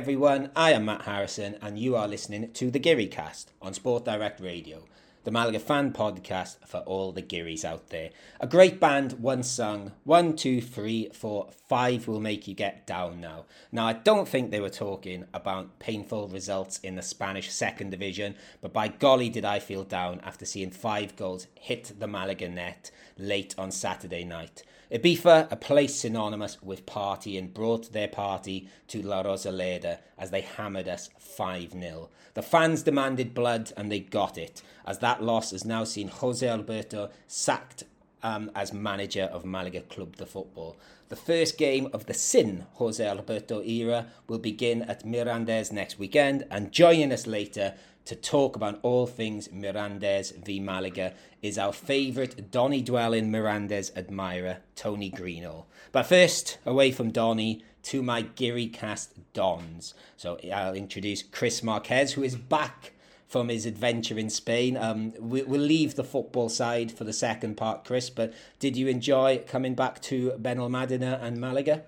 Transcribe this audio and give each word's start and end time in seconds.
Everyone. 0.00 0.50
I 0.56 0.72
am 0.72 0.86
Matt 0.86 1.02
Harrison, 1.02 1.56
and 1.60 1.78
you 1.78 1.94
are 1.94 2.08
listening 2.08 2.52
to 2.52 2.70
the 2.70 2.78
Geary 2.78 3.06
Cast 3.06 3.52
on 3.60 3.74
Sport 3.74 4.06
Direct 4.06 4.40
Radio, 4.40 4.84
the 5.24 5.30
Malaga 5.30 5.58
fan 5.58 5.92
podcast 5.92 6.56
for 6.66 6.78
all 6.78 7.12
the 7.12 7.20
Gearys 7.20 7.66
out 7.66 7.90
there. 7.90 8.08
A 8.40 8.46
great 8.46 8.80
band 8.80 9.12
once 9.20 9.50
sung, 9.50 9.92
one, 10.04 10.36
two, 10.36 10.62
three, 10.62 11.10
four, 11.12 11.50
five 11.68 12.08
will 12.08 12.18
make 12.18 12.48
you 12.48 12.54
get 12.54 12.86
down 12.86 13.20
now. 13.20 13.44
Now, 13.70 13.86
I 13.86 13.92
don't 13.92 14.26
think 14.26 14.50
they 14.50 14.58
were 14.58 14.70
talking 14.70 15.26
about 15.34 15.78
painful 15.80 16.28
results 16.28 16.78
in 16.78 16.94
the 16.94 17.02
Spanish 17.02 17.52
second 17.52 17.90
division, 17.90 18.36
but 18.62 18.72
by 18.72 18.88
golly, 18.88 19.28
did 19.28 19.44
I 19.44 19.58
feel 19.58 19.84
down 19.84 20.22
after 20.24 20.46
seeing 20.46 20.70
five 20.70 21.14
goals 21.14 21.46
hit 21.54 21.92
the 22.00 22.08
Malaga 22.08 22.48
net 22.48 22.90
late 23.18 23.54
on 23.58 23.70
Saturday 23.70 24.24
night. 24.24 24.62
Ibiza, 24.92 25.50
a 25.52 25.56
place 25.56 25.94
synonymous 25.94 26.60
with 26.62 26.84
partying, 26.84 27.54
brought 27.54 27.92
their 27.92 28.08
party 28.08 28.68
to 28.88 29.00
La 29.02 29.22
Rosaleda 29.22 29.98
as 30.18 30.32
they 30.32 30.40
hammered 30.40 30.88
us 30.88 31.10
5 31.18 31.72
0. 31.72 32.08
The 32.34 32.42
fans 32.42 32.82
demanded 32.82 33.32
blood 33.32 33.72
and 33.76 33.90
they 33.90 34.00
got 34.00 34.36
it, 34.36 34.62
as 34.84 34.98
that 34.98 35.22
loss 35.22 35.52
has 35.52 35.64
now 35.64 35.84
seen 35.84 36.08
Jose 36.08 36.46
Alberto 36.46 37.10
sacked 37.28 37.84
um, 38.22 38.50
as 38.54 38.72
manager 38.72 39.24
of 39.32 39.44
Malaga 39.44 39.82
Club 39.82 40.16
de 40.16 40.26
Football. 40.26 40.76
The 41.08 41.16
first 41.16 41.58
game 41.58 41.88
of 41.92 42.06
the 42.06 42.14
Sin 42.14 42.66
Jose 42.74 43.04
Alberto 43.04 43.62
era 43.62 44.06
will 44.28 44.38
begin 44.38 44.82
at 44.82 45.04
Mirandes 45.04 45.72
next 45.72 45.98
weekend, 45.98 46.46
and 46.50 46.72
joining 46.72 47.12
us 47.12 47.26
later 47.26 47.74
to 48.04 48.16
talk 48.16 48.56
about 48.56 48.80
all 48.82 49.06
things 49.06 49.48
Mirandes 49.48 50.34
v 50.44 50.60
Malaga 50.60 51.14
is 51.42 51.58
our 51.58 51.72
favourite 51.72 52.50
Donny 52.50 52.82
dwelling 52.82 53.30
Mirandes 53.30 53.94
admirer, 53.96 54.58
Tony 54.74 55.10
Greenall. 55.10 55.66
But 55.92 56.06
first, 56.06 56.58
away 56.66 56.92
from 56.92 57.10
Donny 57.10 57.64
to 57.84 58.02
my 58.02 58.22
Geary 58.22 58.66
cast 58.66 59.14
Dons. 59.32 59.94
So 60.16 60.38
I'll 60.52 60.74
introduce 60.74 61.22
Chris 61.22 61.62
Marquez, 61.62 62.12
who 62.12 62.22
is 62.22 62.36
back 62.36 62.92
from 63.26 63.48
his 63.48 63.64
adventure 63.64 64.18
in 64.18 64.28
Spain. 64.28 64.76
Um, 64.76 65.12
we, 65.18 65.42
will 65.42 65.60
leave 65.60 65.94
the 65.94 66.04
football 66.04 66.48
side 66.48 66.90
for 66.90 67.04
the 67.04 67.12
second 67.12 67.56
part, 67.56 67.84
Chris, 67.84 68.10
but 68.10 68.34
did 68.58 68.76
you 68.76 68.88
enjoy 68.88 69.42
coming 69.46 69.74
back 69.74 70.02
to 70.02 70.32
Benalmádena 70.32 71.22
and 71.22 71.40
Malaga? 71.40 71.84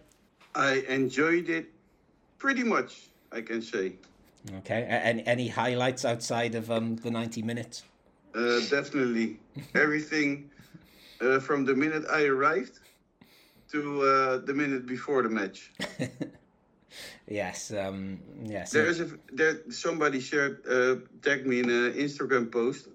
I 0.55 0.85
enjoyed 0.89 1.49
it 1.49 1.67
pretty 2.39 2.63
much, 2.63 3.09
I 3.33 3.41
can 3.41 3.61
say. 3.61 3.95
Okay. 4.59 4.83
Any, 4.83 5.27
any 5.27 5.49
highlights 5.49 6.05
outside 6.05 6.55
of 6.55 6.71
um, 6.71 6.97
the 6.97 7.11
90 7.11 7.43
minutes? 7.43 7.85
Uh, 8.35 8.61
definitely. 8.71 9.39
Everything 9.75 10.51
uh, 11.21 11.39
from 11.39 11.65
the 11.65 11.75
minute 11.75 12.05
I 12.11 12.25
arrived 12.25 12.81
to 13.71 14.03
uh, 14.03 14.39
the 14.39 14.55
minute 14.55 14.87
before 14.87 15.23
the 15.23 15.29
match. 15.29 15.73
yes. 17.29 17.73
Um, 17.73 18.21
yes. 18.45 18.73
There 18.73 18.87
is 18.87 19.01
a 19.01 19.09
there. 19.33 19.61
Somebody 19.71 20.21
shared 20.21 20.67
uh, 20.69 20.97
tagged 21.23 21.47
me 21.47 21.61
in 21.61 21.71
an 21.71 21.93
Instagram 21.95 22.51
post, 22.51 22.89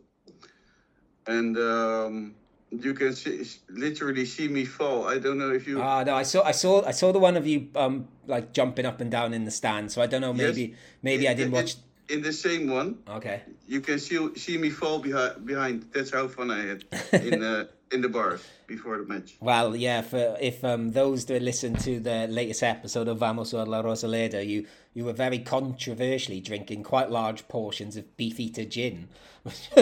and 1.26 1.58
um, 1.58 2.36
you 2.72 2.94
can 2.94 3.14
see, 3.16 3.46
literally 3.70 4.26
see 4.26 4.48
me 4.48 4.66
fall. 4.66 5.08
I 5.08 5.20
don't 5.20 5.38
know 5.38 5.52
if 5.52 5.68
you. 5.68 5.82
Ah, 5.82 6.04
no, 6.04 6.16
I 6.16 6.24
saw, 6.24 6.44
I 6.44 6.52
saw, 6.52 6.86
I 6.86 6.92
saw 6.92 7.12
the 7.12 7.20
one 7.20 7.38
of 7.38 7.48
you 7.48 7.70
um 7.76 8.08
like 8.26 8.54
jumping 8.54 8.86
up 8.86 9.00
and 9.00 9.10
down 9.10 9.34
in 9.34 9.46
the 9.46 9.52
stand. 9.52 9.92
So 9.92 10.02
I 10.02 10.08
don't 10.08 10.22
know, 10.22 10.34
maybe, 10.34 10.62
yes. 10.62 10.78
maybe 11.02 11.28
I 11.28 11.34
didn't 11.34 11.54
watch. 11.54 11.76
In 12.10 12.22
the 12.22 12.32
same 12.32 12.70
one. 12.70 13.00
Okay. 13.10 13.42
You 13.68 13.82
can 13.82 14.00
see 14.00 14.36
see 14.36 14.58
me 14.58 14.70
fall 14.70 15.00
behind. 15.00 15.46
Behind. 15.46 15.86
That's 15.94 16.12
how 16.12 16.28
fun 16.28 16.52
I 16.52 16.66
had 16.66 16.84
in 17.12 17.44
uh, 17.44 17.66
in 17.92 18.02
the 18.02 18.10
bars 18.10 18.46
before 18.66 18.98
the 18.98 19.04
match. 19.06 19.36
Well, 19.40 19.76
yeah. 19.76 20.02
For 20.02 20.38
if 20.40 20.64
um 20.64 20.92
those 20.92 21.26
that 21.26 21.42
listen 21.42 21.76
to 21.76 22.00
the 22.00 22.28
latest 22.28 22.64
episode 22.64 23.08
of 23.08 23.18
Vamos 23.20 23.54
a 23.54 23.64
la 23.64 23.82
Rosaleda, 23.82 24.46
you 24.46 24.66
you 24.94 25.06
were 25.06 25.14
very 25.14 25.40
controversially 25.40 26.40
drinking 26.40 26.84
quite 26.84 27.10
large 27.10 27.48
portions 27.48 27.98
of 27.98 28.18
Beefeater 28.18 28.66
gin. 28.66 29.10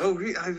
oh, 0.00 0.12
really? 0.12 0.36
I, 0.36 0.54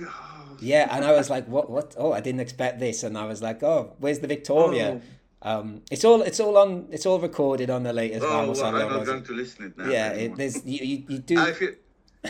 yeah, 0.59 0.88
and 0.91 1.06
I 1.06 1.12
was 1.13 1.29
like, 1.29 1.47
what? 1.47 1.69
What? 1.69 1.95
Oh, 1.97 2.12
I 2.13 2.22
didn't 2.22 2.41
expect 2.41 2.79
this, 2.79 3.03
and 3.03 3.18
I 3.18 3.25
was 3.25 3.41
like, 3.41 3.63
oh, 3.63 3.95
where's 4.00 4.19
the 4.19 4.28
Victoria? 4.28 5.01
Oh. 5.01 5.01
Um, 5.41 5.81
it's 5.91 6.03
all 6.03 6.22
it's 6.23 6.40
all 6.40 6.57
on 6.57 6.88
it's 6.91 7.06
all 7.06 7.19
recorded 7.19 7.69
on 7.69 7.84
the 7.84 7.94
latest. 7.94 8.25
Oh, 8.25 8.51
well, 8.51 8.66
I'm 8.66 8.90
not 8.90 9.06
going 9.06 9.23
to 9.23 9.34
listen 9.34 9.66
it 9.66 9.78
now. 9.78 9.90
Yeah, 9.90 10.09
it, 10.12 10.35
there's 10.35 10.66
you, 10.66 10.85
you, 10.85 11.06
you 11.07 11.19
do. 11.19 11.40
I 11.40 11.53
feel, 11.53 11.73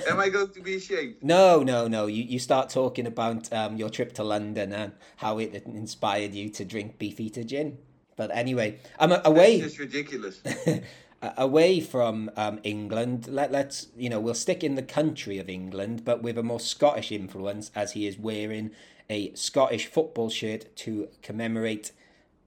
Am 0.08 0.20
I 0.20 0.30
going 0.30 0.50
to 0.50 0.62
be 0.62 0.76
ashamed? 0.76 1.16
No, 1.22 1.64
no, 1.64 1.88
no. 1.88 2.08
You 2.08 2.24
you 2.24 2.40
start 2.40 2.70
talking 2.70 3.08
about 3.08 3.52
um, 3.54 3.78
your 3.78 3.90
trip 3.90 4.14
to 4.14 4.24
London 4.24 4.74
and 4.74 4.94
how 5.18 5.40
it 5.40 5.64
inspired 5.66 6.34
you 6.34 6.50
to 6.50 6.66
drink 6.66 6.98
Beefeater 6.98 7.44
gin. 7.44 7.78
But 8.16 8.32
anyway, 8.34 8.80
I'm 9.00 9.12
away. 9.12 9.62
That's 9.62 9.76
just 9.76 9.80
ridiculous. 9.80 10.42
away 11.22 11.80
from 11.80 12.30
um, 12.36 12.60
England, 12.64 13.28
let, 13.28 13.52
let's, 13.52 13.88
you 13.98 14.10
know, 14.10 14.20
we'll 14.20 14.34
stick 14.34 14.64
in 14.64 14.76
the 14.76 14.84
country 14.84 15.38
of 15.38 15.50
England, 15.50 16.06
but 16.06 16.22
with 16.22 16.38
a 16.38 16.44
more 16.44 16.60
Scottish 16.60 17.12
influence 17.12 17.72
as 17.76 17.94
he 17.94 18.08
is 18.08 18.18
wearing 18.18 18.72
a 19.10 19.34
Scottish 19.34 19.88
football 19.88 20.30
shirt 20.30 20.76
to 20.78 21.10
commemorate 21.22 21.92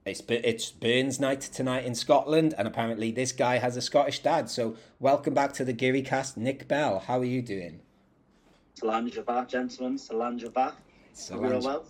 it's, 0.03 0.23
it's 0.27 0.71
Burns 0.71 1.19
night 1.19 1.41
tonight 1.41 1.85
in 1.85 1.93
Scotland, 1.93 2.55
and 2.57 2.67
apparently 2.67 3.11
this 3.11 3.31
guy 3.31 3.59
has 3.59 3.77
a 3.77 3.81
Scottish 3.81 4.19
dad. 4.19 4.49
So, 4.49 4.75
welcome 4.99 5.35
back 5.35 5.53
to 5.53 5.63
the 5.63 5.73
Geary 5.73 6.01
cast, 6.01 6.37
Nick 6.37 6.67
Bell. 6.67 7.03
How 7.05 7.19
are 7.19 7.25
you 7.25 7.43
doing? 7.43 7.81
Salam 8.73 9.11
Javah, 9.11 9.47
gentlemen. 9.47 9.99
Salam 9.99 10.39
Javah. 10.39 10.73
Real 11.31 11.61
well. 11.61 11.85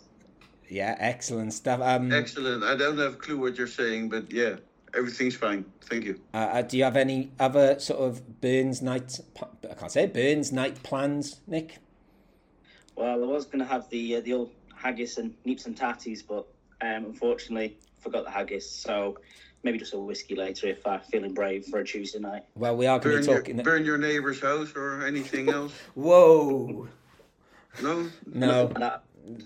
Yeah, 0.67 0.97
excellent 0.99 1.53
stuff. 1.53 1.79
Um, 1.81 2.11
excellent. 2.11 2.65
I 2.65 2.75
don't 2.75 2.97
have 2.97 3.13
a 3.13 3.17
clue 3.17 3.37
what 3.37 3.57
you're 3.57 3.67
saying, 3.67 4.09
but 4.09 4.29
yeah, 4.29 4.57
everything's 4.95 5.35
fine. 5.35 5.65
Thank 5.81 6.05
you. 6.05 6.19
Uh, 6.33 6.37
uh, 6.37 6.61
do 6.61 6.77
you 6.77 6.83
have 6.83 6.97
any 6.97 7.31
other 7.39 7.79
sort 7.79 7.99
of 7.99 8.41
Burns 8.41 8.81
night? 8.81 9.19
I 9.69 9.73
can't 9.73 9.91
say 9.91 10.05
Burns 10.07 10.51
night 10.51 10.81
plans, 10.83 11.41
Nick. 11.47 11.79
Well, 12.95 13.23
I 13.23 13.27
was 13.27 13.45
going 13.45 13.59
to 13.59 13.65
have 13.65 13.89
the 13.89 14.17
uh, 14.17 14.21
the 14.21 14.33
old 14.33 14.51
haggis 14.75 15.17
and 15.17 15.33
neeps 15.45 15.65
and 15.65 15.75
tatties, 15.75 16.21
but 16.27 16.47
um, 16.81 17.05
unfortunately 17.05 17.77
forgot 17.99 18.25
the 18.25 18.31
haggis. 18.31 18.69
So 18.69 19.17
maybe 19.63 19.77
just 19.77 19.93
a 19.93 19.99
whiskey 19.99 20.35
later 20.35 20.67
if 20.67 20.85
I'm 20.85 21.01
feeling 21.01 21.33
brave 21.33 21.65
for 21.65 21.79
a 21.79 21.85
Tuesday 21.85 22.19
night. 22.19 22.43
Well, 22.55 22.75
we 22.75 22.87
are 22.87 22.99
going 22.99 23.23
to 23.23 23.27
be 23.27 23.33
talking. 23.33 23.55
Your, 23.55 23.63
burn 23.63 23.85
your 23.85 23.97
neighbour's 23.97 24.41
house 24.41 24.73
or 24.75 25.05
anything 25.05 25.49
else? 25.53 25.73
Whoa. 25.95 26.87
No. 27.81 28.09
No. 28.25 28.67
no. 28.77 28.99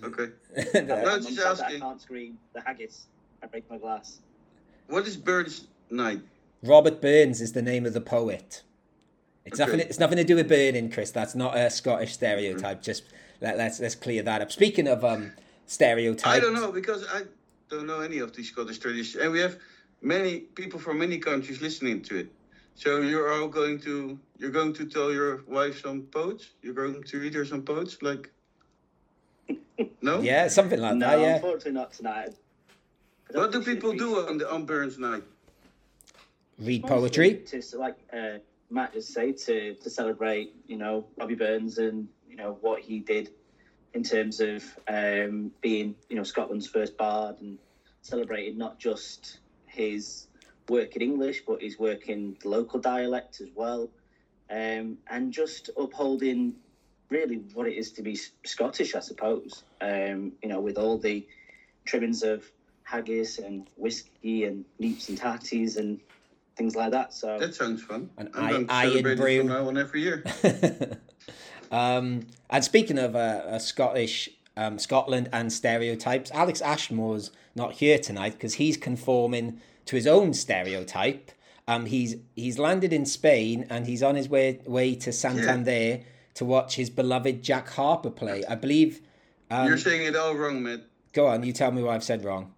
Okay. 0.04 0.32
no, 0.86 1.20
just 1.20 1.40
asking. 1.40 1.78
I 1.78 1.80
can't 1.80 2.02
scream 2.02 2.38
the 2.54 2.62
haggis. 2.62 3.08
I 3.44 3.48
break 3.48 3.70
my 3.70 3.78
glass. 3.78 4.22
What 4.88 5.08
is 5.08 5.18
Burns 5.18 5.68
Night? 5.90 6.22
Robert 6.64 7.02
Burns 7.02 7.42
is 7.42 7.54
the 7.54 7.62
name 7.62 7.86
of 7.86 7.94
the 7.94 8.02
poet. 8.02 8.64
It's 9.46 9.60
okay. 9.60 9.72
nothing. 9.72 9.88
It's 9.88 10.00
nothing 10.00 10.18
to 10.18 10.24
do 10.24 10.36
with 10.36 10.50
burning, 10.50 10.90
Chris. 10.90 11.12
That's 11.12 11.36
not 11.36 11.58
a 11.58 11.70
Scottish 11.70 12.14
stereotype. 12.14 12.82
Just 12.82 13.04
let, 13.42 13.54
us 13.54 13.58
let's, 13.60 13.80
let's 13.80 13.96
clear 13.96 14.24
that 14.24 14.42
up. 14.42 14.52
Speaking 14.52 14.88
of 14.88 15.06
um 15.06 15.32
stereotypes, 15.68 16.38
I 16.38 16.40
don't 16.40 16.54
know 16.54 16.72
because 16.72 17.06
I 17.14 17.24
don't 17.70 17.86
know 17.86 18.02
any 18.02 18.20
of 18.20 18.36
these 18.36 18.50
Scottish 18.50 18.80
traditions, 18.80 19.24
and 19.24 19.32
we 19.32 19.40
have 19.40 19.58
many 20.02 20.40
people 20.40 20.80
from 20.80 20.98
many 20.98 21.20
countries 21.20 21.62
listening 21.62 22.02
to 22.04 22.18
it. 22.18 22.32
So 22.74 23.02
you're 23.02 23.32
all 23.32 23.48
going 23.48 23.80
to 23.82 24.20
you're 24.38 24.52
going 24.52 24.74
to 24.74 24.86
tell 24.86 25.12
your 25.12 25.44
wife 25.48 25.82
some 25.82 26.04
poets. 26.04 26.52
You're 26.62 26.74
going 26.74 27.04
to 27.04 27.20
read 27.20 27.34
her 27.36 27.46
some 27.46 27.62
poets, 27.62 28.02
like 28.02 28.32
no, 30.02 30.22
yeah, 30.22 30.48
something 30.48 30.80
like 30.80 30.96
no, 30.96 31.08
that. 31.08 31.20
Yeah, 31.20 31.36
unfortunately 31.36 31.74
not 31.74 31.94
tonight. 31.94 32.34
What 33.32 33.52
do 33.52 33.62
people 33.62 33.94
do 33.94 34.28
on 34.28 34.38
the 34.38 34.52
on 34.52 34.66
Burns 34.66 34.98
night? 34.98 35.24
Read 36.60 36.84
poetry. 36.84 37.36
To, 37.48 37.62
to 37.62 37.78
like 37.78 37.96
uh, 38.14 38.38
Matt 38.70 38.94
just 38.94 39.14
said, 39.14 39.38
to 39.40 39.76
to 39.76 39.90
celebrate, 39.90 40.54
you 40.68 40.78
know, 40.78 41.06
Bobby 41.18 41.36
Burns 41.36 41.78
and 41.78 42.08
you 42.30 42.36
know 42.36 42.58
what 42.62 42.82
he 42.82 43.00
did 43.00 43.30
in 43.94 44.04
terms 44.04 44.42
of 44.42 44.64
um, 44.90 45.52
being, 45.62 45.96
you 46.10 46.18
know, 46.18 46.24
Scotland's 46.24 46.68
first 46.68 46.98
bard 46.98 47.38
and 47.40 47.58
celebrating 48.02 48.58
not 48.58 48.78
just 48.78 49.40
his 49.68 50.28
work 50.68 50.96
in 50.98 51.02
English, 51.02 51.44
but 51.48 51.62
his 51.62 51.80
work 51.80 52.10
in 52.10 52.36
the 52.42 52.50
local 52.50 52.80
dialect 52.80 53.40
as 53.40 53.48
well, 53.56 53.90
um, 54.50 54.98
and 55.10 55.32
just 55.32 55.70
upholding 55.78 56.54
really 57.10 57.38
what 57.54 57.68
it 57.68 57.76
is 57.76 57.92
to 57.94 58.02
be 58.02 58.20
Scottish, 58.46 58.96
I 58.96 59.00
suppose. 59.00 59.64
Um, 59.80 60.34
you 60.44 60.50
know, 60.50 60.60
with 60.60 60.78
all 60.78 60.98
the 60.98 61.26
trimmings 61.86 62.22
of 62.22 62.44
haggis 62.86 63.40
and 63.40 63.68
whiskey 63.76 64.46
and 64.46 64.64
neeps 64.80 65.10
and 65.10 65.20
tatties 65.20 65.76
and 65.76 66.00
things 66.56 66.76
like 66.76 66.92
that. 66.92 67.14
So 67.14 67.38
that 67.38 67.54
sounds 67.54 67.84
fun. 67.84 68.10
And 68.18 68.30
I'm 68.34 68.46
I, 68.46 68.50
going 68.50 68.68
to 68.68 68.74
celebrate 68.74 69.36
it 69.36 69.40
from 69.40 69.48
now 69.48 69.68
on 69.68 69.78
every 69.78 70.02
year. 70.02 70.24
um, 71.72 72.28
and 72.50 72.64
speaking 72.64 72.98
of 72.98 73.16
uh, 73.16 73.60
Scottish, 73.60 74.30
um, 74.56 74.80
Scotland 74.80 75.30
and 75.34 75.52
stereotypes, 75.52 76.32
Alex 76.32 76.62
Ashmore's 76.62 77.32
not 77.56 77.74
here 77.74 77.98
tonight 77.98 78.34
because 78.34 78.56
he's 78.56 78.78
conforming 78.78 79.60
to 79.86 79.96
his 79.96 80.08
own 80.08 80.34
stereotype. 80.34 81.32
Um, 81.68 81.88
he's 81.88 82.18
he's 82.36 82.60
landed 82.60 82.94
in 82.94 83.08
Spain 83.08 83.66
and 83.72 83.88
he's 83.88 84.04
on 84.04 84.14
his 84.14 84.30
way 84.30 84.60
way 84.66 84.94
to 84.96 85.12
Santander 85.12 85.72
yeah. 85.72 85.98
to 86.36 86.46
watch 86.46 86.76
his 86.76 86.92
beloved 86.92 87.42
Jack 87.42 87.70
Harper 87.70 88.12
play. 88.12 88.44
I 88.48 88.54
believe. 88.54 89.02
Um, 89.50 89.68
You're 89.68 89.78
saying 89.80 90.06
it 90.06 90.16
all 90.16 90.36
wrong, 90.36 90.62
mate. 90.62 90.84
Go 91.14 91.26
on, 91.26 91.44
you 91.44 91.54
tell 91.54 91.72
me 91.72 91.82
what 91.82 91.96
I've 91.96 92.04
said 92.04 92.24
wrong 92.24 92.55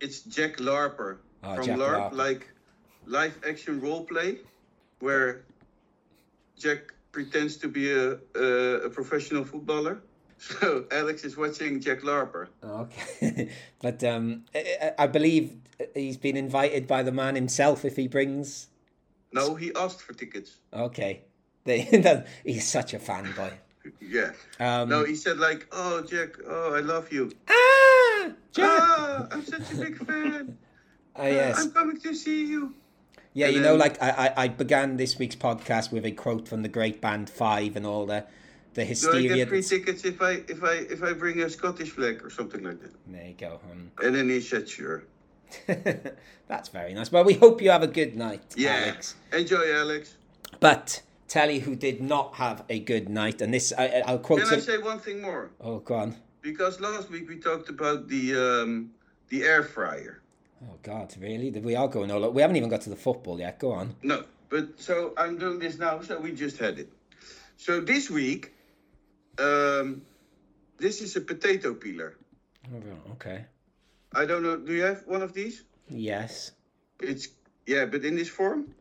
it's 0.00 0.20
Jack 0.22 0.56
Larper 0.58 1.18
oh, 1.42 1.56
from 1.56 1.64
Jack 1.66 1.78
LARP, 1.78 2.10
Larper. 2.10 2.12
like 2.12 2.48
live 3.06 3.38
action 3.48 3.80
role 3.80 4.04
play. 4.04 4.38
where 5.00 5.42
Jack 6.58 6.92
pretends 7.12 7.56
to 7.58 7.68
be 7.68 7.92
a, 7.92 8.18
a, 8.34 8.86
a 8.86 8.90
professional 8.90 9.44
footballer. 9.44 10.00
So 10.38 10.84
Alex 10.92 11.24
is 11.24 11.34
watching 11.34 11.80
Jack 11.80 12.02
Larper. 12.02 12.48
Okay, 12.62 13.48
but 13.80 14.04
um, 14.04 14.44
I, 14.54 14.92
I 14.98 15.06
believe 15.06 15.56
he's 15.94 16.18
been 16.18 16.36
invited 16.36 16.86
by 16.86 17.02
the 17.02 17.10
man 17.10 17.36
himself 17.36 17.86
if 17.86 17.96
he 17.96 18.06
brings. 18.06 18.68
No, 19.32 19.54
he 19.54 19.72
asked 19.74 20.02
for 20.02 20.12
tickets. 20.12 20.58
Okay, 20.74 21.22
they, 21.64 22.24
he's 22.44 22.68
such 22.68 22.92
a 22.92 22.98
fanboy. 22.98 23.50
Yeah. 23.98 24.32
Um, 24.60 24.90
No, 24.90 25.04
he 25.06 25.14
said 25.14 25.38
like, 25.38 25.66
"Oh, 25.72 26.02
Jack, 26.02 26.36
oh, 26.46 26.74
I 26.74 26.80
love 26.80 27.10
you. 27.10 27.32
ah, 27.48 28.05
Jack. 28.52 28.80
Ah, 28.82 29.28
I'm 29.30 29.44
such 29.44 29.72
a 29.72 29.76
big 29.76 29.96
fan. 30.06 30.58
Ah, 31.18 31.24
yes. 31.28 31.58
I'm 31.58 31.70
coming 31.70 31.98
to 32.00 32.14
see 32.14 32.44
you." 32.44 32.74
Yeah, 33.32 33.46
And 33.46 33.56
you 33.56 33.62
know, 33.62 33.74
like 33.74 34.02
I, 34.02 34.10
I, 34.36 34.42
I 34.44 34.48
began 34.48 34.96
this 34.98 35.18
week's 35.18 35.36
podcast 35.36 35.90
with 35.90 36.04
a 36.04 36.10
quote 36.10 36.46
from 36.46 36.62
the 36.62 36.68
great 36.68 37.00
band 37.00 37.30
Five 37.30 37.74
and 37.76 37.86
all 37.86 38.04
the, 38.04 38.24
the 38.74 38.84
hysteria. 38.84 39.28
Do 39.28 39.34
I 39.34 39.36
get 39.38 39.48
free 39.48 39.62
tickets 39.62 40.04
if 40.04 40.20
I 40.20 40.42
if 40.48 40.62
I 40.62 40.74
if 40.74 41.02
I 41.02 41.14
bring 41.14 41.40
a 41.40 41.48
Scottish 41.48 41.90
flag 41.90 42.22
or 42.22 42.28
something 42.28 42.62
like 42.62 42.80
that? 42.82 42.92
There 43.06 43.26
you 43.26 43.34
go. 43.34 43.60
Um, 43.70 43.90
And 44.02 44.14
then 44.14 44.28
he 44.28 44.40
said, 44.42 44.68
"Sure." 44.68 45.04
that's 46.48 46.68
very 46.68 46.92
nice. 46.92 47.10
Well, 47.10 47.24
we 47.24 47.34
hope 47.34 47.62
you 47.62 47.70
have 47.70 47.82
a 47.82 47.86
good 48.00 48.16
night, 48.16 48.42
Yeah. 48.56 48.82
Alex. 48.84 49.14
Enjoy, 49.32 49.72
Alex. 49.74 50.16
But 50.60 51.02
tell 51.28 51.50
you 51.50 51.60
who 51.60 51.76
did 51.76 52.02
not 52.02 52.34
have 52.34 52.64
a 52.68 52.78
good 52.80 53.08
night, 53.08 53.40
and 53.40 53.54
this 53.54 53.72
I, 53.76 54.02
I'll 54.06 54.18
quote. 54.18 54.42
Can 54.42 54.54
I 54.54 54.58
say 54.60 54.78
one 54.78 54.98
thing 54.98 55.22
more? 55.22 55.50
Oh, 55.60 55.78
go 55.78 55.94
on. 55.94 56.16
Because 56.46 56.80
last 56.80 57.10
week 57.10 57.28
we 57.28 57.38
talked 57.38 57.68
about 57.70 58.06
the 58.06 58.24
um, 58.46 58.92
the 59.30 59.42
air 59.42 59.64
fryer. 59.64 60.22
Oh 60.62 60.76
God, 60.84 61.12
really? 61.20 61.50
We 61.50 61.74
are 61.74 61.88
going 61.88 62.08
all. 62.12 62.30
We 62.30 62.40
haven't 62.40 62.54
even 62.54 62.68
got 62.68 62.82
to 62.82 62.90
the 62.90 63.02
football 63.06 63.40
yet. 63.40 63.58
Go 63.58 63.72
on. 63.72 63.96
No, 64.04 64.22
but 64.48 64.78
so 64.80 65.12
I'm 65.16 65.38
doing 65.38 65.58
this 65.58 65.76
now. 65.76 66.00
So 66.02 66.20
we 66.20 66.30
just 66.30 66.56
had 66.58 66.78
it. 66.78 66.88
So 67.56 67.80
this 67.80 68.08
week, 68.08 68.52
um, 69.40 70.02
this 70.78 71.00
is 71.02 71.16
a 71.16 71.20
potato 71.20 71.74
peeler. 71.74 72.14
Oh, 72.72 73.10
Okay. 73.14 73.44
I 74.14 74.24
don't 74.24 74.44
know. 74.44 74.56
Do 74.56 74.72
you 74.72 74.84
have 74.84 75.02
one 75.06 75.22
of 75.22 75.32
these? 75.32 75.64
Yes. 75.88 76.52
It's 77.00 77.26
yeah, 77.66 77.86
but 77.86 78.04
in 78.04 78.14
this 78.14 78.28
form. 78.28 78.72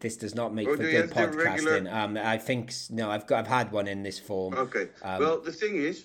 This 0.00 0.18
does 0.18 0.34
not 0.34 0.52
make 0.52 0.68
Or 0.68 0.76
for 0.76 0.82
good 0.82 1.08
podcasting. 1.10 1.34
regular- 1.36 1.88
Um, 1.90 2.18
I 2.18 2.36
think 2.36 2.70
no. 2.90 3.10
I've 3.10 3.26
got. 3.26 3.38
I've 3.38 3.52
had 3.60 3.72
one 3.72 3.88
in 3.88 4.02
this 4.02 4.18
form. 4.18 4.52
Okay. 4.52 4.88
Um, 5.00 5.20
well, 5.20 5.40
the 5.40 5.52
thing 5.52 5.76
is, 5.76 6.04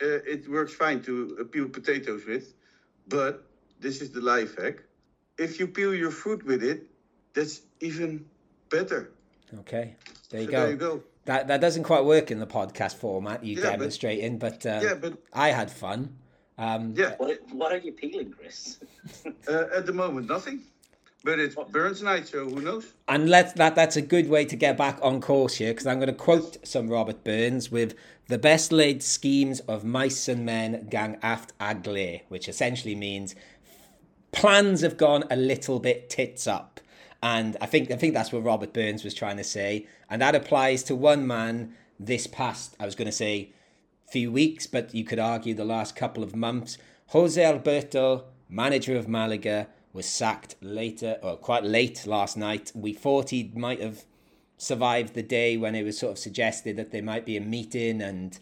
it 0.00 0.48
works 0.48 0.74
fine 0.74 1.02
to 1.02 1.38
uh, 1.40 1.44
peel 1.44 1.68
potatoes 1.68 2.24
with, 2.26 2.54
but 3.08 3.44
this 3.80 4.00
is 4.00 4.10
the 4.10 4.20
life 4.20 4.56
hack. 4.60 4.82
If 5.38 5.60
you 5.60 5.66
peel 5.66 5.94
your 5.94 6.10
fruit 6.10 6.44
with 6.44 6.62
it, 6.62 6.86
that's 7.34 7.62
even 7.80 8.24
better. 8.70 9.12
Okay. 9.60 9.96
There 10.30 10.40
you 10.40 10.46
So 10.46 10.52
go. 10.52 10.60
There 10.60 10.70
you 10.70 10.76
go. 10.76 11.02
That 11.26 11.48
that 11.48 11.60
doesn't 11.60 11.82
quite 11.84 12.04
work 12.04 12.30
in 12.30 12.38
the 12.38 12.46
podcast 12.46 12.94
format. 12.96 13.44
You 13.44 13.56
Yeah, 13.56 13.62
but- 13.62 13.70
demonstrating, 13.72 14.38
but, 14.38 14.64
uh, 14.64 14.80
Yeah, 14.82 14.94
but 14.94 15.18
I 15.32 15.48
had 15.50 15.70
fun. 15.70 16.16
Um, 16.58 16.94
yeah, 16.96 17.16
What, 17.18 17.38
what 17.52 17.70
are 17.72 17.78
you 17.78 17.92
peeling, 17.92 18.30
Chris? 18.32 18.78
uh, 19.48 19.64
at 19.74 19.84
the 19.84 19.92
moment 19.92 20.26
nothing. 20.28 20.62
But 21.26 21.40
it's 21.40 21.56
Burns 21.56 22.04
night, 22.04 22.28
so 22.28 22.48
who 22.48 22.60
knows? 22.60 22.92
And 23.08 23.28
let 23.28 23.56
that 23.56 23.74
that's 23.74 23.96
a 23.96 24.00
good 24.00 24.28
way 24.28 24.44
to 24.44 24.54
get 24.54 24.76
back 24.78 25.00
on 25.02 25.20
course 25.20 25.56
here 25.56 25.72
because 25.72 25.84
I'm 25.84 25.98
going 25.98 26.06
to 26.06 26.14
quote 26.14 26.64
some 26.64 26.88
Robert 26.88 27.24
Burns 27.24 27.68
with 27.68 27.96
the 28.28 28.38
best 28.38 28.70
laid 28.70 29.02
schemes 29.02 29.58
of 29.58 29.84
mice 29.84 30.28
and 30.28 30.46
men 30.46 30.86
gang 30.88 31.18
aft 31.24 31.52
agley, 31.58 32.22
which 32.28 32.48
essentially 32.48 32.94
means 32.94 33.34
plans 34.30 34.82
have 34.82 34.96
gone 34.96 35.24
a 35.28 35.34
little 35.34 35.80
bit 35.80 36.08
tits 36.08 36.46
up. 36.46 36.78
And 37.20 37.56
I 37.60 37.66
think 37.66 37.90
I 37.90 37.96
think 37.96 38.14
that's 38.14 38.30
what 38.30 38.44
Robert 38.44 38.72
Burns 38.72 39.02
was 39.02 39.12
trying 39.12 39.38
to 39.38 39.44
say, 39.44 39.88
and 40.08 40.22
that 40.22 40.36
applies 40.36 40.84
to 40.84 40.94
one 40.94 41.26
man 41.26 41.74
this 41.98 42.28
past 42.28 42.76
I 42.78 42.84
was 42.84 42.94
going 42.94 43.06
to 43.06 43.12
say 43.12 43.52
few 44.12 44.30
weeks, 44.30 44.68
but 44.68 44.94
you 44.94 45.02
could 45.02 45.18
argue 45.18 45.54
the 45.54 45.64
last 45.64 45.96
couple 45.96 46.22
of 46.22 46.36
months. 46.36 46.78
Jose 47.08 47.44
Alberto, 47.44 48.26
manager 48.48 48.96
of 48.96 49.08
Malaga, 49.08 49.66
was 49.96 50.06
sacked 50.06 50.54
later, 50.60 51.18
or 51.22 51.36
quite 51.36 51.64
late 51.64 52.06
last 52.06 52.36
night. 52.36 52.70
We 52.74 52.92
thought 52.92 53.30
he 53.30 53.50
might 53.54 53.80
have 53.80 54.04
survived 54.58 55.14
the 55.14 55.22
day 55.22 55.56
when 55.56 55.74
it 55.74 55.82
was 55.84 55.98
sort 55.98 56.12
of 56.12 56.18
suggested 56.18 56.76
that 56.76 56.92
there 56.92 57.02
might 57.02 57.24
be 57.26 57.36
a 57.36 57.40
meeting, 57.40 58.00
and 58.02 58.38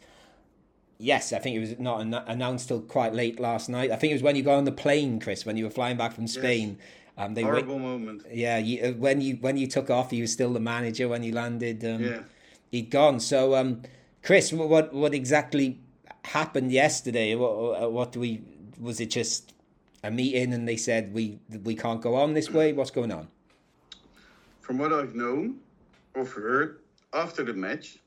yes, 0.99 1.33
I 1.33 1.39
think 1.39 1.56
it 1.56 1.61
was 1.61 1.79
not 1.79 2.01
an- 2.01 2.15
announced 2.15 2.69
till 2.69 2.81
quite 2.81 3.15
late 3.15 3.39
last 3.41 3.69
night. 3.69 3.91
I 3.91 3.97
think 3.97 4.11
it 4.11 4.15
was 4.15 4.23
when 4.23 4.37
you 4.37 4.43
got 4.43 4.56
on 4.59 4.65
the 4.65 4.73
plane, 4.73 5.21
Chris, 5.21 5.47
when 5.47 5.56
you 5.56 5.65
were 5.65 5.71
flying 5.71 5.97
back 5.97 6.12
from 6.12 6.27
Spain. 6.27 6.79
Um, 7.17 7.35
they 7.35 7.45
wait, 7.45 7.51
Horrible 7.65 7.79
moment. 7.79 8.23
yeah, 8.33 8.59
you, 8.59 8.83
uh, 8.83 8.91
when 8.93 9.21
you 9.21 9.37
when 9.37 9.56
you 9.56 9.69
took 9.69 9.89
off, 9.89 10.11
he 10.11 10.21
was 10.21 10.33
still 10.33 10.53
the 10.53 10.59
manager. 10.61 11.06
When 11.09 11.23
you 11.23 11.33
landed, 11.33 11.85
um, 11.85 12.03
Yeah. 12.03 12.21
he'd 12.73 12.91
gone. 12.91 13.21
So, 13.21 13.55
um, 13.55 13.83
Chris, 14.25 14.53
what 14.53 14.93
what 14.93 15.15
exactly 15.15 15.79
happened 16.25 16.73
yesterday? 16.73 17.37
What 17.37 17.93
what 17.93 18.11
do 18.11 18.19
we 18.19 18.43
was 18.81 18.99
it 19.01 19.11
just 19.11 19.54
a 20.05 20.11
meeting 20.11 20.53
and 20.53 20.69
they 20.69 20.77
said 20.77 21.12
we 21.12 21.39
we 21.65 21.75
can't 21.75 22.01
go 22.01 22.15
on 22.15 22.35
this 22.35 22.51
way? 22.51 22.73
What's 22.73 22.91
going 22.91 23.11
on? 23.11 23.27
From 24.61 24.79
what 24.79 24.93
I've 24.93 25.15
known 25.15 25.56
or 26.15 26.25
heard 26.25 26.81
after 27.12 27.43
the 27.43 27.55
match, 27.55 27.99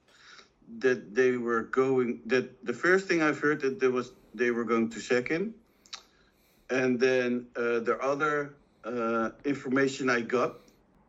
that 0.80 1.16
they 1.16 1.32
were 1.38 1.64
going. 1.64 2.22
That 2.28 2.64
the 2.66 2.74
first 2.74 3.08
thing 3.08 3.22
I've 3.22 3.40
heard 3.40 3.60
that 3.62 3.80
there 3.80 3.92
was 3.92 4.14
they 4.34 4.52
were 4.52 4.64
going 4.64 4.90
to 4.92 5.00
sack 5.00 5.28
him, 5.28 5.56
and 6.70 7.00
then 7.00 7.48
uh, 7.56 7.80
the 7.80 7.98
other 8.02 8.54
uh, 8.84 9.32
information 9.44 10.10
I 10.10 10.22
got 10.22 10.58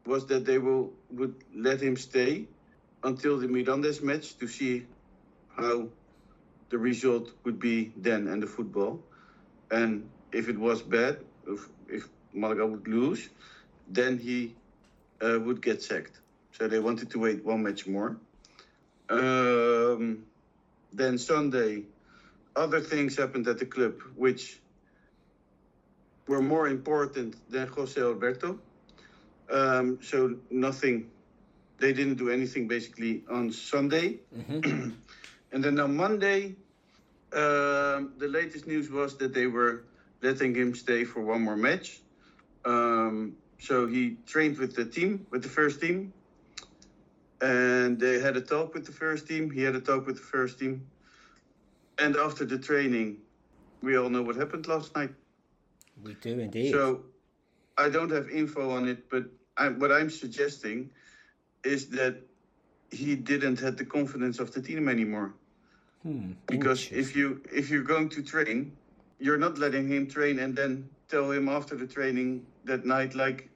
was 0.06 0.26
that 0.26 0.46
they 0.46 0.58
will 0.58 0.90
would 1.10 1.34
let 1.54 1.80
him 1.82 1.96
stay 1.96 2.46
until 3.04 3.38
the 3.38 3.46
Mirandes 3.46 4.02
match 4.02 4.38
to 4.38 4.48
see 4.48 4.86
how 5.54 5.86
the 6.70 6.78
result 6.78 7.32
would 7.44 7.60
be 7.60 7.92
then 7.96 8.28
and 8.28 8.42
the 8.42 8.46
football, 8.46 9.00
and 9.70 10.08
if 10.32 10.48
it 10.48 10.58
was 10.58 10.82
bad, 10.82 11.18
if, 11.46 11.68
if 11.88 12.08
Malaga 12.32 12.66
would 12.66 12.86
lose, 12.86 13.28
then 13.88 14.18
he 14.18 14.54
uh, 15.22 15.38
would 15.40 15.62
get 15.62 15.82
sacked. 15.82 16.20
So 16.52 16.68
they 16.68 16.78
wanted 16.78 17.10
to 17.10 17.18
wait 17.18 17.44
one 17.44 17.62
match 17.62 17.86
more. 17.86 18.16
Um, 19.08 20.24
then 20.92 21.18
Sunday, 21.18 21.84
other 22.56 22.80
things 22.80 23.16
happened 23.16 23.46
at 23.48 23.58
the 23.58 23.66
club 23.66 23.94
which 24.16 24.60
were 26.26 26.42
more 26.42 26.68
important 26.68 27.36
than 27.50 27.68
Jose 27.68 28.00
Alberto. 28.00 28.58
Um, 29.50 29.98
so 30.02 30.36
nothing, 30.50 31.10
they 31.78 31.92
didn't 31.92 32.16
do 32.16 32.28
anything 32.28 32.68
basically 32.68 33.22
on 33.30 33.50
Sunday. 33.50 34.18
and 35.52 35.64
then 35.64 35.80
on 35.80 35.96
Monday, 35.96 36.54
um, 37.32 38.12
the 38.18 38.28
latest 38.28 38.66
news 38.66 38.90
was 38.90 39.16
that 39.18 39.32
they 39.32 39.46
were 39.46 39.84
letting 40.22 40.54
him 40.54 40.74
stay 40.74 41.04
for 41.04 41.20
one 41.22 41.42
more 41.42 41.56
match. 41.56 42.00
Um, 42.64 43.36
so 43.58 43.86
he 43.86 44.16
trained 44.26 44.58
with 44.58 44.74
the 44.74 44.84
team, 44.84 45.26
with 45.30 45.42
the 45.42 45.48
first 45.48 45.80
team, 45.80 46.12
and 47.40 47.98
they 47.98 48.18
had 48.20 48.36
a 48.36 48.40
talk 48.40 48.74
with 48.74 48.84
the 48.86 48.92
first 48.92 49.26
team. 49.26 49.50
He 49.50 49.62
had 49.62 49.74
a 49.74 49.80
talk 49.80 50.06
with 50.06 50.16
the 50.16 50.22
first 50.22 50.58
team, 50.58 50.86
and 51.98 52.16
after 52.16 52.44
the 52.44 52.58
training, 52.58 53.18
we 53.82 53.96
all 53.96 54.10
know 54.10 54.22
what 54.22 54.36
happened 54.36 54.66
last 54.66 54.94
night. 54.96 55.10
We 56.02 56.14
do 56.14 56.38
indeed. 56.38 56.72
So 56.72 57.02
I 57.76 57.88
don't 57.88 58.10
have 58.10 58.28
info 58.30 58.70
on 58.70 58.88
it, 58.88 59.08
but 59.10 59.24
I, 59.56 59.68
what 59.68 59.92
I'm 59.92 60.10
suggesting 60.10 60.90
is 61.64 61.88
that 61.90 62.16
he 62.90 63.14
didn't 63.16 63.60
have 63.60 63.76
the 63.76 63.84
confidence 63.84 64.38
of 64.38 64.52
the 64.52 64.62
team 64.62 64.88
anymore. 64.88 65.34
Hmm, 66.02 66.32
Because 66.46 66.88
if 66.90 67.14
you 67.16 67.42
if 67.52 67.70
you're 67.70 67.82
going 67.82 68.08
to 68.10 68.22
train, 68.22 68.72
you're 69.18 69.38
not 69.38 69.58
letting 69.58 69.88
him 69.88 70.06
train 70.06 70.38
and 70.38 70.56
then 70.56 70.88
tell 71.08 71.30
him 71.30 71.48
after 71.48 71.74
the 71.76 71.86
training 71.86 72.46
that 72.64 72.84
night 72.84 73.14
like, 73.14 73.48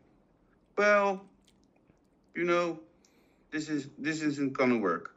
well, 0.76 1.22
you 2.34 2.44
know, 2.44 2.78
this 3.50 3.68
is 3.68 3.88
this 3.98 4.22
isn't 4.22 4.54
gonna 4.54 4.78
work. 4.78 5.14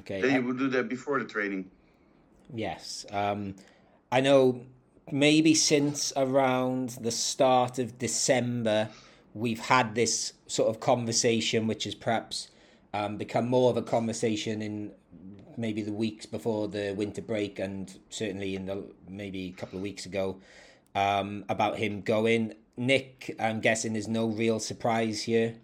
okay, 0.00 0.20
Then 0.20 0.34
you 0.34 0.46
would 0.46 0.58
do 0.58 0.68
that 0.68 0.88
before 0.88 1.18
the 1.18 1.24
training. 1.24 1.70
Yes. 2.52 3.06
Um, 3.10 3.54
I 4.12 4.20
know 4.20 4.62
maybe 5.10 5.54
since 5.54 6.12
around 6.16 6.90
the 7.00 7.10
start 7.10 7.78
of 7.78 7.98
December, 7.98 8.88
we've 9.34 9.60
had 9.60 9.94
this 9.94 10.34
sort 10.46 10.68
of 10.68 10.80
conversation, 10.80 11.66
which 11.66 11.84
has 11.84 11.94
perhaps 11.94 12.48
um, 12.92 13.16
become 13.16 13.48
more 13.48 13.70
of 13.70 13.76
a 13.76 13.82
conversation 13.82 14.62
in 14.62 14.92
maybe 15.56 15.82
the 15.82 15.92
weeks 15.92 16.26
before 16.26 16.68
the 16.68 16.94
winter 16.96 17.22
break 17.22 17.58
and 17.58 17.98
certainly 18.08 18.54
in 18.54 18.66
the 18.66 18.84
maybe 19.08 19.48
a 19.48 19.60
couple 19.60 19.78
of 19.78 19.82
weeks 19.82 20.06
ago 20.06 20.40
um, 20.94 21.44
about 21.48 21.78
him 21.78 22.00
going. 22.00 22.54
Nick, 22.76 23.36
I'm 23.38 23.60
guessing 23.60 23.92
there's 23.92 24.08
no 24.08 24.26
real 24.26 24.58
surprise 24.58 25.22
here. 25.22 25.56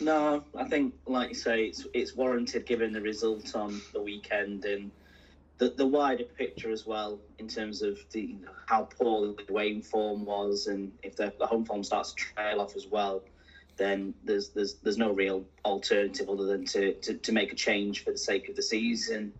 No, 0.00 0.42
I 0.56 0.64
think, 0.64 0.94
like 1.06 1.28
you 1.28 1.34
say, 1.34 1.66
it's 1.66 1.86
it's 1.94 2.16
warranted 2.16 2.66
given 2.66 2.92
the 2.92 3.00
result 3.00 3.54
on 3.54 3.80
the 3.92 4.02
weekend 4.02 4.64
and 4.64 4.90
the 5.58 5.70
the 5.70 5.86
wider 5.86 6.24
picture 6.24 6.70
as 6.70 6.84
well 6.84 7.20
in 7.38 7.46
terms 7.46 7.82
of 7.82 7.98
the 8.10 8.36
how 8.66 8.88
poor 8.98 9.34
the 9.46 9.52
Wayne 9.52 9.82
form 9.82 10.24
was, 10.24 10.66
and 10.66 10.90
if 11.02 11.16
the, 11.16 11.32
the 11.38 11.46
home 11.46 11.64
form 11.64 11.84
starts 11.84 12.12
to 12.12 12.16
trail 12.16 12.60
off 12.60 12.74
as 12.74 12.86
well, 12.86 13.22
then 13.76 14.14
there's 14.24 14.50
there's 14.50 14.74
there's 14.74 14.98
no 14.98 15.12
real 15.12 15.44
alternative 15.64 16.28
other 16.28 16.44
than 16.44 16.64
to, 16.66 16.94
to, 16.94 17.14
to 17.14 17.32
make 17.32 17.52
a 17.52 17.56
change 17.56 18.04
for 18.04 18.10
the 18.12 18.18
sake 18.18 18.48
of 18.48 18.56
the 18.56 18.62
season. 18.62 19.32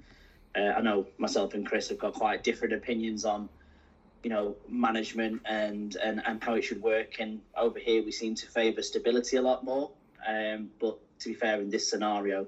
Uh, 0.57 0.73
I 0.76 0.81
know 0.81 1.07
myself 1.19 1.55
and 1.55 1.67
Chris 1.67 1.88
have 1.88 1.99
got 1.99 2.14
quite 2.14 2.45
different 2.45 2.75
opinions 2.75 3.25
on, 3.25 3.49
you 4.23 4.31
know, 4.31 4.55
management 4.69 5.43
and, 5.47 5.97
and, 5.97 6.23
and 6.25 6.43
how 6.43 6.55
it 6.55 6.62
should 6.62 6.81
work. 6.81 7.19
And 7.19 7.41
over 7.57 7.79
here, 7.79 8.05
we 8.05 8.12
seem 8.12 8.37
to 8.37 8.47
favour 8.47 8.83
stability 8.83 9.37
a 9.37 9.43
lot 9.43 9.64
more. 9.64 9.91
Um, 10.26 10.71
but 10.81 10.99
to 11.21 11.29
be 11.29 11.35
fair, 11.35 11.61
in 11.61 11.71
this 11.71 11.91
scenario, 11.91 12.47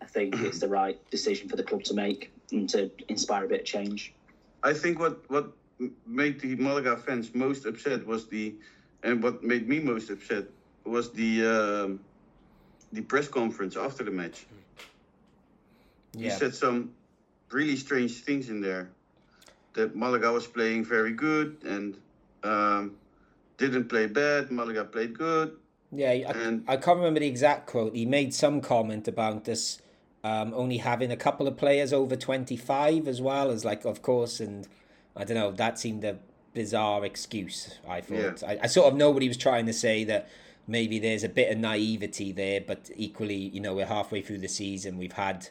I 0.00 0.04
think 0.06 0.36
it's 0.36 0.60
the 0.60 0.68
right 0.68 0.98
decision 1.10 1.48
for 1.48 1.56
the 1.56 1.64
club 1.64 1.82
to 1.84 1.94
make 1.94 2.32
and 2.52 2.68
to 2.70 2.90
inspire 3.08 3.44
a 3.44 3.48
bit 3.48 3.60
of 3.60 3.66
change. 3.66 4.14
I 4.62 4.72
think 4.72 4.98
what 4.98 5.28
what 5.28 5.52
made 6.06 6.40
the 6.40 6.54
Malaga 6.56 6.96
fans 6.96 7.34
most 7.34 7.66
upset 7.66 8.06
was 8.06 8.28
the, 8.28 8.54
and 9.02 9.22
what 9.22 9.42
made 9.42 9.68
me 9.68 9.80
most 9.80 10.10
upset 10.10 10.44
was 10.84 11.12
the 11.12 11.46
um, 11.46 12.00
the 12.92 13.02
press 13.02 13.28
conference 13.28 13.76
after 13.76 14.04
the 14.04 14.10
match. 14.10 14.46
Yeah. 16.12 16.32
He 16.32 16.38
said 16.38 16.54
some 16.54 16.92
really 17.50 17.76
strange 17.76 18.22
things 18.22 18.48
in 18.48 18.60
there. 18.60 18.90
That 19.74 19.94
Malaga 19.94 20.32
was 20.32 20.46
playing 20.46 20.84
very 20.84 21.12
good 21.12 21.58
and 21.64 21.96
um, 22.42 22.96
didn't 23.56 23.88
play 23.88 24.06
bad. 24.06 24.50
Malaga 24.50 24.84
played 24.84 25.16
good. 25.16 25.56
Yeah, 25.92 26.10
I, 26.10 26.32
and, 26.34 26.64
I 26.68 26.76
can't 26.76 26.98
remember 26.98 27.20
the 27.20 27.26
exact 27.26 27.66
quote. 27.66 27.94
He 27.94 28.06
made 28.06 28.32
some 28.34 28.60
comment 28.60 29.06
about 29.08 29.44
this 29.44 29.80
um, 30.22 30.52
only 30.54 30.78
having 30.78 31.10
a 31.10 31.16
couple 31.16 31.46
of 31.48 31.56
players 31.56 31.92
over 31.92 32.16
25 32.16 33.08
as 33.08 33.20
well 33.20 33.50
as 33.50 33.64
like, 33.64 33.84
of 33.84 34.02
course, 34.02 34.40
and 34.40 34.66
I 35.16 35.24
don't 35.24 35.36
know, 35.36 35.50
that 35.52 35.78
seemed 35.78 36.04
a 36.04 36.18
bizarre 36.52 37.04
excuse, 37.04 37.78
I 37.88 38.00
thought. 38.00 38.42
Yeah. 38.42 38.48
I, 38.48 38.58
I 38.62 38.66
sort 38.66 38.92
of 38.92 38.96
know 38.96 39.10
what 39.10 39.22
he 39.22 39.28
was 39.28 39.36
trying 39.36 39.66
to 39.66 39.72
say 39.72 40.04
that 40.04 40.28
maybe 40.66 40.98
there's 40.98 41.24
a 41.24 41.28
bit 41.28 41.50
of 41.50 41.58
naivety 41.58 42.32
there, 42.32 42.60
but 42.60 42.90
equally, 42.96 43.34
you 43.34 43.60
know, 43.60 43.74
we're 43.74 43.86
halfway 43.86 44.22
through 44.22 44.38
the 44.38 44.48
season. 44.48 44.98
We've 44.98 45.12
had 45.12 45.48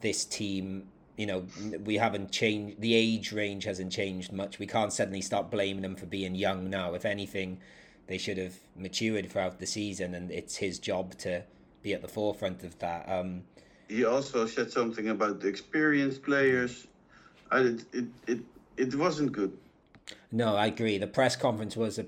this 0.00 0.24
team, 0.24 0.88
you 1.16 1.26
know, 1.26 1.46
we 1.84 1.96
haven't 1.96 2.30
changed, 2.30 2.80
the 2.80 2.94
age 2.94 3.32
range 3.32 3.64
hasn't 3.64 3.92
changed 3.92 4.32
much. 4.32 4.58
We 4.58 4.66
can't 4.66 4.92
suddenly 4.92 5.20
start 5.20 5.50
blaming 5.50 5.82
them 5.82 5.96
for 5.96 6.06
being 6.06 6.34
young 6.34 6.70
now. 6.70 6.94
If 6.94 7.04
anything, 7.04 7.60
they 8.06 8.18
should 8.18 8.38
have 8.38 8.54
matured 8.76 9.30
throughout 9.30 9.58
the 9.58 9.66
season, 9.66 10.14
and 10.14 10.30
it's 10.30 10.56
his 10.56 10.78
job 10.78 11.16
to 11.18 11.44
be 11.82 11.94
at 11.94 12.02
the 12.02 12.08
forefront 12.08 12.62
of 12.62 12.78
that. 12.78 13.08
Um, 13.08 13.42
he 13.88 14.04
also 14.04 14.46
said 14.46 14.70
something 14.70 15.08
about 15.08 15.40
the 15.40 15.48
experienced 15.48 16.22
players. 16.22 16.86
I, 17.50 17.60
it, 17.60 17.84
it, 17.92 18.04
it, 18.26 18.40
it 18.76 18.94
wasn't 18.94 19.32
good. 19.32 19.56
No, 20.30 20.56
I 20.56 20.66
agree. 20.66 20.98
The 20.98 21.06
press 21.06 21.36
conference 21.36 21.76
was 21.76 21.98
a 21.98 22.06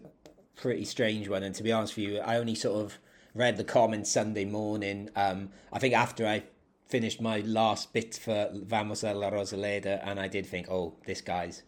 pretty 0.56 0.84
strange 0.84 1.28
one. 1.28 1.42
And 1.42 1.54
to 1.54 1.62
be 1.62 1.72
honest 1.72 1.96
with 1.96 2.06
you, 2.06 2.18
I 2.18 2.36
only 2.36 2.54
sort 2.54 2.84
of 2.84 2.98
read 3.34 3.56
the 3.56 3.64
comments 3.64 4.10
Sunday 4.10 4.44
morning. 4.44 5.10
Um, 5.16 5.50
I 5.72 5.78
think 5.78 5.94
after 5.94 6.26
I 6.26 6.44
finished 6.86 7.20
my 7.20 7.40
last 7.40 7.92
bit 7.92 8.14
for 8.14 8.50
Vamos 8.52 9.02
a 9.02 9.14
la 9.14 9.30
Rosaleda, 9.30 10.00
and 10.04 10.20
I 10.20 10.28
did 10.28 10.46
think, 10.46 10.70
oh, 10.70 10.94
this 11.06 11.20
guy's 11.20 11.62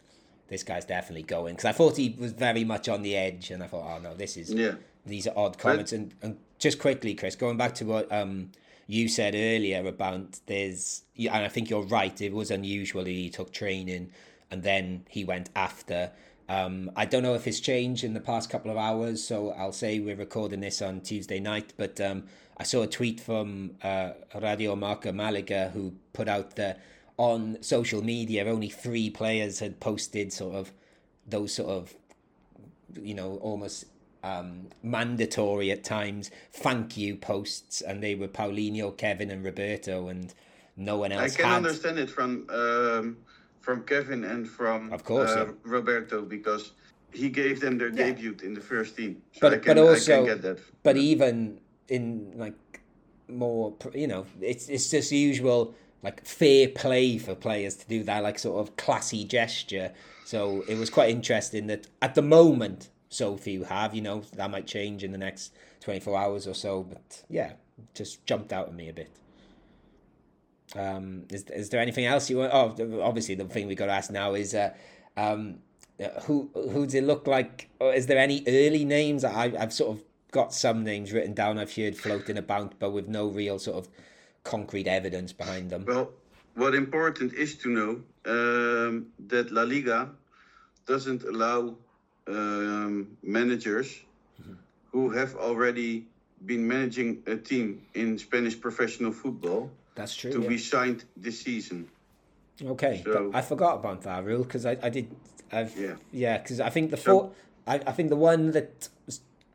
this 0.49 0.62
guy's 0.62 0.85
definitely 0.85 1.25
going 1.25 1.55
because 1.55 1.64
I 1.64 1.73
thought 1.73 1.97
he 1.97 2.14
was 2.16 2.31
very 2.31 2.62
much 2.62 2.88
on 2.88 3.02
the 3.02 3.16
edge, 3.16 3.50
and 3.50 3.62
I 3.62 3.66
thought, 3.66 3.97
oh 3.97 4.00
no, 4.00 4.14
this 4.14 4.37
is 4.37 4.52
yeah. 4.52 4.75
these 5.05 5.26
are 5.26 5.37
odd 5.37 5.59
comments. 5.59 5.93
And, 5.93 6.14
and 6.23 6.38
just 6.59 6.78
quickly, 6.78 7.14
Chris, 7.14 7.35
going 7.35 7.57
back 7.57 7.75
to 7.76 7.85
what 7.85 8.11
um, 8.12 8.52
you 8.87 9.09
said 9.09 9.35
earlier 9.35 9.85
about 9.87 10.40
there's, 10.47 11.02
and 11.19 11.31
I 11.31 11.49
think 11.49 11.71
you're 11.71 11.83
right. 11.83 12.21
It 12.21 12.33
was 12.33 12.50
unusual. 12.50 13.05
He 13.05 13.31
took 13.31 13.52
training 13.52 14.12
and 14.50 14.62
then 14.62 15.05
he 15.09 15.25
went 15.25 15.50
after. 15.55 16.11
Um, 16.49 16.91
I 16.95 17.05
don't 17.07 17.23
know 17.23 17.35
if 17.35 17.47
it's 17.47 17.61
changed 17.61 18.05
in 18.05 18.15
the 18.15 18.21
past 18.21 18.50
couple 18.50 18.71
of 18.71 18.76
hours, 18.76 19.23
so 19.23 19.50
I'll 19.50 19.73
say 19.73 19.99
we're 19.99 20.17
recording 20.17 20.61
this 20.61 20.81
on 20.81 21.00
Tuesday 21.00 21.41
night. 21.41 21.73
But 21.76 22.00
um, 22.00 22.25
I 22.57 22.62
saw 22.62 22.83
a 22.83 22.87
tweet 22.87 23.21
from 23.21 23.73
uh, 23.83 24.12
Radio 24.41 24.76
Marca 24.76 25.12
Malaga 25.12 25.71
who 25.75 25.95
put 26.12 26.29
out 26.29 26.57
that 26.57 26.81
on 27.17 27.59
social 27.62 28.03
media 28.03 28.45
only 28.47 28.69
three 28.69 29.11
players 29.11 29.59
had 29.59 29.81
posted 29.81 30.33
sort 30.33 30.55
of 30.55 30.71
those 31.26 31.53
sort 31.55 31.71
of, 31.71 31.95
you 33.00 33.15
know, 33.15 33.38
almost 33.43 33.87
um, 34.23 34.69
mandatory 34.83 35.71
at 35.73 35.83
times 35.83 36.31
thank 36.53 36.97
you 36.97 37.17
posts, 37.17 37.81
and 37.81 38.03
they 38.03 38.15
were 38.15 38.29
Paulino, 38.29 38.97
Kevin, 38.97 39.31
and 39.31 39.45
Roberto, 39.45 40.09
and 40.09 40.33
no 40.76 40.99
one 40.99 41.11
else. 41.11 41.35
I 41.35 41.37
can 41.37 41.47
had. 41.47 41.57
understand 41.57 41.99
it 41.99 42.11
from. 42.11 42.47
Um 42.50 43.17
from 43.67 43.83
Kevin 43.83 44.23
and 44.23 44.49
from 44.49 44.93
of 44.93 45.03
course 45.03 45.33
uh, 45.33 45.47
yeah. 45.47 45.53
Roberto 45.65 46.23
because 46.23 46.71
he 47.13 47.29
gave 47.29 47.61
them 47.61 47.77
their 47.79 47.89
yeah. 47.89 48.13
debut 48.13 48.37
in 48.45 48.55
the 48.55 48.61
first 48.61 48.97
team. 48.97 49.21
So 49.33 49.51
but 49.51 49.63
can, 49.63 49.75
but 49.75 49.79
also 49.79 50.57
but 50.85 50.97
even 50.97 51.59
in 51.89 52.33
like 52.37 52.55
more 53.29 53.75
you 53.93 54.07
know 54.07 54.25
it's 54.41 54.69
it's 54.69 54.89
just 54.89 55.11
usual 55.11 55.75
like 56.05 56.25
fair 56.25 56.69
play 56.69 57.19
for 57.19 57.35
players 57.35 57.75
to 57.75 57.89
do 57.89 58.05
that 58.05 58.23
like 58.23 58.39
sort 58.39 58.61
of 58.61 58.77
classy 58.77 59.25
gesture. 59.25 59.93
So 60.25 60.63
it 60.69 60.79
was 60.79 60.89
quite 60.89 61.11
interesting 61.11 61.67
that 61.67 61.89
at 62.01 62.15
the 62.15 62.23
moment 62.23 62.91
so 63.09 63.37
few 63.37 63.65
have 63.65 63.97
you 63.97 64.03
know 64.03 64.23
that 64.37 64.49
might 64.49 64.69
change 64.69 65.03
in 65.03 65.11
the 65.11 65.19
next 65.19 65.53
24 65.81 66.19
hours 66.19 66.47
or 66.47 66.55
so 66.55 66.83
but 66.83 67.23
yeah 67.29 67.53
just 67.95 68.25
jumped 68.27 68.53
out 68.53 68.67
at 68.69 68.75
me 68.75 68.89
a 68.89 68.93
bit 68.93 69.11
um, 70.75 71.25
is 71.31 71.45
is 71.45 71.69
there 71.71 71.81
anything 71.81 72.07
else 72.07 72.29
you 72.29 72.39
want? 72.39 72.53
Oh, 72.53 73.01
obviously 73.03 73.35
the 73.35 73.45
thing 73.45 73.67
we 73.69 73.75
got 73.75 73.87
to 73.87 73.93
ask 73.93 74.11
now 74.11 74.35
is, 74.35 74.55
uh, 74.55 74.75
um, 75.17 75.59
who 76.25 76.51
who 76.55 76.85
does 76.85 76.95
it 76.95 77.05
look 77.05 77.27
like? 77.27 77.69
Or 77.79 77.95
is 77.95 78.07
there 78.07 78.19
any 78.19 78.43
early 78.47 78.85
names? 78.85 79.25
I 79.25 79.53
I've 79.59 79.73
sort 79.73 79.97
of 79.97 80.05
got 80.33 80.53
some 80.53 80.83
names 80.83 81.13
written 81.13 81.35
down. 81.35 81.59
I've 81.59 81.75
heard 81.75 81.97
floating 81.97 82.37
about, 82.37 82.79
but 82.79 82.91
with 82.91 83.09
no 83.09 83.29
real 83.29 83.59
sort 83.59 83.77
of 83.77 83.89
concrete 84.43 84.89
evidence 84.89 85.33
behind 85.33 85.71
them. 85.71 85.85
Well, 85.87 86.11
what 86.55 86.75
important 86.75 87.33
is 87.35 87.57
to 87.59 87.69
know 87.69 87.91
um, 88.25 89.07
that 89.29 89.51
La 89.53 89.63
Liga 89.63 90.11
doesn't 90.87 91.23
allow 91.25 91.77
um, 92.27 93.17
managers 93.23 93.89
mm-hmm. 94.41 94.55
who 94.93 95.11
have 95.11 95.37
already 95.37 96.07
been 96.45 96.67
managing 96.67 97.23
a 97.27 97.37
team 97.37 97.83
in 97.95 98.19
Spanish 98.19 98.61
professional 98.61 99.13
football 99.13 99.71
that's 99.97 100.15
true. 100.15 100.31
To 100.31 100.43
yeah. 100.43 100.49
be 100.49 100.59
signed 100.59 101.05
this 101.17 101.41
season. 101.41 101.88
Okay, 102.62 103.03
so, 103.05 103.31
I 103.35 103.43
forgot 103.43 103.76
about 103.76 104.03
that 104.03 104.25
rule 104.25 104.45
because 104.45 104.65
I, 104.65 104.79
I 104.83 104.88
did. 104.88 105.15
I've, 105.50 105.76
yeah. 105.79 105.95
Yeah, 106.12 106.38
because 106.38 106.61
I 106.61 106.71
think 106.71 106.91
the 106.91 106.97
so, 106.97 107.05
four, 107.05 107.31
I, 107.67 107.75
I 107.75 107.93
think 107.93 108.09
the 108.11 108.17
one 108.17 108.53
that 108.53 108.88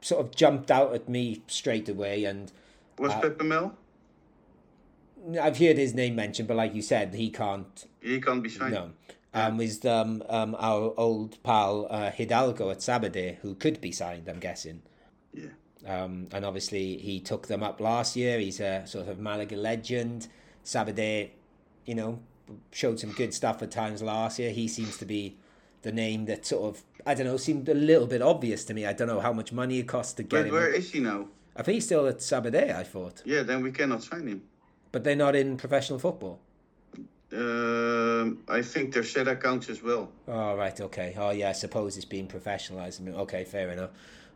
sort 0.01 0.25
of 0.25 0.35
jumped 0.35 0.69
out 0.69 0.93
at 0.93 1.07
me 1.07 1.41
straight 1.47 1.87
away 1.87 2.25
and 2.25 2.51
was 2.97 3.11
uh, 3.11 3.21
Pepe 3.21 3.45
Mel. 3.45 3.75
I've 5.39 5.57
heard 5.57 5.77
his 5.77 5.93
name 5.93 6.15
mentioned, 6.15 6.47
but 6.47 6.57
like 6.57 6.73
you 6.73 6.81
said, 6.81 7.13
he 7.13 7.29
can't. 7.29 7.87
He 8.01 8.19
can't 8.19 8.41
be 8.41 8.49
signed. 8.49 8.73
No. 8.73 8.91
Um, 9.33 9.61
is 9.61 9.85
um, 9.85 10.23
um, 10.27 10.55
our 10.59 10.93
old 10.97 11.41
pal 11.41 11.87
uh, 11.89 12.11
Hidalgo 12.11 12.69
at 12.69 12.79
Sabadell, 12.79 13.37
who 13.37 13.55
could 13.55 13.79
be 13.79 13.91
signed, 13.91 14.27
I'm 14.27 14.39
guessing. 14.39 14.81
Yeah. 15.33 15.45
Um, 15.87 16.27
and 16.31 16.45
obviously, 16.45 16.97
he 16.97 17.19
took 17.19 17.47
them 17.47 17.63
up 17.63 17.79
last 17.79 18.15
year. 18.15 18.39
He's 18.39 18.59
a 18.59 18.85
sort 18.85 19.07
of 19.07 19.19
Malaga 19.19 19.55
legend. 19.55 20.27
Sabadell, 20.63 21.29
you 21.85 21.95
know, 21.95 22.19
showed 22.71 22.99
some 22.99 23.11
good 23.11 23.33
stuff 23.33 23.61
at 23.61 23.71
times 23.71 24.01
last 24.01 24.39
year. 24.39 24.51
He 24.51 24.67
seems 24.67 24.97
to 24.97 25.05
be 25.05 25.37
the 25.81 25.91
name 25.91 26.25
that 26.25 26.45
sort 26.45 26.75
of, 26.75 26.83
I 27.05 27.13
don't 27.15 27.25
know, 27.25 27.37
seemed 27.37 27.67
a 27.69 27.73
little 27.73 28.07
bit 28.07 28.21
obvious 28.21 28.63
to 28.65 28.73
me. 28.73 28.85
I 28.85 28.93
don't 28.93 29.07
know 29.07 29.19
how 29.19 29.33
much 29.33 29.51
money 29.51 29.79
it 29.79 29.87
costs 29.87 30.13
to 30.13 30.23
get 30.23 30.29
but 30.29 30.47
him. 30.47 30.53
Where 30.53 30.69
is 30.69 30.91
he 30.91 30.99
now? 30.99 31.27
I 31.55 31.63
think 31.63 31.75
he's 31.75 31.85
still 31.85 32.07
at 32.07 32.19
Sabadell, 32.19 32.75
I 32.75 32.83
thought. 32.83 33.23
Yeah, 33.25 33.43
then 33.43 33.63
we 33.63 33.71
cannot 33.71 34.03
sign 34.03 34.27
him. 34.27 34.43
But 34.91 35.03
they're 35.03 35.15
not 35.15 35.35
in 35.35 35.57
professional 35.57 35.99
football? 35.99 36.39
Um, 37.33 38.39
I 38.47 38.61
think 38.61 38.93
they're 38.93 39.03
set 39.03 39.27
accounts 39.27 39.69
as 39.69 39.81
well. 39.81 40.11
Oh, 40.27 40.55
right, 40.55 40.79
okay. 40.79 41.15
Oh, 41.17 41.31
yeah, 41.31 41.49
I 41.49 41.53
suppose 41.53 41.95
it's 41.95 42.05
being 42.05 42.27
professionalised. 42.27 43.07
Okay, 43.07 43.45
fair 43.45 43.69
enough. 43.71 43.91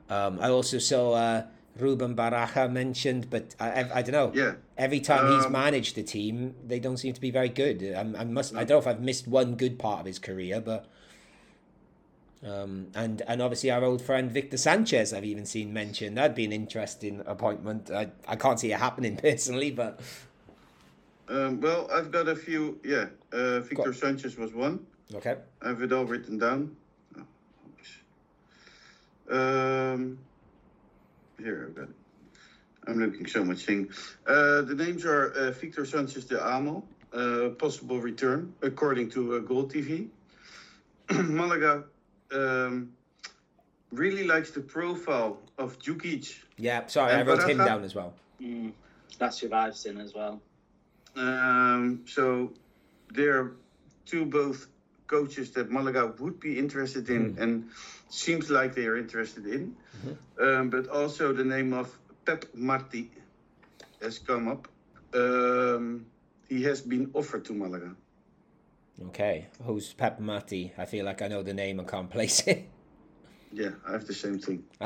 Um, 0.09 0.39
I 0.39 0.49
also 0.49 0.77
saw 0.77 1.13
uh, 1.13 1.43
Ruben 1.77 2.15
Baraja 2.15 2.71
mentioned, 2.71 3.29
but 3.29 3.55
I, 3.59 3.83
I, 3.83 3.89
I, 3.95 4.01
don't 4.01 4.11
know. 4.11 4.31
Yeah. 4.33 4.53
Every 4.77 4.99
time 4.99 5.25
um, 5.25 5.35
he's 5.35 5.49
managed 5.49 5.95
the 5.95 6.03
team, 6.03 6.55
they 6.65 6.79
don't 6.79 6.97
seem 6.97 7.13
to 7.13 7.21
be 7.21 7.31
very 7.31 7.49
good. 7.49 7.83
I, 7.83 7.99
I 7.99 8.23
must. 8.23 8.55
I 8.55 8.59
don't 8.63 8.69
know 8.69 8.77
if 8.77 8.87
I've 8.87 9.01
missed 9.01 9.27
one 9.27 9.55
good 9.55 9.79
part 9.79 10.01
of 10.01 10.05
his 10.05 10.19
career, 10.19 10.61
but. 10.61 10.87
Um, 12.43 12.87
and 12.93 13.23
and 13.27 13.41
obviously 13.41 13.71
our 13.71 13.83
old 13.83 14.03
friend 14.03 14.29
Victor 14.29 14.57
Sanchez, 14.57 15.13
I've 15.13 15.25
even 15.25 15.47
seen 15.47 15.73
mentioned. 15.73 16.17
That'd 16.17 16.35
be 16.35 16.45
an 16.45 16.51
interesting 16.51 17.23
appointment. 17.25 17.89
I, 17.89 18.09
I 18.27 18.35
can't 18.35 18.59
see 18.59 18.71
it 18.71 18.79
happening 18.79 19.17
personally, 19.21 19.71
but. 19.71 19.99
Um, 21.27 21.59
well, 21.59 21.89
I've 21.91 22.11
got 22.11 22.27
a 22.27 22.35
few. 22.35 22.79
Yeah, 22.83 23.07
uh, 23.31 23.61
Victor 23.61 23.93
Sanchez 23.93 24.37
was 24.37 24.53
one. 24.53 24.85
Okay. 25.15 25.37
I 25.61 25.69
have 25.69 25.81
it 25.81 25.91
all 25.91 26.05
written 26.05 26.37
down. 26.37 26.75
Um, 29.29 30.19
here, 31.39 31.67
I've 31.67 31.75
got 31.75 31.89
it. 31.89 31.95
I'm 32.87 32.99
looking 32.99 33.25
so 33.25 33.43
much 33.43 33.65
thing. 33.65 33.89
Uh, 34.27 34.61
the 34.61 34.75
names 34.75 35.05
are 35.05 35.31
uh, 35.31 35.51
Victor 35.51 35.85
Sanchez 35.85 36.25
de 36.25 36.39
Amo, 36.39 36.83
uh, 37.13 37.49
possible 37.57 37.99
return, 37.99 38.53
according 38.61 39.09
to 39.11 39.35
uh, 39.35 39.39
Goal 39.39 39.65
TV. 39.65 40.09
Malaga 41.11 41.83
um, 42.31 42.91
really 43.91 44.25
likes 44.25 44.51
the 44.51 44.61
profile 44.61 45.37
of 45.57 45.79
Djukic. 45.79 46.35
Yeah, 46.57 46.85
sorry, 46.87 47.13
And 47.13 47.21
I 47.21 47.23
wrote 47.31 47.49
him 47.49 47.57
down 47.57 47.83
as 47.83 47.95
well. 47.95 48.13
Mm, 48.41 48.71
that's 49.17 49.41
your 49.41 49.51
vibes 49.51 49.85
in 49.85 49.97
as 49.99 50.13
well. 50.13 50.41
Um, 51.15 52.01
so 52.05 52.51
they're 53.13 53.53
two 54.05 54.25
both 54.25 54.67
coaches 55.07 55.51
that 55.51 55.71
Malaga 55.71 56.13
would 56.19 56.39
be 56.39 56.57
interested 56.57 57.09
in, 57.09 57.37
and 57.39 57.69
seems 58.09 58.49
like 58.49 58.75
they 58.75 58.85
are 58.85 58.97
interested 58.97 59.45
in. 59.45 59.75
Um, 60.39 60.69
but 60.69 60.87
also 60.87 61.33
the 61.33 61.43
name 61.43 61.73
of 61.73 61.97
Pep 62.25 62.45
Marti 62.53 63.11
has 64.01 64.19
come 64.19 64.47
up. 64.47 64.67
Um, 65.13 66.05
he 66.49 66.63
has 66.63 66.81
been 66.81 67.09
offered 67.13 67.45
to 67.45 67.53
Malaga. 67.53 67.95
Okay, 69.07 69.47
who's 69.63 69.93
Pep 69.93 70.19
Marti? 70.19 70.71
I 70.77 70.85
feel 70.85 71.05
like 71.05 71.21
I 71.21 71.27
know 71.27 71.43
the 71.43 71.53
name 71.53 71.79
and 71.79 71.87
can't 71.87 72.09
place 72.17 72.47
it. 72.47 72.69
Yeah, 73.51 73.71
I 73.87 73.93
have 73.93 74.05
the 74.05 74.13
same 74.13 74.39
thing. 74.39 74.63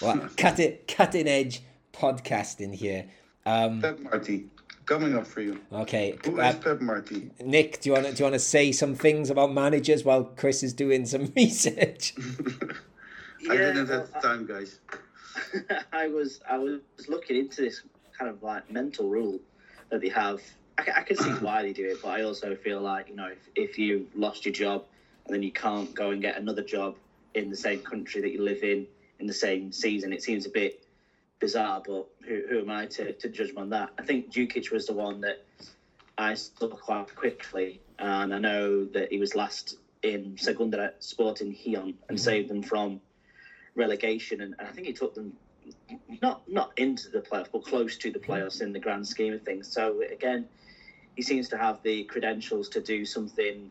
well, 0.00 0.28
cutting 0.36 0.78
cutting 0.88 1.28
edge 1.28 1.62
podcasting 1.92 2.74
here. 2.74 3.06
Um, 3.44 3.80
Pep 3.80 3.98
Marti, 4.00 4.46
coming 4.86 5.16
up 5.16 5.26
for 5.26 5.40
you. 5.40 5.60
okay, 5.72 6.16
Who 6.24 6.40
uh, 6.40 6.48
is 6.50 6.56
Pep 6.56 6.80
Marti? 6.80 7.30
Nick, 7.40 7.80
do 7.80 7.88
you 7.88 7.94
want 7.94 8.06
to 8.06 8.12
do 8.12 8.18
you 8.18 8.24
want 8.24 8.34
to 8.34 8.38
say 8.38 8.72
some 8.72 8.94
things 8.94 9.30
about 9.30 9.52
managers 9.52 10.04
while 10.04 10.24
Chris 10.24 10.62
is 10.62 10.72
doing 10.72 11.06
some 11.06 11.32
research? 11.36 12.14
I 13.50 13.54
Yeah, 13.54 13.58
didn't 13.72 13.88
well, 13.88 14.00
have 14.00 14.12
the 14.12 14.20
time, 14.20 14.46
guys. 14.46 14.78
I 15.92 16.08
was 16.08 16.40
I 16.48 16.58
was 16.58 16.80
looking 17.08 17.36
into 17.36 17.62
this 17.62 17.82
kind 18.18 18.30
of 18.30 18.42
like 18.42 18.70
mental 18.70 19.08
rule 19.08 19.38
that 19.90 20.00
they 20.00 20.08
have. 20.10 20.40
I, 20.78 20.84
I 20.98 21.02
can 21.02 21.16
see 21.16 21.30
why 21.40 21.62
they 21.62 21.72
do 21.72 21.86
it, 21.90 22.02
but 22.02 22.08
I 22.10 22.22
also 22.22 22.54
feel 22.54 22.80
like 22.80 23.08
you 23.08 23.16
know 23.16 23.28
if, 23.28 23.48
if 23.54 23.78
you 23.78 24.06
lost 24.14 24.44
your 24.44 24.54
job 24.54 24.84
and 25.26 25.34
then 25.34 25.42
you 25.42 25.52
can't 25.52 25.92
go 25.94 26.10
and 26.10 26.20
get 26.20 26.36
another 26.36 26.62
job 26.62 26.96
in 27.34 27.48
the 27.50 27.56
same 27.56 27.80
country 27.80 28.20
that 28.20 28.30
you 28.30 28.42
live 28.42 28.62
in 28.62 28.86
in 29.20 29.26
the 29.26 29.32
same 29.32 29.72
season, 29.72 30.12
it 30.12 30.22
seems 30.22 30.46
a 30.46 30.50
bit 30.50 30.81
bizarre. 31.42 31.82
But 31.84 32.06
who, 32.26 32.42
who 32.48 32.60
am 32.60 32.70
I 32.70 32.86
to, 32.86 33.12
to 33.12 33.28
judge 33.28 33.52
on 33.54 33.68
that? 33.70 33.90
I 33.98 34.02
think 34.02 34.32
Djukic 34.32 34.70
was 34.70 34.86
the 34.86 34.94
one 34.94 35.20
that 35.22 35.44
I 36.16 36.32
saw 36.34 36.68
quite 36.68 37.14
quickly, 37.14 37.82
and 37.98 38.32
I 38.32 38.38
know 38.38 38.86
that 38.86 39.10
he 39.10 39.18
was 39.18 39.34
last 39.34 39.76
in 40.02 40.38
Segunda 40.38 40.94
Sporting 41.00 41.52
Gijón 41.52 41.82
and 41.82 41.94
mm-hmm. 41.94 42.16
saved 42.16 42.48
them 42.48 42.62
from 42.62 43.00
relegation, 43.74 44.40
and, 44.40 44.54
and 44.58 44.68
I 44.68 44.70
think 44.70 44.86
he 44.86 44.92
took 44.94 45.14
them 45.14 45.34
not 46.22 46.48
not 46.48 46.72
into 46.76 47.10
the 47.10 47.20
playoffs, 47.20 47.48
but 47.52 47.64
close 47.64 47.96
to 47.98 48.10
the 48.10 48.18
mm-hmm. 48.18 48.32
playoffs 48.32 48.62
in 48.62 48.72
the 48.72 48.80
grand 48.80 49.06
scheme 49.06 49.34
of 49.34 49.42
things. 49.42 49.66
So 49.68 50.02
again, 50.10 50.46
he 51.16 51.22
seems 51.22 51.48
to 51.50 51.58
have 51.58 51.82
the 51.82 52.04
credentials 52.04 52.68
to 52.70 52.80
do 52.80 53.04
something 53.04 53.70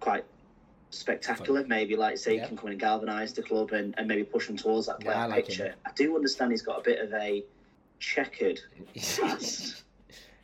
quite 0.00 0.24
spectacular. 0.96 1.64
Maybe 1.66 1.96
like 1.96 2.18
say 2.18 2.36
Yeah. 2.36 2.42
he 2.42 2.48
can 2.48 2.56
come 2.56 2.70
and 2.70 2.80
galvanise 2.80 3.32
the 3.32 3.42
club 3.42 3.72
and, 3.72 3.94
and 3.98 4.08
maybe 4.08 4.24
push 4.24 4.46
them 4.46 4.56
towards 4.56 4.86
that 4.86 5.02
Yeah, 5.04 5.10
I 5.10 5.14
playoff 5.14 5.28
like 5.30 5.36
him. 5.38 5.44
picture. 5.46 5.74
I 5.84 5.90
do 5.94 6.16
understand 6.16 6.50
he's 6.50 6.62
got 6.62 6.78
a 6.78 6.82
bit 6.82 6.98
of 7.00 7.12
a 7.12 7.44
checkered 7.98 8.60
past. 8.94 9.82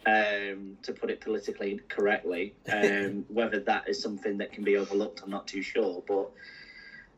Um, 0.04 0.76
to 0.82 0.92
put 0.92 1.10
it 1.12 1.20
politically 1.20 1.78
correctly, 1.88 2.56
um, 2.72 3.24
whether 3.28 3.60
that 3.60 3.88
is 3.88 4.02
something 4.02 4.36
that 4.38 4.50
can 4.50 4.64
be 4.64 4.76
overlooked, 4.76 5.22
I'm 5.22 5.30
not 5.30 5.46
too 5.46 5.62
sure. 5.62 6.02
But 6.08 6.28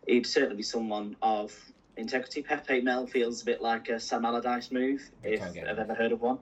he'd 0.07 0.27
certainly 0.27 0.57
be 0.57 0.63
someone 0.63 1.17
of 1.23 1.51
integrity. 1.97 2.43
Pepe 2.43 2.83
Mel 2.83 3.07
feels 3.07 3.41
a 3.41 3.47
bit 3.47 3.63
like 3.63 3.89
a 3.89 3.99
Sam 3.99 4.27
Allardyce 4.27 4.71
move, 4.71 5.01
if 5.23 5.41
I've 5.41 5.79
ever 5.79 5.95
heard 5.95 6.13
of 6.13 6.21
one. 6.21 6.37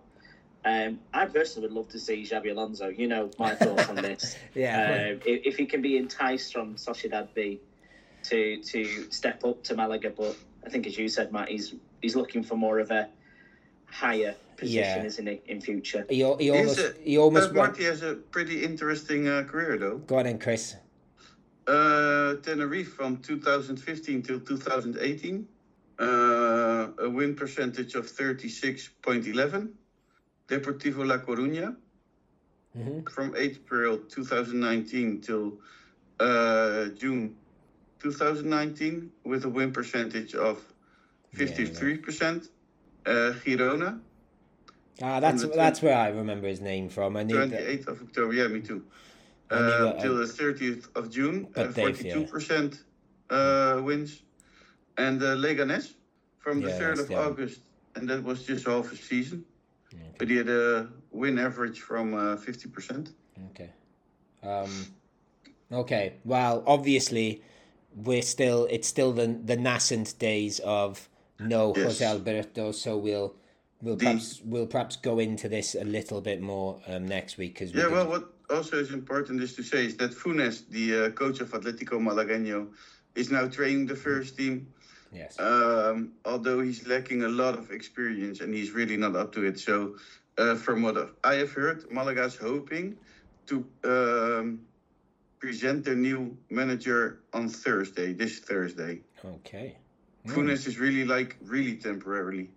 Um, 0.65 1.01
I 1.13 1.27
personally 1.27 1.69
would 1.69 1.77
love 1.77 1.89
to 1.89 1.99
see 1.99 2.23
Xabi 2.23 2.53
Alonso. 2.53 2.89
You 2.89 3.09
know 3.09 3.31
my 3.39 3.55
thoughts 3.55 3.89
on 3.89 3.97
this. 3.97 4.37
yeah, 4.55 5.11
Um, 5.13 5.21
if, 5.27 5.47
if 5.47 5.57
he 5.57 5.67
can 5.67 5.83
be 5.83 5.97
enticed 5.97 6.53
from 6.53 6.77
Sociedad 6.77 7.29
B 7.35 7.61
to 8.25 8.59
to 8.63 9.11
step 9.11 9.45
up 9.45 9.63
to 9.65 9.75
Malaga, 9.75 10.11
but 10.11 10.37
I 10.65 10.69
think 10.69 10.87
as 10.87 10.97
you 10.97 11.09
said, 11.09 11.33
Matt, 11.33 11.49
he's 11.49 11.75
he's 12.01 12.15
looking 12.15 12.45
for 12.45 12.55
more 12.57 12.79
of 12.79 12.91
a 12.93 13.09
higher 13.87 14.35
position, 14.57 15.01
Yeah. 15.01 15.05
isn't 15.05 15.27
he, 15.27 15.41
in 15.47 15.61
future? 15.61 16.07
he, 16.09 16.17
he 16.17 16.23
He's 16.39 16.51
almost 16.53 16.79
a- 16.79 16.95
he 17.03 17.19
almost 17.19 17.45
went. 17.53 17.57
Marti 17.57 17.85
has 17.85 18.03
a 18.03 18.15
pretty 18.15 18.63
interesting 18.63 19.27
uh, 19.29 19.43
career, 19.43 19.77
though. 19.77 19.99
Go 19.99 20.19
on 20.19 20.25
then, 20.25 20.39
Chris. 20.39 20.77
Uh, 21.67 22.35
Tenerife 22.37 22.93
from 22.95 23.17
2015 23.19 24.23
till 24.23 24.41
2018. 24.41 25.47
Uh, 25.99 26.89
a 26.99 27.09
win 27.09 27.35
percentage 27.37 27.95
of 27.95 28.07
36.11. 28.07 29.69
Deportivo 30.53 31.03
La 31.07 31.19
Coruña 31.25 31.75
hmm 32.75 33.01
from 33.15 33.35
April 33.37 33.99
2019 34.09 35.21
till 35.21 35.59
uh, 36.21 36.87
June 37.01 37.35
2019 38.01 39.11
with 39.25 39.45
a 39.45 39.49
win 39.49 39.73
percentage 39.73 40.35
of 40.35 40.57
53%. 41.35 42.49
Uh, 43.05 43.33
Girona, 43.45 43.99
Ah, 45.03 45.19
that's 45.21 45.43
that's 45.57 45.83
where 45.83 45.97
I 45.97 46.09
remember 46.09 46.47
his 46.47 46.61
name 46.61 46.89
from. 46.89 47.17
I 47.17 47.25
that. 47.25 47.37
28th 47.37 47.89
of 47.89 48.03
October. 48.03 48.33
Yeah, 48.35 48.49
me 48.49 48.61
too. 48.61 48.85
Uh, 49.51 49.93
till 50.01 50.17
the 50.17 50.27
30th 50.27 50.89
of 50.95 51.11
June, 51.11 51.49
uh, 51.57 51.65
42% 51.65 52.79
uh, 53.31 53.81
wins. 53.83 54.23
And 54.97 55.23
uh, 55.23 55.35
Leganes 55.37 55.95
from 56.39 56.61
the 56.61 56.69
Yeah, 56.69 56.79
3rd 56.81 56.99
of. 57.01 57.11
August, 57.27 57.61
and 57.97 58.09
that 58.09 58.23
was 58.23 58.47
just 58.47 58.67
half 58.67 58.93
a 58.93 58.97
season. 58.97 59.45
Okay. 59.95 60.15
But 60.19 60.29
he 60.31 60.37
had 60.37 60.49
a 60.49 60.89
win 61.11 61.39
average 61.39 61.81
from 61.81 62.15
uh, 62.15 62.37
50%. 62.37 63.13
Okay. 63.51 63.71
Um, 64.43 64.87
okay. 65.71 66.15
Well, 66.25 66.63
obviously, 66.67 67.43
we're 67.95 68.23
still. 68.23 68.67
It's 68.71 68.89
still 68.89 69.13
the 69.13 69.27
the 69.45 69.57
nascent 69.57 70.19
days 70.19 70.61
of 70.61 71.09
no 71.39 71.75
Yes. 71.77 71.85
Jose 71.85 72.05
Alberto. 72.05 72.73
So 72.73 72.97
we'll 72.97 73.35
we'll 73.83 73.97
The- 73.97 74.05
perhaps 74.07 74.41
we'll 74.45 74.67
perhaps 74.67 74.97
go 74.97 75.19
into 75.19 75.49
this 75.49 75.75
a 75.75 75.85
little 75.85 76.21
bit 76.21 76.41
more 76.41 76.81
um, 76.87 77.07
next 77.07 77.37
week 77.37 77.55
because 77.55 77.73
Yeah, 77.73 77.89
well, 77.89 78.09
what 78.09 78.33
also 78.51 78.79
is 78.79 78.93
important 78.93 79.43
is 79.43 79.55
to 79.57 79.63
say 79.63 79.87
is 79.87 79.97
that 79.97 80.11
Funes, 80.13 80.69
the 80.71 81.07
uh, 81.07 81.11
coach 81.11 81.41
of 81.41 81.51
Atletico 81.53 82.01
Malagueño, 82.01 82.69
is 83.15 83.31
now 83.31 83.47
training 83.47 83.87
the 83.87 83.97
first 83.97 84.37
team. 84.37 84.67
Yes. 85.13 85.39
Um, 85.39 86.13
although 86.25 86.61
he's 86.61 86.87
lacking 86.87 87.23
a 87.23 87.29
lot 87.29 87.59
of 87.59 87.71
experience 87.71 88.41
and 88.41 88.55
he's 88.55 88.73
really 88.73 88.97
not 88.97 89.15
up 89.17 89.33
to 89.33 89.45
it. 89.45 89.59
So, 89.59 89.97
uh, 90.39 90.55
from 90.55 90.83
what 90.83 91.15
I 91.23 91.35
have 91.35 91.53
heard, 91.53 91.91
Malaga's 91.91 92.37
hoping 92.37 92.97
to 93.47 93.67
um, 93.85 94.61
present 95.39 95.85
their 95.85 95.97
new 95.97 96.37
manager 96.51 97.21
on 97.33 97.49
Thursday, 97.49 98.13
this 98.13 98.39
Thursday. 98.39 99.01
okay. 99.25 99.77
Funes 100.27 100.67
is 100.69 100.79
really 100.79 101.05
like 101.05 101.37
really 101.43 101.75
temporarily. 101.77 102.51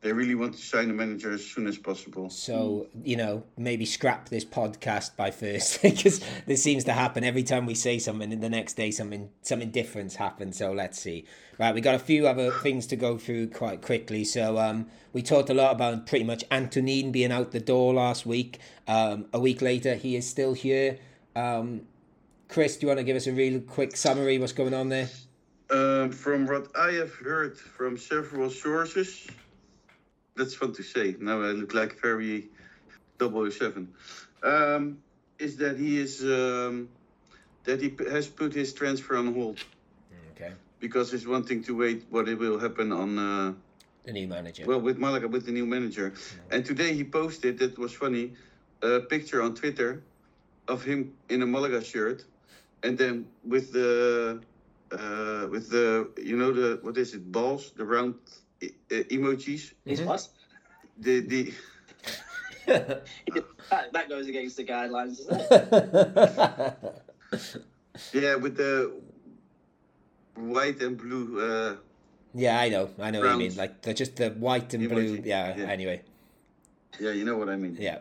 They 0.00 0.12
really 0.12 0.36
want 0.36 0.54
to 0.54 0.62
sign 0.62 0.90
a 0.90 0.92
manager 0.92 1.32
as 1.32 1.44
soon 1.44 1.66
as 1.66 1.76
possible. 1.76 2.30
So 2.30 2.86
you 3.02 3.16
know, 3.16 3.42
maybe 3.56 3.84
scrap 3.84 4.28
this 4.28 4.44
podcast 4.44 5.16
by 5.16 5.30
Thursday 5.30 5.90
because 5.96 6.20
this 6.46 6.62
seems 6.62 6.84
to 6.84 6.92
happen 6.92 7.24
every 7.24 7.42
time 7.42 7.66
we 7.66 7.74
say 7.74 7.98
something, 7.98 8.32
and 8.32 8.42
the 8.42 8.48
next 8.48 8.74
day 8.74 8.92
something 8.92 9.30
something 9.42 9.70
different 9.70 10.14
happens. 10.14 10.58
So 10.58 10.72
let's 10.72 11.00
see. 11.00 11.24
Right, 11.58 11.74
we 11.74 11.80
got 11.80 11.96
a 11.96 11.98
few 11.98 12.28
other 12.28 12.52
things 12.52 12.86
to 12.88 12.96
go 12.96 13.18
through 13.18 13.48
quite 13.48 13.82
quickly. 13.82 14.22
So 14.22 14.58
um, 14.58 14.86
we 15.12 15.22
talked 15.22 15.50
a 15.50 15.54
lot 15.54 15.72
about 15.72 16.06
pretty 16.06 16.24
much 16.24 16.48
Antoñín 16.50 17.10
being 17.10 17.32
out 17.32 17.50
the 17.50 17.60
door 17.60 17.92
last 17.92 18.24
week. 18.24 18.60
Um, 18.86 19.26
a 19.32 19.40
week 19.40 19.60
later, 19.60 19.96
he 19.96 20.14
is 20.14 20.28
still 20.28 20.52
here. 20.52 20.98
Um, 21.34 21.82
Chris, 22.48 22.76
do 22.76 22.86
you 22.86 22.88
want 22.88 22.98
to 22.98 23.04
give 23.04 23.16
us 23.16 23.26
a 23.26 23.32
real 23.32 23.60
quick 23.60 23.96
summary? 23.96 24.38
What's 24.38 24.52
going 24.52 24.74
on 24.74 24.88
there? 24.88 25.08
Um, 25.70 26.10
from 26.10 26.46
what 26.46 26.68
I 26.76 26.92
have 26.92 27.14
heard 27.14 27.58
from 27.58 27.98
several 27.98 28.48
sources, 28.48 29.26
that's 30.38 30.54
fun 30.54 30.72
to 30.74 30.82
say. 30.82 31.16
Now 31.18 31.42
I 31.42 31.50
look 31.60 31.74
like 31.74 32.00
very 32.00 32.48
007. 33.20 33.88
Um, 34.42 34.98
is 35.38 35.56
that 35.56 35.76
he 35.78 35.98
is 35.98 36.22
um, 36.22 36.88
that 37.64 37.80
he 37.82 37.90
has 38.10 38.26
put 38.28 38.54
his 38.54 38.72
transfer 38.72 39.16
on 39.16 39.34
hold 39.34 39.58
Okay, 40.32 40.52
because 40.80 41.10
he's 41.12 41.26
wanting 41.26 41.62
to 41.64 41.76
wait 41.76 42.06
what 42.10 42.28
it 42.28 42.38
will 42.38 42.58
happen 42.58 42.92
on 42.92 43.18
uh, 43.18 43.52
the 44.04 44.12
new 44.12 44.28
manager. 44.28 44.64
well 44.66 44.80
with 44.80 44.98
Malaga 44.98 45.28
with 45.28 45.44
the 45.46 45.52
new 45.52 45.66
manager. 45.66 46.12
And 46.50 46.64
today 46.64 46.94
he 46.94 47.04
posted 47.04 47.58
that 47.58 47.78
was 47.78 47.92
funny 47.92 48.32
a 48.82 49.00
picture 49.00 49.42
on 49.42 49.54
Twitter 49.54 50.02
of 50.68 50.84
him 50.84 51.12
in 51.28 51.42
a 51.42 51.46
Malaga 51.46 51.82
shirt, 51.82 52.24
and 52.84 52.96
then 52.96 53.26
with 53.44 53.72
the 53.72 54.40
uh, 54.92 55.46
with 55.50 55.70
the 55.70 56.08
you 56.30 56.36
know 56.36 56.52
the 56.52 56.78
what 56.82 56.96
is 56.96 57.14
it 57.14 57.32
balls 57.32 57.72
the 57.76 57.84
round 57.84 58.14
emojis 58.90 59.72
He's 59.84 60.00
Mhm. 60.00 60.06
what? 60.06 60.28
the 60.98 61.20
the 61.20 61.52
That, 63.70 63.92
that 63.92 64.08
goes 64.08 64.28
against 64.28 64.56
the 64.56 64.64
guidelines, 64.64 65.26
doesn't 65.26 65.52
it? 67.32 67.62
yeah 68.12 68.34
with 68.36 68.56
the 68.56 68.92
white 70.34 70.80
and 70.82 70.96
blue. 70.96 71.40
Uh, 71.40 71.76
yeah, 72.34 72.60
I 72.60 72.68
know, 72.68 72.90
I 73.00 73.10
know 73.10 73.20
what 73.20 73.32
you 73.32 73.36
mean. 73.38 73.40
Rounds. 73.48 73.56
Like 73.56 73.82
the, 73.82 73.94
just 73.94 74.16
the 74.16 74.30
white 74.30 74.72
and 74.74 74.82
Emoji, 74.84 74.90
blue. 74.90 75.22
Yeah, 75.24 75.56
yeah. 75.56 75.64
Anyway, 75.64 76.02
yeah, 77.00 77.10
you 77.12 77.24
know 77.24 77.36
what 77.36 77.48
I 77.48 77.56
mean. 77.56 77.76
yeah. 77.80 77.98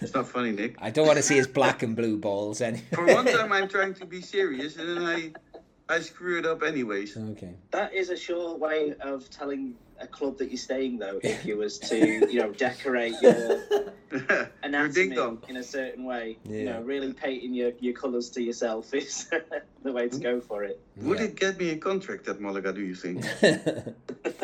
It's 0.00 0.12
not 0.14 0.26
funny, 0.28 0.50
Nick. 0.50 0.74
I 0.80 0.90
don't 0.90 1.06
want 1.06 1.16
to 1.16 1.22
see 1.22 1.36
his 1.36 1.46
black 1.46 1.82
and 1.84 1.94
blue 1.94 2.18
balls. 2.18 2.60
Anyway. 2.60 2.82
For 2.92 3.06
one 3.06 3.24
time, 3.36 3.52
I'm 3.52 3.68
trying 3.68 3.94
to 3.94 4.04
be 4.04 4.20
serious, 4.20 4.76
and 4.76 4.88
then 4.88 5.04
I 5.04 5.32
I 5.88 6.00
screw 6.00 6.38
it 6.38 6.46
up 6.46 6.62
anyways. 6.62 7.16
Okay. 7.16 7.54
That 7.70 7.94
is 7.94 8.10
a 8.10 8.16
sure 8.16 8.56
way 8.56 8.94
of 9.00 9.30
telling 9.30 9.74
a 10.00 10.06
club 10.06 10.36
that 10.38 10.50
you're 10.50 10.58
staying, 10.58 10.98
though. 10.98 11.20
If 11.22 11.44
you 11.46 11.56
was 11.58 11.78
to, 11.78 11.96
you 12.32 12.40
know, 12.40 12.52
decorate 12.52 13.14
your 13.22 13.60
Your 14.10 14.50
anatomy 14.62 14.94
ding 14.94 15.10
dong. 15.14 15.42
in 15.48 15.56
a 15.56 15.62
certain 15.62 16.04
way, 16.04 16.38
you 16.44 16.58
Yeah. 16.58 16.64
know, 16.72 16.82
really 16.82 17.12
painting 17.12 17.54
your, 17.54 17.72
your 17.80 17.94
colours 17.94 18.30
to 18.30 18.42
yourself 18.42 18.92
is 18.94 19.28
the 19.82 19.92
way 19.92 20.08
to 20.08 20.18
go 20.18 20.40
for 20.40 20.64
it. 20.64 20.80
Would 20.96 21.18
Yeah. 21.18 21.26
it 21.26 21.36
get 21.36 21.58
me 21.58 21.70
a 21.70 21.76
contract 21.76 22.26
at 22.28 22.40
Malaga, 22.40 22.72
do 22.72 22.80
you 22.82 22.94
think? 22.94 23.24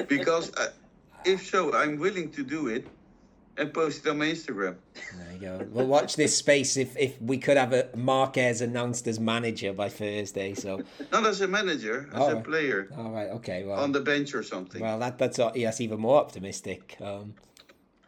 Because 0.09 0.53
uh, 0.57 0.69
if 1.25 1.47
so, 1.47 1.73
I'm 1.75 1.97
willing 1.99 2.31
to 2.33 2.43
do 2.45 2.69
it 2.69 2.87
and 3.59 3.73
post 3.73 4.07
it 4.07 4.11
on 4.11 4.19
my 4.19 4.27
Instagram. 4.27 4.77
There 5.17 5.33
you 5.35 5.38
go. 5.41 5.67
Well, 5.71 5.87
watch 5.87 6.17
this 6.17 6.37
space. 6.37 6.77
If 6.77 6.97
if 6.97 7.21
we 7.21 7.38
could 7.38 7.57
have 7.57 7.73
a 7.73 7.88
Marquez 7.97 8.61
announced 8.61 9.07
as 9.07 9.21
manager 9.21 9.73
by 9.73 9.88
Thursday, 9.88 10.55
so 10.55 10.83
Not 11.12 11.27
as 11.27 11.41
a 11.41 11.49
manager, 11.49 12.09
as 12.12 12.21
Oh. 12.23 12.38
a 12.38 12.41
player 12.41 12.88
all 12.97 13.11
right, 13.11 13.29
okay, 13.31 13.65
well, 13.65 13.79
on 13.81 13.93
the 13.93 14.01
bench 14.01 14.35
or 14.35 14.43
something. 14.43 14.81
well 14.81 14.99
that 14.99 15.19
that's 15.19 15.38
uh, 15.38 15.53
yes, 15.55 15.81
even 15.81 16.01
more 16.01 16.17
optimistic. 16.19 16.97
Um, 17.01 17.35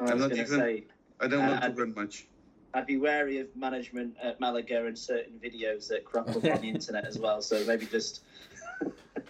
I 0.01 0.03
was 0.05 0.11
I'm 0.13 0.19
not 0.21 0.33
even- 0.33 0.47
say, 0.47 0.85
I 1.21 1.29
don't 1.29 1.47
want 1.47 1.63
Uh, 1.63 1.69
to 1.69 1.75
run 1.75 1.95
much. 1.95 2.27
I'd 2.77 2.87
be 2.87 2.97
wary 2.97 3.39
of 3.39 3.47
management 3.55 4.17
at 4.21 4.41
Malaga 4.41 4.85
and 4.87 4.99
certain 4.99 5.39
videos 5.39 5.87
that 5.89 6.05
crop 6.05 6.29
up 6.31 6.37
on 6.37 6.43
the 6.43 6.53
internet 6.77 7.05
as 7.05 7.19
well. 7.19 7.41
So 7.41 7.65
maybe 7.67 7.87
just 7.87 8.23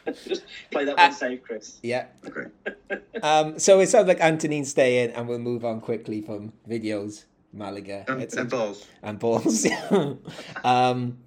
just 0.27 0.45
play 0.71 0.85
that 0.85 0.97
one 0.97 1.13
safe, 1.13 1.43
Chris. 1.43 1.79
yeah. 1.83 2.07
Okay. 2.27 2.51
Um, 3.23 3.59
so 3.59 3.81
it 3.81 3.89
sounds 3.89 4.07
like 4.07 4.19
Antoñín's 4.19 4.71
staying, 4.71 5.11
and 5.13 5.27
we'll 5.27 5.39
move 5.39 5.65
on 5.65 5.81
quickly 5.81 6.21
from 6.21 6.53
videos, 6.69 7.25
Malaga, 7.55 8.05
And, 8.07 8.21
etc. 8.21 8.43
and 8.43 8.51
balls. 8.51 8.87
and 9.03 9.19
balls. 9.19 9.67
um, 10.65 11.19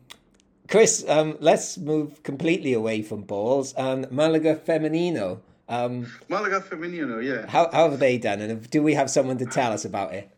Chris, 0.67 1.03
um, 1.07 1.37
let's 1.39 1.77
move 1.77 2.21
completely 2.23 2.73
away 2.73 3.01
from 3.01 3.21
balls. 3.23 3.73
and 3.73 4.11
Malaga 4.11 4.55
Femenino. 4.55 5.39
Um, 5.69 6.07
Malaga 6.29 6.59
Femenino, 6.61 7.23
yeah. 7.23 7.49
how, 7.49 7.69
how 7.71 7.89
have 7.89 7.99
they 7.99 8.17
done? 8.17 8.41
And 8.41 8.69
do 8.69 8.83
we 8.83 8.93
have 8.93 9.09
someone 9.09 9.37
to 9.39 9.45
tell 9.45 9.71
us 9.71 9.83
about 9.85 10.13
it? 10.13 10.29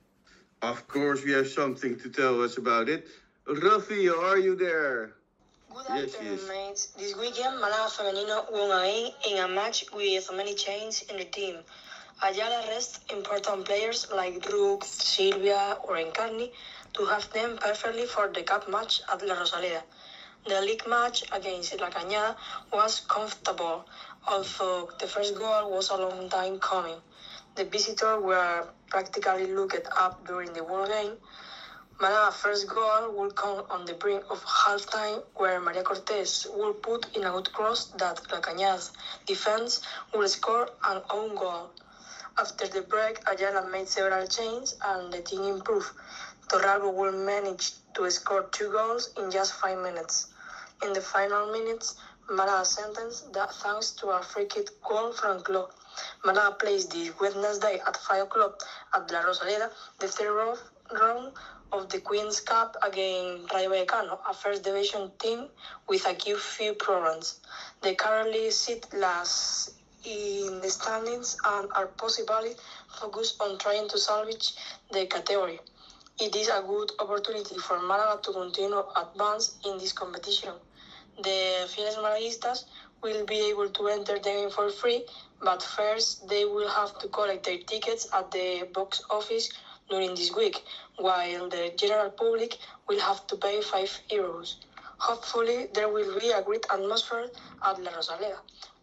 Of 0.62 0.88
course, 0.88 1.23
we 1.25 1.32
have 1.34 1.47
something 1.49 1.97
to 1.99 2.10
tell 2.10 2.41
us 2.41 2.58
about 2.58 2.88
it. 2.89 3.08
Rafi, 3.47 4.10
are 4.15 4.38
you 4.38 4.56
there? 4.56 5.13
Good 5.71 5.86
Yes, 5.88 6.15
afternoon, 6.15 6.39
yes. 6.39 6.47
mates. 6.49 6.88
This 6.97 7.15
weekend, 7.15 7.60
Malaga 7.62 7.89
Femenino 7.95 8.38
won 8.51 8.71
again 8.71 9.12
in 9.27 9.38
a 9.38 9.47
match 9.47 9.84
with 9.93 10.29
many 10.32 10.53
changes 10.53 11.01
in 11.10 11.17
the 11.17 11.25
team. 11.25 11.63
Ayala 12.21 12.67
rests 12.67 12.99
important 13.10 13.65
players 13.65 14.05
like 14.12 14.45
Rook, 14.51 14.84
Silvia, 14.84 15.77
or 15.84 15.95
Encarni 15.95 16.49
to 16.93 17.05
have 17.05 17.29
them 17.32 17.58
perfectly 17.58 18.05
for 18.05 18.27
the 18.27 18.43
cup 18.43 18.67
match 18.67 19.01
at 19.12 19.21
La 19.21 19.36
Rosaleda. 19.36 19.84
The 20.45 20.62
league 20.62 20.86
match 20.88 21.23
against 21.32 21.79
La 21.79 21.89
Cañada 21.89 22.36
was 22.73 22.99
comfortable, 23.01 23.86
although 24.27 24.89
the 24.99 25.08
first 25.08 25.36
goal 25.36 25.69
was 25.69 25.89
a 25.89 25.97
long 25.97 26.29
time 26.29 26.58
coming. 26.60 26.97
The 27.55 27.63
visitors 27.63 28.19
were 28.21 28.65
practically 28.89 29.45
looked 29.47 29.88
up 29.95 30.25
during 30.25 30.53
the 30.53 30.63
whole 30.63 30.88
game, 30.88 31.17
Malaga's 32.01 32.39
first 32.39 32.67
goal 32.67 33.12
will 33.12 33.29
come 33.31 33.65
on 33.69 33.83
the 33.83 33.93
brink 33.93 34.23
of 34.29 34.41
halftime, 34.45 35.21
where 35.35 35.59
Maria 35.59 35.83
Cortez 35.83 36.47
will 36.55 36.73
put 36.73 37.13
in 37.13 37.25
a 37.25 37.31
good 37.31 37.51
cross 37.51 37.88
that 37.97 38.21
La 38.31 38.39
Cañadas 38.39 38.91
defense 39.25 39.81
will 40.13 40.29
score 40.29 40.69
an 40.85 41.01
own 41.09 41.35
goal. 41.35 41.71
After 42.38 42.67
the 42.67 42.83
break, 42.83 43.19
Ayala 43.29 43.67
made 43.67 43.89
several 43.89 44.25
changes 44.27 44.77
and 44.85 45.12
the 45.12 45.21
team 45.21 45.43
improved. 45.43 45.91
Torralbo 46.47 46.93
will 46.93 47.12
manage 47.12 47.73
to 47.95 48.09
score 48.09 48.43
two 48.43 48.71
goals 48.71 49.09
in 49.17 49.29
just 49.29 49.51
five 49.55 49.77
minutes. 49.79 50.27
In 50.81 50.93
the 50.93 51.01
final 51.01 51.51
minutes, 51.51 51.95
Malaga 52.29 52.63
sentenced 52.63 53.33
that 53.33 53.53
thanks 53.55 53.91
to 53.91 54.07
a 54.12 54.21
free 54.23 54.45
kick 54.45 54.69
goal 54.88 55.12
from 55.12 55.41
Clo. 55.41 55.69
Malaga 56.23 56.55
plays 56.55 56.85
this 56.88 57.12
Wednesday 57.19 57.81
at 57.85 57.97
5 57.97 58.23
o'clock 58.23 58.63
at 58.93 59.12
La 59.12 59.21
Rosaleda, 59.21 59.69
the 59.99 60.07
third 60.07 60.31
ro- 60.33 60.57
round 60.91 61.34
of 61.71 61.89
the 61.89 61.99
Queen's 61.99 62.39
Cup 62.39 62.75
against 62.82 63.54
Rayo 63.54 63.69
Vallecano, 63.69 64.19
a 64.28 64.34
first 64.34 64.63
division 64.63 65.12
team 65.19 65.47
with 65.88 66.06
a 66.06 66.15
few 66.15 66.73
problems. 66.73 67.39
They 67.82 67.95
currently 67.95 68.49
sit 68.52 68.88
last 68.93 69.71
in 70.04 70.62
the 70.62 70.69
standings 70.69 71.38
and 71.45 71.69
are 71.75 71.88
possibly 71.88 72.52
focused 72.99 73.41
on 73.41 73.58
trying 73.60 73.88
to 73.89 73.97
salvage 73.97 74.54
the 74.91 75.06
category. 75.06 75.60
It 76.19 76.36
is 76.36 76.47
a 76.49 76.63
good 76.65 76.91
opportunity 76.99 77.58
for 77.58 77.80
Malaga 77.80 78.21
to 78.23 78.32
continue 78.34 78.84
advance 78.95 79.58
in 79.65 79.78
this 79.78 79.93
competition. 79.93 80.54
The 81.21 81.67
Fieles 81.67 81.97
Malaguistas 81.97 82.65
will 83.02 83.25
be 83.25 83.49
able 83.49 83.69
to 83.69 83.88
enter 83.88 84.15
the 84.15 84.19
game 84.19 84.49
for 84.49 84.69
free, 84.69 85.06
but 85.41 85.62
first 85.62 86.28
they 86.28 86.45
will 86.45 86.67
have 86.67 86.97
to 86.99 87.08
collect 87.08 87.45
their 87.45 87.58
tickets 87.60 88.08
at 88.13 88.32
the 88.32 88.67
box 88.73 89.02
office 89.10 89.49
during 89.89 90.12
this 90.15 90.34
week, 90.36 90.63
while 90.97 91.49
the 91.49 91.71
general 91.75 92.10
public 92.10 92.58
will 92.88 92.99
have 92.99 93.25
to 93.28 93.36
pay 93.36 93.62
5 93.62 93.99
euros. 94.12 94.56
Hopefully, 94.97 95.67
there 95.73 95.89
will 95.89 96.19
be 96.19 96.30
a 96.32 96.41
great 96.41 96.65
atmosphere 96.71 97.28
at 97.65 97.82
La 97.82 97.91
Rosaleda. 97.91 98.39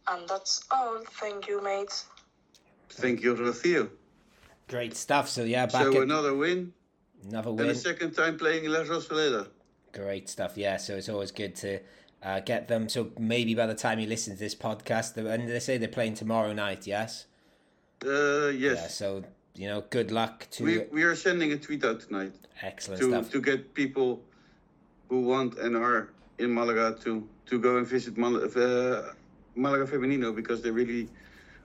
And 0.09 0.29
that's 0.29 0.65
all. 0.71 1.01
Thank 1.21 1.49
you, 1.49 1.63
mates. 1.63 2.07
Thank 2.91 3.23
you, 3.23 3.35
Rafi. 3.35 3.89
Great 4.69 4.97
stuff. 4.97 5.29
So 5.29 5.45
yeah, 5.45 5.67
back 5.67 5.83
So 5.83 5.97
at 5.97 6.03
another 6.03 6.35
win, 6.35 6.73
another 7.29 7.51
and 7.51 7.59
win. 7.59 7.69
the 7.69 7.75
second 7.75 8.13
time 8.13 8.39
playing 8.39 8.65
La 8.71 8.81
Rosaleda. 8.81 9.49
Great 9.93 10.29
stuff. 10.29 10.57
Yeah. 10.57 10.77
So 10.77 10.97
it's 10.97 11.09
always 11.09 11.33
good 11.33 11.55
to 11.57 11.81
uh, 12.23 12.41
get 12.41 12.69
them. 12.69 12.89
So 12.89 13.11
maybe 13.19 13.55
by 13.55 13.67
the 13.67 13.75
time 13.75 13.99
you 13.99 14.07
listen 14.07 14.33
to 14.35 14.39
this 14.39 14.55
podcast, 14.55 15.17
and 15.17 15.49
they 15.49 15.59
say 15.61 15.77
they're 15.77 15.89
playing 15.89 16.15
tomorrow 16.15 16.53
night. 16.53 16.87
Yes. 16.87 17.27
Uh, 18.05 18.09
yes. 18.09 18.55
Yeah. 18.55 18.71
yes. 18.73 18.95
So 18.95 19.25
you 19.57 19.69
know, 19.69 19.83
good 19.91 20.11
luck 20.11 20.47
to 20.51 20.65
we, 20.65 20.79
we 20.93 21.03
are 21.03 21.17
sending 21.17 21.53
a 21.53 21.57
tweet 21.57 21.85
out 21.85 22.01
tonight 22.01 22.33
excellent 22.63 23.01
to, 23.01 23.09
stuff. 23.11 23.31
to 23.31 23.41
get 23.41 23.75
people 23.75 24.23
who 25.09 25.23
want 25.23 25.59
and 25.59 25.77
are 25.77 26.11
in 26.39 26.53
Malaga 26.53 26.97
to, 27.03 27.27
to 27.47 27.59
go 27.59 27.79
and 27.79 27.87
visit 27.87 28.17
Mal- 28.17 28.37
uh, 28.37 29.03
Malaga 29.55 29.87
Femenino 29.87 30.35
because 30.35 30.61
they 30.63 30.71
really 30.71 31.09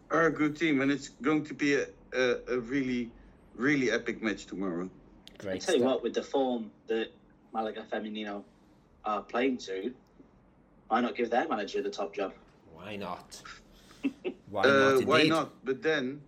are 0.10 0.28
a 0.28 0.32
good 0.32 0.56
team 0.56 0.82
and 0.82 0.92
it's 0.92 1.10
going 1.22 1.44
to 1.46 1.54
be 1.54 1.76
a, 1.76 1.86
a, 2.14 2.36
a 2.50 2.60
really, 2.60 3.12
really 3.56 3.92
epic 3.92 4.22
match 4.22 4.46
tomorrow. 4.46 4.90
I 5.40 5.44
Great 5.44 5.62
tell 5.62 5.76
you 5.76 5.84
what, 5.84 6.04
with 6.04 6.14
the 6.14 6.24
form 6.24 6.72
that 6.88 7.08
Malaga 7.54 7.84
Femenino 7.92 8.44
are 9.04 9.22
playing 9.22 9.58
to, 9.58 9.94
why 10.88 11.02
not 11.02 11.16
give 11.16 11.30
their 11.30 11.48
manager 11.48 11.82
the 11.82 11.90
top 11.90 12.14
job? 12.14 12.34
Why 12.74 12.96
not? 12.96 13.42
Why 14.50 14.64
Uh, 14.64 15.00
why 15.02 15.24
not? 15.24 15.64
But 15.64 15.82
then, 15.82 16.22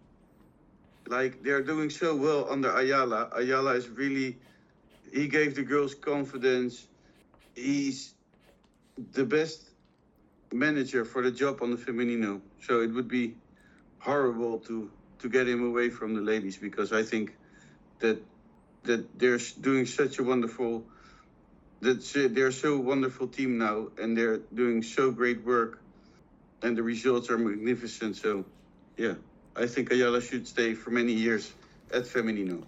like 1.07 1.43
they're 1.43 1.61
doing 1.63 1.89
so 1.89 2.15
well 2.15 2.47
under 2.49 2.71
Ayala. 2.71 3.29
Ayala 3.35 3.73
is 3.73 3.89
really, 3.89 4.37
he 5.11 5.27
gave 5.27 5.55
the 5.55 5.63
girls 5.63 5.93
confidence. 5.95 6.87
He's 7.55 8.13
the 9.11 9.25
best 9.25 9.69
manager 10.51 11.03
for 11.05 11.21
the 11.21 11.31
job 11.31 11.61
on 11.61 11.71
the 11.71 11.77
Femenino. 11.77 12.41
So 12.61 12.81
it 12.81 12.93
would 12.93 13.07
be 13.07 13.35
horrible 13.99 14.59
to 14.59 14.91
to 15.19 15.29
get 15.29 15.47
him 15.47 15.65
away 15.65 15.89
from 15.89 16.13
the 16.15 16.21
ladies 16.21 16.57
because 16.57 16.91
I 16.91 17.03
think 17.03 17.35
that 17.99 18.21
that 18.83 19.17
they're 19.17 19.39
doing 19.61 19.85
such 19.85 20.19
a 20.19 20.23
wonderful 20.23 20.83
that 21.81 22.31
they're 22.33 22.51
so 22.51 22.77
wonderful 22.77 23.27
team 23.27 23.57
now 23.57 23.87
and 23.97 24.17
they're 24.17 24.39
doing 24.53 24.83
so 24.83 25.11
great 25.11 25.43
work 25.43 25.79
and 26.61 26.77
the 26.77 26.83
results 26.83 27.29
are 27.29 27.37
magnificent. 27.37 28.15
So, 28.15 28.45
yeah, 28.97 29.15
I 29.55 29.67
think 29.67 29.91
Ayala 29.91 30.21
should 30.21 30.47
stay 30.47 30.73
for 30.73 30.89
many 30.91 31.13
years 31.13 31.53
at 31.93 32.03
Femenino. 32.03 32.63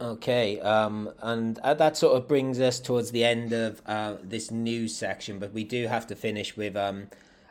Okay, 0.00 0.60
um, 0.60 1.10
and 1.22 1.58
uh, 1.60 1.74
that 1.74 1.96
sort 1.96 2.16
of 2.16 2.26
brings 2.26 2.60
us 2.60 2.80
towards 2.80 3.12
the 3.12 3.24
end 3.24 3.52
of 3.52 3.80
uh, 3.86 4.16
this 4.22 4.50
news 4.50 4.94
section, 4.94 5.38
but 5.38 5.52
we 5.52 5.62
do 5.62 5.86
have 5.86 6.06
to 6.08 6.16
finish 6.16 6.56
with 6.56 6.76
um, 6.76 7.06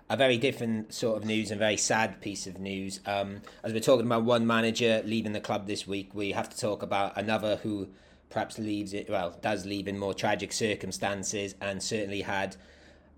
a 0.10 0.18
very 0.18 0.38
different 0.38 0.94
sort 0.94 1.18
of 1.18 1.26
news 1.26 1.52
and 1.52 1.60
very 1.60 1.78
sad 1.78 2.20
piece 2.20 2.46
of 2.46 2.60
news. 2.60 3.00
Um, 3.06 3.42
as 3.64 3.72
we're 3.72 3.80
talking 3.80 4.06
about 4.06 4.26
one 4.26 4.46
manager 4.46 5.02
leaving 5.06 5.32
the 5.32 5.40
club 5.40 5.68
this 5.68 5.88
week, 5.88 6.14
we 6.14 6.34
have 6.34 6.50
to 6.50 6.58
talk 6.58 6.84
about 6.84 7.18
another 7.18 7.56
who 7.64 7.88
perhaps 8.30 8.60
leaves 8.60 8.94
it, 8.94 9.10
well, 9.10 9.38
does 9.42 9.66
leave 9.66 9.88
in 9.88 9.98
more 9.98 10.14
tragic 10.14 10.52
circumstances 10.52 11.56
and 11.62 11.82
certainly 11.82 12.22
had 12.22 12.58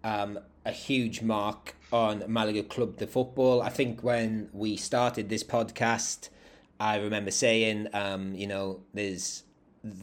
um, 0.05 0.39
a 0.65 0.71
huge 0.71 1.21
mark 1.21 1.75
on 1.91 2.23
Malaga 2.27 2.63
Club 2.63 2.97
de 2.97 3.07
Football. 3.07 3.61
I 3.63 3.69
think 3.69 4.03
when 4.03 4.49
we 4.53 4.77
started 4.77 5.29
this 5.29 5.43
podcast, 5.43 6.29
I 6.79 6.97
remember 6.97 7.31
saying, 7.31 7.87
um, 7.91 8.35
you 8.35 8.45
know, 8.45 8.81
there's 8.93 9.43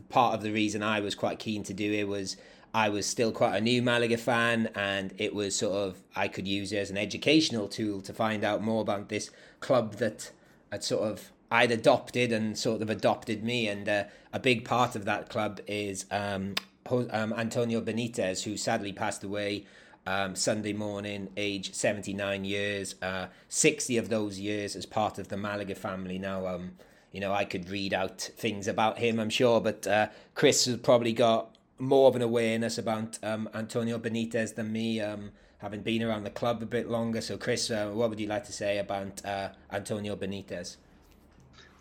part 0.09 0.35
of 0.35 0.43
the 0.43 0.53
reason 0.53 0.83
I 0.83 1.01
was 1.01 1.15
quite 1.15 1.39
keen 1.39 1.63
to 1.65 1.73
do 1.73 1.93
it 1.93 2.09
was 2.09 2.37
I 2.75 2.89
was 2.89 3.07
still 3.07 3.31
quite 3.31 3.55
a 3.57 3.61
new 3.61 3.81
Malaga 3.81 4.17
fan, 4.17 4.71
and 4.75 5.15
it 5.19 5.35
was 5.35 5.55
sort 5.55 5.75
of 5.75 6.03
I 6.17 6.27
could 6.27 6.49
use 6.49 6.73
it 6.73 6.79
as 6.79 6.91
an 6.91 6.99
educational 6.99 7.69
tool 7.69 8.01
to 8.03 8.13
find 8.13 8.43
out 8.43 8.61
more 8.61 8.83
about 8.83 9.09
this 9.09 9.31
club 9.61 9.97
that 9.97 10.33
had 10.73 10.83
sort 10.83 11.09
of 11.09 11.31
I'd 11.51 11.71
adopted 11.71 12.33
and 12.33 12.59
sort 12.59 12.83
of 12.83 12.91
adopted 12.91 13.45
me, 13.45 13.69
and 13.69 13.89
uh, 13.89 14.05
a 14.33 14.41
big 14.41 14.65
part 14.65 14.97
of 14.97 15.05
that 15.05 15.29
club 15.29 15.61
is 15.69 16.07
um, 16.11 16.55
um, 16.91 17.33
Antonio 17.35 17.81
Benitez, 17.81 18.43
who 18.43 18.57
sadly 18.57 18.93
passed 18.93 19.23
away 19.23 19.65
um, 20.07 20.35
Sunday 20.35 20.73
morning, 20.73 21.29
age 21.37 21.75
79 21.75 22.45
years, 22.45 22.95
uh, 23.03 23.27
60 23.49 23.99
of 23.99 24.09
those 24.09 24.39
years 24.39 24.75
as 24.75 24.87
part 24.87 25.19
of 25.19 25.29
the 25.29 25.37
Malaga 25.37 25.75
family. 25.75 26.19
Now, 26.19 26.47
um, 26.47 26.73
you 27.13 27.21
know, 27.21 27.33
I 27.33 27.45
could 27.45 27.69
read 27.69 27.95
out 27.95 28.21
things 28.21 28.67
about 28.67 28.99
him, 28.99 29.21
I'm 29.21 29.31
sure, 29.31 29.61
but 29.61 29.87
uh, 29.87 30.09
Chris 30.35 30.65
has 30.65 30.77
probably 30.79 31.13
got 31.13 31.55
more 31.79 32.09
of 32.09 32.17
an 32.17 32.23
awareness 32.23 32.79
about 32.79 33.19
um, 33.23 33.49
Antonio 33.55 33.99
Benitez 33.99 34.55
than 34.55 34.73
me, 34.73 35.01
um, 35.01 35.31
having 35.59 35.83
been 35.83 36.03
around 36.03 36.25
the 36.25 36.31
club 36.31 36.63
a 36.63 36.67
bit 36.67 36.89
longer. 36.89 37.21
So, 37.21 37.37
Chris, 37.37 37.71
uh, 37.71 37.91
what 37.93 38.11
would 38.11 38.19
you 38.19 38.27
like 38.27 38.45
to 38.45 38.53
say 38.53 38.79
about 38.79 39.25
uh, 39.25 39.51
Antonio 39.71 40.17
Benitez? 40.17 40.77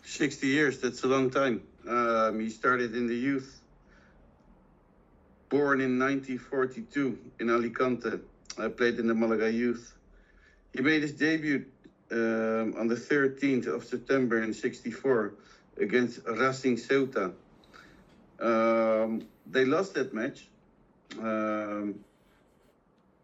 60 0.04 0.46
years, 0.46 0.78
that's 0.78 1.02
a 1.04 1.06
long 1.06 1.30
time. 1.30 1.62
Um, 1.88 2.40
he 2.40 2.50
started 2.50 2.94
in 2.94 3.06
the 3.06 3.14
youth 3.14 3.61
Born 5.52 5.82
in 5.82 5.98
1942 5.98 7.18
in 7.38 7.50
Alicante, 7.50 8.20
I 8.56 8.68
played 8.68 8.98
in 8.98 9.06
the 9.06 9.12
Malaga 9.12 9.52
youth. 9.52 9.92
He 10.72 10.80
made 10.80 11.02
his 11.02 11.12
debut 11.12 11.66
um, 12.10 12.74
on 12.78 12.88
the 12.88 12.94
13th 12.94 13.66
of 13.66 13.84
September 13.84 14.42
in 14.42 14.54
64 14.54 15.34
against 15.76 16.20
Racing 16.26 16.78
Ceuta. 16.78 17.34
Um, 18.40 19.26
they 19.44 19.66
lost 19.66 19.92
that 19.92 20.14
match. 20.14 20.48
Um, 21.18 21.96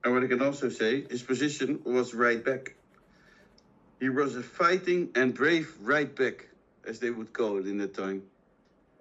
and 0.05 0.13
what 0.13 0.23
I 0.23 0.27
can 0.27 0.43
also 0.43 0.69
say, 0.69 1.07
his 1.09 1.23
position 1.23 1.81
was 1.83 2.13
right 2.13 2.45
back. 2.45 2.75
He 4.01 4.11
was 4.11 4.37
a 4.37 4.43
fighting 4.43 5.09
and 5.15 5.33
brave 5.33 5.75
right 5.81 6.15
back, 6.15 6.47
as 6.87 6.99
they 6.99 7.09
would 7.09 7.33
call 7.33 7.57
it 7.57 7.67
in 7.67 7.79
that 7.79 7.95
time. 7.95 8.25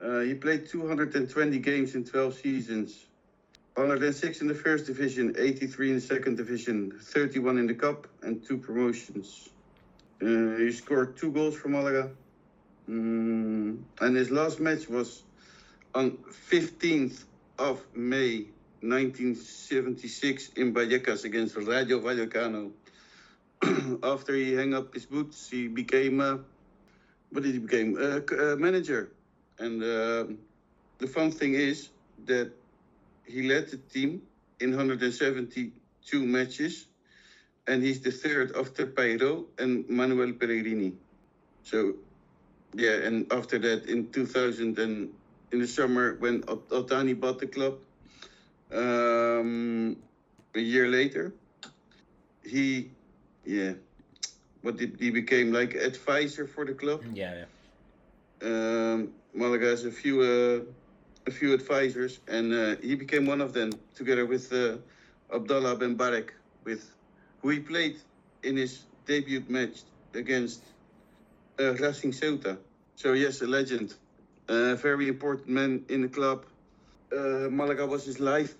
Uh, 0.01 0.19
he 0.19 0.33
played 0.33 0.69
220 0.69 1.59
games 1.59 1.93
in 1.93 2.05
12 2.05 2.33
seasons 2.33 3.06
106 3.77 4.41
in 4.41 4.47
the 4.47 4.55
first 4.55 4.87
division, 4.87 5.35
83 5.37 5.89
in 5.89 5.95
the 5.95 6.01
second 6.01 6.35
division, 6.35 6.91
31 6.99 7.59
in 7.59 7.67
the 7.67 7.75
cup, 7.75 8.07
and 8.23 8.43
two 8.43 8.57
promotions. 8.57 9.49
Uh, 10.19 10.57
he 10.57 10.71
scored 10.71 11.15
two 11.15 11.31
goals 11.31 11.55
for 11.55 11.69
Malaga. 11.69 12.09
Mm, 12.89 13.77
and 14.01 14.15
his 14.15 14.31
last 14.31 14.59
match 14.59 14.89
was 14.89 15.21
on 15.93 16.17
15th 16.49 17.25
of 17.59 17.85
May 17.93 18.47
1976 18.81 20.49
in 20.55 20.73
Vallecas 20.73 21.23
against 21.23 21.55
Rayo 21.55 21.99
Vallecano. 21.99 22.71
After 24.03 24.33
he 24.33 24.55
hung 24.55 24.73
up 24.73 24.91
his 24.91 25.05
boots, 25.05 25.51
he 25.51 25.67
became, 25.67 26.19
uh, 26.19 26.37
what 27.29 27.43
did 27.43 27.53
he 27.53 27.59
become? 27.59 27.95
Uh, 27.95 28.55
manager. 28.55 29.11
And 29.59 29.83
uh, 29.83 30.25
the 30.97 31.05
fun 31.07 31.29
thing 31.29 31.53
is 31.53 31.89
that 32.25 32.51
he 33.27 33.43
led 33.43 33.69
the 33.69 33.77
team 33.77 34.21
in 34.59 34.71
172 34.71 36.25
matches, 36.25 36.85
and 37.67 37.83
he's 37.83 37.99
the 37.99 38.11
third 38.11 38.55
after 38.55 38.87
Peiro 38.87 39.45
and 39.59 39.87
Manuel 39.89 40.33
Pellegrini. 40.33 40.93
So, 41.63 41.95
yeah, 42.73 43.03
and 43.03 43.31
after 43.31 43.59
that, 43.59 43.85
in 43.85 44.09
2000 44.11 44.79
and 44.79 45.09
in 45.51 45.59
the 45.59 45.67
summer 45.67 46.15
when 46.19 46.43
Al 46.47 46.83
Thani 46.83 47.13
bought 47.13 47.39
the 47.39 47.47
club, 47.47 47.75
um, 48.71 49.97
a 50.55 50.59
year 50.59 50.87
later, 50.87 51.33
he, 52.43 52.91
yeah, 53.45 53.73
what 54.61 54.77
did 54.77 54.97
he 54.99 55.11
became 55.11 55.51
like 55.51 55.75
advisor 55.75 56.47
for 56.47 56.65
the 56.65 56.73
club? 56.73 57.03
Yeah, 57.13 57.43
yeah. 57.43 57.45
Um, 58.41 59.13
Malaga 59.33 59.67
has 59.67 59.85
a 59.85 59.91
few. 59.91 60.21
Uh, 60.21 60.71
a 61.27 61.31
few 61.31 61.53
advisors, 61.53 62.19
and 62.27 62.53
uh, 62.53 62.75
he 62.81 62.95
became 62.95 63.25
one 63.25 63.41
of 63.41 63.53
them, 63.53 63.71
together 63.93 64.25
with 64.25 64.51
uh, 64.53 64.77
Abdallah 65.33 65.75
Ben 65.75 65.95
Barek, 65.97 66.29
with 66.63 66.89
who 67.41 67.49
he 67.49 67.59
played 67.59 67.97
in 68.43 68.55
his 68.55 68.83
debut 69.05 69.43
match 69.49 69.81
against 70.13 70.63
uh, 71.59 71.73
Racing 71.75 72.13
Ceuta. 72.13 72.57
So 72.95 73.13
yes, 73.13 73.41
a 73.41 73.47
legend, 73.47 73.93
a 74.47 74.75
very 74.75 75.09
important 75.09 75.49
man 75.49 75.83
in 75.89 76.01
the 76.01 76.07
club. 76.07 76.45
Uh, 77.11 77.49
Malaga 77.51 77.85
was 77.85 78.05
his 78.05 78.19
life. 78.19 78.55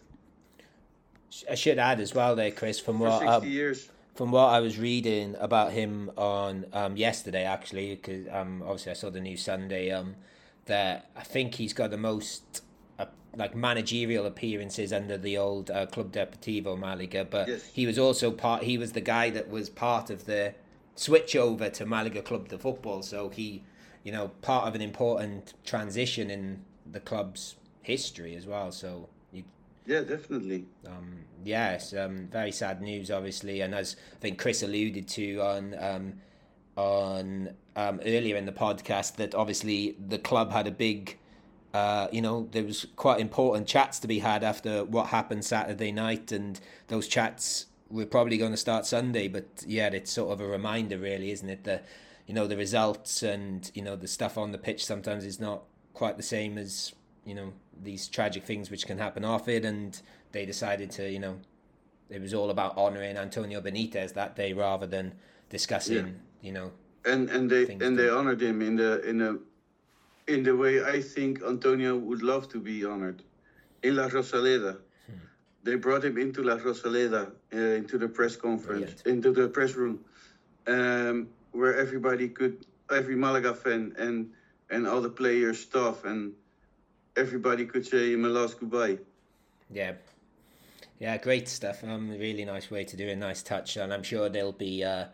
I 1.49 1.55
should 1.55 1.79
add 1.79 1.99
as 1.99 2.13
well, 2.13 2.35
there, 2.35 2.51
Chris, 2.51 2.79
from 2.79 2.99
what 2.99 3.25
um, 3.25 3.45
years. 3.45 3.89
from 4.15 4.31
what 4.31 4.47
I 4.47 4.59
was 4.59 4.77
reading 4.77 5.35
about 5.39 5.71
him 5.71 6.11
on 6.17 6.65
um, 6.73 6.97
yesterday, 6.97 7.43
actually, 7.43 7.95
because 7.95 8.27
um, 8.31 8.61
obviously 8.61 8.91
I 8.91 8.95
saw 8.95 9.09
the 9.09 9.21
news 9.21 9.41
Sunday. 9.41 9.91
Um, 9.91 10.15
that 10.67 11.09
I 11.15 11.23
think 11.23 11.55
he's 11.55 11.73
got 11.73 11.91
the 11.91 11.97
most 11.97 12.63
uh, 12.99 13.05
like 13.35 13.55
managerial 13.55 14.25
appearances 14.25 14.93
under 14.93 15.17
the 15.17 15.37
old 15.37 15.71
uh, 15.71 15.85
Club 15.87 16.11
Deportivo 16.11 16.77
Malaga, 16.77 17.25
but 17.25 17.47
yes. 17.47 17.65
he 17.73 17.85
was 17.85 17.97
also 17.97 18.31
part. 18.31 18.63
He 18.63 18.77
was 18.77 18.91
the 18.93 19.01
guy 19.01 19.29
that 19.31 19.49
was 19.49 19.69
part 19.69 20.09
of 20.09 20.25
the 20.25 20.53
switch 20.95 21.35
over 21.35 21.69
to 21.69 21.85
Malaga 21.85 22.21
Club 22.21 22.49
de 22.49 22.57
Football. 22.57 23.01
So 23.03 23.29
he, 23.29 23.63
you 24.03 24.11
know, 24.11 24.29
part 24.41 24.67
of 24.67 24.75
an 24.75 24.81
important 24.81 25.53
transition 25.65 26.29
in 26.29 26.63
the 26.91 26.99
club's 26.99 27.55
history 27.81 28.35
as 28.35 28.45
well. 28.45 28.71
So 28.71 29.07
you, 29.31 29.43
yeah, 29.85 30.01
definitely. 30.01 30.65
Um, 30.85 31.19
yes, 31.43 31.93
um, 31.93 32.27
very 32.31 32.51
sad 32.51 32.81
news, 32.81 33.09
obviously, 33.11 33.61
and 33.61 33.73
as 33.73 33.95
I 34.15 34.19
think 34.19 34.39
Chris 34.39 34.63
alluded 34.63 35.07
to 35.09 35.39
on 35.39 35.75
um, 35.79 36.13
on 36.77 37.49
um, 37.75 37.99
earlier 38.05 38.35
in 38.37 38.45
the 38.45 38.51
podcast 38.51 39.15
that 39.15 39.35
obviously 39.35 39.97
the 39.99 40.17
club 40.17 40.51
had 40.51 40.67
a 40.67 40.71
big, 40.71 41.17
uh, 41.73 42.07
you 42.11 42.21
know, 42.21 42.47
there 42.51 42.63
was 42.63 42.87
quite 42.95 43.19
important 43.19 43.67
chats 43.67 43.99
to 43.99 44.07
be 44.07 44.19
had 44.19 44.43
after 44.43 44.85
what 44.85 45.07
happened 45.07 45.43
Saturday 45.43 45.91
night, 45.91 46.31
and 46.31 46.59
those 46.87 47.07
chats 47.07 47.65
were 47.89 48.05
probably 48.05 48.37
going 48.37 48.51
to 48.51 48.57
start 48.57 48.85
Sunday. 48.85 49.27
But 49.27 49.63
yeah, 49.65 49.87
it's 49.87 50.11
sort 50.11 50.31
of 50.31 50.39
a 50.39 50.47
reminder, 50.47 50.97
really, 50.97 51.31
isn't 51.31 51.49
it? 51.49 51.63
That 51.65 51.85
you 52.25 52.33
know 52.33 52.47
the 52.47 52.57
results 52.57 53.23
and 53.23 53.69
you 53.73 53.81
know 53.81 53.95
the 53.95 54.07
stuff 54.07 54.37
on 54.37 54.51
the 54.51 54.57
pitch 54.57 54.85
sometimes 54.85 55.25
is 55.25 55.39
not 55.39 55.63
quite 55.93 56.17
the 56.17 56.23
same 56.23 56.57
as 56.57 56.93
you 57.25 57.33
know 57.33 57.53
these 57.81 58.07
tragic 58.07 58.43
things 58.43 58.69
which 58.69 58.85
can 58.85 58.97
happen 58.97 59.25
off 59.25 59.47
it, 59.47 59.65
and 59.65 60.01
they 60.31 60.45
decided 60.45 60.91
to 60.91 61.09
you 61.09 61.19
know 61.19 61.37
it 62.09 62.21
was 62.21 62.33
all 62.33 62.49
about 62.49 62.77
honouring 62.77 63.17
Antonio 63.17 63.61
Benitez 63.61 64.13
that 64.13 64.35
day 64.35 64.53
rather 64.53 64.87
than 64.87 65.13
discussing. 65.49 66.19
You 66.41 66.51
know. 66.53 66.71
And 67.05 67.29
and 67.29 67.49
they 67.49 67.67
and 67.67 67.97
they 67.97 68.09
honored 68.09 68.41
him 68.41 68.61
in 68.61 68.75
the 68.75 69.01
in 69.07 69.21
a 69.21 69.37
in 70.27 70.43
the 70.43 70.55
way 70.55 70.83
I 70.83 71.01
think 71.01 71.41
Antonio 71.41 71.97
would 71.97 72.21
love 72.21 72.49
to 72.49 72.59
be 72.59 72.85
honored, 72.85 73.23
in 73.83 73.95
La 73.95 74.07
Rosaleda. 74.09 74.77
Hmm. 75.05 75.13
They 75.63 75.75
brought 75.75 76.03
him 76.03 76.17
into 76.17 76.43
La 76.43 76.57
Rosaleda, 76.57 77.31
uh, 77.53 77.57
into 77.57 77.97
the 77.97 78.09
press 78.09 78.35
conference, 78.35 79.01
Brilliant. 79.01 79.07
into 79.07 79.31
the 79.31 79.47
press 79.47 79.73
room, 79.73 80.03
um, 80.67 81.29
where 81.51 81.77
everybody 81.77 82.27
could, 82.27 82.65
every 82.91 83.15
Malaga 83.15 83.53
fan 83.53 83.95
and 83.97 84.31
and 84.69 84.85
all 84.85 85.01
the 85.01 85.09
players, 85.09 85.59
staff, 85.59 86.03
and 86.03 86.33
everybody 87.15 87.65
could 87.65 87.85
say 87.85 88.11
him 88.11 88.25
a 88.25 88.29
last 88.29 88.59
goodbye. 88.59 88.97
Yeah, 89.71 89.93
yeah, 90.99 91.17
great 91.17 91.47
stuff. 91.47 91.83
Um, 91.83 92.09
really 92.09 92.43
nice 92.43 92.69
way 92.69 92.83
to 92.83 92.97
do 92.97 93.07
a 93.07 93.15
nice 93.15 93.41
touch, 93.43 93.77
and 93.77 93.93
I'm 93.93 94.03
sure 94.03 94.29
there'll 94.29 94.51
be. 94.51 94.83
Uh, 94.83 95.05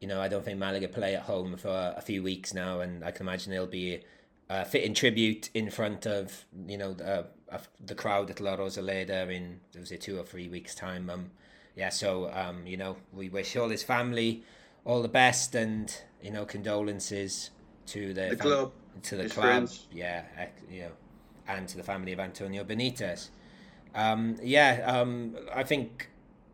you 0.00 0.08
know, 0.08 0.20
I 0.20 0.28
don't 0.28 0.44
think 0.44 0.58
Malaga 0.58 0.88
play 0.88 1.14
at 1.14 1.22
home 1.22 1.56
for 1.56 1.94
a 1.96 2.00
few 2.00 2.22
weeks 2.22 2.54
now, 2.54 2.80
and 2.80 3.04
I 3.04 3.10
can 3.10 3.26
imagine 3.26 3.52
it'll 3.52 3.66
be 3.66 4.00
a 4.48 4.64
fitting 4.64 4.94
tribute 4.94 5.50
in 5.54 5.70
front 5.70 6.06
of 6.06 6.44
you 6.66 6.78
know 6.78 6.94
the, 6.94 7.26
uh, 7.50 7.58
the 7.84 7.94
crowd 7.94 8.30
at 8.30 8.40
La 8.40 8.56
Rosaleda 8.56 9.30
in 9.34 9.60
was 9.78 9.92
it 9.92 10.00
two 10.00 10.18
or 10.18 10.22
three 10.22 10.48
weeks 10.48 10.74
time. 10.74 11.10
Um, 11.10 11.30
yeah, 11.76 11.90
so 11.90 12.30
um, 12.32 12.66
you 12.66 12.76
know, 12.76 12.96
we 13.12 13.28
wish 13.28 13.56
all 13.56 13.68
his 13.68 13.82
family 13.82 14.42
all 14.84 15.02
the 15.02 15.08
best, 15.08 15.54
and 15.54 15.94
you 16.22 16.30
know, 16.30 16.44
condolences 16.44 17.50
to 17.86 18.14
the, 18.14 18.28
the 18.30 18.36
fam- 18.36 18.38
club, 18.38 18.72
to 19.02 19.16
the 19.16 19.28
club, 19.28 19.44
friends. 19.44 19.86
yeah, 19.92 20.22
you 20.70 20.82
know, 20.82 20.92
and 21.46 21.68
to 21.68 21.76
the 21.76 21.82
family 21.82 22.12
of 22.12 22.20
Antonio 22.20 22.64
Benitez. 22.64 23.28
Um, 23.94 24.36
yeah, 24.42 24.82
um, 24.86 25.36
I 25.54 25.62
think 25.62 26.10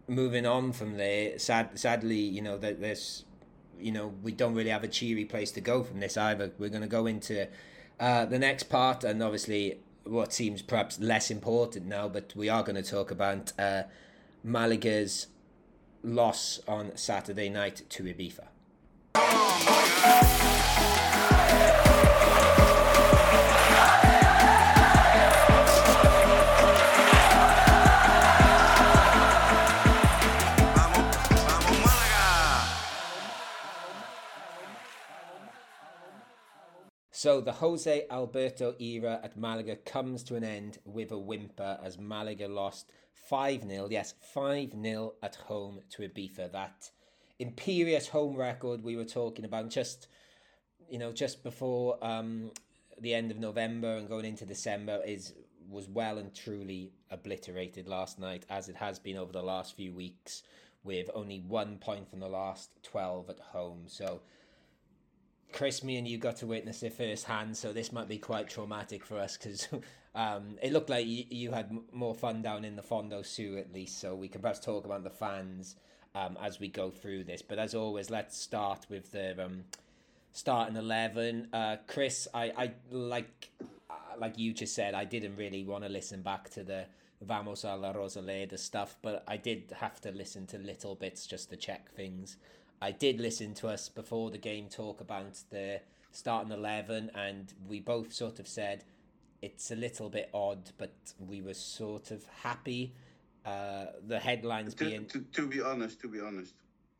moving 0.08 0.46
on 0.46 0.72
from 0.72 0.96
there, 0.96 1.38
sad, 1.38 1.78
sadly, 1.78 2.18
you 2.18 2.42
know, 2.42 2.58
that 2.58 2.80
there's 2.80 3.24
you 3.80 3.92
know, 3.92 4.14
we 4.22 4.32
don't 4.32 4.54
really 4.54 4.70
have 4.70 4.84
a 4.84 4.88
cheery 4.88 5.24
place 5.24 5.50
to 5.52 5.60
go 5.60 5.82
from 5.82 6.00
this 6.00 6.16
either. 6.16 6.52
We're 6.58 6.70
going 6.70 6.82
to 6.82 6.88
go 6.88 7.06
into 7.06 7.48
uh, 8.00 8.24
the 8.26 8.38
next 8.38 8.64
part, 8.64 9.04
and 9.04 9.22
obviously, 9.22 9.78
what 10.04 10.32
seems 10.32 10.62
perhaps 10.62 10.98
less 10.98 11.30
important 11.30 11.86
now, 11.86 12.08
but 12.08 12.34
we 12.36 12.48
are 12.48 12.62
going 12.62 12.82
to 12.82 12.82
talk 12.82 13.10
about 13.10 13.52
uh, 13.58 13.84
Malaga's 14.42 15.28
loss 16.02 16.60
on 16.68 16.96
Saturday 16.96 17.48
night 17.48 17.82
to 17.88 18.04
Ibiza. 18.04 18.46
So 37.24 37.40
the 37.40 37.52
Jose 37.52 38.04
Alberto 38.10 38.74
era 38.78 39.18
at 39.24 39.34
Malaga 39.34 39.76
comes 39.76 40.22
to 40.24 40.36
an 40.36 40.44
end 40.44 40.76
with 40.84 41.10
a 41.10 41.16
whimper 41.16 41.78
as 41.82 41.96
Malaga 41.96 42.48
lost 42.48 42.92
5 43.14 43.62
0, 43.62 43.88
yes, 43.90 44.12
5 44.34 44.72
0 44.72 45.14
at 45.22 45.36
home 45.36 45.80
to 45.92 46.02
Ibiza. 46.02 46.52
That 46.52 46.90
imperious 47.38 48.08
home 48.08 48.36
record 48.36 48.84
we 48.84 48.94
were 48.96 49.06
talking 49.06 49.46
about 49.46 49.70
just, 49.70 50.06
you 50.86 50.98
know, 50.98 51.12
just 51.12 51.42
before 51.42 51.96
um, 52.02 52.50
the 53.00 53.14
end 53.14 53.30
of 53.30 53.38
November 53.38 53.96
and 53.96 54.06
going 54.06 54.26
into 54.26 54.44
December 54.44 55.00
is 55.06 55.32
was 55.66 55.88
well 55.88 56.18
and 56.18 56.34
truly 56.34 56.92
obliterated 57.10 57.88
last 57.88 58.18
night, 58.18 58.44
as 58.50 58.68
it 58.68 58.76
has 58.76 58.98
been 58.98 59.16
over 59.16 59.32
the 59.32 59.40
last 59.40 59.74
few 59.74 59.94
weeks, 59.94 60.42
with 60.82 61.08
only 61.14 61.40
one 61.40 61.78
point 61.78 62.06
from 62.10 62.20
the 62.20 62.28
last 62.28 62.82
12 62.82 63.30
at 63.30 63.40
home. 63.40 63.84
So 63.86 64.20
Chris, 65.54 65.84
me 65.84 65.96
and 65.96 66.08
you 66.08 66.18
got 66.18 66.34
to 66.38 66.46
witness 66.46 66.82
it 66.82 66.92
firsthand, 66.92 67.56
so 67.56 67.72
this 67.72 67.92
might 67.92 68.08
be 68.08 68.18
quite 68.18 68.48
traumatic 68.48 69.04
for 69.04 69.20
us 69.20 69.36
because 69.36 69.68
um, 70.16 70.56
it 70.60 70.72
looked 70.72 70.90
like 70.90 71.06
you, 71.06 71.24
you 71.30 71.52
had 71.52 71.70
more 71.92 72.12
fun 72.12 72.42
down 72.42 72.64
in 72.64 72.74
the 72.74 72.82
Fondo 72.82 73.24
Sur 73.24 73.56
at 73.58 73.72
least. 73.72 74.00
So 74.00 74.16
we 74.16 74.26
can 74.26 74.40
perhaps 74.40 74.58
talk 74.58 74.84
about 74.84 75.04
the 75.04 75.10
fans 75.10 75.76
um, 76.16 76.36
as 76.42 76.58
we 76.58 76.66
go 76.66 76.90
through 76.90 77.22
this. 77.22 77.40
But 77.40 77.60
as 77.60 77.72
always, 77.72 78.10
let's 78.10 78.36
start 78.36 78.86
with 78.88 79.12
the 79.12 79.44
um, 79.44 79.62
starting 80.32 80.74
eleven. 80.74 81.46
Uh, 81.52 81.76
Chris, 81.86 82.26
I, 82.34 82.52
I 82.56 82.72
like 82.90 83.50
uh, 83.88 83.94
like 84.18 84.36
you 84.36 84.52
just 84.52 84.74
said, 84.74 84.94
I 84.94 85.04
didn't 85.04 85.36
really 85.36 85.62
want 85.62 85.84
to 85.84 85.88
listen 85.88 86.22
back 86.22 86.50
to 86.50 86.64
the 86.64 86.86
Vamos 87.22 87.62
a 87.62 87.76
la 87.76 87.92
Rosaleda 87.92 88.58
stuff, 88.58 88.96
but 89.02 89.22
I 89.28 89.36
did 89.36 89.72
have 89.78 90.00
to 90.00 90.10
listen 90.10 90.48
to 90.48 90.58
little 90.58 90.96
bits 90.96 91.28
just 91.28 91.50
to 91.50 91.56
check 91.56 91.92
things. 91.92 92.38
I 92.84 92.90
did 92.90 93.18
listen 93.18 93.54
to 93.54 93.68
us 93.68 93.88
before 93.88 94.30
the 94.30 94.36
game 94.36 94.68
talk 94.68 95.00
about 95.00 95.38
the 95.48 95.80
starting 96.12 96.52
11, 96.52 97.10
and 97.14 97.50
we 97.66 97.80
both 97.80 98.12
sort 98.12 98.38
of 98.38 98.46
said 98.46 98.84
it's 99.40 99.70
a 99.70 99.74
little 99.74 100.10
bit 100.10 100.28
odd, 100.34 100.70
but 100.76 100.92
we 101.18 101.40
were 101.40 101.54
sort 101.54 102.10
of 102.10 102.26
happy. 102.42 102.92
Uh, 103.46 103.86
the 104.06 104.18
headlines 104.18 104.74
To, 104.74 104.84
being. 104.84 105.06
to, 105.06 105.20
to 105.20 105.46
be 105.46 105.62
honest, 105.62 105.98
to 106.02 106.08
be 106.08 106.20
honest, 106.20 106.54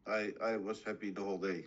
I, 0.06 0.32
I 0.42 0.56
was 0.56 0.82
happy 0.82 1.10
the 1.10 1.22
whole 1.22 1.38
day. 1.38 1.66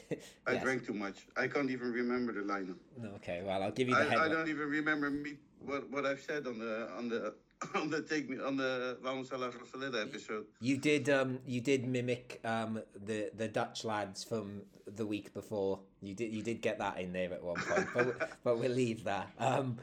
I 0.46 0.52
Yes. 0.52 0.62
drank 0.62 0.86
too 0.86 0.94
much. 0.94 1.26
I 1.36 1.46
can't 1.46 1.70
even 1.70 1.92
remember 1.92 2.32
the 2.32 2.40
lineup. 2.40 2.76
Okay, 3.16 3.42
well, 3.44 3.62
I'll 3.62 3.70
give 3.70 3.88
you 3.90 3.94
the 3.94 4.18
I, 4.18 4.24
I 4.24 4.28
don't 4.28 4.48
even 4.48 4.68
remember 4.68 5.10
me 5.10 5.34
what, 5.60 5.90
what 5.90 6.06
I've 6.06 6.20
said 6.20 6.46
on 6.46 6.58
the 6.58 6.88
on 6.96 7.08
the 7.10 7.34
on 7.74 7.90
the 7.90 8.02
take 8.02 8.30
me 8.30 8.38
on 8.38 8.56
the 8.56 8.98
Vamos 9.02 9.30
a 9.32 9.38
la 9.38 9.50
Rosaleda 9.50 10.02
episode. 10.02 10.46
You 10.60 10.76
did 10.76 11.08
um 11.08 11.40
you 11.46 11.60
did 11.60 11.86
mimic 11.86 12.40
um 12.44 12.80
the 12.94 13.30
the 13.34 13.48
Dutch 13.48 13.84
lads 13.84 14.24
from 14.24 14.62
the 14.86 15.06
week 15.06 15.34
before. 15.34 15.80
You 16.00 16.14
did 16.14 16.32
you 16.32 16.42
did 16.42 16.60
get 16.60 16.78
that 16.78 16.98
in 17.00 17.12
there 17.12 17.32
at 17.32 17.42
one 17.42 17.56
point, 17.56 17.88
but 17.94 18.38
but 18.44 18.58
we'll 18.58 18.70
leave 18.70 19.04
that. 19.04 19.30
Um 19.38 19.78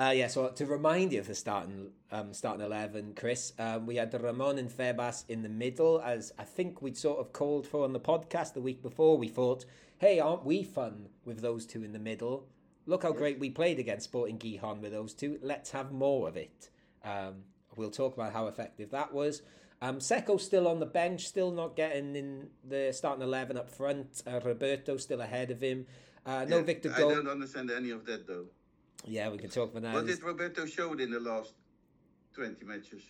uh, 0.00 0.12
yeah, 0.14 0.28
so 0.28 0.48
to 0.48 0.64
remind 0.64 1.12
you 1.12 1.18
of 1.18 1.26
the 1.26 1.34
starting 1.34 1.90
um, 2.12 2.32
starting 2.32 2.64
eleven, 2.64 3.14
Chris, 3.16 3.52
um, 3.58 3.84
we 3.84 3.96
had 3.96 4.14
Ramon 4.14 4.56
and 4.56 4.70
Febas 4.70 5.24
in 5.28 5.42
the 5.42 5.48
middle, 5.48 6.00
as 6.00 6.32
I 6.38 6.44
think 6.44 6.80
we'd 6.80 6.96
sort 6.96 7.18
of 7.18 7.32
called 7.32 7.66
for 7.66 7.82
on 7.82 7.92
the 7.92 7.98
podcast 7.98 8.54
the 8.54 8.60
week 8.60 8.80
before. 8.80 9.18
We 9.18 9.26
thought, 9.26 9.64
hey, 9.98 10.20
aren't 10.20 10.44
we 10.44 10.62
fun 10.62 11.08
with 11.24 11.40
those 11.40 11.66
two 11.66 11.82
in 11.82 11.92
the 11.92 11.98
middle? 11.98 12.46
Look 12.86 13.02
how 13.02 13.10
great 13.10 13.40
we 13.40 13.50
played 13.50 13.80
against 13.80 14.04
Sporting 14.04 14.38
Gijon 14.38 14.80
with 14.80 14.92
those 14.92 15.14
two. 15.14 15.40
Let's 15.42 15.72
have 15.72 15.90
more 15.90 16.28
of 16.28 16.36
it. 16.36 16.70
Um, 17.08 17.44
we'll 17.76 17.90
talk 17.90 18.14
about 18.14 18.32
how 18.32 18.46
effective 18.46 18.90
that 18.90 19.12
was. 19.12 19.42
Um, 19.80 20.00
still 20.00 20.66
on 20.66 20.80
the 20.80 20.86
bench, 20.86 21.26
still 21.26 21.52
not 21.52 21.76
getting 21.76 22.16
in 22.16 22.48
the 22.68 22.92
starting 22.92 23.22
11 23.22 23.56
up 23.56 23.70
front. 23.70 24.22
Uh, 24.26 24.40
Roberto 24.44 24.96
still 24.96 25.20
ahead 25.20 25.50
of 25.50 25.60
him. 25.60 25.86
Uh, 26.26 26.44
no 26.48 26.58
Yeah, 26.58 26.62
Victor 26.64 26.92
I 26.94 26.98
don't 26.98 27.28
understand 27.28 27.70
any 27.70 27.90
of 27.90 28.04
that 28.06 28.26
though. 28.26 28.46
Yeah, 29.06 29.30
we 29.30 29.38
can 29.38 29.50
talk 29.50 29.70
about 29.70 29.82
that. 29.82 29.94
What 29.94 30.06
did 30.06 30.22
Roberto 30.22 30.66
show 30.66 30.92
in 30.94 31.10
the 31.12 31.20
last 31.20 31.54
twenty 32.34 32.64
matches? 32.64 33.02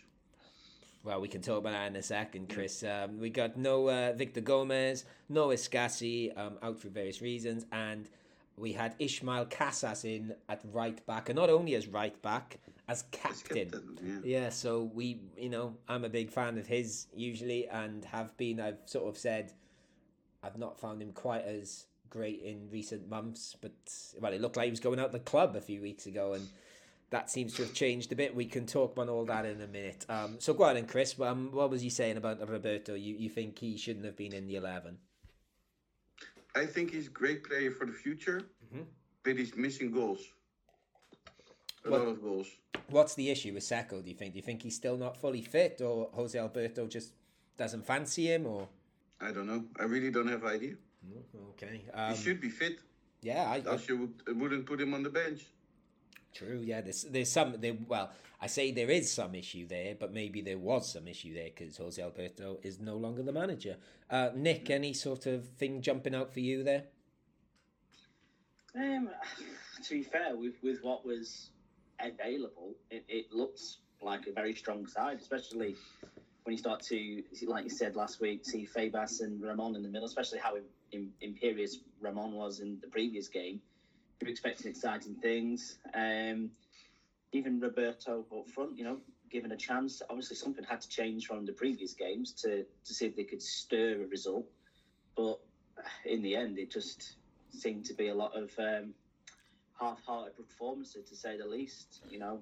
Well, 1.03 1.21
we 1.21 1.29
can 1.29 1.41
talk 1.41 1.59
about 1.59 1.73
that 1.73 1.87
in 1.87 1.97
a 1.97 2.03
second, 2.03 2.51
Chris. 2.53 2.83
Um, 2.83 3.19
we 3.19 3.31
got 3.31 3.57
no 3.57 3.89
uh, 3.89 4.13
Victor 4.13 4.43
Gomez, 4.43 5.05
no 5.31 5.49
Escassi, 5.49 6.37
um, 6.37 6.59
out 6.63 6.79
for 6.79 6.89
various 6.89 7.23
reasons, 7.23 7.65
and 7.73 8.11
we 8.57 8.73
had 8.73 8.95
Ishmael 8.99 9.47
Casas 9.47 10.05
in 10.05 10.35
at 10.49 10.61
right 10.73 11.05
back, 11.07 11.29
and 11.31 11.37
not 11.37 11.49
only 11.49 11.75
as 11.77 11.87
right 11.87 12.21
back, 12.21 12.59
as 12.89 13.03
captain. 13.13 13.71
captain, 13.71 13.99
yeah. 14.25 14.41
Yeah, 14.41 14.49
so 14.51 14.91
we, 14.95 15.21
you 15.37 15.51
know, 15.51 15.77
I'm 15.89 16.05
a 16.05 16.09
big 16.09 16.31
fan 16.31 16.57
of 16.59 16.67
his 16.67 17.07
usually, 17.15 17.69
and 17.69 18.05
have 18.07 18.37
been. 18.37 18.61
I've 18.61 18.79
sort 18.87 19.09
of 19.09 19.19
said 19.19 19.53
I've 20.43 20.59
not 20.59 20.81
found 20.81 21.03
him 21.03 21.13
quite 21.13 21.45
as 21.45 21.87
great 22.11 22.41
in 22.43 22.69
recent 22.71 23.09
months, 23.09 23.55
but 23.61 23.73
well, 24.21 24.33
it 24.33 24.41
looked 24.41 24.57
like 24.57 24.65
he 24.65 24.71
was 24.71 24.81
going 24.81 24.99
out 24.99 25.13
the 25.13 25.19
club 25.21 25.55
a 25.57 25.61
few 25.61 25.81
weeks 25.83 26.07
ago, 26.07 26.33
and 26.33 26.49
that 27.11 27.31
seems 27.31 27.55
to 27.55 27.63
have 27.63 27.75
changed 27.75 28.11
a 28.13 28.17
bit. 28.17 28.35
We 28.35 28.47
can 28.47 28.65
talk 28.67 28.93
about 28.93 29.09
all 29.09 29.25
that 29.27 29.45
in 29.45 29.61
a 29.61 29.67
minute. 29.67 30.07
Um, 30.09 30.37
so 30.39 30.55
go 30.55 30.65
on, 30.65 30.77
and 30.77 30.89
Chris. 30.89 31.19
Um, 31.21 31.51
what 31.53 31.69
was 31.71 31.83
he 31.83 31.91
saying 31.91 32.17
about 32.17 32.47
Roberto? 32.49 32.95
You 32.95 33.15
you 33.17 33.29
think 33.29 33.59
he 33.59 33.77
shouldn't 33.77 34.05
have 34.07 34.17
been 34.17 34.33
in 34.33 34.47
the 34.47 34.57
eleven? 34.57 34.99
I 36.55 36.67
think 36.67 36.91
he's 36.93 37.07
a 37.07 37.11
great 37.11 37.45
player 37.45 37.71
for 37.71 37.87
the 37.87 37.93
future, 37.93 38.43
Mm-hmm. 38.73 38.83
but 39.23 39.37
he's 39.37 39.55
missing 39.57 39.91
goals. 39.93 40.21
A 41.85 41.91
What- 41.91 42.01
lot 42.01 42.09
of 42.09 42.23
goals. 42.23 42.49
What's 42.89 43.15
the 43.15 43.31
issue 43.31 43.53
with 43.55 43.63
Sekou? 43.63 44.03
Do 44.03 44.09
you 44.11 44.17
think? 44.17 44.33
Do 44.33 44.39
you 44.39 44.43
think 44.43 44.63
he's 44.63 44.75
still 44.77 44.97
not 44.97 45.17
fully 45.17 45.43
fit, 45.43 45.81
or 45.81 46.11
Jose 46.15 46.39
Alberto 46.39 46.87
just 46.87 47.13
doesn't 47.57 47.85
fancy 47.85 48.27
him, 48.33 48.47
or? 48.47 48.69
I 49.21 49.31
don't 49.33 49.47
know. 49.47 49.65
I 49.79 49.85
really 49.85 50.11
don't 50.11 50.29
have 50.29 50.45
idea. 50.45 50.77
Okay. 51.51 51.83
He 51.85 51.91
Um, 51.91 52.17
should 52.17 52.41
be 52.41 52.49
fit. 52.51 52.79
yeah, 53.23 53.45
I, 53.51 53.57
I, 53.57 53.73
Else 53.73 53.89
you 53.89 53.97
would, 53.99 54.37
wouldn't 54.41 54.67
put 54.67 54.81
him 54.81 54.95
on 54.95 55.03
the 55.03 55.11
bench. 55.11 55.47
True, 56.35 56.61
yeah. 56.65 56.81
There's 56.81 57.03
there's 57.05 57.31
some 57.31 57.61
there. 57.61 57.75
Well, 57.87 58.11
I 58.41 58.47
say 58.47 58.71
there 58.73 58.91
is 58.91 59.11
some 59.13 59.35
issue 59.35 59.67
there, 59.67 59.95
but 59.95 60.13
maybe 60.13 60.41
there 60.41 60.59
was 60.59 60.93
some 60.93 61.09
issue 61.09 61.35
there 61.35 61.51
because 61.55 61.77
Jose 61.77 62.01
Alberto 62.01 62.59
is 62.63 62.79
no 62.81 62.97
longer 62.97 63.23
the 63.23 63.33
manager. 63.33 63.77
Uh, 64.11 64.31
Nick, 64.35 64.71
any 64.71 64.93
sort 64.95 65.27
of 65.27 65.49
thing 65.51 65.83
jumping 65.83 66.15
out 66.15 66.33
for 66.33 66.41
you 66.41 66.63
there? 66.63 66.85
Um, 68.75 69.11
to 69.85 69.95
be 69.95 70.03
fair, 70.03 70.37
with 70.37 70.55
with 70.63 70.83
what 70.83 71.05
was 71.05 71.51
available, 72.01 72.75
it, 72.91 73.05
it 73.09 73.25
looks 73.33 73.79
like 74.01 74.27
a 74.27 74.33
very 74.33 74.55
strong 74.55 74.87
side, 74.87 75.19
especially 75.21 75.75
when 76.45 76.53
you 76.53 76.59
start 76.59 76.81
to, 76.81 77.23
like 77.47 77.65
you 77.65 77.71
said 77.71 77.97
last 77.97 78.21
week, 78.21 78.41
see 78.45 78.67
Febas 78.75 79.21
and 79.21 79.43
Ramon 79.43 79.77
in 79.77 79.83
the 79.83 79.89
middle, 79.89 80.07
especially 80.07 80.39
how 80.39 80.57
im- 80.93 81.13
imperious 81.21 81.79
Ramon 82.01 82.33
was 82.33 82.61
in 82.61 82.79
the 82.81 82.89
previous 82.89 83.29
game. 83.29 83.61
You're 84.21 84.31
expecting 84.31 84.71
exciting 84.71 85.15
things. 85.21 85.77
Um, 85.95 86.51
even 87.33 87.61
Roberto 87.61 88.25
up 88.35 88.49
front, 88.49 88.79
you 88.79 88.85
know, 88.85 88.99
given 89.31 89.53
a 89.53 89.57
chance. 89.57 90.01
Obviously, 90.09 90.37
something 90.37 90.65
had 90.65 90.81
to 90.81 90.89
change 90.89 91.27
from 91.27 91.45
the 91.45 91.53
previous 91.53 91.93
games 91.93 92.33
to, 92.43 92.65
to 92.85 92.95
see 92.95 93.05
if 93.07 93.15
they 93.15 93.25
could 93.25 93.43
stir 93.43 94.03
a 94.03 94.07
result. 94.07 94.47
But 95.17 95.39
in 96.07 96.23
the 96.23 96.35
end, 96.35 96.59
it 96.59 96.71
just 96.71 97.17
seemed 97.51 97.85
to 97.87 97.95
be 97.95 98.09
a 98.09 98.15
lot 98.15 98.35
of 98.35 98.51
um, 98.59 98.95
half-hearted 99.81 100.37
performances, 100.37 101.09
to 101.09 101.17
say 101.17 101.37
the 101.37 101.47
least. 101.47 102.03
You 102.11 102.19
know, 102.19 102.41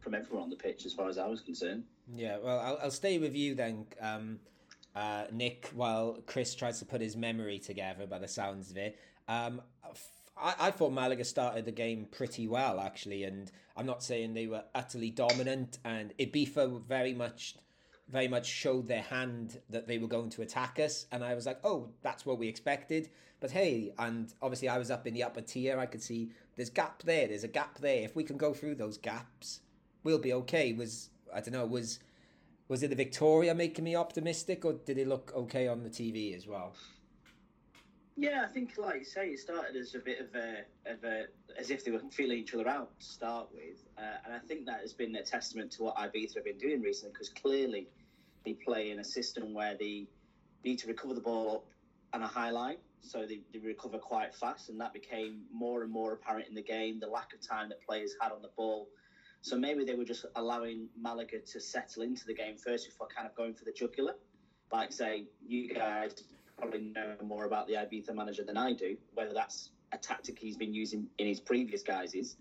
from 0.00 0.14
everyone 0.14 0.44
on 0.44 0.50
the 0.50 0.56
pitch, 0.56 0.86
as 0.86 0.92
far 0.92 1.08
as 1.08 1.18
I 1.18 1.26
was 1.26 1.40
concerned. 1.40 1.84
Yeah, 2.14 2.38
well, 2.42 2.60
I'll, 2.60 2.78
I'll 2.84 2.90
stay 2.90 3.18
with 3.18 3.34
you 3.34 3.56
then, 3.56 3.86
um, 4.00 4.38
uh, 4.94 5.24
Nick, 5.32 5.70
while 5.74 6.18
Chris 6.26 6.54
tries 6.54 6.78
to 6.78 6.84
put 6.84 7.00
his 7.00 7.16
memory 7.16 7.58
together 7.58 8.06
by 8.06 8.20
the 8.20 8.28
sounds 8.28 8.70
of 8.70 8.76
it. 8.76 8.98
Um, 9.26 9.60
I, 10.36 10.54
I 10.60 10.70
thought 10.70 10.92
Malaga 10.92 11.24
started 11.24 11.64
the 11.64 11.72
game 11.72 12.06
pretty 12.10 12.46
well, 12.46 12.78
actually, 12.78 13.24
and 13.24 13.50
I'm 13.76 13.86
not 13.86 14.02
saying 14.02 14.34
they 14.34 14.46
were 14.46 14.62
utterly 14.74 15.10
dominant, 15.10 15.78
and 15.84 16.14
Ibiza 16.18 16.82
very 16.86 17.12
much 17.12 17.56
very 18.08 18.28
much 18.28 18.46
showed 18.46 18.86
their 18.86 19.02
hand 19.02 19.60
that 19.70 19.88
they 19.88 19.98
were 19.98 20.06
going 20.06 20.30
to 20.30 20.42
attack 20.42 20.78
us. 20.78 21.06
And 21.12 21.24
I 21.24 21.34
was 21.34 21.46
like 21.46 21.60
oh 21.64 21.90
that's 22.02 22.26
what 22.26 22.38
we 22.38 22.48
expected. 22.48 23.08
But 23.40 23.50
hey 23.50 23.92
and 23.98 24.32
obviously 24.42 24.68
I 24.68 24.78
was 24.78 24.90
up 24.90 25.06
in 25.06 25.14
the 25.14 25.24
upper 25.24 25.40
tier. 25.40 25.78
I 25.78 25.86
could 25.86 26.02
see 26.02 26.30
there's 26.56 26.70
gap 26.70 27.02
there 27.02 27.28
there's 27.28 27.44
a 27.44 27.48
gap 27.48 27.78
there. 27.78 28.02
If 28.02 28.16
we 28.16 28.24
can 28.24 28.36
go 28.36 28.52
through 28.52 28.76
those 28.76 28.98
gaps 28.98 29.60
we'll 30.04 30.18
be 30.18 30.32
okay. 30.32 30.72
Was 30.72 31.10
I 31.34 31.40
don't 31.40 31.52
know 31.52 31.66
was 31.66 31.98
was 32.68 32.82
it 32.82 32.88
the 32.88 32.96
Victoria 32.96 33.54
making 33.54 33.84
me 33.84 33.94
optimistic 33.94 34.64
or 34.64 34.72
did 34.72 34.98
it 34.98 35.08
look 35.08 35.32
okay 35.36 35.68
on 35.68 35.82
the 35.82 35.90
TV 35.90 36.36
as 36.36 36.46
well 36.46 36.74
Yeah, 38.18 38.46
I 38.48 38.50
think, 38.50 38.78
like 38.78 39.00
you 39.00 39.04
say, 39.04 39.28
it 39.28 39.38
started 39.38 39.76
as 39.76 39.94
a 39.94 39.98
bit 39.98 40.20
of 40.20 40.34
a, 40.34 40.64
of 40.90 41.04
a 41.04 41.26
as 41.58 41.70
if 41.70 41.84
they 41.84 41.90
were 41.90 42.00
feeling 42.10 42.38
each 42.38 42.54
other 42.54 42.66
out 42.66 42.98
to 42.98 43.04
start 43.04 43.48
with, 43.52 43.84
uh, 43.98 44.16
and 44.24 44.34
I 44.34 44.38
think 44.38 44.64
that 44.66 44.80
has 44.80 44.94
been 44.94 45.14
a 45.16 45.22
testament 45.22 45.70
to 45.72 45.82
what 45.82 45.96
Ibiza 45.96 46.36
have 46.36 46.44
been 46.44 46.56
doing 46.56 46.80
recently, 46.80 47.12
because 47.12 47.28
clearly 47.28 47.88
they 48.46 48.54
play 48.54 48.90
in 48.90 49.00
a 49.00 49.04
system 49.04 49.52
where 49.52 49.76
they 49.78 50.06
need 50.64 50.78
to 50.78 50.88
recover 50.88 51.12
the 51.12 51.20
ball 51.20 51.56
up 51.56 51.64
on 52.14 52.22
a 52.22 52.26
high 52.26 52.48
line, 52.48 52.78
so 53.02 53.26
they, 53.26 53.40
they 53.52 53.58
recover 53.58 53.98
quite 53.98 54.34
fast, 54.34 54.70
and 54.70 54.80
that 54.80 54.94
became 54.94 55.42
more 55.52 55.82
and 55.82 55.92
more 55.92 56.14
apparent 56.14 56.48
in 56.48 56.54
the 56.54 56.62
game. 56.62 56.98
The 56.98 57.08
lack 57.08 57.34
of 57.34 57.46
time 57.46 57.68
that 57.68 57.82
players 57.86 58.14
had 58.18 58.32
on 58.32 58.40
the 58.40 58.50
ball, 58.56 58.88
so 59.42 59.58
maybe 59.58 59.84
they 59.84 59.94
were 59.94 60.06
just 60.06 60.24
allowing 60.36 60.88
Malaga 60.98 61.40
to 61.40 61.60
settle 61.60 62.02
into 62.02 62.24
the 62.24 62.34
game 62.34 62.56
first 62.56 62.86
before 62.86 63.08
kind 63.14 63.28
of 63.28 63.34
going 63.34 63.52
for 63.52 63.66
the 63.66 63.72
jugular. 63.72 64.14
Like 64.72 64.90
say, 64.90 65.26
you 65.46 65.74
guys 65.74 66.24
probably 66.56 66.80
know 66.80 67.14
more 67.22 67.44
about 67.44 67.66
the 67.66 67.74
Ibiza 67.74 68.14
manager 68.14 68.42
than 68.44 68.56
I 68.56 68.72
do, 68.72 68.96
whether 69.14 69.32
that's 69.32 69.70
a 69.92 69.98
tactic 69.98 70.38
he's 70.38 70.56
been 70.56 70.74
using 70.74 71.06
in 71.18 71.26
his 71.26 71.40
previous 71.40 71.82
guises. 71.82 72.36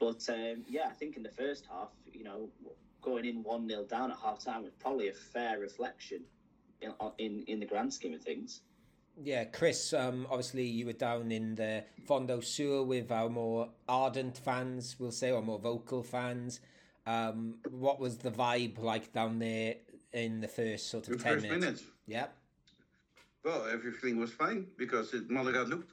But 0.00 0.24
um, 0.28 0.64
yeah, 0.68 0.86
I 0.88 0.92
think 0.92 1.16
in 1.16 1.22
the 1.22 1.30
first 1.30 1.66
half, 1.70 1.90
you 2.12 2.24
know, 2.24 2.48
going 3.02 3.24
in 3.26 3.42
one 3.42 3.68
0 3.68 3.84
down 3.84 4.10
at 4.10 4.16
half 4.22 4.42
time 4.42 4.62
was 4.62 4.72
probably 4.80 5.08
a 5.08 5.12
fair 5.12 5.58
reflection 5.60 6.22
in, 6.80 6.92
in 7.18 7.44
in 7.46 7.60
the 7.60 7.66
grand 7.66 7.92
scheme 7.92 8.14
of 8.14 8.22
things. 8.22 8.62
Yeah, 9.22 9.44
Chris, 9.44 9.92
um, 9.92 10.26
obviously 10.28 10.64
you 10.64 10.86
were 10.86 10.92
down 10.92 11.30
in 11.30 11.54
the 11.54 11.84
Fondo 12.08 12.42
Sur 12.42 12.82
with 12.82 13.12
our 13.12 13.28
more 13.28 13.68
ardent 13.88 14.36
fans, 14.36 14.96
we'll 14.98 15.12
say, 15.12 15.30
or 15.30 15.40
more 15.40 15.60
vocal 15.60 16.02
fans. 16.02 16.58
Um, 17.06 17.58
what 17.70 18.00
was 18.00 18.16
the 18.18 18.32
vibe 18.32 18.80
like 18.82 19.12
down 19.12 19.38
there 19.38 19.76
in 20.12 20.40
the 20.40 20.48
first 20.48 20.90
sort 20.90 21.06
of 21.06 21.18
The 21.18 21.22
10 21.22 21.32
first 21.34 21.42
minutes? 21.44 21.60
minutes. 21.60 21.82
Yeah. 22.08 22.26
Well, 23.44 23.66
everything 23.70 24.18
was 24.18 24.32
fine 24.32 24.66
because 24.78 25.12
it, 25.12 25.30
Malaga 25.30 25.62
looked 25.62 25.92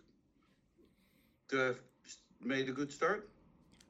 to 1.50 1.58
have 1.58 1.80
made 2.42 2.70
a 2.70 2.72
good 2.72 2.92
start. 2.92 3.30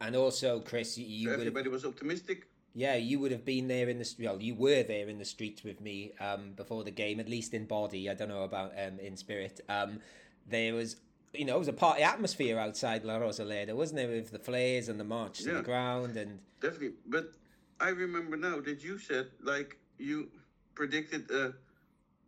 And 0.01 0.16
also, 0.16 0.59
Chris, 0.59 0.97
you, 0.97 1.30
would 1.30 1.34
have, 1.34 1.39
Everybody 1.41 1.70
was 1.70 1.86
optimistic. 1.86 2.47
yeah, 2.74 2.95
you 2.95 3.20
would 3.20 3.32
have 3.32 3.45
been 3.45 3.68
there 3.68 3.88
in 3.88 3.99
the 3.99 4.16
well, 4.20 4.41
you 4.41 4.55
were 4.55 4.82
there 4.82 5.07
in 5.07 5.20
the 5.20 5.26
streets 5.26 5.64
with 5.64 5.80
me 5.80 6.14
um, 6.20 6.53
before 6.55 6.84
the 6.84 6.91
game, 6.91 7.20
at 7.20 7.30
least 7.30 7.53
in 7.53 7.66
body. 7.66 8.09
I 8.09 8.16
don't 8.16 8.30
know 8.30 8.43
about 8.43 8.72
um, 8.84 8.99
in 8.99 9.16
spirit. 9.16 9.62
Um, 9.70 9.99
there 10.47 10.74
was, 10.74 10.95
you 11.36 11.45
know, 11.45 11.55
it 11.55 11.59
was 11.59 11.68
a 11.68 11.74
party 11.74 12.01
atmosphere 12.01 12.57
outside 12.57 13.05
La 13.05 13.20
Rosaleda, 13.20 13.76
wasn't 13.76 13.97
there, 13.97 14.07
with 14.07 14.32
the 14.32 14.39
flares 14.39 14.89
and 14.89 14.99
the 14.99 15.03
march 15.03 15.43
to 15.43 15.53
the 15.53 15.62
ground 15.62 16.18
and 16.18 16.39
Definitely. 16.62 16.93
But 17.05 17.34
I 17.80 17.89
remember 17.89 18.38
now 18.38 18.59
that 18.62 18.84
you 18.84 18.97
said, 18.97 19.28
like, 19.43 19.78
you 19.99 20.30
predicted 20.74 21.30
a 21.30 21.53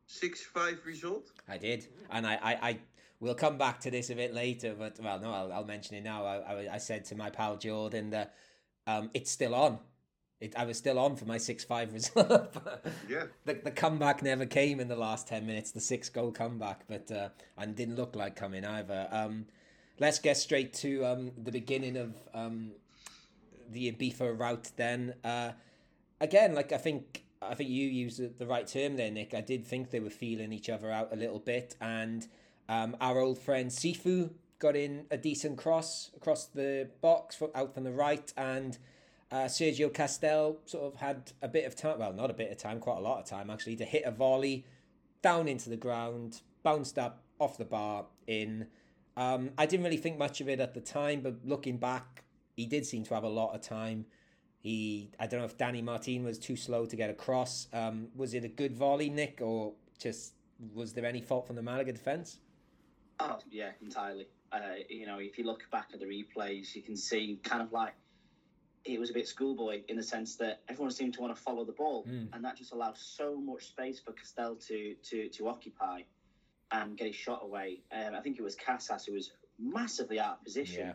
6 0.07 0.41
5 0.41 0.79
result. 0.85 1.31
I 1.47 1.57
did, 1.57 1.87
and 2.09 2.25
I, 2.27 2.33
I, 2.41 2.69
I 2.69 2.79
will 3.19 3.35
come 3.35 3.57
back 3.57 3.79
to 3.81 3.91
this 3.91 4.09
a 4.09 4.15
bit 4.15 4.33
later. 4.33 4.75
But 4.77 4.99
well, 5.01 5.19
no, 5.19 5.31
I'll, 5.31 5.53
I'll 5.53 5.65
mention 5.65 5.95
it 5.95 6.03
now. 6.03 6.25
I, 6.25 6.37
I, 6.37 6.73
I 6.75 6.77
said 6.77 7.05
to 7.05 7.15
my 7.15 7.29
pal 7.29 7.57
Jordan 7.57 8.11
that 8.11 8.35
um, 8.85 9.09
it's 9.13 9.31
still 9.31 9.55
on. 9.55 9.79
It, 10.39 10.53
I 10.57 10.65
was 10.65 10.77
still 10.77 10.99
on 10.99 11.15
for 11.15 11.25
my 11.25 11.37
six 11.37 11.63
five 11.63 11.93
result. 11.93 12.57
Yeah. 13.09 13.25
the, 13.45 13.53
the 13.53 13.71
comeback 13.71 14.23
never 14.23 14.45
came 14.45 14.79
in 14.79 14.87
the 14.87 14.95
last 14.95 15.27
ten 15.27 15.45
minutes. 15.45 15.71
The 15.71 15.79
six 15.81 16.09
goal 16.09 16.31
comeback, 16.31 16.81
but 16.87 17.09
uh, 17.11 17.29
and 17.57 17.75
didn't 17.75 17.95
look 17.95 18.15
like 18.15 18.35
coming 18.35 18.65
either. 18.65 19.07
Um, 19.11 19.45
let's 19.99 20.19
get 20.19 20.37
straight 20.37 20.73
to 20.75 21.05
um, 21.05 21.31
the 21.37 21.51
beginning 21.51 21.97
of 21.97 22.15
um, 22.33 22.71
the 23.69 23.91
Ibiza 23.91 24.37
route. 24.37 24.71
Then 24.75 25.15
uh, 25.23 25.51
again, 26.19 26.55
like 26.55 26.71
I 26.71 26.77
think 26.77 27.22
I 27.49 27.55
think 27.55 27.69
you 27.69 27.87
used 27.87 28.39
the- 28.39 28.47
right 28.47 28.67
term 28.67 28.95
there, 28.95 29.11
Nick. 29.11 29.33
I 29.33 29.41
did 29.41 29.65
think 29.65 29.89
they 29.89 29.99
were 29.99 30.09
feeling 30.09 30.51
each 30.51 30.69
other 30.69 30.91
out 30.91 31.11
a 31.11 31.15
little 31.15 31.39
bit, 31.39 31.75
and 31.79 32.27
um, 32.69 32.95
our 33.01 33.19
old 33.19 33.39
friend 33.39 33.69
Cifu 33.69 34.31
got 34.59 34.75
in 34.75 35.05
a 35.11 35.17
decent 35.17 35.57
cross 35.57 36.11
across 36.15 36.45
the 36.45 36.89
box 37.01 37.41
out 37.53 37.73
from 37.73 37.83
the 37.83 37.91
right, 37.91 38.31
and 38.37 38.77
uh, 39.31 39.45
Sergio 39.45 39.93
Castel 39.93 40.57
sort 40.65 40.93
of 40.93 40.99
had 40.99 41.31
a 41.41 41.47
bit 41.47 41.65
of 41.65 41.75
time. 41.75 41.99
Well, 41.99 42.13
not 42.13 42.29
a 42.29 42.33
bit 42.33 42.51
of 42.51 42.57
time, 42.57 42.79
quite 42.79 42.97
a 42.97 43.01
lot 43.01 43.19
of 43.19 43.25
time 43.25 43.49
actually, 43.49 43.75
to 43.77 43.85
hit 43.85 44.03
a 44.05 44.11
volley 44.11 44.65
down 45.21 45.47
into 45.47 45.69
the 45.69 45.77
ground, 45.77 46.41
bounced 46.61 46.97
up 46.99 47.23
off 47.39 47.57
the 47.57 47.65
bar 47.65 48.05
in. 48.27 48.67
Um, 49.17 49.51
I 49.57 49.65
didn't 49.65 49.83
really 49.83 49.97
think 49.97 50.17
much 50.17 50.41
of 50.41 50.49
it 50.49 50.59
at 50.59 50.73
the 50.73 50.81
time, 50.81 51.21
but 51.21 51.35
looking 51.43 51.77
back, 51.77 52.23
he 52.55 52.65
did 52.65 52.85
seem 52.85 53.03
to 53.05 53.13
have 53.13 53.23
a 53.23 53.29
lot 53.29 53.53
of 53.53 53.61
time. 53.61 54.05
He, 54.64 55.11
I 55.20 55.28
don't 55.28 55.41
know 55.41 55.45
if 55.45 55.57
Danny 55.57 55.82
Martin 55.82 56.24
was 56.24 56.39
too 56.39 56.55
slow 56.55 56.86
to 56.86 56.95
get 56.95 57.09
across. 57.09 57.68
Um, 57.74 58.07
was 58.16 58.34
it 58.34 58.45
a 58.45 58.47
good 58.47 58.74
volley, 58.74 59.09
Nick, 59.09 59.39
or 59.41 59.74
just 59.99 60.34
was 60.74 60.93
there 60.93 61.05
any 61.05 61.20
fault 61.20 61.45
from 61.45 61.57
the 61.57 61.61
Malaga 61.61 61.91
defence? 61.91 62.39
Oh 63.20 63.39
yeah, 63.51 63.72
entirely. 63.82 64.28
Uh, 64.53 64.76
you 64.89 65.05
know, 65.05 65.20
if 65.20 65.38
you 65.38 65.43
look 65.43 65.70
back 65.70 65.89
at 65.93 65.99
the 65.99 66.05
replays, 66.05 66.74
you 66.76 66.82
can 66.82 66.95
see 66.95 67.39
kind 67.43 67.61
of 67.61 67.74
like 67.74 67.93
it 68.86 68.97
was 68.99 69.09
a 69.09 69.14
bit 69.14 69.28
schoolboy 69.28 69.82
in 69.89 69.97
the 69.97 70.03
sense 70.03 70.38
that 70.38 70.61
everyone 70.70 70.91
seemed 70.91 71.14
to 71.16 71.22
want 71.22 71.36
to 71.36 71.41
follow 71.41 71.66
the 71.66 71.72
ball, 71.74 72.05
and 72.32 72.45
that 72.45 72.55
just 72.55 72.72
allowed 72.72 72.97
so 72.97 73.36
much 73.36 73.68
space 73.68 73.99
for 73.99 74.14
Castel 74.14 74.55
to 74.68 74.95
to 75.09 75.28
to 75.28 75.47
occupy 75.49 76.03
and 76.72 76.95
get 76.95 77.07
his 77.07 77.16
shot 77.18 77.41
away. 77.43 77.82
Um, 77.91 78.16
I 78.16 78.22
think 78.22 78.39
it 78.39 78.43
was 78.43 78.55
Casas 78.55 79.05
who 79.05 79.14
was 79.14 79.32
massively 79.59 80.20
out 80.22 80.38
of 80.38 80.43
position, 80.43 80.88
Yeah. 80.88 80.93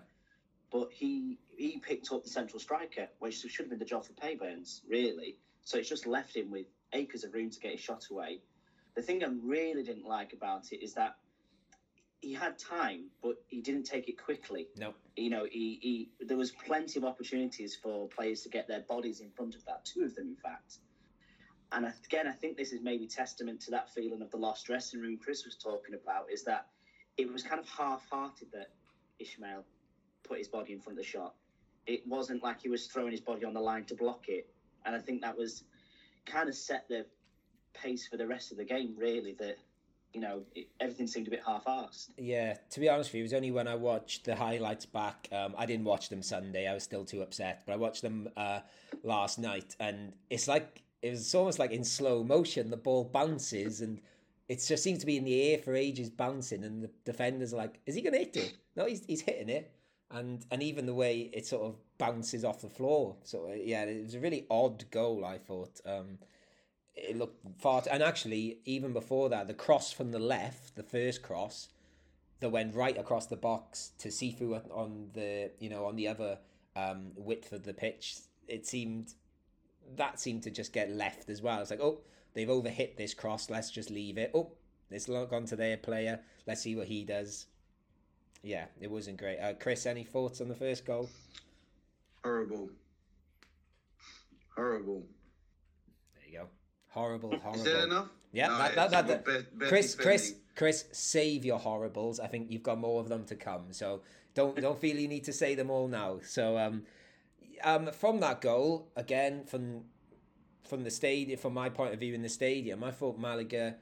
But 0.70 0.88
he 0.92 1.38
he 1.56 1.78
picked 1.78 2.12
up 2.12 2.22
the 2.22 2.30
central 2.30 2.60
striker, 2.60 3.08
which 3.18 3.40
should 3.40 3.64
have 3.64 3.70
been 3.70 3.78
the 3.78 3.84
job 3.84 4.04
for 4.04 4.12
Peybernes, 4.12 4.80
really. 4.88 5.36
So 5.62 5.78
it's 5.78 5.88
just 5.88 6.06
left 6.06 6.36
him 6.36 6.50
with 6.50 6.66
acres 6.92 7.24
of 7.24 7.34
room 7.34 7.50
to 7.50 7.60
get 7.60 7.72
his 7.72 7.80
shot 7.80 8.04
away. 8.10 8.40
The 8.94 9.02
thing 9.02 9.22
I 9.22 9.28
really 9.42 9.82
didn't 9.82 10.06
like 10.06 10.32
about 10.32 10.72
it 10.72 10.82
is 10.82 10.94
that 10.94 11.16
he 12.20 12.32
had 12.32 12.58
time, 12.58 13.10
but 13.22 13.36
he 13.46 13.60
didn't 13.60 13.84
take 13.84 14.08
it 14.08 14.18
quickly. 14.18 14.68
No. 14.76 14.92
You 15.16 15.30
know, 15.30 15.46
he, 15.50 15.78
he 15.80 16.10
there 16.26 16.36
was 16.36 16.50
plenty 16.50 16.98
of 16.98 17.04
opportunities 17.04 17.76
for 17.80 18.08
players 18.08 18.42
to 18.42 18.48
get 18.48 18.66
their 18.66 18.80
bodies 18.80 19.20
in 19.20 19.30
front 19.30 19.54
of 19.54 19.64
that. 19.66 19.84
Two 19.84 20.04
of 20.04 20.14
them, 20.14 20.28
in 20.28 20.36
fact. 20.36 20.78
And 21.70 21.86
again, 22.06 22.26
I 22.26 22.32
think 22.32 22.56
this 22.56 22.72
is 22.72 22.80
maybe 22.82 23.06
testament 23.06 23.60
to 23.62 23.70
that 23.72 23.92
feeling 23.92 24.22
of 24.22 24.30
the 24.30 24.36
lost 24.36 24.66
dressing 24.66 25.00
room 25.00 25.18
Chris 25.22 25.44
was 25.44 25.56
talking 25.56 25.94
about. 25.94 26.30
Is 26.32 26.42
that 26.44 26.66
it 27.16 27.30
was 27.32 27.42
kind 27.42 27.60
of 27.60 27.68
half-hearted 27.68 28.48
that 28.52 28.70
Ishmael 29.18 29.64
put 30.22 30.38
his 30.38 30.48
body 30.48 30.72
in 30.72 30.80
front 30.80 30.98
of 30.98 31.04
the 31.04 31.08
shot. 31.08 31.34
It 31.86 32.06
wasn't 32.06 32.42
like 32.42 32.60
he 32.60 32.68
was 32.68 32.86
throwing 32.86 33.12
his 33.12 33.20
body 33.20 33.44
on 33.44 33.54
the 33.54 33.60
line 33.60 33.84
to 33.84 33.94
block 33.94 34.28
it. 34.28 34.48
And 34.84 34.94
I 34.94 34.98
think 34.98 35.22
that 35.22 35.36
was 35.36 35.64
kind 36.26 36.48
of 36.48 36.54
set 36.54 36.86
the 36.88 37.06
pace 37.74 38.06
for 38.06 38.16
the 38.16 38.26
rest 38.26 38.52
of 38.52 38.58
the 38.58 38.64
game. 38.64 38.94
Really, 38.96 39.32
that 39.34 39.56
you 40.12 40.20
know 40.20 40.42
it, 40.54 40.68
everything 40.80 41.06
seemed 41.06 41.26
a 41.28 41.30
bit 41.30 41.42
half-assed. 41.46 42.10
Yeah, 42.16 42.56
to 42.70 42.80
be 42.80 42.88
honest 42.88 43.10
with 43.10 43.16
you, 43.16 43.20
it 43.20 43.24
was 43.24 43.34
only 43.34 43.50
when 43.50 43.68
I 43.68 43.74
watched 43.74 44.24
the 44.24 44.36
highlights 44.36 44.86
back. 44.86 45.28
Um, 45.32 45.54
I 45.56 45.66
didn't 45.66 45.84
watch 45.84 46.08
them 46.08 46.22
Sunday. 46.22 46.66
I 46.66 46.74
was 46.74 46.82
still 46.82 47.04
too 47.04 47.22
upset, 47.22 47.62
but 47.66 47.72
I 47.72 47.76
watched 47.76 48.02
them 48.02 48.28
uh, 48.36 48.60
last 49.02 49.38
night, 49.38 49.76
and 49.80 50.12
it's 50.30 50.48
like 50.48 50.82
it 51.02 51.10
was 51.10 51.34
almost 51.34 51.58
like 51.58 51.70
in 51.70 51.84
slow 51.84 52.22
motion. 52.22 52.70
The 52.70 52.76
ball 52.76 53.04
bounces, 53.04 53.80
and 53.80 54.00
it 54.48 54.64
just 54.66 54.82
seems 54.82 54.98
to 55.00 55.06
be 55.06 55.16
in 55.16 55.24
the 55.24 55.52
air 55.52 55.58
for 55.58 55.74
ages, 55.74 56.10
bouncing, 56.10 56.64
and 56.64 56.82
the 56.82 56.90
defenders 57.04 57.52
are 57.52 57.58
like, 57.58 57.78
"Is 57.86 57.94
he 57.94 58.02
going 58.02 58.14
to 58.14 58.18
hit 58.18 58.36
it? 58.36 58.54
No, 58.76 58.86
he's 58.86 59.04
he's 59.06 59.22
hitting 59.22 59.48
it." 59.48 59.72
And 60.10 60.44
and 60.50 60.62
even 60.62 60.86
the 60.86 60.94
way 60.94 61.30
it 61.32 61.46
sort 61.46 61.64
of 61.64 61.76
bounces 61.98 62.44
off 62.44 62.62
the 62.62 62.68
floor. 62.68 63.16
So 63.24 63.52
yeah, 63.54 63.84
it 63.84 64.04
was 64.04 64.14
a 64.14 64.20
really 64.20 64.46
odd 64.50 64.84
goal. 64.90 65.24
I 65.24 65.38
thought. 65.38 65.80
Um, 65.84 66.18
it 67.00 67.16
looked 67.16 67.60
far, 67.60 67.82
and 67.90 68.02
actually, 68.02 68.58
even 68.64 68.92
before 68.92 69.28
that, 69.28 69.46
the 69.46 69.54
cross 69.54 69.92
from 69.92 70.10
the 70.10 70.18
left, 70.18 70.74
the 70.74 70.82
first 70.82 71.22
cross, 71.22 71.68
that 72.40 72.50
went 72.50 72.74
right 72.74 72.96
across 72.96 73.26
the 73.26 73.36
box 73.36 73.92
to 73.98 74.08
Cifu 74.08 74.60
on- 74.70 75.10
the 75.12 75.50
you 75.58 75.68
know 75.68 75.86
on 75.86 75.96
the 75.96 76.08
other 76.08 76.38
um, 76.76 77.12
width 77.16 77.52
of 77.52 77.64
the 77.64 77.74
pitch. 77.74 78.16
It 78.46 78.66
seemed 78.66 79.14
that 79.96 80.20
seemed 80.20 80.42
to 80.44 80.50
just 80.50 80.72
get 80.72 80.90
left 80.90 81.28
as 81.28 81.42
well. 81.42 81.60
It's 81.60 81.70
like 81.70 81.80
oh 81.80 82.00
they've 82.34 82.48
overhit 82.48 82.96
this 82.96 83.14
cross. 83.14 83.50
Let's 83.50 83.70
just 83.70 83.90
leave 83.90 84.18
it. 84.18 84.30
Oh 84.34 84.52
it's 84.90 85.06
gone 85.06 85.44
to 85.46 85.56
their 85.56 85.76
player. 85.76 86.20
Let's 86.46 86.62
see 86.62 86.74
what 86.74 86.86
he 86.86 87.04
does. 87.04 87.46
Yeah, 88.42 88.66
it 88.80 88.90
wasn't 88.90 89.18
great. 89.18 89.38
Uh, 89.38 89.54
Chris, 89.54 89.86
any 89.86 90.04
thoughts 90.04 90.40
on 90.40 90.48
the 90.48 90.54
first 90.54 90.84
goal? 90.84 91.08
Horrible. 92.24 92.70
Horrible. 94.56 95.02
There 96.14 96.24
you 96.30 96.38
go. 96.40 96.46
Horrible, 96.88 97.36
horrible. 97.38 97.66
Is 97.66 97.72
that 97.72 97.84
enough? 97.84 98.08
Yeah, 98.32 98.48
No, 98.48 98.58
that, 98.58 98.90
that, 98.90 99.06
that, 99.06 99.24
that- 99.24 99.68
Chris, 99.68 99.94
Chris. 99.94 100.34
Chris, 100.54 100.86
save 100.90 101.44
your 101.44 101.58
horribles. 101.58 102.18
I 102.18 102.26
think 102.26 102.50
you've 102.50 102.64
got 102.64 102.78
more 102.78 103.00
of 103.00 103.08
them 103.08 103.24
to 103.26 103.36
come. 103.36 103.66
So 103.72 104.02
don't 104.34 104.56
don't 104.60 104.78
feel 104.78 104.96
you 104.96 105.06
need 105.06 105.24
to 105.24 105.32
say 105.32 105.54
them 105.54 105.70
all 105.70 105.86
now. 105.86 106.18
So 106.24 106.58
um, 106.58 106.82
um, 107.62 107.92
from 107.92 108.18
that 108.20 108.40
goal 108.40 108.88
again 108.96 109.44
from 109.44 109.84
from 110.68 110.82
the 110.82 110.90
stadium, 110.90 111.38
from 111.38 111.54
my 111.54 111.68
point 111.68 111.94
of 111.94 112.00
view 112.00 112.12
in 112.12 112.22
the 112.22 112.28
stadium, 112.28 112.82
I 112.82 112.90
thought 112.90 113.18
Malaga 113.18 113.76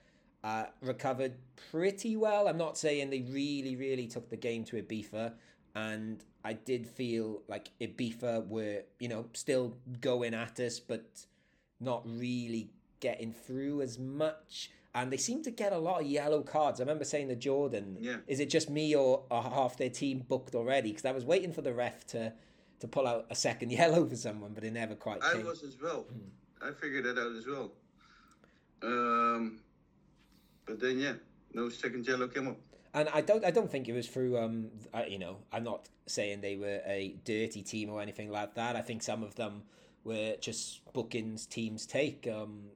uh, 0.47 0.67
recovered 0.81 1.35
pretty 1.71 2.17
well. 2.17 2.47
I'm 2.49 2.57
not 2.59 2.79
saying 2.79 3.11
they 3.11 3.23
really, 3.23 3.75
really 3.77 4.07
took 4.07 4.29
the 4.31 4.37
game 4.37 4.63
to 4.67 4.81
Ibiza, 4.83 5.33
and 5.75 6.25
I 6.45 6.53
did 6.53 6.87
feel 6.87 7.43
like 7.49 7.71
Ibiza 7.81 8.47
were, 8.47 8.83
you 9.01 9.09
know, 9.09 9.27
still 9.33 9.77
going 10.01 10.35
at 10.35 10.61
us, 10.61 10.79
but 10.79 11.27
not 11.81 12.03
really 12.07 12.71
getting 13.01 13.33
through 13.33 13.83
as 13.83 13.99
much. 13.99 14.71
And 14.95 15.13
they 15.13 15.19
seem 15.19 15.43
to 15.43 15.51
get 15.51 15.73
a 15.75 15.79
lot 15.79 16.01
of 16.03 16.07
yellow 16.07 16.43
cards. 16.43 16.81
I 16.81 16.85
remember 16.85 17.05
saying 17.05 17.29
to 17.29 17.37
Jordan, 17.37 17.99
Yeah. 18.01 18.19
"Is 18.27 18.41
it 18.41 18.49
just 18.49 18.71
me 18.71 18.95
or, 18.97 19.25
or 19.31 19.43
half 19.43 19.77
their 19.77 19.91
team 19.91 20.25
booked 20.27 20.55
already?" 20.55 20.91
Because 20.91 21.05
I 21.05 21.13
was 21.13 21.25
waiting 21.25 21.53
for 21.53 21.61
the 21.63 21.75
ref 21.75 22.07
to 22.09 22.33
to 22.81 22.89
pull 22.89 23.07
out 23.07 23.27
a 23.31 23.35
second 23.35 23.73
yellow 23.81 24.07
for 24.07 24.17
someone, 24.17 24.53
but 24.55 24.63
it 24.65 24.73
never 24.73 24.95
quite 24.95 25.23
I 25.23 25.33
came. 25.35 25.45
was 25.47 25.63
as 25.65 25.77
well. 25.83 26.03
Hmm. 26.11 26.29
I 26.69 26.71
figured 26.73 27.05
that 27.05 27.19
out 27.19 27.35
as 27.37 27.47
well. 27.47 27.73
Um, 28.83 29.59
but 30.67 30.81
then 30.81 30.99
yeah, 30.99 31.15
no 31.53 31.69
second 31.69 32.07
yellow 32.07 32.29
came 32.29 32.49
up. 32.49 32.57
And 32.95 33.09
I 33.11 33.21
don't, 33.21 33.45
I 33.45 33.51
don't 33.51 33.71
think 33.71 33.89
it 33.89 33.93
was 33.93 34.09
through. 34.09 34.39
Um, 34.39 34.71
you 35.07 35.19
know, 35.19 35.37
I'm 35.53 35.65
not 35.65 35.89
saying 36.07 36.41
they 36.41 36.57
were 36.57 36.81
a 36.87 37.17
dirty 37.25 37.63
team 37.63 37.91
or 37.91 38.01
anything 38.01 38.31
like 38.31 38.55
that. 38.55 38.75
I 38.75 38.81
think 38.81 39.03
some 39.03 39.23
of 39.23 39.35
them 39.35 39.65
were 40.03 40.37
just 40.41 40.81
bookings 40.95 41.45
teams 41.45 41.85
take. 41.85 42.27
Um, 42.27 42.71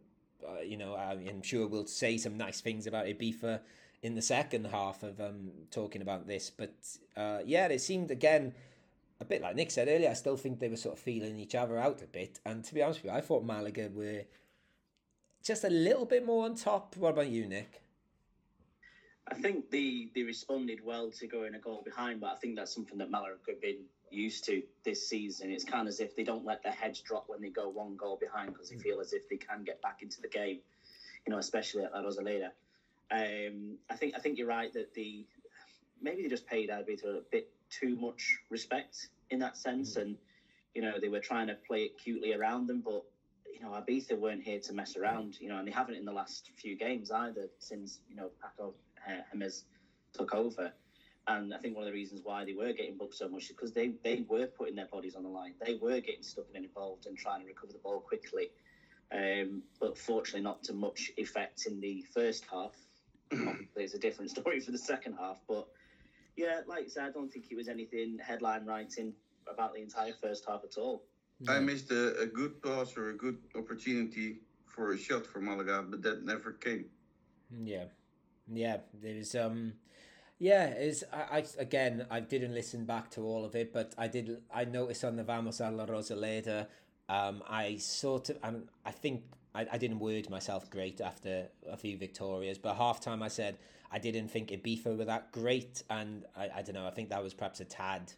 uh, 0.46 0.60
you 0.60 0.76
know, 0.76 0.94
I, 0.94 1.12
I'm 1.12 1.42
sure 1.42 1.66
we'll 1.66 1.86
say 1.86 2.18
some 2.18 2.36
nice 2.36 2.60
things 2.60 2.86
about 2.86 3.06
Ibiza 3.06 3.60
in 4.02 4.14
the 4.14 4.22
second 4.22 4.66
half 4.66 5.02
of 5.02 5.20
um, 5.20 5.50
talking 5.70 6.02
about 6.02 6.26
this. 6.26 6.50
But 6.50 6.74
uh, 7.16 7.38
yeah, 7.46 7.66
it 7.68 7.80
seemed 7.80 8.10
again 8.10 8.54
a 9.20 9.24
bit 9.24 9.42
like 9.42 9.56
Nick 9.56 9.70
said 9.70 9.88
earlier. 9.88 10.10
I 10.10 10.14
still 10.14 10.36
think 10.36 10.58
they 10.58 10.68
were 10.68 10.76
sort 10.76 10.96
of 10.96 11.00
feeling 11.00 11.38
each 11.38 11.54
other 11.54 11.78
out 11.78 12.02
a 12.02 12.06
bit. 12.06 12.40
And 12.44 12.64
to 12.64 12.74
be 12.74 12.82
honest 12.82 13.02
with 13.02 13.12
you, 13.12 13.16
I 13.16 13.20
thought 13.20 13.44
Malaga 13.44 13.90
were 13.92 14.22
just 15.42 15.64
a 15.64 15.70
little 15.70 16.04
bit 16.04 16.24
more 16.24 16.44
on 16.44 16.54
top. 16.54 16.96
What 16.96 17.10
about 17.10 17.28
you, 17.28 17.46
Nick? 17.46 17.82
I 19.30 19.34
think 19.34 19.70
they 19.70 20.08
they 20.14 20.22
responded 20.22 20.84
well 20.84 21.10
to 21.12 21.26
going 21.26 21.54
a 21.54 21.58
goal 21.58 21.82
behind, 21.84 22.20
but 22.20 22.30
I 22.32 22.36
think 22.36 22.56
that's 22.56 22.74
something 22.74 22.98
that 22.98 23.10
Malaga 23.10 23.36
have 23.48 23.60
been 23.60 23.84
used 24.10 24.44
to 24.46 24.62
this 24.84 25.08
season. 25.08 25.50
It's 25.50 25.64
kind 25.64 25.82
of 25.82 25.88
as 25.88 26.00
if 26.00 26.16
they 26.16 26.24
don't 26.24 26.44
let 26.44 26.62
their 26.62 26.72
heads 26.72 27.00
drop 27.00 27.24
when 27.28 27.40
they 27.40 27.48
go 27.48 27.68
one 27.68 27.96
goal 27.96 28.18
behind 28.20 28.52
because 28.52 28.70
they 28.70 28.76
mm. 28.76 28.82
feel 28.82 29.00
as 29.00 29.12
if 29.12 29.28
they 29.28 29.36
can 29.36 29.62
get 29.62 29.80
back 29.82 30.02
into 30.02 30.20
the 30.20 30.28
game. 30.28 30.58
You 31.26 31.32
know, 31.32 31.38
especially 31.38 31.84
at 31.84 31.92
La 31.92 32.02
Rosaleda. 32.02 32.50
Um, 33.12 33.76
I 33.88 33.96
think 33.96 34.14
I 34.16 34.18
think 34.18 34.36
you're 34.36 34.48
right 34.48 34.72
that 34.74 34.94
the 34.94 35.24
maybe 36.02 36.22
they 36.22 36.28
just 36.28 36.46
paid 36.46 36.70
Ibiza 36.70 37.18
a 37.18 37.22
bit 37.30 37.50
too 37.70 37.96
much 37.96 38.38
respect 38.48 39.08
in 39.30 39.38
that 39.38 39.56
sense, 39.56 39.94
mm. 39.94 40.02
and 40.02 40.16
you 40.74 40.82
know 40.82 40.94
they 41.00 41.08
were 41.08 41.20
trying 41.20 41.46
to 41.46 41.54
play 41.54 41.82
it 41.84 41.98
cutely 41.98 42.34
around 42.34 42.66
them, 42.66 42.82
but 42.84 43.04
you 43.60 43.66
know 43.66 43.72
Ibiza 43.72 44.18
weren't 44.18 44.42
here 44.42 44.58
to 44.58 44.72
mess 44.72 44.96
around. 44.96 45.36
You 45.38 45.48
know, 45.48 45.58
and 45.58 45.68
they 45.68 45.72
haven't 45.72 45.96
in 45.96 46.04
the 46.04 46.12
last 46.12 46.50
few 46.56 46.76
games 46.76 47.10
either 47.10 47.48
since 47.58 48.00
you 48.08 48.16
know 48.16 48.30
Paco 48.42 48.74
Jémez 49.34 49.64
took 50.14 50.34
over. 50.34 50.72
And 51.26 51.52
I 51.54 51.58
think 51.58 51.76
one 51.76 51.82
of 51.82 51.86
the 51.86 51.92
reasons 51.92 52.22
why 52.24 52.44
they 52.44 52.54
were 52.54 52.72
getting 52.72 52.96
booked 52.96 53.14
so 53.14 53.28
much 53.28 53.42
is 53.42 53.48
because 53.48 53.72
they, 53.72 53.92
they 54.02 54.24
were 54.26 54.46
putting 54.46 54.74
their 54.74 54.86
bodies 54.86 55.14
on 55.14 55.22
the 55.22 55.28
line. 55.28 55.52
They 55.64 55.74
were 55.74 56.00
getting 56.00 56.22
stuck 56.22 56.46
and 56.54 56.64
involved 56.64 57.06
and 57.06 57.16
trying 57.16 57.40
to 57.40 57.46
recover 57.46 57.72
the 57.72 57.78
ball 57.78 58.00
quickly. 58.00 58.50
Um, 59.12 59.62
but 59.78 59.98
fortunately, 59.98 60.40
not 60.40 60.62
to 60.64 60.72
much 60.72 61.10
effect 61.18 61.66
in 61.66 61.78
the 61.78 62.04
first 62.14 62.46
half. 62.50 62.74
There's 63.76 63.94
a 63.94 63.98
different 63.98 64.30
story 64.30 64.60
for 64.60 64.70
the 64.70 64.78
second 64.78 65.14
half. 65.20 65.38
But 65.46 65.66
yeah, 66.36 66.60
like 66.66 66.84
I 66.84 66.88
said, 66.88 67.04
I 67.04 67.10
don't 67.10 67.30
think 67.30 67.46
it 67.50 67.56
was 67.56 67.68
anything 67.68 68.18
headline 68.20 68.64
writing 68.64 69.12
about 69.48 69.74
the 69.74 69.82
entire 69.82 70.14
first 70.20 70.44
half 70.48 70.62
at 70.64 70.78
all. 70.78 71.02
I 71.48 71.60
missed 71.60 71.90
a, 71.90 72.18
a 72.20 72.26
good 72.26 72.62
pass 72.62 72.96
or 72.96 73.10
a 73.10 73.14
good 73.14 73.38
opportunity 73.56 74.38
for 74.66 74.92
a 74.92 74.98
shot 74.98 75.26
for 75.26 75.40
Malaga, 75.40 75.84
but 75.88 76.02
that 76.02 76.24
never 76.24 76.52
came. 76.52 76.86
Yeah, 77.62 77.84
yeah, 78.52 78.78
there 79.02 79.16
was 79.16 79.34
um, 79.34 79.74
yeah, 80.38 80.74
is 80.74 81.04
I, 81.12 81.38
I 81.38 81.44
again 81.58 82.06
I 82.10 82.20
didn't 82.20 82.54
listen 82.54 82.84
back 82.84 83.10
to 83.12 83.22
all 83.22 83.44
of 83.44 83.54
it, 83.54 83.72
but 83.72 83.94
I 83.98 84.08
did 84.08 84.38
I 84.52 84.64
noticed 84.64 85.04
on 85.04 85.16
the 85.16 85.24
Vamos 85.24 85.60
a 85.60 85.70
la 85.70 85.86
Rosaleda, 85.86 86.66
um, 87.08 87.42
I 87.48 87.76
sort 87.76 88.30
of 88.30 88.38
and 88.42 88.68
I 88.84 88.90
think 88.90 89.24
I, 89.54 89.66
I 89.72 89.78
didn't 89.78 89.98
word 89.98 90.30
myself 90.30 90.70
great 90.70 91.00
after 91.00 91.48
a 91.68 91.76
few 91.76 91.96
victorias, 91.98 92.58
but 92.58 92.76
half 92.76 93.00
time 93.00 93.22
I 93.22 93.28
said 93.28 93.58
I 93.90 93.98
didn't 93.98 94.28
think 94.28 94.50
Ibiza 94.50 94.96
were 94.96 95.04
that 95.04 95.32
great, 95.32 95.82
and 95.90 96.24
I, 96.36 96.48
I 96.56 96.62
don't 96.62 96.74
know 96.74 96.86
I 96.86 96.90
think 96.90 97.10
that 97.10 97.22
was 97.22 97.34
perhaps 97.34 97.60
a 97.60 97.64
tad. 97.64 98.12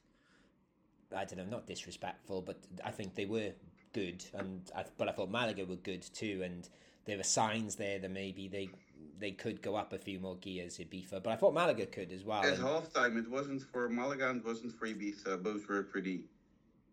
I 1.15 1.25
don't 1.25 1.39
know, 1.39 1.45
not 1.45 1.67
disrespectful, 1.67 2.43
but 2.43 2.59
I 2.85 2.91
think 2.91 3.15
they 3.15 3.27
were 3.27 3.53
good, 3.93 4.25
and 4.35 4.71
I, 4.75 4.85
but 4.97 5.09
I 5.09 5.13
thought 5.13 5.31
Malaga 5.31 5.65
were 5.65 5.77
good 5.77 6.03
too, 6.03 6.43
and 6.45 6.69
there 7.05 7.17
were 7.17 7.25
signs 7.25 7.77
there 7.77 7.99
that 7.99 8.11
maybe 8.11 8.49
they 8.49 8.71
they 9.19 9.31
could 9.31 9.63
go 9.63 9.77
up 9.77 9.93
a 9.93 9.99
few 9.99 10.19
more 10.19 10.37
gears 10.37 10.79
Ibiza, 10.79 11.23
but 11.23 11.33
I 11.33 11.37
thought 11.37 11.55
Malaga 11.55 11.87
could 11.87 12.13
as 12.13 12.25
well. 12.25 12.45
At 12.45 12.59
halftime, 12.59 13.17
it 13.19 13.31
wasn't 13.31 13.63
for 13.63 13.89
Malaga 13.89 14.31
and 14.31 14.41
it 14.41 14.47
wasn't 14.47 14.73
for 14.73 14.87
Ibiza. 14.89 15.43
Both 15.43 15.69
were 15.69 15.83
pretty 15.85 16.25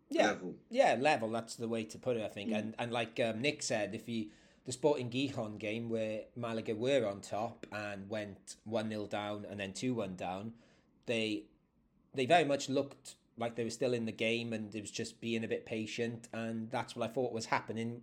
yeah, 0.10 0.28
level. 0.28 0.56
Yeah, 0.70 0.96
level. 1.00 1.30
That's 1.30 1.56
the 1.56 1.68
way 1.68 1.84
to 1.86 1.98
put 1.98 2.18
it, 2.18 2.24
I 2.24 2.28
think. 2.28 2.52
Mm. 2.52 2.60
And 2.60 2.76
and 2.80 2.92
like 2.92 3.20
um, 3.20 3.42
Nick 3.42 3.64
said, 3.64 3.96
if 3.96 4.10
you 4.10 4.28
the 4.66 4.72
Sporting 4.72 5.10
Gijon 5.10 5.58
game 5.58 5.90
where 5.90 6.22
Malaga 6.36 6.76
were 6.76 7.08
on 7.08 7.22
top 7.22 7.66
and 7.72 8.10
went 8.10 8.56
one 8.66 8.90
0 8.90 9.08
down 9.08 9.46
and 9.50 9.60
then 9.60 9.74
two 9.74 9.94
one 9.94 10.16
down, 10.16 10.54
they 11.06 11.44
they 12.14 12.26
very 12.26 12.44
much 12.44 12.70
looked 12.70 13.16
like 13.40 13.56
they 13.56 13.64
were 13.64 13.70
still 13.70 13.94
in 13.94 14.06
the 14.06 14.12
game 14.12 14.54
and 14.54 14.76
it 14.76 14.82
was 14.82 14.92
just 14.92 15.22
being 15.22 15.44
a 15.44 15.48
bit 15.48 15.66
patient 15.66 16.28
and 16.34 16.70
that's 16.70 16.96
what 16.96 17.10
I 17.10 17.14
thought 17.14 17.32
was 17.32 17.46
happening 17.46 18.02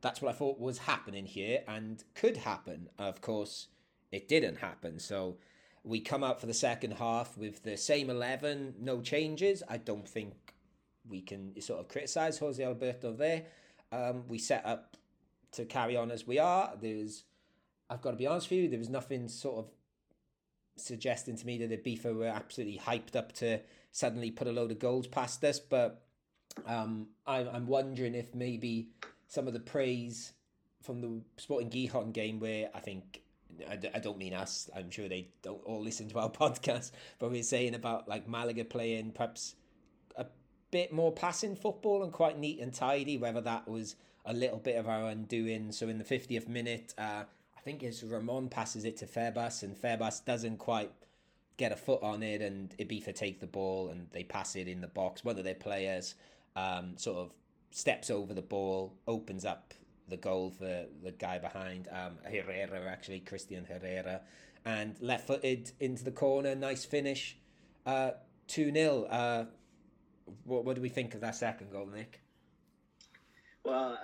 that's 0.00 0.20
what 0.20 0.34
I 0.34 0.38
thought 0.38 0.58
was 0.58 0.78
happening 0.78 1.26
here 1.26 1.62
and 1.66 2.02
could 2.14 2.36
happen. 2.36 2.88
Of 2.98 3.20
course, 3.20 3.68
it 4.12 4.28
didn't 4.28 4.56
happen. 4.58 4.98
So 4.98 5.38
we 5.84 6.00
come 6.00 6.22
out 6.22 6.40
for 6.40 6.46
the 6.46 6.54
second 6.54 6.92
half 6.92 7.36
with 7.36 7.62
the 7.62 7.76
same 7.76 8.10
11, 8.10 8.74
no 8.80 9.00
changes. 9.00 9.62
I 9.68 9.78
don't 9.78 10.08
think 10.08 10.34
we 11.08 11.20
can 11.20 11.60
sort 11.60 11.80
of 11.80 11.88
criticise 11.88 12.38
Jose 12.38 12.62
Alberto 12.62 13.12
there. 13.12 13.44
Um, 13.92 14.24
we 14.28 14.38
set 14.38 14.66
up 14.66 14.96
to 15.52 15.64
carry 15.64 15.96
on 15.96 16.10
as 16.10 16.26
we 16.26 16.38
are. 16.38 16.72
There's, 16.80 17.24
I've 17.88 18.02
got 18.02 18.12
to 18.12 18.16
be 18.16 18.26
honest 18.26 18.50
with 18.50 18.60
you, 18.60 18.68
there 18.68 18.78
was 18.78 18.88
nothing 18.88 19.28
sort 19.28 19.64
of 19.64 19.70
suggesting 20.76 21.36
to 21.36 21.46
me 21.46 21.58
that 21.58 21.70
the 21.70 21.78
Ibiza 21.78 22.14
were 22.14 22.26
absolutely 22.26 22.78
hyped 22.78 23.16
up 23.16 23.32
to 23.32 23.60
suddenly 23.96 24.30
put 24.30 24.46
a 24.46 24.52
load 24.52 24.70
of 24.70 24.78
goals 24.78 25.06
past 25.06 25.42
us. 25.42 25.58
But 25.58 26.02
um, 26.66 27.08
I'm, 27.26 27.48
I'm 27.48 27.66
wondering 27.66 28.14
if 28.14 28.34
maybe 28.34 28.90
some 29.26 29.46
of 29.46 29.54
the 29.54 29.60
praise 29.60 30.34
from 30.82 31.00
the 31.00 31.22
Sporting 31.38 31.70
Gijon 31.70 32.12
game 32.12 32.38
where 32.38 32.68
I 32.74 32.80
think 32.80 33.22
I, 33.68 33.78
I 33.94 33.98
don't 33.98 34.18
mean 34.18 34.34
us. 34.34 34.68
I'm 34.76 34.90
sure 34.90 35.08
they 35.08 35.28
don't 35.40 35.64
all 35.64 35.82
listen 35.82 36.10
to 36.10 36.18
our 36.18 36.30
podcast, 36.42 36.90
but 37.18 37.30
we're 37.30 37.42
saying 37.42 37.74
about 37.74 38.06
like 38.06 38.28
Malaga 38.28 38.66
playing 38.66 39.12
perhaps 39.12 39.54
a 40.16 40.26
bit 40.70 40.92
more 40.92 41.10
passing 41.10 41.56
football 41.56 42.02
and 42.02 42.12
quite 42.12 42.38
neat 42.38 42.60
and 42.60 42.74
tidy. 42.74 43.16
Whether 43.16 43.40
that 43.40 43.66
was 43.66 43.96
a 44.26 44.34
little 44.34 44.58
bit 44.58 44.76
of 44.76 44.86
our 44.86 45.08
undoing. 45.08 45.72
So 45.72 45.88
in 45.88 45.96
the 45.96 46.04
50th 46.04 46.48
minute, 46.48 46.92
uh, 46.98 47.24
I 47.56 47.60
think 47.64 47.82
it's 47.82 48.02
Ramon 48.02 48.50
passes 48.50 48.84
it 48.84 48.98
to 48.98 49.06
Febas, 49.06 49.62
and 49.62 49.74
Febas 49.74 50.22
doesn't 50.22 50.58
quite 50.58 50.92
get 51.56 51.72
a 51.72 51.76
foot 51.76 52.02
on 52.02 52.22
it, 52.22 52.42
and 52.42 52.74
Ibiza 52.78 53.14
take 53.14 53.40
the 53.40 53.46
ball 53.46 53.88
and 53.88 54.08
they 54.12 54.22
pass 54.22 54.56
it 54.56 54.68
in 54.68 54.80
the 54.80 54.88
box. 54.88 55.24
One 55.24 55.38
of 55.38 55.44
their 55.44 55.54
players 55.54 56.14
um, 56.54 56.96
sort 56.96 57.18
of 57.18 57.32
steps 57.70 58.10
over 58.10 58.34
the 58.34 58.42
ball, 58.42 58.94
opens 59.06 59.44
up 59.44 59.74
the 60.08 60.16
goal 60.16 60.50
for 60.50 60.86
the 61.02 61.12
guy 61.18 61.38
behind, 61.38 61.88
um, 61.90 62.18
Herrera, 62.24 62.88
actually, 62.88 63.20
Cristian 63.20 63.66
Herrera, 63.66 64.20
and 64.64 64.96
left 65.00 65.26
footed 65.26 65.72
into 65.80 66.04
the 66.04 66.10
corner. 66.10 66.54
Nice 66.54 66.84
finish. 66.84 67.36
Uh, 67.84 68.12
2 68.48 68.72
0. 68.72 69.04
Uh, 69.04 69.44
what, 70.44 70.64
what 70.64 70.76
do 70.76 70.82
we 70.82 70.88
think 70.88 71.14
of 71.14 71.20
that 71.20 71.36
second 71.36 71.70
goal, 71.70 71.86
Nick? 71.86 72.20
Well, 73.64 73.98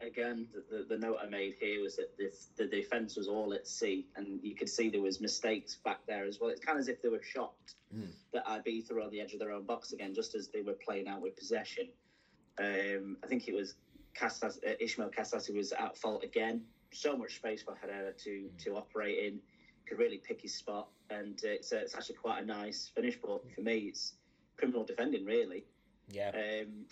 again, 0.00 0.46
the, 0.70 0.84
the 0.88 0.98
note 0.98 1.18
I 1.22 1.26
made 1.26 1.54
here 1.60 1.82
was 1.82 1.96
that 1.96 2.16
the, 2.16 2.30
the 2.56 2.66
defence 2.66 3.16
was 3.16 3.28
all 3.28 3.52
at 3.52 3.66
sea, 3.66 4.06
and 4.16 4.40
you 4.42 4.54
could 4.54 4.68
see 4.68 4.88
there 4.88 5.00
was 5.00 5.20
mistakes 5.20 5.76
back 5.76 6.00
there 6.06 6.24
as 6.24 6.40
well. 6.40 6.50
It's 6.50 6.64
kind 6.64 6.78
of 6.78 6.80
as 6.80 6.88
if 6.88 7.02
they 7.02 7.08
were 7.08 7.22
shocked 7.22 7.74
mm. 7.94 8.08
that 8.32 8.46
Ibiza 8.46 8.92
were 8.92 9.02
on 9.02 9.10
the 9.10 9.20
edge 9.20 9.32
of 9.32 9.38
their 9.38 9.52
own 9.52 9.64
box 9.64 9.92
again, 9.92 10.14
just 10.14 10.34
as 10.34 10.48
they 10.48 10.62
were 10.62 10.76
playing 10.84 11.08
out 11.08 11.20
with 11.20 11.36
possession. 11.36 11.88
Um, 12.58 13.16
I 13.22 13.26
think 13.26 13.48
it 13.48 13.54
was 13.54 13.74
Casas, 14.14 14.58
uh, 14.66 14.72
Ismael 14.80 15.10
Casas 15.10 15.46
who 15.46 15.54
was 15.54 15.72
at 15.72 15.96
fault 15.96 16.24
again. 16.24 16.62
So 16.92 17.16
much 17.16 17.36
space 17.36 17.62
for 17.62 17.74
Herrera 17.74 18.12
to 18.12 18.48
to 18.64 18.76
operate 18.76 19.18
in. 19.18 19.40
Could 19.86 19.98
really 19.98 20.18
pick 20.18 20.40
his 20.40 20.54
spot, 20.54 20.88
and 21.10 21.38
uh, 21.44 21.48
it's, 21.48 21.72
uh, 21.72 21.76
it's 21.76 21.94
actually 21.94 22.16
quite 22.16 22.42
a 22.42 22.46
nice 22.46 22.90
finish. 22.94 23.18
But 23.22 23.42
for 23.54 23.60
me, 23.60 23.78
it's 23.90 24.14
criminal 24.56 24.84
defending, 24.84 25.24
really. 25.24 25.64
Yeah. 26.08 26.30
Um, 26.30 26.86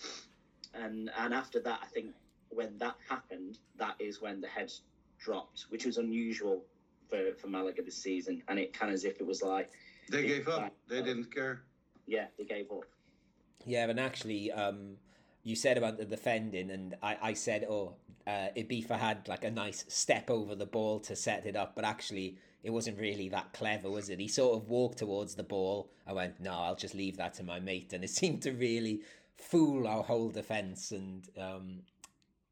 and 0.75 1.11
and 1.17 1.35
after 1.35 1.61
that, 1.61 1.81
I 1.83 1.87
think 1.87 2.15
when 2.55 2.79
that 2.79 2.97
happened, 3.09 3.59
that 3.79 3.97
is 3.99 4.21
when 4.21 4.41
the 4.41 4.49
heads 4.49 4.83
dropped, 5.19 5.67
which 5.69 5.85
was 5.85 5.99
unusual 5.99 6.63
for, 7.09 7.35
for 7.37 7.49
Malaga 7.49 7.83
this 7.83 7.97
season. 7.97 8.43
And 8.49 8.59
it 8.59 8.73
kind 8.73 8.91
of 8.91 8.95
as 8.95 9.05
if 9.05 9.21
it 9.21 9.27
was 9.27 9.43
like 9.43 9.71
they 10.11 10.27
gave 10.27 10.49
up. 10.49 10.73
They 10.89 11.03
didn't 11.03 11.35
care. 11.35 11.63
Yeah, 12.07 12.27
they 12.39 12.45
gave 12.45 12.71
up. 12.71 12.85
Yeah, 13.65 13.89
and 13.89 13.99
actually, 13.99 14.53
um, 14.53 14.97
you 15.43 15.57
said 15.57 15.79
about 15.79 15.97
the 15.97 16.05
defending, 16.05 16.71
and 16.71 16.97
I, 17.03 17.17
I 17.23 17.33
said, 17.33 17.65
oh, 17.69 17.95
uh, 18.27 18.49
Ibiza 18.57 18.99
had 18.99 19.29
like 19.29 19.45
a 19.45 19.51
nice 19.51 19.85
step 19.89 20.31
over 20.31 20.55
the 20.55 20.67
ball 20.67 21.01
to 21.01 21.17
set 21.17 21.47
it 21.47 21.57
up, 21.57 21.75
but 21.75 21.85
actually 21.85 22.39
it 22.63 22.71
wasn't 22.71 22.99
really 22.99 23.29
that 23.29 23.53
clever, 23.53 23.91
was 23.91 24.09
it? 24.09 24.19
He 24.19 24.29
sort 24.29 24.57
of 24.57 24.69
walked 24.69 24.99
towards 24.99 25.35
the 25.35 25.43
ball. 25.43 25.91
I 26.07 26.15
went, 26.15 26.41
no, 26.41 26.53
I'll 26.53 26.75
just 26.75 26.95
leave 26.95 27.19
that 27.19 27.35
to 27.35 27.43
my 27.43 27.61
mate, 27.61 27.93
and 27.93 28.03
it 28.03 28.11
seemed 28.21 28.43
to 28.43 28.53
really 28.53 29.03
fool 29.37 29.87
our 29.87 30.03
whole 30.03 30.31
defence. 30.31 30.91
And 30.91 31.29
um, 31.39 31.83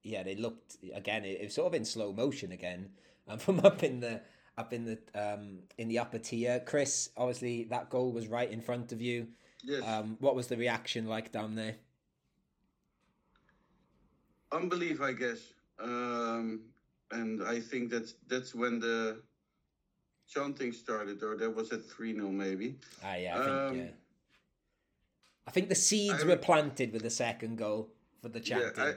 yeah, 0.02 0.22
they 0.22 0.34
looked 0.34 0.76
again. 0.94 1.24
It, 1.24 1.40
it, 1.40 1.44
was 1.44 1.54
sort 1.54 1.68
of 1.68 1.74
in 1.74 1.84
slow 1.84 2.12
motion 2.12 2.52
again, 2.52 2.90
and 3.28 3.40
from 3.40 3.60
up 3.60 3.82
in 3.82 4.00
the 4.00 4.20
up 4.58 4.72
in 4.72 4.84
the 4.84 4.98
um, 5.14 5.60
in 5.78 5.88
the 5.88 5.98
upper 5.98 6.18
tier. 6.18 6.60
Chris, 6.64 7.10
obviously 7.16 7.64
that 7.64 7.90
goal 7.90 8.12
was 8.12 8.28
right 8.28 8.50
in 8.50 8.60
front 8.60 8.92
of 8.92 9.00
you. 9.00 9.28
Yes. 9.64 9.82
Um, 9.86 10.16
what 10.18 10.34
was 10.34 10.48
the 10.48 10.56
reaction 10.56 11.06
like 11.06 11.30
down 11.30 11.54
there? 11.54 11.76
unbelief, 14.52 15.00
I 15.00 15.12
guess. 15.12 15.40
Um, 15.80 16.60
and 17.10 17.42
I 17.42 17.60
think 17.60 17.90
that's 17.90 18.14
that's 18.28 18.54
when 18.54 18.78
the 18.78 19.22
chanting 20.28 20.72
started, 20.72 21.22
or 21.22 21.36
that 21.36 21.50
was 21.50 21.72
at 21.72 21.84
3 21.84 22.14
0 22.14 22.28
maybe. 22.30 22.76
Ah, 23.04 23.16
yeah, 23.16 23.34
I 23.34 23.38
think, 23.38 23.50
um, 23.50 23.76
yeah. 23.76 23.84
I 25.46 25.50
think 25.50 25.68
the 25.68 25.74
seeds 25.74 26.22
I, 26.22 26.26
were 26.26 26.36
planted 26.36 26.92
with 26.92 27.02
the 27.02 27.10
second 27.10 27.58
goal 27.58 27.90
for 28.20 28.28
the 28.28 28.40
chanting. 28.40 28.72
Yeah, 28.76 28.92
I, 28.92 28.94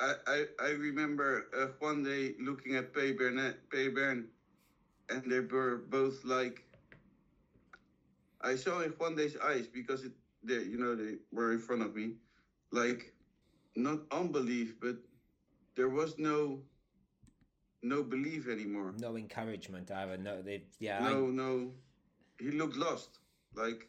I, 0.00 0.44
I 0.60 0.68
remember 0.70 1.46
uh, 1.56 1.66
one 1.78 2.02
day 2.02 2.34
looking 2.40 2.76
at 2.76 2.92
Peybernes, 2.94 3.56
Pay 3.70 3.88
Bern 3.88 4.28
and 5.08 5.22
they 5.30 5.40
were 5.40 5.78
both 5.88 6.24
like. 6.24 6.64
I 8.40 8.54
saw 8.56 8.80
in 8.80 8.90
Juande's 8.92 9.36
eyes 9.36 9.66
because 9.66 10.04
it, 10.04 10.12
they, 10.42 10.62
you 10.62 10.78
know, 10.78 10.94
they 10.94 11.16
were 11.32 11.52
in 11.52 11.58
front 11.58 11.82
of 11.82 11.94
me, 11.94 12.14
like, 12.70 13.12
not 13.76 14.00
unbelief, 14.10 14.76
but 14.80 14.96
there 15.76 15.88
was 15.88 16.18
no, 16.18 16.60
no 17.82 18.02
belief 18.02 18.48
anymore. 18.48 18.94
No 18.98 19.16
encouragement 19.16 19.90
either. 19.90 20.16
No, 20.16 20.42
they 20.42 20.64
yeah. 20.78 21.00
No, 21.00 21.26
I, 21.26 21.30
no, 21.30 21.72
he 22.38 22.50
looked 22.50 22.76
lost. 22.76 23.18
Like, 23.54 23.88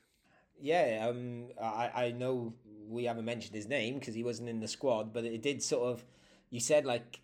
yeah, 0.59 1.07
um, 1.09 1.49
I 1.61 1.91
I 2.05 2.11
know 2.11 2.53
we 2.89 3.05
haven't 3.05 3.25
mentioned 3.25 3.55
his 3.55 3.67
name 3.67 3.99
because 3.99 4.15
he 4.15 4.23
wasn't 4.23 4.49
in 4.49 4.59
the 4.59 4.67
squad, 4.67 5.13
but 5.13 5.23
it 5.23 5.41
did 5.41 5.63
sort 5.63 5.91
of. 5.91 6.03
You 6.49 6.59
said 6.59 6.85
like 6.85 7.19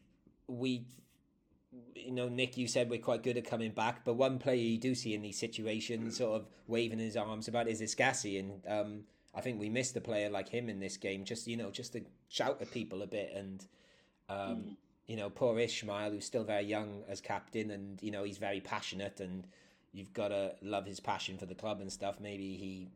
we 0.48 0.86
you 1.96 2.12
know, 2.12 2.30
Nick, 2.30 2.58
you 2.58 2.68
said 2.68 2.90
we're 2.90 3.00
quite 3.00 3.24
good 3.24 3.38
at 3.38 3.46
coming 3.46 3.72
back, 3.72 4.06
but 4.06 4.14
one 4.14 4.38
player 4.38 4.56
you 4.56 4.78
do 4.78 4.96
see 4.96 5.14
in 5.14 5.22
these 5.22 5.38
situations, 5.38 6.18
sort 6.18 6.42
of 6.42 6.48
waving 6.68 7.00
his 7.00 7.18
arms 7.18 7.48
about, 7.48 7.68
is 7.68 7.82
Escassi, 7.82 8.40
and 8.40 8.62
um, 8.68 9.04
I 9.34 9.42
think 9.42 9.60
we 9.60 9.70
missed 9.70 9.96
a 9.98 10.02
player 10.02 10.30
like 10.30 10.50
him 10.50 10.70
in 10.70 10.80
this 10.80 10.98
game. 10.98 11.26
Just 11.26 11.48
you 11.48 11.58
know, 11.58 11.72
just 11.72 11.94
to 11.94 12.02
shout 12.30 12.62
at 12.62 12.72
people 12.72 13.02
a 13.02 13.08
bit, 13.08 13.34
and 13.36 13.66
um, 14.30 14.38
mm. 14.38 14.76
you 15.08 15.16
know, 15.16 15.30
poor 15.30 15.58
Ishmael, 15.60 16.12
who's 16.12 16.26
still 16.26 16.44
very 16.44 16.66
young 16.66 17.04
as 17.10 17.22
captain, 17.22 17.72
and 17.72 18.02
you 18.02 18.12
know, 18.12 18.24
he's 18.24 18.38
very 18.38 18.62
passionate, 18.62 19.20
and 19.20 19.48
you've 19.92 20.14
got 20.14 20.30
to 20.30 20.56
love 20.62 20.86
his 20.86 21.00
passion 21.00 21.38
for 21.38 21.46
the 21.46 21.56
club 21.56 21.82
and 21.82 21.92
stuff. 21.92 22.20
Maybe 22.20 22.56
he 22.56 22.90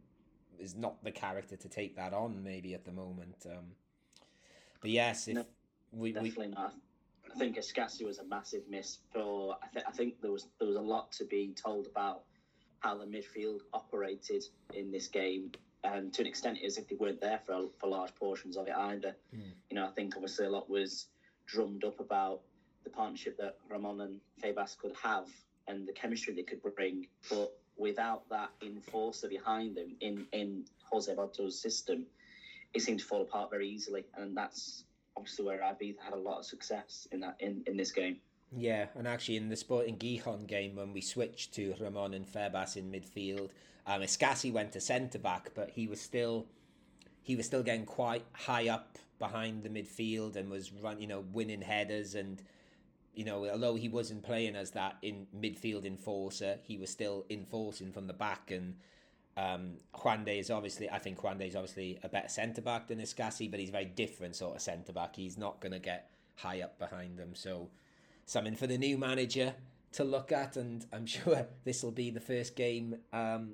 is 0.60 0.76
not 0.76 1.04
the 1.04 1.12
character 1.12 1.56
to 1.56 1.70
take 1.70 1.96
that 1.96 2.14
on, 2.14 2.44
maybe 2.44 2.74
at 2.74 2.86
the 2.86 2.92
moment. 2.92 3.46
Um, 3.46 3.74
but 4.82 4.92
yes, 4.92 5.28
if 5.28 5.36
no, 5.36 5.46
we 5.92 6.12
definitely 6.12 6.48
we, 6.48 6.54
not. 6.54 6.74
I 7.34 7.38
think 7.38 7.58
Escassi 7.58 8.06
was 8.06 8.20
a 8.20 8.24
massive 8.26 8.64
miss 8.70 9.00
for. 9.14 9.58
I, 9.62 9.68
th- 9.74 9.86
I 9.88 9.92
think 9.92 10.22
there 10.22 10.32
was 10.32 10.48
there 10.60 10.68
was 10.68 10.78
a 10.78 10.82
lot 10.82 11.12
to 11.14 11.26
be 11.26 11.54
told 11.56 11.88
about 11.88 12.24
how 12.80 12.98
the 12.98 13.06
midfield 13.06 13.62
operated 13.74 14.46
in 14.74 14.92
this 14.92 15.08
game, 15.08 15.52
and 15.84 16.14
to 16.14 16.22
an 16.22 16.28
extent, 16.28 16.58
it 16.62 16.66
as 16.66 16.78
if 16.78 16.88
they 16.88 16.96
weren't 16.96 17.22
there 17.22 17.40
for 17.46 17.70
for 17.78 17.88
large 17.88 18.14
portions 18.16 18.58
of 18.58 18.68
it 18.68 18.76
either. 18.76 19.16
Mm. 19.36 19.52
You 19.70 19.76
know, 19.76 19.86
I 19.86 19.92
think 19.92 20.16
obviously 20.16 20.46
a 20.46 20.50
lot 20.50 20.70
was 20.70 21.08
drummed 21.46 21.84
up 21.84 22.00
about 22.00 22.42
the 22.84 22.90
partnership 22.90 23.38
that 23.38 23.58
Ramon 23.70 24.02
and 24.02 24.20
Febas 24.42 24.78
could 24.78 24.96
have 25.02 25.28
and 25.68 25.88
the 25.88 25.94
chemistry 25.94 26.34
they 26.34 26.44
could 26.44 26.62
bring, 26.62 27.08
but 27.30 27.59
without 27.80 28.28
that 28.30 28.52
enforcer 28.62 29.28
behind 29.28 29.76
them 29.76 29.96
in 30.02 30.26
in 30.32 30.66
Jose 30.92 31.10
Alberto's 31.12 31.60
system, 31.60 32.06
it 32.74 32.82
seemed 32.82 33.00
to 33.00 33.06
fall 33.06 33.22
apart 33.22 33.50
very 33.50 33.68
easily, 33.68 34.06
and 34.16 34.36
that's 34.38 34.84
obviously 35.18 35.46
where 35.46 35.60
Ibiza 35.60 36.00
had 36.00 36.14
a 36.14 36.18
lot 36.18 36.40
of 36.40 36.46
success 36.46 37.08
in 37.12 37.22
that 37.22 37.36
in, 37.40 37.64
in 37.66 37.78
this 37.78 37.92
game. 37.92 38.18
Yeah, 38.56 38.88
and 38.96 39.08
actually 39.08 39.38
in 39.38 39.50
the 39.50 39.56
Sporting 39.56 39.98
Gijon 39.98 40.48
game 40.48 40.76
when 40.76 40.92
we 40.94 41.02
switched 41.02 41.54
to 41.54 41.76
Ramon 41.80 42.14
and 42.14 42.26
Febas 42.26 42.78
in 42.78 42.92
midfield, 42.92 43.50
um, 43.86 44.02
Escassi 44.02 44.52
went 44.52 44.72
to 44.74 44.82
centre 44.82 45.20
back, 45.20 45.52
but 45.54 45.70
he 45.70 45.88
was 45.88 46.02
still 46.02 46.48
he 47.22 47.36
was 47.36 47.46
still 47.46 47.64
getting 47.64 47.86
quite 47.86 48.24
high 48.34 48.70
up 48.70 48.98
behind 49.20 49.64
the 49.64 49.70
midfield 49.70 50.36
and 50.36 50.50
was 50.50 50.72
run, 50.72 51.00
you 51.00 51.08
know, 51.08 51.24
winning 51.32 51.62
headers 51.62 52.16
and 52.16 52.42
you 53.14 53.26
know, 53.26 53.50
although 53.50 53.76
he 53.76 53.90
wasn't 53.90 54.24
playing 54.24 54.56
as 54.56 54.72
that 54.72 54.98
in 55.02 55.28
midfield 55.38 55.86
enforcer, 55.86 56.58
he 56.64 56.78
was 56.78 56.90
still 56.90 57.26
enforcing 57.30 57.92
from 57.92 58.08
the 58.08 58.14
back 58.14 58.52
and 58.52 58.76
um, 59.38 59.78
Juande 59.94 60.38
is 60.38 60.50
obviously, 60.50 60.90
I 60.90 61.00
think 61.00 61.18
Juande 61.20 61.48
is 61.48 61.56
obviously 61.56 61.98
a 62.04 62.10
better 62.10 62.28
centre 62.28 62.62
back 62.62 62.88
than 62.88 63.00
Escassi, 63.00 63.50
but 63.50 63.60
he's 63.60 63.70
a 63.70 63.74
very 63.74 63.86
different 63.86 64.36
sort 64.36 64.56
of 64.56 64.62
centre 64.62 64.92
back. 64.92 65.16
He's 65.16 65.38
not 65.38 65.62
going 65.62 65.72
to 65.72 65.80
get 65.80 66.10
high 66.36 66.62
up 66.62 66.78
behind 66.78 67.18
them. 67.18 67.36
So, 67.36 67.70
something 68.26 68.56
for 68.56 68.68
the 68.68 68.78
new 68.78 68.98
manager 68.98 69.56
to 69.94 70.04
look 70.04 70.32
at, 70.32 70.58
and 70.58 70.86
I'm 70.92 71.06
sure 71.06 71.48
this 71.64 71.84
will 71.84 71.92
be 71.92 72.10
the 72.10 72.20
first 72.20 72.56
game 72.56 72.98
um, 73.14 73.54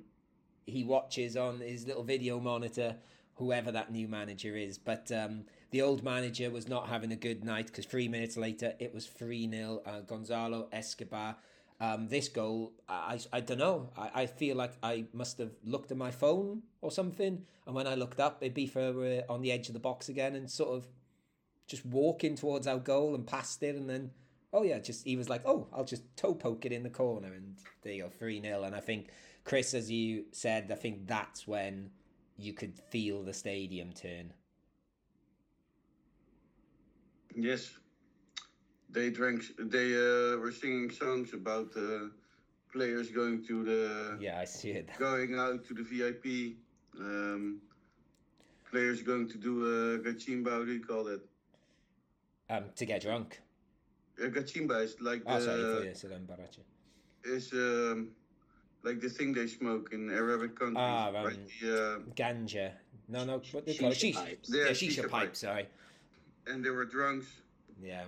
he 0.66 0.82
watches 0.82 1.36
on 1.36 1.60
his 1.60 1.86
little 1.86 2.02
video 2.02 2.40
monitor, 2.40 2.96
whoever 3.36 3.70
that 3.70 3.92
new 3.92 4.08
manager 4.08 4.56
is. 4.56 4.78
But 4.78 5.12
um, 5.12 5.44
the 5.70 5.82
old 5.82 6.02
manager 6.02 6.50
was 6.50 6.68
not 6.68 6.88
having 6.88 7.12
a 7.12 7.16
good 7.16 7.44
night 7.44 7.66
because 7.66 7.86
three 7.86 8.08
minutes 8.08 8.36
later 8.36 8.74
it 8.78 8.94
was 8.94 9.06
3 9.06 9.50
0. 9.50 9.82
Uh, 9.84 10.00
Gonzalo 10.00 10.68
Escobar 10.72 11.36
um, 11.80 12.08
this 12.08 12.28
goal, 12.28 12.72
I, 12.88 13.20
I 13.32 13.40
don't 13.40 13.58
know. 13.58 13.90
I, 13.96 14.22
I 14.22 14.26
feel 14.26 14.56
like 14.56 14.72
I 14.82 15.04
must 15.12 15.38
have 15.38 15.50
looked 15.64 15.90
at 15.90 15.98
my 15.98 16.10
phone 16.10 16.62
or 16.80 16.90
something, 16.90 17.44
and 17.66 17.74
when 17.74 17.86
I 17.86 17.94
looked 17.94 18.18
up, 18.18 18.38
it'd 18.40 18.54
be 18.54 18.70
uh, 18.74 19.30
on 19.30 19.42
the 19.42 19.52
edge 19.52 19.68
of 19.68 19.74
the 19.74 19.80
box 19.80 20.08
again, 20.08 20.34
and 20.34 20.50
sort 20.50 20.70
of 20.70 20.86
just 21.66 21.84
walking 21.84 22.34
towards 22.34 22.66
our 22.66 22.78
goal 22.78 23.14
and 23.14 23.26
past 23.26 23.62
it, 23.62 23.76
and 23.76 23.90
then 23.90 24.10
oh 24.52 24.62
yeah, 24.62 24.78
just 24.78 25.04
he 25.04 25.16
was 25.16 25.28
like, 25.28 25.42
oh, 25.44 25.66
I'll 25.72 25.84
just 25.84 26.02
toe 26.16 26.34
poke 26.34 26.64
it 26.64 26.72
in 26.72 26.82
the 26.82 26.90
corner, 26.90 27.34
and 27.34 27.56
there 27.82 27.92
you 27.92 28.04
go, 28.04 28.08
three 28.08 28.40
0 28.40 28.62
And 28.62 28.74
I 28.74 28.80
think 28.80 29.08
Chris, 29.44 29.74
as 29.74 29.90
you 29.90 30.24
said, 30.32 30.70
I 30.72 30.76
think 30.76 31.06
that's 31.06 31.46
when 31.46 31.90
you 32.38 32.54
could 32.54 32.78
feel 32.90 33.22
the 33.22 33.34
stadium 33.34 33.92
turn. 33.92 34.32
Yes, 37.36 37.70
they 38.88 39.10
drank. 39.10 39.44
They 39.58 39.94
uh, 39.94 40.38
were 40.38 40.52
singing 40.52 40.90
songs 40.90 41.34
about 41.34 41.68
uh, 41.76 42.08
players 42.72 43.10
going 43.10 43.44
to 43.46 43.62
the. 43.62 44.18
Yeah, 44.18 44.40
I 44.40 44.44
see 44.46 44.70
it. 44.70 44.88
Going 44.98 45.38
out 45.38 45.64
to 45.66 45.74
the 45.74 45.82
VIP. 45.82 46.56
Um, 46.98 47.60
players 48.70 49.02
going 49.02 49.28
to 49.28 49.36
do 49.36 49.52
a 49.66 49.98
cachimba. 49.98 50.50
How 50.50 50.64
do 50.64 50.72
you 50.72 50.82
call 50.82 51.04
that? 51.04 51.20
Um, 52.48 52.64
to 52.74 52.86
get 52.86 53.02
drunk. 53.02 53.40
A 54.18 54.28
cachimba 54.28 54.82
is 54.82 54.96
like 55.00 55.22
oh, 55.26 55.38
the. 55.38 55.44
sorry, 55.44 55.88
is 57.24 57.52
um, 57.52 58.12
like 58.82 59.00
the 59.00 59.10
thing 59.10 59.34
they 59.34 59.46
smoke 59.46 59.90
in 59.92 60.10
Arabic 60.10 60.58
countries. 60.58 60.78
Ah, 60.78 61.08
um, 61.08 61.14
right? 61.14 61.38
the, 61.60 61.96
uh, 61.96 61.98
ganja. 62.14 62.72
No, 63.08 63.24
no, 63.24 63.42
what 63.52 63.66
they 63.66 63.74
call 63.74 63.90
it? 63.92 63.98
Shisha 63.98 64.14
pipes. 64.14 64.50
Yeah, 64.52 64.64
Yeah, 64.64 64.70
shisha, 64.70 64.88
shisha 64.88 65.02
pipe. 65.02 65.10
pipe. 65.10 65.36
Sorry. 65.36 65.66
And 66.46 66.64
there 66.64 66.72
were 66.72 66.84
drunks 66.84 67.26
Yeah. 67.82 68.04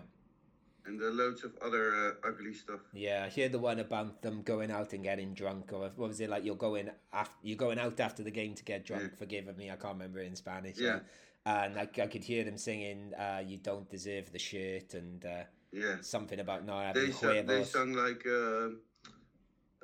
and 0.87 1.01
there 1.01 1.11
loads 1.11 1.45
of 1.45 1.53
other 1.61 1.95
uh, 1.95 2.29
ugly 2.29 2.55
stuff. 2.55 2.81
Yeah, 2.93 3.25
I 3.27 3.29
hear 3.29 3.49
the 3.49 3.59
one 3.59 3.79
about 3.81 4.23
them 4.23 4.43
going 4.43 4.71
out 4.71 4.93
and 4.93 5.03
getting 5.05 5.35
drunk, 5.35 5.73
or 5.73 5.91
what 5.97 6.09
was 6.09 6.21
it 6.21 6.31
like? 6.31 6.45
You're 6.45 6.55
going 6.57 6.91
after 7.13 7.35
you're 7.43 7.57
going 7.59 7.79
out 7.79 8.01
after 8.01 8.23
the 8.23 8.31
game 8.31 8.55
to 8.55 8.65
get 8.65 8.85
drunk. 8.87 9.11
Yeah. 9.13 9.19
Forgive 9.19 9.57
me, 9.57 9.71
I 9.71 9.77
can't 9.77 9.95
remember 9.95 10.21
it 10.21 10.27
in 10.27 10.37
Spanish. 10.37 10.79
Yeah. 10.79 11.01
and 11.47 11.79
I, 11.79 11.83
I 11.83 12.07
could 12.07 12.25
hear 12.25 12.45
them 12.45 12.59
singing, 12.59 13.13
uh, 13.15 13.43
"You 13.47 13.59
don't 13.59 13.89
deserve 13.91 14.33
the 14.33 14.39
shirt," 14.39 14.95
and 14.95 15.25
uh, 15.25 15.45
Yeah. 15.73 15.97
something 16.01 16.41
about 16.41 16.65
not 16.65 16.87
having 16.87 17.07
They 17.07 17.13
sung, 17.13 17.47
they 17.47 17.65
sung 17.65 17.93
like 17.93 18.25
uh, 18.27 18.69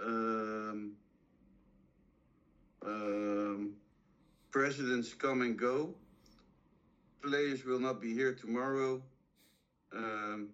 um, 0.03 0.97
um, 2.85 3.75
presidents 4.51 5.15
come 5.15 5.43
and 5.43 5.57
go. 5.59 5.95
Players 7.25 7.65
will 7.65 7.81
not 7.81 8.01
be 8.01 8.13
here 8.13 8.35
tomorrow. 8.35 9.03
Um, 9.95 10.51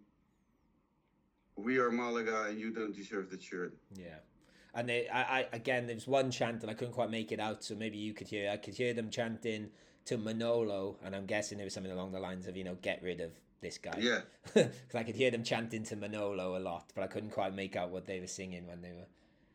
we 1.57 1.79
are 1.79 1.91
Malaga, 1.91 2.45
and 2.49 2.59
you 2.59 2.73
don't 2.73 2.95
deserve 2.95 3.31
the 3.31 3.41
shirt. 3.41 3.77
Yeah. 3.95 4.19
And 4.75 4.89
they, 4.89 5.09
I, 5.09 5.41
I, 5.41 5.47
again, 5.53 5.87
there 5.87 5.97
was 5.97 6.07
one 6.07 6.31
chant 6.31 6.63
and 6.63 6.71
I 6.71 6.75
couldn't 6.75 6.95
quite 6.95 7.11
make 7.11 7.33
it 7.33 7.41
out, 7.41 7.65
so 7.65 7.75
maybe 7.75 7.99
you 7.99 8.15
could 8.15 8.29
hear. 8.29 8.51
I 8.51 8.57
could 8.57 8.75
hear 8.75 8.95
them 8.95 9.11
chanting 9.11 9.71
to 10.07 10.17
Manolo, 10.17 10.97
and 11.05 11.15
I'm 11.15 11.27
guessing 11.27 11.59
it 11.59 11.65
was 11.65 11.75
something 11.75 11.93
along 11.93 12.13
the 12.13 12.21
lines 12.21 12.47
of, 12.47 12.57
you 12.57 12.65
know, 12.65 12.77
get 12.81 13.03
rid 13.03 13.21
of 13.21 13.33
this 13.61 13.79
guy. 13.79 13.99
Yeah. 13.99 14.21
Because 14.55 14.95
I 14.95 15.03
could 15.03 15.17
hear 15.17 15.31
them 15.31 15.43
chanting 15.43 15.83
to 15.85 15.97
Manolo 15.97 16.57
a 16.57 16.61
lot, 16.61 16.93
but 16.95 17.03
I 17.03 17.09
couldn't 17.09 17.31
quite 17.31 17.55
make 17.55 17.77
out 17.77 17.91
what 17.91 18.07
they 18.07 18.21
were 18.21 18.27
singing 18.27 18.67
when 18.67 18.81
they 18.81 18.93
were. 18.93 19.07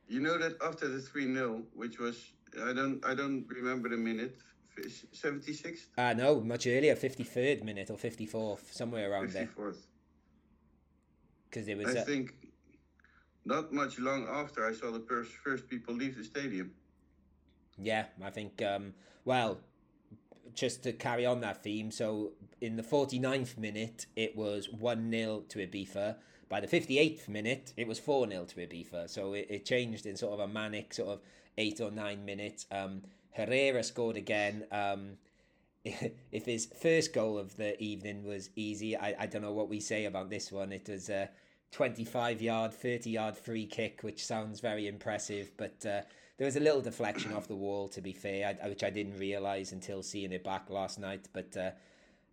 You 0.08 0.20
know 0.20 0.38
that 0.38 0.58
after 0.64 0.88
the 0.88 1.00
three 1.00 1.34
0 1.34 1.64
which 1.74 1.98
was 1.98 2.32
I 2.64 2.74
don't 2.74 3.04
I 3.04 3.16
don't 3.16 3.46
remember 3.50 3.90
the 3.90 3.98
minute, 3.98 4.38
seventy 5.12 5.54
sixth, 5.54 5.90
Ah, 5.98 6.14
no, 6.14 6.40
much 6.42 6.68
earlier, 6.68 6.96
53rd 6.96 7.64
minute 7.64 7.90
or 7.90 7.98
54th, 7.98 8.74
somewhere 8.74 9.12
around 9.12 9.28
fifty 9.28 9.40
there. 9.40 9.48
fourth. 9.48 9.88
Because 11.50 11.66
there 11.66 11.78
was. 11.78 11.96
I 11.96 12.00
a- 12.00 12.06
think 12.06 12.34
not 13.46 13.72
much 13.72 14.00
long 14.00 14.28
after 14.28 14.66
I 14.66 14.74
saw 14.74 14.92
the 14.92 15.00
first 15.00 15.32
first 15.32 15.68
people 15.70 15.94
leave 15.94 16.18
the 16.18 16.24
stadium. 16.24 16.72
Yeah, 17.78 18.06
I 18.24 18.30
think, 18.30 18.62
um, 18.62 18.94
well, 19.26 19.60
just 20.54 20.84
to 20.84 20.94
carry 20.94 21.26
on 21.26 21.42
that 21.42 21.62
theme, 21.64 21.92
so 21.92 22.32
in 22.62 22.78
the 22.78 22.84
49th 22.84 23.58
minute, 23.58 24.06
it 24.16 24.36
was 24.36 24.70
1 24.72 25.12
0 25.12 25.42
to 25.50 25.60
Ibiza. 25.60 26.16
By 26.48 26.60
the 26.62 26.68
58th 26.68 27.28
minute, 27.28 27.74
it 27.76 27.88
was 27.88 28.00
4 28.00 28.30
0 28.30 28.46
to 28.46 28.56
Ibiza. 28.56 29.10
So 29.10 29.34
it, 29.34 29.48
it 29.50 29.66
changed 29.66 30.06
in 30.06 30.16
sort 30.16 30.34
of 30.40 30.40
a 30.40 30.48
manic 30.52 30.94
sort 30.94 31.10
of 31.10 31.22
eight 31.58 31.82
or 31.82 31.92
nine 31.92 32.24
minutes. 32.24 32.66
Um, 32.72 33.02
Herrera 33.36 33.84
scored 33.84 34.18
again. 34.18 34.66
Um, 34.72 35.18
if 35.84 36.46
his 36.46 36.66
first 36.66 37.14
goal 37.14 37.38
of 37.38 37.56
the 37.58 37.82
evening 37.82 38.24
was 38.24 38.50
easy, 38.56 38.98
I, 38.98 39.16
I 39.20 39.26
don't 39.28 39.42
know 39.42 39.52
what 39.52 39.70
we 39.70 39.80
say 39.80 40.06
about 40.06 40.30
this 40.30 40.52
one. 40.52 40.72
It 40.72 40.90
was 40.90 41.10
a 41.10 41.30
25 41.72 42.42
yard, 42.42 42.74
30 42.74 43.10
yard 43.10 43.38
free 43.38 43.66
kick, 43.66 44.02
which 44.02 44.26
sounds 44.26 44.62
very 44.62 44.88
impressive, 44.88 45.52
but 45.58 45.86
uh, 45.86 46.02
there 46.38 46.46
was 46.46 46.56
a 46.56 46.60
little 46.60 46.82
deflection 46.82 47.34
off 47.34 47.48
the 47.48 47.56
wall, 47.56 47.88
to 47.90 48.02
be 48.02 48.14
fair, 48.14 48.56
I, 48.64 48.68
which 48.70 48.84
I 48.84 48.90
didn't 48.90 49.20
realise 49.20 49.74
until 49.74 50.02
seeing 50.02 50.32
it 50.32 50.44
back 50.44 50.70
last 50.70 51.00
night. 51.00 51.28
But 51.34 51.56
uh, 51.58 51.72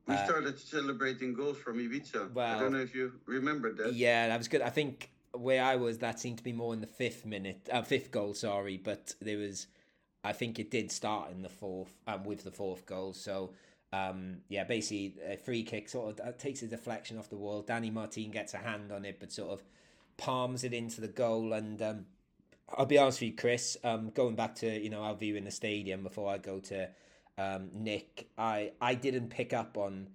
We 0.08 0.16
started 0.16 0.58
celebrating 0.58 1.34
goals 1.34 1.58
from 1.58 1.78
Ibiza. 1.78 2.32
well- 2.32 2.56
I 2.56 2.60
don't 2.60 2.72
know 2.72 2.80
if 2.80 2.94
you 2.94 3.12
remember 3.26 3.72
that. 3.74 3.92
yeah, 3.94 4.28
that 4.28 4.38
was 4.38 4.48
good. 4.48 4.62
I 4.62 4.70
think 4.70 5.10
where 5.32 5.62
I 5.64 5.76
was, 5.76 5.98
that 5.98 6.20
seemed 6.20 6.38
to 6.38 6.44
be 6.44 6.52
more 6.52 6.72
in 6.74 6.80
the 6.80 6.86
fifth 6.86 7.26
minute, 7.26 7.68
uh, 7.72 7.82
fifth 7.82 8.10
goal. 8.10 8.34
Sorry, 8.34 8.76
but 8.76 9.14
there 9.20 9.38
was, 9.38 9.66
I 10.24 10.32
think 10.32 10.58
it 10.58 10.70
did 10.70 10.90
start 10.92 11.30
in 11.30 11.42
the 11.42 11.48
fourth, 11.48 11.92
um, 12.06 12.24
with 12.24 12.44
the 12.44 12.52
fourth 12.52 12.86
goal. 12.86 13.12
So. 13.12 13.52
Um, 13.94 14.38
yeah, 14.48 14.64
basically 14.64 15.16
a 15.30 15.36
free 15.36 15.62
kick 15.64 15.86
sort 15.86 16.18
of 16.18 16.38
takes 16.38 16.62
a 16.62 16.66
deflection 16.66 17.18
off 17.18 17.28
the 17.28 17.36
wall. 17.36 17.60
Danny 17.60 17.90
Martin 17.90 18.30
gets 18.30 18.54
a 18.54 18.56
hand 18.56 18.90
on 18.90 19.04
it, 19.04 19.20
but 19.20 19.30
sort 19.30 19.50
of 19.50 19.62
palms 20.16 20.64
it 20.64 20.72
into 20.72 21.02
the 21.02 21.08
goal. 21.08 21.52
And 21.52 21.82
um, 21.82 22.06
I'll 22.74 22.86
be 22.86 22.96
honest 22.96 23.20
with 23.20 23.28
you, 23.32 23.36
Chris. 23.36 23.76
Um, 23.84 24.08
going 24.08 24.34
back 24.34 24.54
to 24.56 24.80
you 24.82 24.88
know 24.88 25.02
our 25.02 25.14
view 25.14 25.36
in 25.36 25.44
the 25.44 25.50
stadium 25.50 26.02
before 26.02 26.32
I 26.32 26.38
go 26.38 26.58
to 26.60 26.88
um, 27.36 27.68
Nick, 27.74 28.28
I 28.38 28.72
I 28.80 28.94
didn't 28.94 29.28
pick 29.28 29.52
up 29.52 29.76
on 29.76 30.08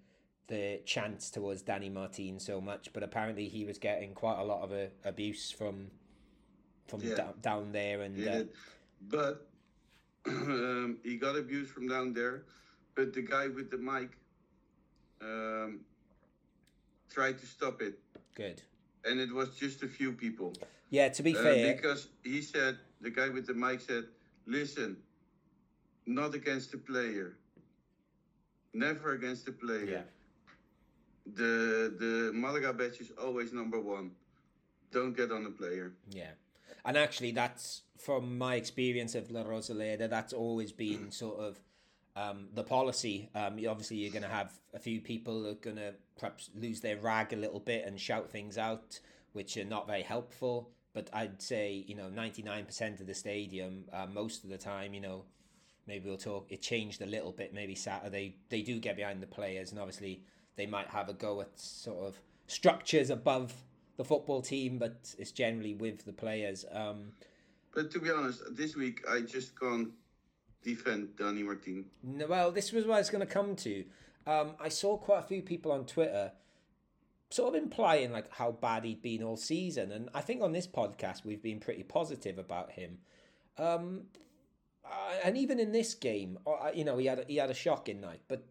the 0.47 0.82
chance 0.86 1.30
towards 1.30 1.62
Danny 1.62 1.89
Martin 1.89 2.39
so 2.39 2.60
much, 2.60 2.91
but 2.93 3.03
apparently 3.03 3.47
he 3.47 3.64
was 3.64 3.78
getting 3.78 4.14
quite 4.16 4.39
a 4.39 4.43
lot 4.43 4.64
of 4.64 4.72
uh, 4.72 4.88
abuse 5.05 5.51
from 5.51 5.91
from 6.88 7.01
Yeah. 7.01 7.14
down, 7.14 7.34
down 7.41 7.72
there, 7.74 8.01
and 8.01 8.28
uh. 8.28 8.43
But 9.01 9.46
um, 10.28 10.97
he 11.03 11.17
got 11.17 11.36
abused 11.36 11.71
from 11.71 11.88
down 11.88 12.13
there. 12.13 12.43
But 12.95 13.13
the 13.13 13.21
guy 13.21 13.47
with 13.47 13.69
the 13.69 13.78
mic 13.78 14.09
um, 15.21 15.82
tried 17.09 17.38
to 17.39 17.45
stop 17.45 17.82
it. 17.82 17.99
good. 18.36 18.61
And 19.05 19.19
it 19.19 19.32
was 19.34 19.55
just 19.55 19.84
a 19.84 19.88
few 19.88 20.11
people. 20.11 20.53
Yeah, 20.89 21.09
to 21.09 21.23
be 21.23 21.36
Uh, 21.36 21.41
fair, 21.43 21.75
because 21.75 22.07
he 22.23 22.41
said, 22.41 22.78
the 23.01 23.09
guy 23.09 23.30
with 23.30 23.45
the 23.47 23.53
mic 23.53 23.80
said, 23.82 24.05
listen, 24.45 24.97
not 26.05 26.34
against 26.36 26.71
the 26.71 26.78
player. 26.78 27.38
Never 28.73 29.13
against 29.13 29.45
the 29.45 29.51
player. 29.53 29.86
yeah, 29.86 30.01
The 31.36 31.93
the 32.03 32.32
Malaga 32.34 32.73
badge 32.73 32.99
is 33.01 33.11
always 33.23 33.53
number 33.53 33.80
one. 33.80 34.11
Don't 34.91 35.15
get 35.15 35.32
on 35.32 35.43
the 35.43 35.51
player. 35.51 35.93
Yeah. 36.09 36.32
And 36.86 36.97
actually, 36.97 37.32
that's 37.32 37.82
from 37.97 38.38
my 38.38 38.55
experience 38.55 39.15
of 39.15 39.32
La 39.32 39.43
Rosaleda, 39.43 40.09
that's 40.09 40.34
always 40.34 40.71
been 40.71 41.11
sort 41.11 41.39
of 41.39 41.59
um, 42.15 42.47
the 42.53 42.63
policy. 42.63 43.30
Um, 43.36 43.59
obviously, 43.67 43.97
you're 43.97 44.11
going 44.11 44.23
to 44.23 44.30
have 44.30 44.53
a 44.73 44.80
few 44.80 45.01
people 45.01 45.43
who 45.43 45.49
are 45.49 45.53
going 45.55 45.75
to 45.78 45.93
perhaps 46.17 46.49
lose 46.55 46.82
their 46.82 46.97
rag 46.97 47.34
a 47.34 47.36
little 47.36 47.59
bit 47.59 47.86
and 47.86 47.99
shout 47.99 48.30
things 48.30 48.57
out, 48.57 48.99
which 49.34 49.57
are 49.57 49.65
not 49.65 49.88
very 49.88 50.01
helpful. 50.01 50.69
But 50.93 51.09
I'd 51.13 51.41
say, 51.41 51.86
you 51.88 51.95
know, 51.95 52.09
99% 52.09 52.99
of 52.99 53.07
the 53.07 53.13
stadium, 53.13 53.84
uh, 53.93 54.07
most 54.07 54.43
of 54.43 54.49
the 54.49 54.57
time, 54.57 54.93
you 54.93 55.01
know, 55.01 55.25
maybe 55.86 56.09
we'll 56.09 56.17
talk, 56.17 56.51
it 56.51 56.61
changed 56.61 57.01
a 57.01 57.05
little 57.05 57.32
bit. 57.32 57.53
Maybe 57.53 57.75
Saturday, 57.75 58.38
they 58.49 58.61
do 58.61 58.80
get 58.80 58.95
behind 58.95 59.21
the 59.21 59.28
players, 59.28 59.71
and 59.71 59.80
obviously, 59.80 60.23
they 60.55 60.65
might 60.65 60.88
have 60.88 61.07
a 61.07 61.13
go 61.13 61.41
at 61.41 61.59
sort 61.59 61.99
of 61.99 62.19
structures 62.47 63.09
above 63.09 63.53
the 63.97 64.03
football 64.05 64.41
team, 64.41 64.77
but 64.77 65.13
it's 65.17 65.31
generally 65.31 65.73
with 65.73 66.05
the 66.05 66.13
players. 66.13 66.65
Um, 66.71 67.11
But 67.73 67.91
to 67.91 67.99
be 67.99 68.09
honest, 68.11 68.41
this 68.55 68.75
week 68.75 69.01
I 69.09 69.21
just 69.21 69.59
can't 69.59 69.89
defend 70.63 71.15
Danny 71.17 71.43
Martin. 71.43 71.85
no, 72.03 72.27
well, 72.27 72.51
this 72.51 72.71
was 72.71 72.85
what 72.85 72.95
I 72.95 72.99
was 72.99 73.09
going 73.09 73.25
to 73.25 73.33
come 73.33 73.55
to. 73.57 73.85
Um, 74.25 74.51
I 74.59 74.69
saw 74.69 74.97
quite 74.97 75.19
a 75.19 75.27
few 75.27 75.41
people 75.41 75.71
on 75.71 75.85
Twitter 75.85 76.31
sort 77.29 77.55
of 77.55 77.61
implying 77.61 78.11
like 78.11 78.31
how 78.33 78.51
bad 78.51 78.83
he'd 78.85 79.01
been 79.01 79.23
all 79.23 79.37
season, 79.37 79.91
and 79.91 80.09
I 80.13 80.21
think 80.21 80.41
on 80.41 80.51
this 80.53 80.67
podcast 80.67 81.25
we've 81.25 81.41
been 81.41 81.59
pretty 81.59 81.83
positive 81.83 82.37
about 82.37 82.71
him. 82.71 82.99
Um, 83.57 84.03
uh, 84.85 85.15
and 85.23 85.37
even 85.37 85.59
in 85.59 85.71
this 85.71 85.93
game, 85.95 86.37
uh, 86.47 86.71
you 86.73 86.85
know, 86.85 86.97
he 86.97 87.05
had 87.07 87.19
a, 87.19 87.25
he 87.27 87.35
had 87.37 87.49
a 87.49 87.53
shocking 87.53 87.99
night, 87.99 88.21
but 88.27 88.43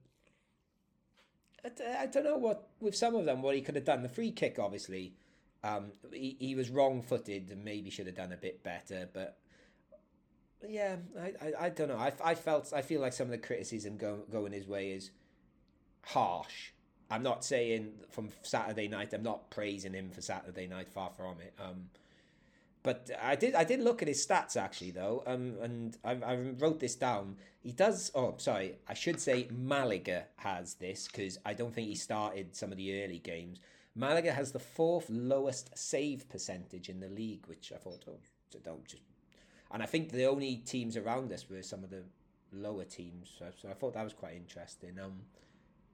I, 1.64 1.68
d- 1.70 1.84
I 1.84 2.06
don't 2.06 2.24
know 2.24 2.36
what 2.36 2.68
with 2.80 2.94
some 2.96 3.14
of 3.14 3.24
them 3.24 3.42
what 3.42 3.54
he 3.54 3.60
could 3.62 3.74
have 3.76 3.84
done. 3.84 4.02
The 4.02 4.08
free 4.08 4.30
kick, 4.30 4.58
obviously, 4.58 5.14
um, 5.66 5.92
he, 6.12 6.36
he 6.38 6.54
was 6.54 6.70
wrong 6.70 7.02
footed 7.02 7.50
and 7.50 7.64
maybe 7.64 7.90
should 7.90 8.06
have 8.06 8.16
done 8.16 8.32
a 8.32 8.36
bit 8.36 8.62
better, 8.62 9.08
but 9.12 9.38
yeah, 10.68 10.96
I, 11.20 11.32
I, 11.40 11.52
I 11.66 11.68
don't 11.70 11.88
know. 11.88 11.96
I, 11.96 12.12
I 12.24 12.34
felt 12.34 12.72
I 12.74 12.82
feel 12.82 13.00
like 13.00 13.12
some 13.12 13.26
of 13.26 13.32
the 13.32 13.38
criticism 13.38 13.96
go, 13.96 14.20
going 14.30 14.52
his 14.52 14.66
way 14.66 14.92
is 14.92 15.10
harsh. 16.04 16.70
I'm 17.10 17.22
not 17.22 17.44
saying 17.44 17.92
from 18.10 18.30
Saturday 18.42 18.88
night. 18.88 19.12
I'm 19.12 19.22
not 19.22 19.50
praising 19.50 19.92
him 19.92 20.10
for 20.10 20.20
Saturday 20.20 20.66
night. 20.66 20.88
Far 20.88 21.10
from 21.10 21.40
it. 21.40 21.54
Um, 21.62 21.90
but 22.82 23.10
I 23.20 23.36
did 23.36 23.54
I 23.54 23.64
did 23.64 23.80
look 23.80 24.02
at 24.02 24.08
his 24.08 24.24
stats 24.24 24.56
actually 24.56 24.92
though. 24.92 25.22
Um, 25.26 25.56
and 25.60 25.96
I, 26.04 26.12
I 26.12 26.36
wrote 26.58 26.80
this 26.80 26.94
down. 26.96 27.36
He 27.62 27.72
does. 27.72 28.10
Oh, 28.14 28.34
sorry. 28.38 28.76
I 28.88 28.94
should 28.94 29.20
say 29.20 29.48
Malaga 29.50 30.26
has 30.36 30.74
this 30.74 31.06
because 31.06 31.38
I 31.44 31.54
don't 31.54 31.74
think 31.74 31.88
he 31.88 31.96
started 31.96 32.56
some 32.56 32.70
of 32.72 32.78
the 32.78 33.02
early 33.02 33.18
games. 33.18 33.58
Malaga 33.96 34.32
has 34.32 34.52
the 34.52 34.58
fourth 34.58 35.06
lowest 35.08 35.76
save 35.76 36.28
percentage 36.28 36.88
in 36.88 37.00
the 37.00 37.08
league, 37.08 37.46
which 37.46 37.72
I 37.74 37.78
thought, 37.78 38.04
oh, 38.06 38.18
don't 38.62 38.86
just 38.86 39.02
and 39.70 39.82
I 39.82 39.86
think 39.86 40.12
the 40.12 40.26
only 40.26 40.56
teams 40.56 40.96
around 40.96 41.32
us 41.32 41.48
were 41.50 41.62
some 41.62 41.82
of 41.82 41.90
the 41.90 42.04
lower 42.52 42.84
teams. 42.84 43.34
So, 43.38 43.46
so 43.60 43.68
I 43.68 43.74
thought 43.74 43.94
that 43.94 44.04
was 44.04 44.12
quite 44.12 44.34
interesting. 44.36 44.98
Um, 45.02 45.22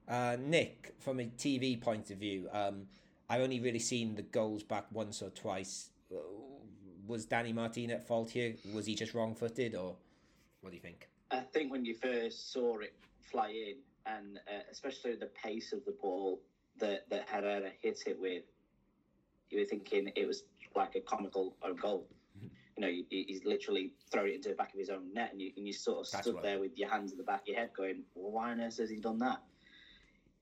uh, 0.08 0.36
Nick, 0.38 0.94
from 0.98 1.20
a 1.20 1.24
TV 1.24 1.80
point 1.80 2.10
of 2.10 2.18
view, 2.18 2.48
um, 2.52 2.86
I 3.30 3.40
only 3.40 3.60
really 3.60 3.78
seen 3.78 4.14
the 4.14 4.22
goals 4.22 4.62
back 4.62 4.86
once 4.92 5.22
or 5.22 5.30
twice. 5.30 5.90
Uh, 6.12 6.18
Was 7.06 7.24
Danny 7.24 7.52
Martin 7.52 7.90
at 7.90 8.06
fault 8.06 8.30
here? 8.30 8.54
Was 8.74 8.86
he 8.86 8.94
just 8.94 9.14
wrong 9.14 9.34
footed, 9.34 9.74
or 9.74 9.96
what 10.60 10.70
do 10.70 10.76
you 10.76 10.82
think? 10.82 11.08
I 11.30 11.40
think 11.40 11.72
when 11.72 11.84
you 11.84 11.94
first 11.94 12.52
saw 12.52 12.78
it 12.80 12.94
fly 13.20 13.48
in, 13.48 13.76
and 14.04 14.38
uh, 14.48 14.62
especially 14.70 15.14
the 15.14 15.30
pace 15.42 15.72
of 15.72 15.84
the 15.86 15.96
ball 16.02 16.40
that 16.78 17.08
that 17.10 17.28
Herrera 17.28 17.70
hit 17.80 18.02
it 18.06 18.18
with, 18.18 18.44
you 19.50 19.60
were 19.60 19.64
thinking 19.64 20.10
it 20.16 20.26
was 20.26 20.44
like 20.74 20.94
a 20.94 21.00
comical 21.00 21.56
own 21.62 21.76
goal. 21.76 22.06
You 22.40 22.80
know, 22.80 22.88
he, 22.88 23.24
he's 23.28 23.44
literally 23.44 23.92
thrown 24.10 24.28
it 24.28 24.34
into 24.36 24.48
the 24.48 24.54
back 24.54 24.72
of 24.72 24.78
his 24.78 24.88
own 24.88 25.12
net, 25.12 25.30
and 25.32 25.40
you 25.40 25.50
and 25.56 25.66
you 25.66 25.72
sort 25.72 26.06
of 26.06 26.10
That's 26.10 26.24
stood 26.24 26.36
right. 26.36 26.42
there 26.42 26.58
with 26.58 26.72
your 26.76 26.88
hands 26.88 27.12
in 27.12 27.18
the 27.18 27.24
back 27.24 27.42
of 27.42 27.48
your 27.48 27.58
head, 27.58 27.70
going, 27.76 28.02
well, 28.14 28.32
"Why 28.32 28.52
on 28.52 28.60
earth 28.60 28.78
has 28.78 28.90
he 28.90 29.00
done 29.00 29.18
that?" 29.18 29.40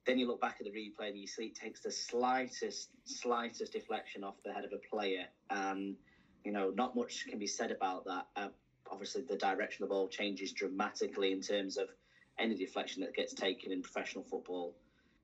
Then 0.06 0.18
you 0.18 0.26
look 0.26 0.40
back 0.40 0.56
at 0.60 0.66
the 0.66 0.70
replay, 0.70 1.08
and 1.08 1.18
you 1.18 1.26
see 1.26 1.46
it 1.46 1.54
takes 1.54 1.80
the 1.80 1.90
slightest, 1.90 2.88
slightest 3.04 3.72
deflection 3.72 4.24
off 4.24 4.36
the 4.44 4.52
head 4.52 4.64
of 4.64 4.72
a 4.72 4.78
player, 4.94 5.26
and 5.50 5.96
you 6.44 6.52
know, 6.52 6.70
not 6.70 6.94
much 6.94 7.26
can 7.28 7.38
be 7.38 7.46
said 7.46 7.70
about 7.70 8.04
that. 8.06 8.24
Uh, 8.36 8.48
obviously, 8.90 9.22
the 9.28 9.36
direction 9.36 9.82
of 9.82 9.88
the 9.88 9.94
ball 9.94 10.08
changes 10.08 10.52
dramatically 10.52 11.32
in 11.32 11.40
terms 11.40 11.76
of 11.76 11.88
any 12.38 12.54
deflection 12.54 13.02
that 13.02 13.14
gets 13.14 13.34
taken 13.34 13.72
in 13.72 13.82
professional 13.82 14.24
football. 14.24 14.74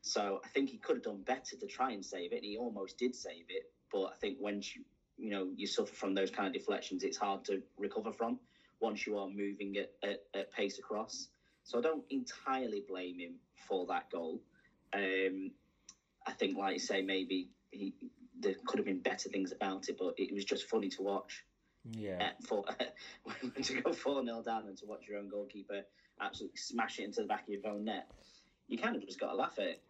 So 0.07 0.39
I 0.45 0.49
think 0.49 0.71
he 0.71 0.79
could 0.79 0.97
have 0.97 1.03
done 1.03 1.23
better 1.27 1.57
to 1.59 1.67
try 1.67 1.91
and 1.91 2.05
save 2.05 2.33
it. 2.33 2.45
He 2.45 2.57
almost 2.57 2.97
did 2.97 3.15
save 3.15 3.47
it, 3.49 3.65
but 3.93 4.05
I 4.05 4.15
think 4.21 4.37
when 4.39 4.61
you, 4.63 4.83
you 5.17 5.31
know 5.31 5.51
you 5.57 5.67
suffer 5.67 5.95
from 5.95 6.15
those 6.15 6.31
kind 6.31 6.47
of 6.47 6.53
deflections, 6.53 7.03
it's 7.03 7.17
hard 7.17 7.45
to 7.47 7.61
recover 7.77 8.13
from 8.13 8.39
once 8.81 9.05
you 9.07 9.17
are 9.17 9.27
moving 9.27 9.75
at, 9.77 9.89
at, 10.09 10.19
at 10.35 10.51
pace 10.53 10.79
across. 10.79 11.29
So 11.65 11.79
I 11.79 11.81
don't 11.81 12.05
entirely 12.11 12.85
blame 12.87 13.19
him 13.19 13.41
for 13.69 13.85
that 13.87 14.05
goal. 14.13 14.41
Um, 14.95 15.51
I 16.25 16.33
think, 16.33 16.57
like 16.57 16.75
you 16.75 16.79
say, 16.79 17.03
maybe 17.03 17.49
he 17.73 17.93
there 18.39 18.55
could 18.67 18.79
have 18.79 18.87
been 18.87 19.01
better 19.01 19.29
things 19.29 19.51
about 19.51 19.89
it, 19.89 19.97
but 19.99 20.13
it 20.17 20.33
was 20.33 20.45
just 20.45 20.65
funny 20.65 20.89
to 20.91 21.03
watch. 21.03 21.43
Yeah, 21.91 22.29
Uh, 22.29 22.31
for 22.47 22.65
to 23.63 23.81
go 23.81 23.93
four 23.93 24.23
0 24.25 24.43
down 24.43 24.67
and 24.67 24.77
to 24.79 24.87
watch 24.87 25.07
your 25.09 25.19
own 25.19 25.29
goalkeeper 25.29 25.83
absolutely 26.21 26.57
smash 26.57 26.99
it 26.99 27.05
into 27.05 27.21
the 27.21 27.27
back 27.27 27.43
of 27.43 27.55
your 27.55 27.73
own 27.73 27.85
net, 27.85 28.05
you 28.69 28.79
kind 28.79 28.97
of 28.97 29.07
just 29.07 29.21
got 29.21 29.31
to 29.31 29.37
laugh 29.37 29.59
at 29.59 29.64
it. 29.67 29.83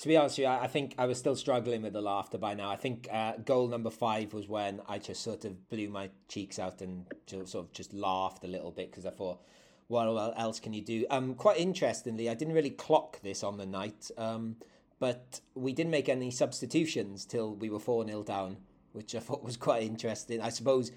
to 0.00 0.08
be 0.08 0.16
honest 0.16 0.38
with 0.38 0.46
you, 0.46 0.50
I 0.50 0.66
think 0.66 0.94
I 0.98 1.06
was 1.06 1.18
still 1.18 1.36
struggling 1.36 1.82
with 1.82 1.92
the 1.92 2.00
laughter 2.00 2.38
by 2.38 2.54
now. 2.54 2.70
I 2.70 2.76
think 2.76 3.08
uh, 3.12 3.34
goal 3.44 3.68
number 3.68 3.90
five 3.90 4.34
was 4.34 4.48
when 4.48 4.80
I 4.88 4.98
just 4.98 5.22
sort 5.22 5.44
of 5.44 5.68
blew 5.68 5.88
my 5.88 6.10
cheeks 6.28 6.58
out 6.58 6.80
and 6.82 7.06
sort 7.26 7.54
of 7.54 7.72
just 7.72 7.92
laughed 7.94 8.44
a 8.44 8.48
little 8.48 8.72
bit 8.72 8.90
because 8.90 9.06
I 9.06 9.10
thought, 9.10 9.40
what 9.86 10.34
else 10.36 10.58
can 10.58 10.72
you 10.72 10.82
do? 10.82 11.06
Um, 11.10 11.34
quite 11.34 11.58
interestingly, 11.58 12.28
I 12.28 12.34
didn't 12.34 12.54
really 12.54 12.70
clock 12.70 13.20
this 13.22 13.44
on 13.44 13.56
the 13.56 13.66
night, 13.66 14.10
um, 14.18 14.56
but 14.98 15.40
we 15.54 15.72
didn't 15.72 15.92
make 15.92 16.08
any 16.08 16.30
substitutions 16.30 17.24
till 17.24 17.54
we 17.54 17.70
were 17.70 17.78
4 17.78 18.06
0 18.06 18.22
down, 18.24 18.56
which 18.92 19.14
I 19.14 19.20
thought 19.20 19.44
was 19.44 19.56
quite 19.56 19.82
interesting. 19.82 20.40
I 20.40 20.48
suppose. 20.48 20.90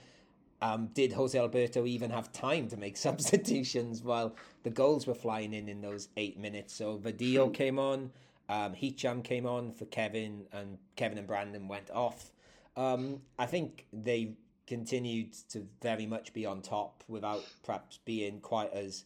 Um, 0.61 0.87
did 0.93 1.13
Jose 1.13 1.37
Alberto 1.37 1.85
even 1.85 2.09
have 2.09 2.31
time 2.31 2.67
to 2.69 2.77
make 2.77 2.97
substitutions 3.07 4.01
while 4.01 4.35
the 4.63 4.69
goals 4.69 5.05
were 5.05 5.13
flying 5.13 5.53
in 5.53 5.69
in 5.69 5.81
those 5.81 6.09
eight 6.17 6.39
minutes? 6.39 6.73
So 6.73 6.97
Vadillo 6.97 7.53
came 7.53 7.77
on, 7.79 8.11
um, 8.49 8.73
Hicham 8.73 9.23
came 9.23 9.45
on 9.45 9.71
for 9.71 9.85
Kevin, 9.85 10.45
and 10.51 10.77
Kevin 10.95 11.17
and 11.17 11.27
Brandon 11.27 11.67
went 11.67 11.91
off. 11.91 12.31
Um, 12.75 13.21
I 13.37 13.45
think 13.45 13.85
they 13.91 14.35
continued 14.67 15.33
to 15.49 15.65
very 15.81 16.05
much 16.05 16.33
be 16.33 16.45
on 16.45 16.61
top 16.61 17.03
without 17.07 17.43
perhaps 17.63 17.99
being 18.05 18.39
quite 18.39 18.71
as. 18.73 19.05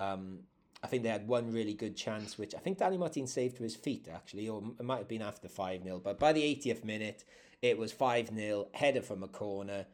Um, 0.00 0.40
I 0.80 0.86
think 0.86 1.02
they 1.02 1.08
had 1.08 1.26
one 1.26 1.52
really 1.52 1.74
good 1.74 1.96
chance, 1.96 2.38
which 2.38 2.54
I 2.54 2.58
think 2.58 2.78
Danny 2.78 2.96
Martin 2.96 3.26
saved 3.26 3.56
to 3.56 3.64
his 3.64 3.74
feet, 3.74 4.06
actually, 4.12 4.48
or 4.48 4.62
it 4.78 4.84
might 4.84 4.98
have 4.98 5.08
been 5.08 5.22
after 5.22 5.48
5 5.48 5.82
0. 5.82 6.00
But 6.02 6.20
by 6.20 6.32
the 6.32 6.42
80th 6.42 6.84
minute, 6.84 7.24
it 7.62 7.76
was 7.76 7.90
5 7.90 8.28
0, 8.32 8.68
header 8.72 9.02
from 9.02 9.24
a 9.24 9.28
corner. 9.28 9.86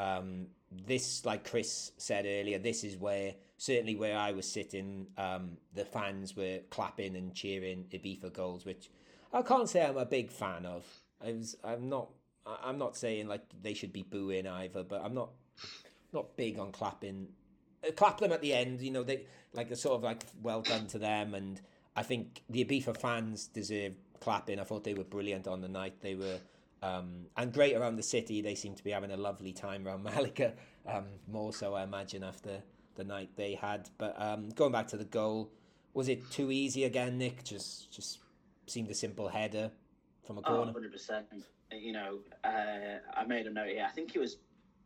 Um, 0.00 0.46
this, 0.86 1.24
like 1.24 1.48
Chris 1.48 1.92
said 1.96 2.24
earlier, 2.26 2.58
this 2.58 2.84
is 2.84 2.96
where, 2.96 3.34
certainly 3.56 3.96
where 3.96 4.16
I 4.16 4.32
was 4.32 4.50
sitting, 4.50 5.08
um, 5.18 5.56
the 5.74 5.84
fans 5.84 6.36
were 6.36 6.60
clapping 6.70 7.16
and 7.16 7.34
cheering 7.34 7.86
Ibiza 7.92 8.32
goals, 8.32 8.64
which 8.64 8.90
I 9.32 9.42
can't 9.42 9.68
say 9.68 9.84
I'm 9.84 9.96
a 9.96 10.06
big 10.06 10.30
fan 10.30 10.64
of. 10.64 10.84
I 11.22 11.32
was, 11.32 11.56
I'm 11.62 11.88
not 11.88 12.08
I'm 12.46 12.78
not 12.78 12.96
saying 12.96 13.28
like 13.28 13.42
they 13.62 13.74
should 13.74 13.92
be 13.92 14.02
booing 14.02 14.46
either, 14.46 14.82
but 14.82 15.02
I'm 15.04 15.14
not 15.14 15.30
not 16.12 16.36
big 16.36 16.58
on 16.58 16.72
clapping. 16.72 17.28
Uh, 17.86 17.92
clap 17.92 18.18
them 18.18 18.32
at 18.32 18.40
the 18.40 18.52
end, 18.52 18.80
you 18.80 18.90
know. 18.90 19.02
They 19.02 19.26
like 19.52 19.74
sort 19.76 19.96
of 19.96 20.02
like 20.02 20.24
well 20.42 20.62
done 20.62 20.86
to 20.88 20.98
them, 20.98 21.34
and 21.34 21.60
I 21.96 22.02
think 22.02 22.42
the 22.48 22.64
Ibiza 22.64 22.96
fans 22.96 23.46
deserve 23.46 23.94
clapping. 24.20 24.58
I 24.58 24.64
thought 24.64 24.84
they 24.84 24.94
were 24.94 25.04
brilliant 25.04 25.46
on 25.46 25.60
the 25.60 25.68
night. 25.68 26.00
They 26.00 26.14
were. 26.14 26.38
Um, 26.82 27.26
and 27.36 27.52
great 27.52 27.76
around 27.76 27.96
the 27.96 28.02
city. 28.02 28.40
They 28.40 28.54
seem 28.54 28.74
to 28.74 28.84
be 28.84 28.90
having 28.90 29.10
a 29.10 29.16
lovely 29.16 29.52
time 29.52 29.86
around 29.86 30.02
Malaga. 30.04 30.54
Um, 30.86 31.04
more 31.28 31.52
so, 31.52 31.74
I 31.74 31.82
imagine, 31.82 32.22
after 32.24 32.62
the 32.96 33.04
night 33.04 33.30
they 33.36 33.54
had. 33.54 33.88
But 33.98 34.20
um, 34.20 34.48
going 34.50 34.72
back 34.72 34.88
to 34.88 34.96
the 34.96 35.04
goal, 35.04 35.50
was 35.94 36.08
it 36.08 36.30
too 36.30 36.50
easy 36.50 36.84
again, 36.84 37.18
Nick? 37.18 37.44
Just 37.44 37.92
just 37.92 38.20
seemed 38.66 38.90
a 38.90 38.94
simple 38.94 39.28
header 39.28 39.70
from 40.24 40.38
a 40.38 40.40
Oh, 40.40 40.64
corner. 40.64 40.72
100%. 40.72 41.22
You 41.72 41.92
know, 41.92 42.18
uh, 42.44 42.98
I 43.14 43.24
made 43.26 43.46
a 43.46 43.50
note 43.50 43.68
here. 43.68 43.86
I 43.88 43.92
think 43.92 44.14
it 44.16 44.18
was 44.18 44.38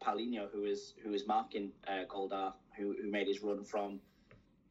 Paulino 0.02 0.50
who 0.52 0.62
was 0.62 0.94
who 1.02 1.10
was 1.10 1.26
marking 1.26 1.70
uh, 1.86 2.04
Goldar, 2.08 2.52
who, 2.76 2.94
who 3.00 3.10
made 3.10 3.26
his 3.28 3.42
run 3.42 3.64
from 3.64 4.00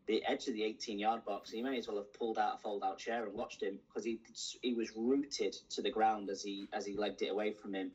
the 0.08 0.24
edge 0.26 0.48
of 0.48 0.54
the 0.54 0.64
18 0.64 1.00
yard 1.00 1.24
box. 1.26 1.52
He 1.52 1.62
may 1.62 1.78
as 1.78 1.88
well 1.88 1.98
have 1.98 2.12
pulled 2.14 2.38
out 2.38 2.56
a 2.56 2.58
fold 2.58 2.84
out 2.84 2.98
chair 2.98 3.26
and 3.26 3.34
watched 3.34 3.62
him 3.62 3.80
because 3.88 4.04
he 4.04 4.20
he 4.62 4.74
was 4.74 4.92
rooted 4.96 5.56
to 5.72 5.82
the 5.82 5.90
ground 5.90 6.30
as 6.30 6.42
he 6.42 6.68
as 6.74 6.86
he 6.86 6.96
legged 6.96 7.22
it 7.22 7.32
away 7.32 7.52
from 7.52 7.74
him. 7.74 7.92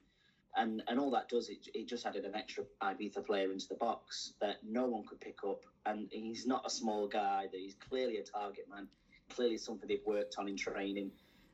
And 0.56 0.82
and 0.88 0.98
all 0.98 1.10
that 1.10 1.28
does 1.28 1.48
it, 1.48 1.68
it 1.74 1.86
just 1.86 2.06
added 2.06 2.24
an 2.24 2.34
extra 2.34 2.64
Ibiza 2.82 3.24
player 3.24 3.52
into 3.52 3.68
the 3.68 3.74
box 3.74 4.32
that 4.40 4.56
no 4.62 4.86
one 4.86 5.04
could 5.06 5.20
pick 5.20 5.44
up. 5.46 5.60
And 5.86 6.08
he's 6.10 6.46
not 6.46 6.62
a 6.64 6.70
small 6.70 7.06
guy. 7.06 7.46
That 7.50 7.60
he's 7.60 7.74
clearly 7.74 8.16
a 8.18 8.22
target 8.22 8.64
man. 8.68 8.88
Clearly 9.30 9.58
something 9.58 9.86
they've 9.86 9.98
worked 10.06 10.36
on 10.38 10.48
in 10.48 10.56
training, 10.56 11.10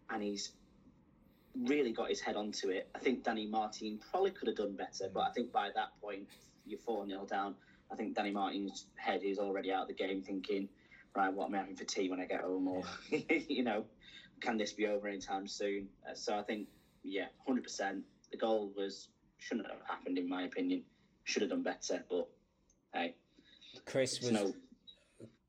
and 0.09 0.23
he's 0.23 0.53
really 1.67 1.93
got 1.93 2.09
his 2.09 2.21
head 2.21 2.37
onto 2.37 2.69
it. 2.69 2.89
I 2.95 2.99
think 2.99 3.25
Danny 3.25 3.47
Martin 3.47 3.99
probably 4.11 4.31
could 4.31 4.49
have 4.49 4.57
done 4.57 4.75
better, 4.75 5.09
but 5.13 5.21
I 5.21 5.31
think 5.31 5.53
by 5.53 5.71
that 5.75 5.89
point 6.01 6.27
you're 6.65 6.79
four 6.79 7.07
0 7.07 7.27
down. 7.27 7.55
I 7.91 7.97
think 7.97 8.15
Danny 8.15 8.31
Martin's 8.31 8.87
head 8.97 9.23
is 9.23 9.39
already 9.39 9.73
out 9.73 9.83
of 9.83 9.89
the 9.89 9.95
game, 9.95 10.23
thinking, 10.23 10.69
right, 11.17 11.33
what 11.33 11.47
am 11.47 11.55
I 11.55 11.59
having 11.59 11.77
for 11.77 11.85
tea 11.85 12.09
when 12.11 12.21
I 12.21 12.27
get 12.27 12.41
home, 12.41 12.67
or 12.69 12.83
you 13.11 13.63
know, 13.63 13.85
can 14.41 14.57
this 14.57 14.73
be 14.73 14.87
over 14.87 15.09
anytime 15.09 15.47
soon? 15.47 15.89
Uh, 16.09 16.15
so 16.15 16.37
I 16.37 16.43
think, 16.43 16.69
yeah, 17.03 17.27
hundred 17.47 17.65
percent. 17.65 18.03
The 18.31 18.39
goal 18.39 18.73
was 18.77 19.09
shouldn't 19.39 19.67
have 19.67 19.79
happened 19.87 20.19
in 20.19 20.29
my 20.29 20.45
opinion. 20.45 20.83
Should 21.25 21.43
have 21.43 21.51
done 21.51 21.63
better, 21.63 22.05
but 22.11 22.29
hey, 22.93 23.15
Chris 23.87 24.21
was 24.21 24.33
no. 24.33 24.55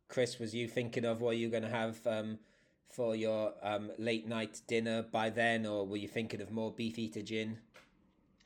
Chris, 0.08 0.40
was 0.40 0.54
you 0.54 0.68
thinking 0.68 1.04
of 1.04 1.22
what 1.22 1.38
you're 1.38 1.50
going 1.50 1.64
to 1.64 1.70
have 1.70 2.06
um, 2.06 2.38
for 2.90 3.16
your 3.16 3.54
um, 3.62 3.92
late 3.98 4.28
night 4.28 4.62
dinner 4.68 5.04
by 5.04 5.30
then, 5.30 5.66
or 5.66 5.86
were 5.86 5.98
you 5.98 6.08
thinking 6.08 6.42
of 6.42 6.52
more 6.52 6.72
beefeater 6.72 7.22
gin? 7.22 7.58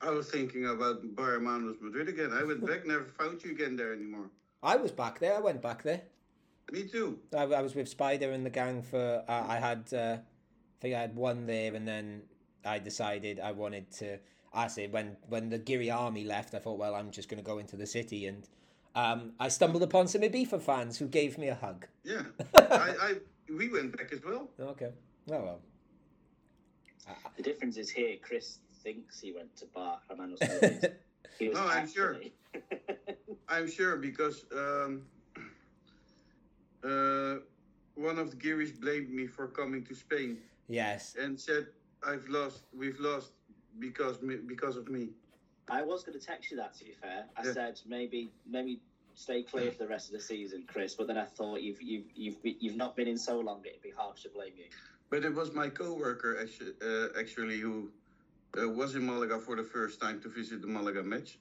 I 0.01 0.09
was 0.11 0.29
thinking 0.29 0.65
about 0.65 1.15
Bar 1.15 1.31
Hermanos 1.33 1.77
Madrid 1.81 2.07
again. 2.07 2.31
I 2.33 2.43
went 2.43 2.65
back, 2.67 2.85
never 2.85 3.05
found 3.05 3.43
you 3.43 3.51
again 3.51 3.75
there 3.75 3.93
anymore. 3.93 4.29
I 4.63 4.75
was 4.75 4.91
back 4.91 5.19
there. 5.19 5.35
I 5.35 5.39
went 5.39 5.61
back 5.61 5.83
there. 5.83 6.01
Me 6.71 6.83
too. 6.83 7.19
I, 7.35 7.43
I 7.43 7.61
was 7.61 7.75
with 7.75 7.89
Spider 7.89 8.31
and 8.31 8.45
the 8.45 8.49
gang 8.49 8.81
for. 8.81 9.23
Uh, 9.27 9.45
I 9.47 9.57
had, 9.57 9.89
uh, 9.93 10.17
I 10.17 10.81
think 10.81 10.95
I 10.95 10.99
had 10.99 11.15
one 11.15 11.45
there, 11.45 11.73
and 11.73 11.87
then 11.87 12.23
I 12.65 12.79
decided 12.79 13.39
I 13.39 13.51
wanted 13.51 13.91
to. 13.93 14.19
I 14.53 14.67
say 14.67 14.87
when 14.87 15.17
when 15.27 15.49
the 15.49 15.57
Giri 15.57 15.89
army 15.89 16.23
left, 16.25 16.53
I 16.53 16.59
thought, 16.59 16.77
well, 16.77 16.95
I'm 16.95 17.11
just 17.11 17.29
going 17.29 17.41
to 17.41 17.45
go 17.45 17.57
into 17.57 17.75
the 17.75 17.87
city, 17.87 18.27
and 18.27 18.47
um, 18.95 19.31
I 19.39 19.47
stumbled 19.47 19.83
upon 19.83 20.07
some 20.07 20.21
Ibiza 20.21 20.61
fans 20.61 20.97
who 20.97 21.07
gave 21.07 21.37
me 21.37 21.47
a 21.47 21.55
hug. 21.55 21.87
Yeah. 22.03 22.23
I, 22.55 22.95
I 23.01 23.15
we 23.49 23.69
went 23.69 23.97
back 23.97 24.11
as 24.13 24.23
well. 24.23 24.49
Okay, 24.59 24.91
well, 25.27 25.41
well. 25.43 25.59
The 27.37 27.41
difference 27.43 27.77
is 27.77 27.89
here. 27.89 28.17
Chris 28.21 28.59
thinks 28.83 29.19
he 29.19 29.31
went 29.31 29.55
to 29.57 29.65
Bar 29.67 29.99
Hermanos 30.09 30.39
Madrid. 30.41 30.95
He 31.37 31.49
was 31.49 31.57
No, 31.57 31.67
I'm 31.67 31.87
sure. 31.87 32.17
I'm 33.49 33.69
sure 33.69 33.97
because 33.97 34.45
um, 34.55 35.05
uh, 36.83 37.35
one 37.95 38.17
of 38.17 38.31
the 38.31 38.37
Gearys 38.37 38.79
blamed 38.79 39.09
me 39.09 39.27
for 39.27 39.47
coming 39.47 39.83
to 39.85 39.95
Spain 39.95 40.37
yes, 40.67 41.15
and 41.19 41.39
said 41.39 41.67
I've 42.05 42.27
lost, 42.29 42.63
we've 42.75 42.99
lost 42.99 43.31
because 43.79 44.21
me, 44.21 44.37
because 44.37 44.77
of 44.77 44.87
me. 44.89 45.09
I 45.69 45.83
was 45.83 46.03
going 46.03 46.17
to 46.19 46.25
text 46.25 46.49
you 46.51 46.57
that. 46.57 46.73
To 46.79 46.85
be 46.85 46.91
fair, 46.93 47.25
I 47.37 47.45
Yeah. 47.45 47.53
said 47.53 47.79
maybe 47.87 48.31
maybe 48.47 48.79
stay 49.15 49.43
clear 49.43 49.71
for 49.71 49.79
the 49.83 49.87
rest 49.87 50.07
of 50.07 50.13
the 50.13 50.21
season, 50.21 50.63
Chris. 50.67 50.95
But 50.95 51.07
then 51.07 51.17
I 51.17 51.25
thought 51.25 51.61
you've 51.61 51.81
you've 51.81 52.05
you've 52.15 52.41
be- 52.41 52.57
you've 52.59 52.77
not 52.77 52.95
been 52.95 53.07
in 53.07 53.17
so 53.17 53.39
long, 53.39 53.61
it'd 53.65 53.81
be 53.81 53.91
harsh 53.91 54.23
to 54.23 54.29
blame 54.29 54.53
you. 54.57 54.65
But 55.09 55.25
it 55.25 55.33
was 55.33 55.53
my 55.53 55.69
coworker 55.69 56.39
actually, 56.41 56.73
uh, 56.81 57.19
actually 57.19 57.59
who 57.59 57.91
uh, 58.57 58.67
was 58.69 58.95
in 58.95 59.05
Malaga 59.05 59.39
for 59.39 59.55
the 59.55 59.63
first 59.63 59.99
time 60.01 60.21
to 60.21 60.29
visit 60.29 60.61
the 60.61 60.67
Malaga 60.67 61.03
match, 61.03 61.39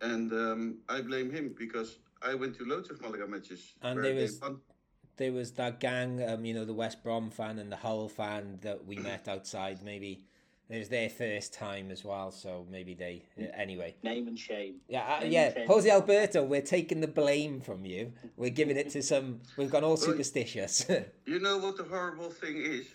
and 0.00 0.32
um, 0.32 0.78
I 0.88 1.00
blame 1.00 1.30
him 1.30 1.54
because 1.58 1.98
I 2.22 2.34
went 2.34 2.56
to 2.58 2.64
loads 2.64 2.90
of 2.90 3.00
Malaga 3.00 3.26
matches. 3.26 3.74
And 3.82 4.02
there 4.02 4.14
was- 4.14 4.40
there 5.18 5.32
was 5.32 5.52
that 5.52 5.78
gang, 5.78 6.22
um, 6.26 6.44
you 6.44 6.54
know, 6.54 6.64
the 6.64 6.72
West 6.72 7.02
Brom 7.04 7.30
fan 7.30 7.58
and 7.58 7.70
the 7.70 7.76
Hull 7.76 8.08
fan 8.08 8.58
that 8.62 8.86
we 8.86 8.96
met 8.96 9.28
outside. 9.28 9.82
Maybe 9.82 10.24
it 10.70 10.78
was 10.78 10.88
their 10.88 11.10
first 11.10 11.52
time 11.52 11.90
as 11.90 12.02
well, 12.02 12.30
so 12.30 12.66
maybe 12.70 12.94
they. 12.94 13.22
Anyway, 13.54 13.94
Name 14.02 14.26
and 14.28 14.38
shame. 14.38 14.76
yeah, 14.88 15.16
uh, 15.16 15.20
Name 15.20 15.32
yeah. 15.32 15.44
and 15.48 15.54
shame. 15.54 15.66
Jose 15.68 15.90
Alberto, 15.90 16.42
we're 16.44 16.62
taking 16.62 17.00
the 17.02 17.06
blame 17.08 17.60
from 17.60 17.84
you. 17.84 18.14
We're 18.36 18.50
giving 18.50 18.78
it 18.78 18.88
to 18.90 19.02
some. 19.02 19.42
We've 19.58 19.70
gone 19.70 19.84
all 19.84 19.98
superstitious. 19.98 20.86
You 21.26 21.38
know 21.40 21.58
what 21.58 21.76
the 21.76 21.84
horrible 21.84 22.30
thing 22.30 22.56
is? 22.56 22.86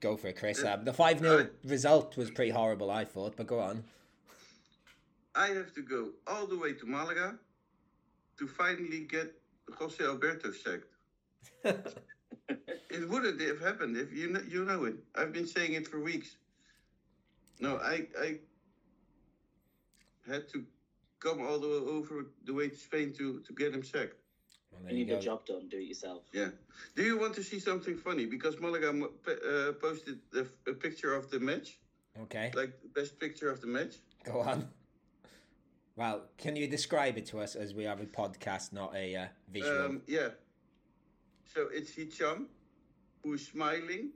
Go 0.00 0.16
for 0.16 0.28
it, 0.28 0.36
Chris. 0.38 0.64
Um, 0.64 0.84
the 0.84 0.92
five 0.92 1.18
0 1.18 1.48
result 1.64 2.16
was 2.16 2.30
pretty 2.30 2.50
horrible, 2.50 2.90
I 2.90 3.04
thought, 3.04 3.36
but 3.36 3.46
go 3.46 3.60
on. 3.60 3.84
I 5.34 5.48
have 5.48 5.72
to 5.74 5.82
go 5.82 6.10
all 6.26 6.46
the 6.46 6.58
way 6.58 6.72
to 6.72 6.86
Malaga 6.86 7.38
to 8.38 8.46
finally 8.46 9.00
get 9.00 9.32
Jose 9.78 10.02
Alberto 10.02 10.52
sacked. 10.52 10.86
It 12.90 13.08
wouldn't 13.08 13.40
have 13.40 13.60
happened 13.60 13.96
if 13.96 14.12
you 14.12 14.28
know, 14.30 14.40
you 14.48 14.64
know 14.64 14.84
it. 14.84 14.96
I've 15.14 15.32
been 15.32 15.46
saying 15.46 15.74
it 15.74 15.86
for 15.86 16.00
weeks. 16.00 16.36
No, 17.60 17.76
I 17.76 18.06
I 18.18 18.38
had 20.26 20.48
to 20.50 20.64
come 21.20 21.44
all 21.46 21.58
the 21.58 21.68
way 21.68 21.74
over 21.74 22.26
the 22.44 22.54
way 22.54 22.68
to 22.68 22.76
Spain 22.76 23.12
to, 23.18 23.40
to 23.40 23.52
get 23.52 23.74
him 23.74 23.82
sacked. 23.82 24.16
Well, 24.72 24.82
You 24.82 24.88
you 24.98 25.04
need 25.04 25.10
the 25.10 25.16
go. 25.16 25.20
job 25.20 25.46
done. 25.46 25.68
Do 25.68 25.78
it 25.78 25.84
yourself. 25.88 26.22
Yeah. 26.32 26.48
Do 26.94 27.02
you 27.02 27.18
want 27.18 27.34
to 27.34 27.42
see 27.42 27.58
something 27.58 27.96
funny? 27.96 28.26
Because 28.26 28.58
Malaga 28.60 28.90
uh, 28.90 29.72
posted 29.80 30.18
a, 30.34 30.70
a 30.70 30.74
picture 30.74 31.14
of 31.14 31.30
the 31.30 31.40
match, 31.40 31.78
Okay, 32.22 32.50
like 32.54 32.80
the 32.82 32.88
best 33.00 33.18
picture 33.18 33.50
of 33.50 33.60
the 33.60 33.66
match. 33.66 33.94
go 34.24 34.40
on. 34.40 34.68
Well, 35.96 36.26
can 36.36 36.54
you 36.54 36.68
describe 36.68 37.18
it 37.18 37.26
to 37.26 37.40
us 37.40 37.56
as 37.56 37.74
we 37.74 37.82
have 37.84 38.00
a 38.00 38.06
podcast, 38.06 38.72
not 38.72 38.94
a 38.94 39.16
uh, 39.16 39.26
visual? 39.50 39.84
Um, 39.86 40.02
yeah. 40.06 40.28
So 41.54 41.68
it's 41.72 41.90
Hicham 41.92 42.46
who's 43.24 43.48
smiling. 43.48 44.10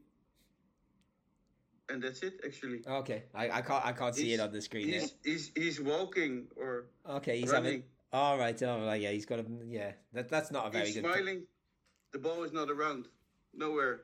And 1.88 2.00
that's 2.00 2.22
it, 2.22 2.40
actually. 2.46 2.80
okay, 2.86 3.24
I, 3.34 3.50
I 3.50 3.60
can't 3.62 3.84
I 3.84 3.92
can't 3.92 4.14
see 4.14 4.32
it 4.32 4.40
on 4.40 4.50
the 4.52 4.62
screen. 4.62 4.88
He's, 4.88 5.14
he's, 5.24 5.50
he's 5.54 5.80
walking 5.80 6.46
or 6.56 6.86
Okay, 7.08 7.40
he's 7.40 7.50
running. 7.50 7.64
having. 7.64 7.82
All 8.12 8.36
right, 8.38 8.60
all 8.62 8.80
right, 8.84 9.00
yeah, 9.00 9.10
he's 9.10 9.24
got 9.24 9.38
a 9.38 9.44
yeah. 9.66 9.92
That 10.12 10.28
that's 10.28 10.50
not 10.50 10.66
a 10.66 10.70
very 10.70 10.86
He's 10.86 10.96
good. 10.96 11.04
smiling. 11.04 11.44
The 12.12 12.18
ball 12.18 12.42
is 12.42 12.52
not 12.52 12.70
around. 12.70 13.08
Nowhere. 13.54 14.02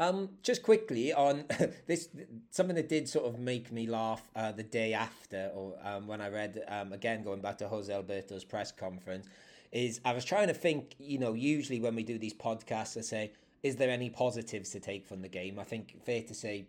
Um, 0.00 0.30
just 0.42 0.62
quickly 0.62 1.12
on 1.12 1.44
this, 1.86 2.08
something 2.50 2.76
that 2.76 2.88
did 2.88 3.08
sort 3.08 3.26
of 3.26 3.38
make 3.40 3.72
me 3.72 3.86
laugh 3.86 4.22
uh, 4.36 4.52
the 4.52 4.62
day 4.62 4.94
after, 4.94 5.50
or 5.54 5.74
um, 5.82 6.06
when 6.06 6.20
I 6.20 6.28
read 6.28 6.62
um, 6.68 6.92
again 6.92 7.22
going 7.22 7.40
back 7.40 7.58
to 7.58 7.68
Jose 7.68 7.92
Alberto's 7.92 8.44
press 8.44 8.72
conference, 8.72 9.28
is 9.72 10.00
I 10.04 10.12
was 10.12 10.24
trying 10.24 10.48
to 10.48 10.54
think. 10.54 10.94
You 10.98 11.18
know, 11.18 11.34
usually 11.34 11.80
when 11.80 11.94
we 11.94 12.02
do 12.02 12.18
these 12.18 12.34
podcasts, 12.34 12.96
I 12.96 13.02
say, 13.02 13.32
is 13.62 13.76
there 13.76 13.90
any 13.90 14.10
positives 14.10 14.70
to 14.70 14.80
take 14.80 15.06
from 15.06 15.22
the 15.22 15.28
game? 15.28 15.58
I 15.58 15.64
think 15.64 16.02
fair 16.04 16.22
to 16.22 16.34
say, 16.34 16.66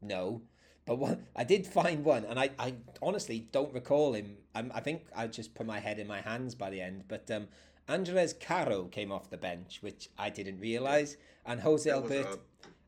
no. 0.00 0.40
But 0.88 0.98
one, 0.98 1.26
I 1.36 1.44
did 1.44 1.66
find 1.66 2.02
one, 2.02 2.24
and 2.24 2.40
I, 2.40 2.48
I 2.58 2.74
honestly 3.02 3.46
don't 3.52 3.72
recall 3.74 4.14
him. 4.14 4.38
i 4.54 4.64
I 4.74 4.80
think 4.80 5.02
I 5.14 5.26
just 5.26 5.54
put 5.54 5.66
my 5.66 5.80
head 5.80 5.98
in 5.98 6.06
my 6.06 6.22
hands 6.22 6.54
by 6.54 6.70
the 6.70 6.80
end. 6.80 7.04
But 7.06 7.30
um, 7.30 7.48
Andres 7.88 8.32
Caro 8.32 8.84
came 8.84 9.12
off 9.12 9.28
the 9.28 9.36
bench, 9.36 9.78
which 9.82 10.08
I 10.18 10.30
didn't 10.30 10.60
realise. 10.60 11.18
And 11.44 11.60
Jose 11.60 11.90
Alberto, 11.90 12.38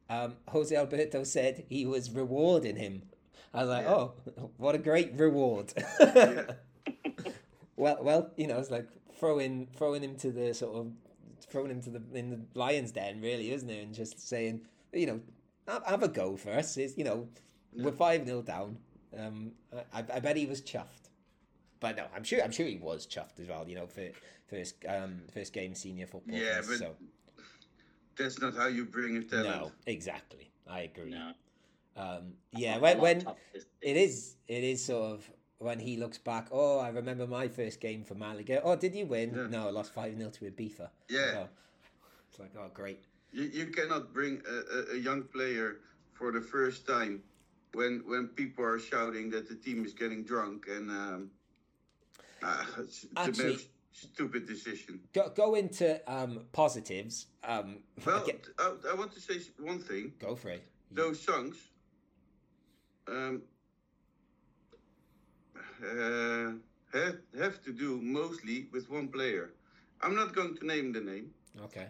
um, 0.09 0.37
Jose 0.49 0.75
Alberto 0.75 1.25
said 1.25 1.65
he 1.69 1.85
was 1.85 2.11
rewarding 2.11 2.77
him. 2.77 3.03
I 3.53 3.61
was 3.61 3.69
like, 3.69 3.85
Yeah. 3.85 3.93
oh, 3.93 4.15
what 4.57 4.75
a 4.75 4.79
great 4.79 5.13
reward. 5.15 5.75
well, 7.77 7.99
well, 8.01 8.31
you 8.37 8.47
know, 8.47 8.59
it's 8.59 8.71
like 8.71 8.89
throwing 9.19 9.69
throwing 9.77 10.03
him 10.03 10.17
to 10.17 10.31
the 10.31 10.55
sort 10.55 10.75
of 10.75 10.93
throwing 11.51 11.71
him 11.71 11.83
to 11.83 11.91
the 11.91 12.03
in 12.15 12.31
the 12.31 12.41
lion's 12.55 12.93
den, 12.93 13.21
really, 13.21 13.53
isn't 13.53 13.69
it? 13.69 13.83
And 13.83 13.95
just 13.95 14.27
saying, 14.27 14.63
you 14.93 15.07
know, 15.07 15.21
have, 15.69 15.85
have 15.85 16.03
a 16.03 16.09
go 16.09 16.37
for 16.37 16.53
us. 16.53 16.77
Is 16.77 16.97
you 16.97 17.05
know, 17.05 17.29
we're 17.75 17.93
five 17.93 18.27
0 18.27 18.43
down. 18.43 18.79
Um, 19.19 19.53
I, 19.93 20.05
I 20.15 20.21
bet 20.21 20.37
he 20.37 20.47
was 20.47 20.61
chuffed. 20.61 21.09
But 21.81 21.97
no, 21.97 22.05
I'm 22.15 22.25
sure 22.25 22.43
I'm 22.43 22.53
sure 22.53 22.67
he 22.67 22.77
was 22.77 23.07
chuffed 23.07 23.41
as 23.41 23.49
well. 23.49 23.67
You 23.67 23.77
know, 23.77 23.87
for 23.87 24.09
first 24.49 24.75
um 24.87 25.23
first 25.33 25.53
game 25.53 25.75
senior 25.75 26.07
football. 26.07 26.37
Yeah, 26.37 26.61
for 26.61 26.69
but 26.73 26.79
so 26.79 26.95
That's 28.17 28.41
not 28.41 28.55
how 28.55 28.67
you 28.69 28.85
bring 28.85 29.17
it 29.17 29.31
down. 29.31 29.45
no, 29.45 29.73
exactly. 29.87 30.51
I 30.69 30.81
agree. 30.83 31.11
No. 31.11 31.33
Um, 31.97 32.35
yeah, 32.53 32.79
when 32.79 33.01
when 33.01 33.17
of 33.19 33.25
top 33.25 33.39
is- 33.55 33.67
it 33.81 33.97
is 33.97 34.37
it 34.47 34.63
is 34.63 34.85
sort 34.85 35.13
of 35.15 35.31
when 35.59 35.79
he 35.81 35.97
looks 35.97 36.19
back. 36.19 36.49
Oh, 36.53 36.79
I 36.79 36.91
remember 36.91 37.27
my 37.27 37.49
first 37.49 37.81
game 37.81 38.05
for 38.05 38.15
Malaga. 38.15 38.61
Oh, 38.63 38.77
did 38.77 38.95
you 38.95 39.07
win? 39.07 39.35
Yeah. 39.35 39.47
No, 39.49 39.69
I 39.69 39.71
lost 39.71 39.93
five 39.95 40.17
0 40.17 40.31
to 40.31 40.45
Ibiza. 40.51 40.89
Yeah. 41.09 41.45
Oh, 41.45 41.49
it's 42.29 42.39
like 42.39 42.53
oh 42.59 42.71
great. 42.75 43.05
You, 43.33 43.45
you 43.45 43.67
cannot 43.67 44.13
bring 44.13 44.43
a, 44.49 44.77
a, 44.77 44.97
a 44.97 44.99
young 44.99 45.23
player 45.23 45.79
for 46.13 46.31
the 46.33 46.41
first 46.41 46.87
time 46.87 47.23
when 47.75 48.03
when 48.07 48.29
people 48.29 48.65
are 48.65 48.79
shouting 48.79 49.31
that 49.31 49.49
the 49.49 49.55
team 49.55 49.85
is 49.85 49.93
getting 49.93 50.25
drunk 50.25 50.67
and 50.69 50.91
um, 50.91 51.31
uh, 52.43 52.65
Actually- 53.17 53.59
stupid 53.93 54.47
decision. 54.47 55.01
Go 55.13 55.29
go 55.35 55.55
into 55.55 56.01
um, 56.11 56.47
positives. 56.53 57.27
Um, 57.45 57.79
Well, 58.07 58.25
get- 58.25 58.47
I, 58.59 58.75
I 58.91 58.95
want 58.95 59.13
to 59.15 59.21
say 59.21 59.41
one 59.59 59.81
thing. 59.81 60.13
go 60.19 60.35
for 60.37 60.51
it. 60.51 60.63
Those 60.93 61.21
songs 61.21 61.57
um, 63.09 63.43
uh, 65.85 66.53
have, 66.93 67.17
have 67.39 67.63
to 67.65 67.73
do 67.73 68.01
mostly 68.03 68.67
with 68.73 68.91
one 68.91 69.09
player. 69.09 69.51
I'm 70.03 70.15
not 70.15 70.35
going 70.35 70.57
to 70.57 70.67
name 70.67 70.93
the 70.93 71.01
name, 71.01 71.31
Okay. 71.65 71.87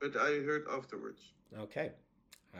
but 0.00 0.16
I 0.16 0.40
heard 0.46 0.64
afterwards. 0.70 1.20
Okay. 1.58 1.90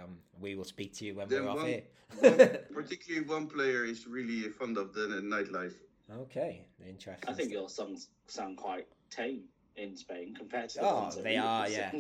Um, 0.05 0.19
we 0.41 0.55
will 0.55 0.65
speak 0.65 0.93
to 0.95 1.05
you 1.05 1.15
when 1.17 1.29
Then 1.29 1.45
we're 1.45 1.51
off 1.51 1.57
one- 1.59 1.67
here. 1.67 1.83
one- 2.21 2.59
particularly 2.75 3.27
one 3.27 3.47
player 3.47 3.85
is 3.85 4.07
really 4.07 4.43
fond 4.51 4.79
of 4.79 4.93
the 4.95 5.07
nightlife. 5.23 5.75
okay, 6.23 6.67
interesting. 6.87 7.29
I 7.29 7.33
think 7.35 7.53
your 7.53 7.69
songs 7.69 8.09
sound 8.27 8.57
quite 8.57 8.87
tame 9.11 9.43
in 9.77 9.97
Spain 9.97 10.35
compared 10.37 10.71
to 10.71 10.79
the 10.79 10.85
Oh, 10.89 10.95
ones 11.03 11.17
they 11.23 11.37
are, 11.37 11.69
yeah. 11.79 11.93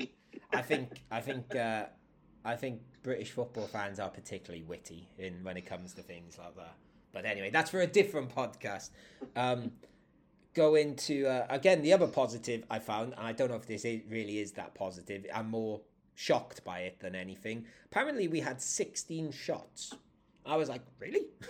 I 0.52 0.62
think 0.62 1.02
I 1.10 1.20
think 1.20 1.54
uh, 1.54 1.86
I 2.44 2.56
think 2.56 2.80
British 3.02 3.30
football 3.32 3.66
fans 3.66 3.98
are 4.00 4.10
particularly 4.10 4.62
witty 4.64 5.08
in 5.18 5.42
when 5.44 5.56
it 5.56 5.66
comes 5.66 5.94
to 5.94 6.02
things 6.02 6.38
like 6.38 6.56
that. 6.56 6.74
But 7.12 7.24
anyway, 7.24 7.50
that's 7.50 7.70
for 7.70 7.80
a 7.80 7.86
different 7.86 8.34
podcast. 8.34 8.90
Um, 9.36 9.72
go 10.54 10.74
into 10.74 11.26
uh, 11.26 11.46
again 11.50 11.82
the 11.82 11.92
other 11.92 12.06
positive 12.06 12.64
I 12.70 12.78
found, 12.78 13.14
and 13.16 13.26
I 13.26 13.32
don't 13.32 13.48
know 13.50 13.56
if 13.56 13.66
this 13.66 13.84
is, 13.84 14.00
really 14.08 14.38
is 14.38 14.52
that 14.52 14.74
positive. 14.74 15.24
I'm 15.34 15.50
more 15.50 15.80
shocked 16.18 16.64
by 16.64 16.80
it 16.80 16.98
than 16.98 17.14
anything. 17.14 17.64
Apparently, 17.84 18.26
we 18.26 18.40
had 18.40 18.60
16 18.60 19.30
shots. 19.30 19.94
I 20.44 20.56
was 20.56 20.68
like, 20.68 20.82
really? 20.98 21.26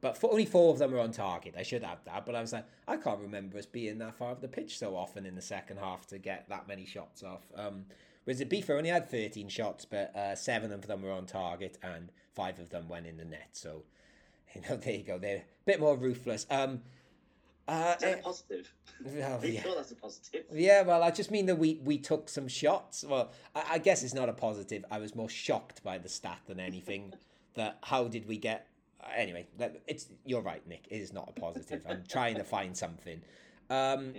But 0.00 0.22
only 0.22 0.44
four 0.44 0.72
of 0.72 0.78
them 0.78 0.92
were 0.92 1.00
on 1.00 1.10
target. 1.10 1.56
I 1.58 1.64
should 1.64 1.82
have 1.82 2.04
that, 2.04 2.24
but 2.24 2.36
I 2.36 2.40
was 2.40 2.52
like, 2.52 2.66
I 2.86 2.96
can't 2.98 3.18
remember 3.18 3.58
us 3.58 3.66
being 3.66 3.98
that 3.98 4.14
far 4.14 4.30
of 4.30 4.40
the 4.40 4.46
pitch 4.46 4.78
so 4.78 4.94
often 4.94 5.26
in 5.26 5.34
the 5.34 5.42
second 5.42 5.78
half 5.78 6.06
to 6.06 6.18
get 6.18 6.48
that 6.50 6.68
many 6.68 6.86
shots 6.86 7.24
off. 7.24 7.42
Um, 7.56 7.86
whereas 8.22 8.38
the 8.38 8.44
Beefer 8.44 8.78
only 8.78 8.90
had 8.90 9.10
13 9.10 9.48
shots, 9.48 9.84
but 9.84 10.14
uh, 10.14 10.36
seven 10.36 10.70
of 10.70 10.86
them 10.86 11.02
were 11.02 11.10
on 11.10 11.26
target 11.26 11.78
and 11.82 12.12
five 12.32 12.60
of 12.60 12.70
them 12.70 12.88
went 12.88 13.08
in 13.08 13.16
the 13.16 13.24
net. 13.24 13.48
So, 13.54 13.82
you 14.54 14.60
know, 14.70 14.76
there 14.76 14.94
you 14.94 15.02
go. 15.02 15.18
They're 15.18 15.38
a 15.38 15.44
bit 15.66 15.80
more 15.80 15.96
ruthless. 15.96 16.46
Um, 16.48 16.82
uh, 17.68 17.94
Is 17.96 18.02
that 18.02 18.08
eh, 18.08 18.18
a 18.18 18.22
positive? 18.22 18.74
you 19.04 19.12
yeah. 19.52 19.62
sure 19.62 19.74
that's 19.76 19.90
a 19.92 19.94
positive? 19.94 20.44
Yeah, 20.52 20.82
well, 20.82 21.02
I 21.02 21.10
just 21.10 21.30
mean 21.30 21.46
that 21.46 21.56
we, 21.56 21.80
we 21.84 21.98
took 21.98 22.28
some 22.28 22.48
shots. 22.48 23.04
Well, 23.06 23.30
I, 23.54 23.64
I 23.72 23.78
guess 23.78 24.02
it's 24.02 24.14
not 24.14 24.28
a 24.28 24.32
positive. 24.32 24.84
I 24.90 24.98
was 24.98 25.14
more 25.14 25.28
shocked 25.28 25.82
by 25.84 25.98
the 25.98 26.08
stat 26.08 26.40
than 26.46 26.58
anything. 26.58 27.12
that 27.54 27.78
how 27.82 28.08
did 28.08 28.26
we 28.26 28.38
get? 28.38 28.66
Anyway, 29.14 29.46
it's 29.86 30.08
you're 30.24 30.40
right, 30.40 30.66
Nick. 30.66 30.86
It 30.90 31.00
is 31.00 31.12
not 31.12 31.32
a 31.34 31.40
positive. 31.40 31.84
I'm 31.88 32.04
trying 32.08 32.36
to 32.36 32.44
find 32.44 32.76
something. 32.76 33.20
Um, 33.70 34.12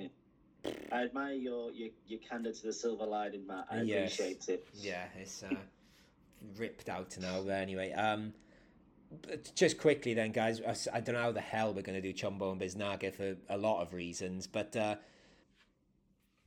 I 0.92 1.04
admire 1.04 1.34
your, 1.34 1.72
your, 1.72 1.90
your 2.08 2.20
candor 2.20 2.52
to 2.52 2.64
the 2.64 2.74
silver 2.74 3.06
lining, 3.06 3.48
Matt. 3.48 3.66
I 3.72 3.82
Yes. 3.82 4.14
appreciate 4.14 4.50
it. 4.50 4.68
yeah, 4.74 5.06
it's 5.18 5.44
uh, 5.44 5.56
ripped 6.58 6.90
out 6.90 7.18
now. 7.20 7.42
But 7.42 7.54
anyway, 7.54 7.92
um, 7.94 8.34
just 9.56 9.78
quickly 9.78 10.14
then, 10.14 10.32
guys. 10.32 10.62
I 10.94 11.00
don't 11.00 11.16
know 11.16 11.22
how 11.22 11.32
the 11.32 11.42
hell 11.42 11.74
we're 11.74 11.82
going 11.82 12.02
to 12.02 12.14
do 12.14 12.14
Chumbo 12.14 12.52
and 12.52 12.62
Biznaga 12.62 13.14
for 13.14 13.36
a 13.50 13.58
lot 13.58 13.82
of 13.82 13.94
reasons, 13.94 14.48
but 14.48 14.76
uh, 14.76 14.96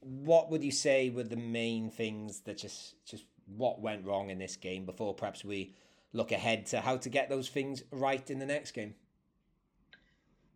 what 0.00 0.50
would 0.50 0.62
you 0.62 0.70
say 0.72 1.10
were 1.10 1.24
the 1.24 1.36
main 1.36 1.90
things 1.90 2.40
that 2.40 2.58
just 2.58 3.04
just 3.04 3.24
what 3.56 3.80
went 3.80 4.04
wrong 4.04 4.30
in 4.30 4.38
this 4.38 4.56
game 4.56 4.84
before 4.86 5.14
perhaps 5.14 5.44
we 5.44 5.74
look 6.12 6.32
ahead 6.32 6.66
to 6.66 6.80
how 6.80 6.96
to 6.96 7.08
get 7.08 7.28
those 7.28 7.48
things 7.48 7.82
right 7.90 8.30
in 8.30 8.38
the 8.38 8.46
next 8.46 8.72
game? 8.72 8.94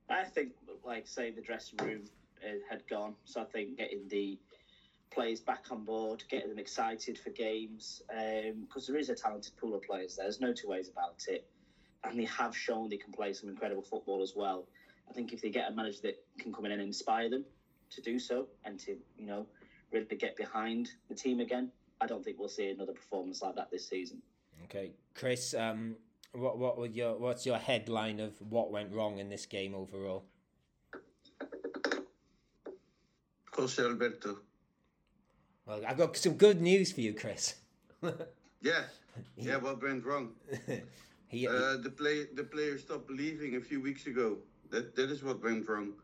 I 0.08 0.24
think, 0.24 0.52
like, 0.84 1.08
say, 1.08 1.30
the 1.32 1.40
dressing 1.40 1.78
room 1.84 2.02
uh, 2.44 2.58
had 2.70 2.86
gone. 2.88 3.14
So 3.24 3.40
I 3.40 3.44
think 3.44 3.76
getting 3.76 4.06
the 4.08 4.38
players 5.10 5.40
back 5.40 5.64
on 5.70 5.84
board, 5.84 6.22
getting 6.28 6.48
them 6.48 6.58
excited 6.58 7.18
for 7.18 7.30
games, 7.30 8.02
because 8.60 8.86
there 8.86 8.96
is 8.96 9.08
a 9.08 9.14
talented 9.14 9.56
pool 9.56 9.74
of 9.74 9.82
players 9.82 10.16
there. 10.16 10.26
There's 10.26 10.40
no 10.40 10.52
two 10.52 10.68
ways 10.68 10.88
about 10.88 11.24
it. 11.26 11.48
And 12.04 12.18
they 12.18 12.24
have 12.24 12.56
shown 12.56 12.88
they 12.88 12.96
can 12.96 13.12
play 13.12 13.32
some 13.32 13.48
incredible 13.48 13.82
football 13.82 14.22
as 14.22 14.34
well. 14.36 14.66
I 15.08 15.12
think 15.12 15.32
if 15.32 15.40
they 15.40 15.50
get 15.50 15.70
a 15.70 15.74
manager 15.74 15.98
that 16.02 16.22
can 16.38 16.52
come 16.52 16.66
in 16.66 16.72
and 16.72 16.82
inspire 16.82 17.30
them 17.30 17.44
to 17.90 18.00
do 18.00 18.18
so 18.18 18.48
and 18.64 18.78
to, 18.80 18.96
you 19.18 19.26
know, 19.26 19.46
really 19.92 20.04
get 20.04 20.36
behind 20.36 20.90
the 21.08 21.14
team 21.14 21.40
again, 21.40 21.70
I 22.00 22.06
don't 22.06 22.24
think 22.24 22.38
we'll 22.38 22.48
see 22.48 22.70
another 22.70 22.92
performance 22.92 23.42
like 23.42 23.54
that 23.56 23.70
this 23.70 23.88
season. 23.88 24.20
Okay, 24.64 24.92
Chris. 25.14 25.54
Um, 25.54 25.96
what 26.32 26.58
what 26.58 26.76
would 26.78 26.94
your 26.94 27.16
what's 27.18 27.46
your 27.46 27.56
headline 27.56 28.20
of 28.20 28.34
what 28.40 28.70
went 28.70 28.92
wrong 28.92 29.18
in 29.18 29.28
this 29.28 29.46
game 29.46 29.74
overall? 29.74 30.24
Jose 33.54 33.82
Alberto. 33.82 34.38
Well, 35.64 35.80
I've 35.86 35.96
got 35.96 36.16
some 36.16 36.34
good 36.34 36.60
news 36.60 36.92
for 36.92 37.00
you, 37.00 37.14
Chris. 37.14 37.54
Yeah, 38.62 38.84
yeah. 39.36 39.56
What 39.58 39.82
went 39.82 40.04
wrong? 40.04 40.32
he, 41.28 41.46
Uh, 41.46 41.76
the 41.76 41.90
play, 41.90 42.24
the 42.24 42.44
player 42.44 42.78
stopped 42.78 43.06
believing 43.08 43.56
a 43.56 43.60
few 43.60 43.80
weeks 43.80 44.06
ago. 44.06 44.38
That 44.70 44.94
that 44.96 45.10
is 45.10 45.22
what 45.22 45.42
went 45.42 45.68
wrong, 45.68 45.94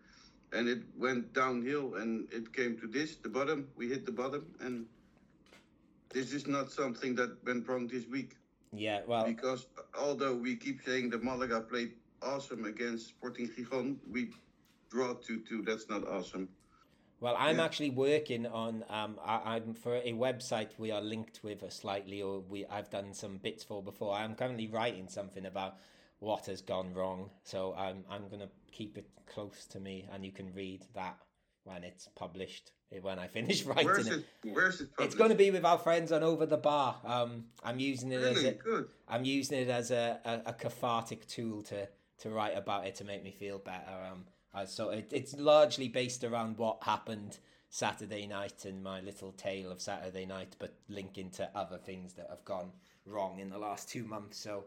and 0.53 0.69
it 0.69 0.83
went 0.97 1.33
downhill, 1.33 1.95
and 1.97 2.33
it 2.33 2.53
came 2.53 2.77
to 2.79 2.87
this, 2.87 3.17
the 3.17 3.29
bottom. 3.29 3.69
We 3.77 3.89
hit 3.89 4.05
the 4.07 4.13
bottom, 4.13 4.55
and 4.61 4.87
this 6.11 6.33
is 6.33 6.47
not 6.47 6.71
something 6.71 7.15
that 7.17 7.45
went 7.45 7.67
wrong 7.69 7.87
this 7.89 8.07
week. 8.07 8.37
yeah, 8.73 9.03
well, 9.07 9.25
Because 9.25 9.67
although 9.99 10.35
we 10.37 10.57
keep 10.57 10.83
saying 10.83 11.11
that 11.11 11.23
Malaga 11.23 11.61
played 11.61 11.95
awesome 12.23 12.65
against 12.65 13.09
Sporting 13.09 13.49
Gijón, 13.49 13.99
we 14.11 14.33
draw 14.91 15.15
two 15.15 15.41
two. 15.41 15.63
That's 15.63 15.89
not 15.89 16.07
awesome. 16.07 16.49
Well, 17.23 17.37
I'm 17.39 17.59
yeah. 17.59 17.65
actually 17.65 17.91
working 17.91 18.47
on. 18.47 18.85
Um, 18.91 19.19
I, 19.25 19.55
I'm 19.57 19.75
for 19.75 19.97
a 19.97 20.13
website 20.13 20.71
we 20.79 20.91
are 20.91 21.01
linked 21.01 21.41
with 21.43 21.63
a 21.63 21.71
slightly, 21.71 22.21
or 22.21 22.41
we 22.41 22.67
I've 22.67 22.91
done 22.91 23.15
some 23.15 23.39
bits 23.39 23.65
for 23.65 23.83
before. 23.83 24.15
I'm 24.15 24.35
currently 24.35 24.67
writing 24.67 25.09
something 25.09 25.47
about 25.47 25.77
what 26.19 26.47
has 26.47 26.61
gone 26.61 26.93
wrong, 26.95 27.31
so 27.45 27.75
I'm 27.79 28.05
I'm 28.11 28.29
gonna 28.29 28.51
keep 28.71 28.99
it 28.99 29.09
close 29.27 29.65
to 29.67 29.81
me, 29.81 30.07
and 30.13 30.25
you 30.25 30.33
can 30.33 30.53
read 30.55 30.85
that 30.95 31.17
when 31.65 31.85
it's 31.85 32.09
published. 32.17 32.73
eh, 32.93 32.99
When 33.01 33.19
I 33.21 33.29
finish 33.39 33.65
writing 33.65 33.87
Where's 33.87 34.09
it. 34.09 34.25
it? 34.45 34.53
Where's 34.53 34.81
it? 34.81 34.89
It's 34.99 35.15
going 35.15 35.31
to 35.31 35.37
be 35.37 35.51
with 35.53 35.65
our 35.65 35.79
friends 35.79 36.11
on 36.11 36.23
Over 36.25 36.45
the 36.45 36.57
Bar. 36.57 36.97
Um, 37.05 37.45
I'm 37.63 37.79
using 37.79 38.11
it 38.11 38.21
as 38.21 38.37
really 38.37 38.49
a, 38.49 38.55
good. 38.55 38.87
I'm 39.09 39.25
using 39.25 39.59
it 39.61 39.69
as 39.69 39.93
a, 39.93 40.19
a, 40.25 40.51
a 40.51 40.53
cathartic 40.55 41.27
tool 41.29 41.63
to, 41.63 41.89
to 42.19 42.31
write 42.31 42.57
about 42.59 42.87
it 42.89 42.97
to 42.97 43.05
make 43.05 43.23
me 43.23 43.31
feel 43.31 43.59
better. 43.59 43.95
Um, 44.11 44.25
uh, 44.55 44.67
so 44.67 44.91
it, 44.91 45.09
it's 45.13 45.35
largely 45.37 45.89
based 45.89 46.25
around 46.25 46.59
what 46.59 46.83
happened 46.83 47.39
Saturday 47.71 48.27
night 48.27 48.65
and 48.65 48.83
my 48.83 49.01
little 49.01 49.33
tale 49.33 49.73
of 49.73 49.81
Saturday 49.81 50.27
night, 50.27 50.57
but 50.59 50.75
linking 50.89 51.31
to 51.31 51.49
other 51.55 51.79
things 51.79 52.13
that 52.15 52.27
have 52.29 52.45
gone 52.45 52.71
wrong 53.07 53.39
in 53.39 53.49
the 53.49 53.59
last 53.59 53.89
two 53.89 54.05
months. 54.05 54.39
So 54.39 54.65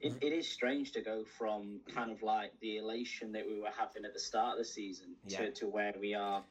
It, 0.00 0.14
it 0.20 0.32
is 0.32 0.46
strange 0.46 0.92
to 0.92 1.00
go 1.00 1.24
from 1.24 1.80
kind 1.94 2.10
of 2.10 2.22
like 2.22 2.52
the 2.60 2.76
elation 2.76 3.32
that 3.32 3.46
we 3.46 3.58
were 3.60 3.70
having 3.76 4.04
at 4.04 4.12
the 4.12 4.20
start 4.20 4.52
of 4.52 4.58
the 4.58 4.64
season 4.70 5.14
Yeah. 5.26 5.38
to, 5.46 5.50
to 5.52 5.66
where 5.66 5.94
we 5.98 6.14
are 6.14 6.42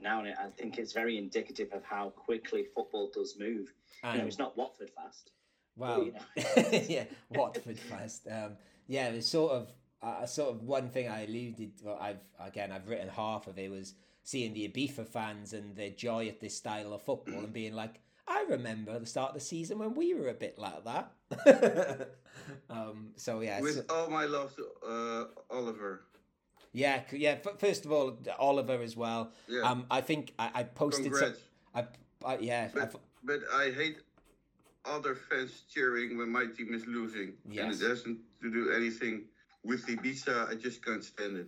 now. 0.00 0.20
And 0.24 0.34
I 0.34 0.48
think 0.56 0.78
it's 0.78 0.92
very 0.92 1.18
indicative 1.18 1.68
of 1.72 1.84
how 1.84 2.10
quickly 2.10 2.64
football 2.74 3.10
does 3.12 3.36
move. 3.38 3.72
you 4.12 4.18
know, 4.18 4.26
it's 4.26 4.38
not 4.38 4.56
Watford 4.56 4.90
fast. 4.90 5.32
Well, 5.76 6.02
you 6.04 6.12
know. 6.12 6.52
yeah, 6.88 7.04
Watford 7.30 7.78
fast. 7.78 8.26
Um, 8.30 8.52
yeah, 8.86 9.08
it's 9.08 9.28
sort 9.28 9.52
of 9.52 9.70
uh, 10.02 10.26
sort 10.26 10.50
of 10.54 10.62
one 10.62 10.88
thing 10.90 11.08
I 11.08 11.24
alluded. 11.24 11.72
Well, 11.82 11.98
I've 12.00 12.20
again 12.44 12.72
I've 12.72 12.88
written 12.88 13.08
half 13.08 13.46
of 13.46 13.58
it 13.58 13.70
was 13.70 13.94
seeing 14.22 14.52
the 14.54 14.68
Ibiza 14.68 15.06
fans 15.06 15.52
and 15.52 15.74
their 15.76 15.90
joy 15.90 16.28
at 16.28 16.40
this 16.40 16.56
style 16.56 16.92
of 16.92 17.02
football 17.02 17.40
and 17.40 17.52
being 17.52 17.74
like, 17.74 18.00
I 18.28 18.44
remember 18.48 18.98
the 18.98 19.06
start 19.06 19.30
of 19.30 19.34
the 19.34 19.40
season 19.40 19.78
when 19.78 19.94
we 19.94 20.14
were 20.14 20.28
a 20.28 20.34
bit 20.34 20.58
like 20.58 20.84
that. 20.84 21.12
um, 22.70 23.08
so 23.16 23.40
yeah, 23.40 23.60
With 23.60 23.74
so- 23.76 23.84
all 23.94 24.08
my 24.10 24.24
love 24.26 24.54
to 24.56 24.66
uh, 24.86 25.24
Oliver. 25.54 26.02
yeah, 26.72 27.02
yeah. 27.12 27.38
f- 27.44 27.58
First 27.58 27.84
of 27.84 27.92
all, 27.92 28.18
Oliver 28.38 28.80
as 28.82 28.96
well. 28.96 29.32
Yeah. 29.48 29.62
Um, 29.62 29.86
I 29.90 30.00
think 30.00 30.32
I, 30.38 30.50
I 30.54 30.62
posted 30.64 31.04
some. 31.06 31.12
Congrats. 31.12 31.40
I, 31.74 31.84
I 32.24 32.38
yeah. 32.38 32.68
But, 32.72 32.82
I've- 32.82 32.98
but 33.24 33.40
I 33.52 33.70
hate 33.70 33.98
other 34.84 35.14
fans 35.14 35.62
cheering 35.72 36.16
when 36.18 36.30
my 36.30 36.46
team 36.46 36.72
is 36.72 36.86
losing. 36.86 37.32
And 37.44 37.54
Yes. 37.54 37.80
it 37.80 37.88
doesn't 37.88 38.18
to 38.42 38.50
do 38.50 38.70
anything 38.70 39.24
with 39.64 39.86
Ibiza. 39.86 40.50
I 40.50 40.54
just 40.54 40.84
can't 40.84 41.04
stand 41.04 41.36
it. 41.36 41.46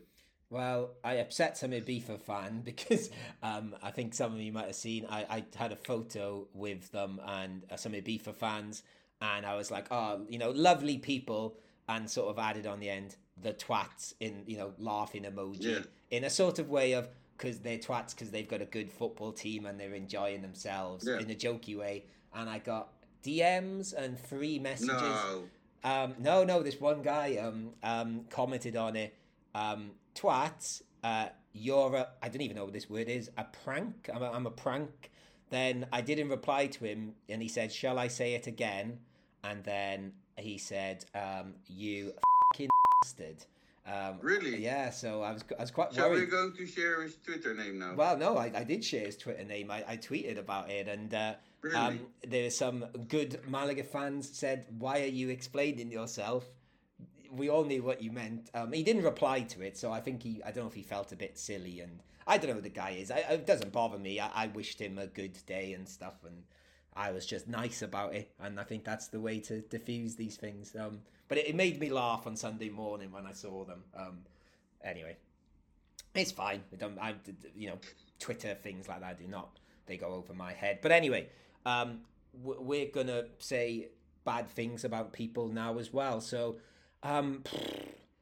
Well, 0.50 0.90
I 1.02 1.14
upset 1.14 1.56
some 1.56 1.70
Ibiza 1.70 2.20
fan 2.20 2.60
because 2.64 3.10
um, 3.42 3.74
I 3.82 3.90
think 3.90 4.14
some 4.14 4.32
of 4.34 4.40
you 4.40 4.52
might 4.52 4.66
have 4.66 4.74
seen 4.76 5.06
I, 5.08 5.24
I 5.30 5.44
had 5.56 5.72
a 5.72 5.76
photo 5.76 6.46
with 6.52 6.90
them 6.92 7.20
and 7.26 7.64
uh, 7.70 7.76
some 7.76 7.92
Ibiza 7.92 8.34
fans, 8.34 8.82
and 9.20 9.46
I 9.46 9.54
was 9.56 9.70
like, 9.70 9.86
oh, 9.90 10.20
you 10.28 10.38
know, 10.38 10.50
lovely 10.50 10.98
people, 10.98 11.56
and 11.88 12.08
sort 12.10 12.28
of 12.30 12.38
added 12.38 12.66
on 12.66 12.80
the 12.80 12.90
end 12.90 13.16
the 13.40 13.54
twats 13.54 14.12
in 14.20 14.42
you 14.46 14.58
know 14.58 14.72
laughing 14.78 15.24
emoji 15.24 15.62
Yeah. 15.64 15.78
in 16.10 16.22
a 16.24 16.30
sort 16.30 16.58
of 16.58 16.68
way 16.68 16.92
of 16.92 17.08
because 17.36 17.60
they're 17.60 17.78
twats 17.78 18.10
because 18.14 18.30
they've 18.30 18.46
got 18.46 18.60
a 18.60 18.66
good 18.66 18.92
football 18.92 19.32
team 19.32 19.64
and 19.64 19.80
they're 19.80 19.94
enjoying 19.94 20.42
themselves 20.42 21.08
Yeah. 21.08 21.18
in 21.18 21.30
a 21.30 21.34
jokey 21.34 21.76
way, 21.76 22.04
and 22.34 22.48
I 22.50 22.58
got 22.58 22.92
DMs 23.24 23.94
and 23.94 24.20
free 24.20 24.58
messages. 24.58 24.88
No. 24.88 25.44
Um, 25.84 26.14
no, 26.18 26.44
no, 26.44 26.62
this 26.62 26.80
one 26.80 27.02
guy 27.02 27.36
um, 27.36 27.70
um, 27.82 28.24
commented 28.30 28.76
on 28.76 28.96
it. 28.96 29.14
Um, 29.54 29.92
twat, 30.14 30.82
uh, 31.02 31.28
you're 31.52 31.94
a, 31.96 32.08
I 32.22 32.28
don't 32.28 32.40
even 32.42 32.56
know 32.56 32.64
what 32.64 32.72
this 32.72 32.88
word 32.88 33.08
is, 33.08 33.30
a 33.36 33.44
prank. 33.44 34.08
I'm 34.14 34.22
a, 34.22 34.30
I'm 34.30 34.46
a 34.46 34.50
prank. 34.50 35.10
Then 35.50 35.86
I 35.92 36.00
didn't 36.00 36.28
reply 36.28 36.66
to 36.68 36.84
him 36.84 37.14
and 37.28 37.42
he 37.42 37.48
said, 37.48 37.72
Shall 37.72 37.98
I 37.98 38.08
say 38.08 38.34
it 38.34 38.46
again? 38.46 38.98
And 39.44 39.62
then 39.64 40.12
he 40.36 40.56
said, 40.56 41.04
um, 41.14 41.54
You 41.66 42.14
fucking 42.54 42.70
bastard. 43.02 43.44
Um, 43.86 44.18
Really? 44.22 44.62
Yeah, 44.62 44.90
so 44.90 45.22
I 45.22 45.32
was, 45.32 45.44
I 45.58 45.62
was 45.62 45.70
quite 45.70 45.92
So 45.92 46.08
worried. 46.08 46.20
we're 46.20 46.26
going 46.26 46.52
to 46.56 46.66
share 46.66 47.02
his 47.02 47.16
Twitter 47.16 47.52
name 47.54 47.78
now. 47.80 47.94
Well, 47.96 48.16
no, 48.16 48.38
I, 48.38 48.50
I 48.54 48.64
did 48.64 48.82
share 48.84 49.04
his 49.04 49.16
Twitter 49.18 49.44
name. 49.44 49.70
I, 49.70 49.84
I 49.86 49.96
tweeted 49.98 50.38
about 50.38 50.70
it, 50.70 50.86
and 50.88 51.12
uh, 51.12 51.34
Really? 51.62 51.76
um, 51.76 52.00
there's 52.26 52.56
some 52.56 52.84
good 53.08 53.40
Malaga 53.48 53.84
fans 53.84 54.28
said, 54.32 54.66
"Why 54.78 55.02
are 55.02 55.06
you 55.06 55.28
explaining 55.28 55.90
yourself?" 55.90 56.44
We 57.30 57.48
all 57.48 57.64
knew 57.64 57.82
what 57.82 58.02
you 58.02 58.12
meant. 58.12 58.50
Um, 58.52 58.72
he 58.72 58.82
didn't 58.82 59.04
reply 59.04 59.40
to 59.40 59.62
it, 59.62 59.78
so 59.78 59.92
I 59.92 60.00
think 60.00 60.22
he. 60.22 60.42
I 60.44 60.50
don't 60.50 60.64
know 60.64 60.68
if 60.68 60.74
he 60.74 60.82
felt 60.82 61.12
a 61.12 61.16
bit 61.16 61.38
silly, 61.38 61.80
and 61.80 62.00
I 62.26 62.36
don't 62.36 62.50
know 62.50 62.56
who 62.56 62.62
the 62.62 62.68
guy 62.68 62.90
is. 62.90 63.10
I, 63.10 63.18
it 63.18 63.46
doesn't 63.46 63.72
bother 63.72 63.98
me. 63.98 64.18
I, 64.20 64.44
I 64.44 64.46
wished 64.48 64.80
him 64.80 64.98
a 64.98 65.06
good 65.06 65.38
day 65.46 65.72
and 65.72 65.88
stuff, 65.88 66.24
and 66.26 66.42
I 66.94 67.12
was 67.12 67.26
just 67.26 67.48
nice 67.48 67.82
about 67.82 68.14
it, 68.14 68.32
and 68.40 68.58
I 68.58 68.64
think 68.64 68.84
that's 68.84 69.08
the 69.08 69.20
way 69.20 69.38
to 69.40 69.60
diffuse 69.60 70.16
these 70.16 70.36
things. 70.36 70.74
Um, 70.78 71.00
but 71.28 71.38
it, 71.38 71.48
it 71.48 71.54
made 71.54 71.80
me 71.80 71.90
laugh 71.90 72.26
on 72.26 72.36
Sunday 72.36 72.68
morning 72.68 73.12
when 73.12 73.24
I 73.24 73.32
saw 73.32 73.64
them. 73.64 73.84
Um, 73.96 74.18
anyway, 74.84 75.16
it's 76.14 76.32
fine. 76.32 76.62
I 76.72 76.76
don't, 76.76 76.98
I, 76.98 77.14
you 77.56 77.68
know, 77.68 77.78
Twitter 78.18 78.54
things 78.54 78.88
like 78.88 79.00
that 79.00 79.18
do 79.18 79.26
not. 79.26 79.58
They 79.86 79.96
go 79.96 80.08
over 80.08 80.34
my 80.34 80.52
head. 80.52 80.80
But 80.82 80.92
anyway, 80.92 81.28
um, 81.66 82.00
we're 82.34 82.90
gonna 82.90 83.24
say 83.38 83.88
bad 84.24 84.48
things 84.50 84.84
about 84.84 85.12
people 85.12 85.48
now 85.48 85.78
as 85.78 85.92
well. 85.92 86.20
So, 86.20 86.56
um, 87.02 87.44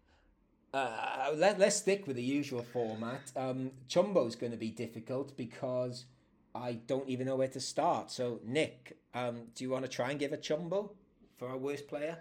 uh, 0.75 1.33
let, 1.35 1.59
let's 1.59 1.77
stick 1.77 2.07
with 2.07 2.17
the 2.17 2.23
usual 2.23 2.63
format. 2.63 3.33
Um, 3.37 3.73
Chumbo's 3.89 4.37
going 4.37 4.53
to 4.53 4.59
be 4.59 4.71
difficult 4.71 5.37
because 5.37 6.07
I 6.55 6.75
don't 6.87 7.09
even 7.09 7.27
know 7.27 7.37
where 7.37 7.49
to 7.49 7.61
start. 7.61 8.11
So, 8.11 8.41
Nick, 8.45 8.97
um, 9.15 9.43
do 9.55 9.65
you 9.65 9.71
want 9.71 9.85
to 9.85 9.91
try 9.91 10.11
and 10.11 10.19
give 10.19 10.33
a 10.33 10.39
Chumbo 10.39 10.91
for 11.39 11.49
our 11.49 11.57
worst 11.57 11.89
player? 11.89 12.19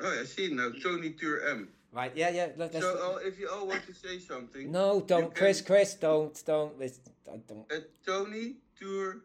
Oh, 0.00 0.20
I 0.20 0.24
see 0.24 0.52
now. 0.52 0.70
Tony 0.82 1.10
Tour 1.10 1.48
M. 1.48 1.68
Right? 1.92 2.12
Yeah, 2.14 2.28
yeah. 2.28 2.48
Let, 2.56 2.74
let's. 2.74 2.80
So 2.80 3.16
uh, 3.16 3.26
if 3.26 3.38
you 3.38 3.48
all 3.48 3.66
want 3.66 3.86
to 3.86 3.94
say 3.94 4.18
something, 4.18 4.70
no, 4.70 5.00
don't, 5.00 5.34
Chris. 5.34 5.62
Chris, 5.62 5.94
don't, 5.94 6.42
don't. 6.44 6.78
Let's, 6.78 7.00
I 7.32 7.38
don't. 7.48 7.64
uh, 7.72 7.76
Tony 8.04 8.56
Tour, 8.78 9.22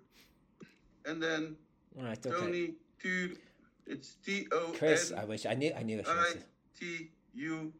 and 1.05 1.21
then 1.21 1.55
All 1.97 2.05
right, 2.05 2.25
okay. 2.25 2.37
Tony 2.39 2.73
Tour. 3.01 3.29
It's 3.87 4.15
T 4.23 4.47
O 4.51 4.73
Chris, 4.77 5.11
I 5.11 5.23
N 5.23 5.27
wish 5.27 5.45
I 5.45 5.53
knew. 5.53 5.73
I 5.77 5.83
knew 5.83 5.99
I 5.99 6.03
should. 6.03 6.11
I 6.11 6.15
have 6.17 6.27
said- 6.27 6.45
T 6.79 7.11
U 7.33 7.73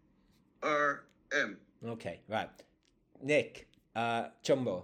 R 0.64 1.04
M. 1.34 1.58
Okay, 1.86 2.20
right. 2.28 2.50
Nick, 3.22 3.68
uh, 3.96 4.26
Chumbo. 4.44 4.84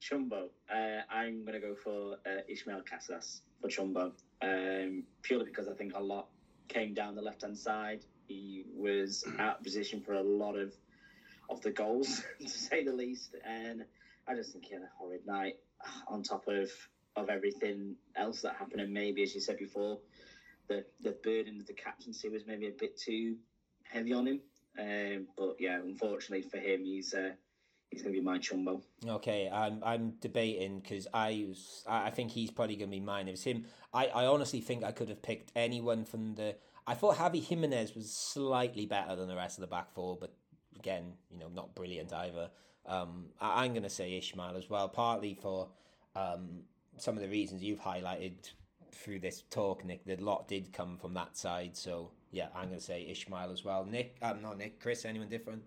Chumbo. 0.00 0.48
Uh, 0.72 1.00
I'm 1.10 1.44
going 1.44 1.60
to 1.60 1.66
go 1.66 1.74
for 1.74 2.14
uh, 2.26 2.40
Ismael 2.48 2.82
Casas 2.88 3.42
for 3.60 3.68
Chumbo, 3.68 4.12
um, 4.42 5.04
purely 5.22 5.44
because 5.46 5.68
I 5.68 5.74
think 5.74 5.94
a 5.94 6.00
lot 6.00 6.28
came 6.68 6.94
down 6.94 7.14
the 7.14 7.22
left 7.22 7.42
hand 7.42 7.58
side. 7.58 8.04
He 8.26 8.64
was 8.74 9.24
out 9.38 9.58
of 9.58 9.64
position 9.64 10.00
for 10.00 10.14
a 10.14 10.22
lot 10.22 10.56
of 10.56 10.74
of 11.50 11.60
the 11.62 11.70
goals, 11.70 12.22
to 12.40 12.48
say 12.48 12.84
the 12.84 12.92
least, 12.92 13.34
and 13.44 13.84
I 14.28 14.34
just 14.34 14.52
think 14.52 14.66
he 14.66 14.74
had 14.74 14.82
a 14.82 14.90
horrid 14.96 15.26
night. 15.26 15.56
On 16.08 16.22
top 16.22 16.46
of 16.48 16.70
of 17.16 17.28
everything 17.28 17.96
else 18.16 18.42
that 18.42 18.56
happened, 18.56 18.80
and 18.80 18.92
maybe, 18.92 19.22
as 19.22 19.34
you 19.34 19.40
said 19.40 19.58
before, 19.58 19.98
the 20.68 20.84
the 21.00 21.16
burden 21.22 21.60
of 21.60 21.66
the 21.66 21.72
captaincy 21.72 22.28
was 22.28 22.46
maybe 22.46 22.68
a 22.68 22.72
bit 22.72 22.98
too 22.98 23.36
heavy 23.84 24.12
on 24.12 24.26
him. 24.26 24.40
Um, 24.78 25.26
but 25.36 25.56
yeah, 25.58 25.76
unfortunately 25.76 26.48
for 26.48 26.58
him, 26.58 26.84
he's 26.84 27.14
uh, 27.14 27.30
he's 27.90 28.02
going 28.02 28.14
to 28.14 28.20
be 28.20 28.24
my 28.24 28.38
Chumbo. 28.38 28.82
Okay, 29.06 29.50
I'm 29.52 29.82
I'm 29.84 30.14
debating 30.20 30.80
because 30.80 31.06
I 31.12 31.46
I 31.86 32.10
think 32.10 32.30
he's 32.30 32.50
probably 32.50 32.76
gonna 32.76 32.90
be 32.90 33.00
mine. 33.00 33.28
It 33.28 33.32
was 33.32 33.44
him. 33.44 33.66
I, 33.92 34.06
I 34.06 34.26
honestly 34.26 34.60
think 34.60 34.84
I 34.84 34.92
could 34.92 35.08
have 35.08 35.22
picked 35.22 35.52
anyone 35.56 36.04
from 36.04 36.34
the. 36.34 36.56
I 36.86 36.94
thought 36.94 37.16
Javi 37.16 37.42
Jimenez 37.42 37.94
was 37.94 38.12
slightly 38.12 38.86
better 38.86 39.14
than 39.16 39.28
the 39.28 39.36
rest 39.36 39.58
of 39.58 39.62
the 39.62 39.68
back 39.68 39.92
four, 39.92 40.16
but 40.18 40.34
again, 40.78 41.12
you 41.30 41.38
know, 41.38 41.48
not 41.48 41.74
brilliant 41.74 42.12
either. 42.12 42.50
Um, 42.90 43.26
I, 43.40 43.64
I'm 43.64 43.72
gonna 43.72 43.88
say 43.90 44.16
Ismael 44.18 44.56
as 44.56 44.68
well, 44.68 44.88
partly 44.88 45.34
for 45.34 45.68
um 46.16 46.60
some 46.96 47.16
of 47.16 47.22
the 47.22 47.28
reasons 47.28 47.62
you've 47.62 47.80
highlighted 47.80 48.34
through 48.92 49.20
this 49.20 49.44
talk, 49.50 49.84
Nick. 49.84 50.04
The 50.04 50.16
lot 50.16 50.48
did 50.48 50.72
come 50.72 50.98
from 50.98 51.14
that 51.14 51.36
side, 51.36 51.76
so 51.76 52.10
yeah, 52.32 52.48
I'm 52.54 52.68
gonna 52.68 52.80
say 52.80 53.06
Ismael 53.08 53.50
as 53.52 53.64
well. 53.64 53.84
Nick, 53.84 54.16
um, 54.22 54.42
not 54.42 54.58
Nick, 54.58 54.80
Chris, 54.80 55.04
anyone 55.04 55.28
different? 55.28 55.62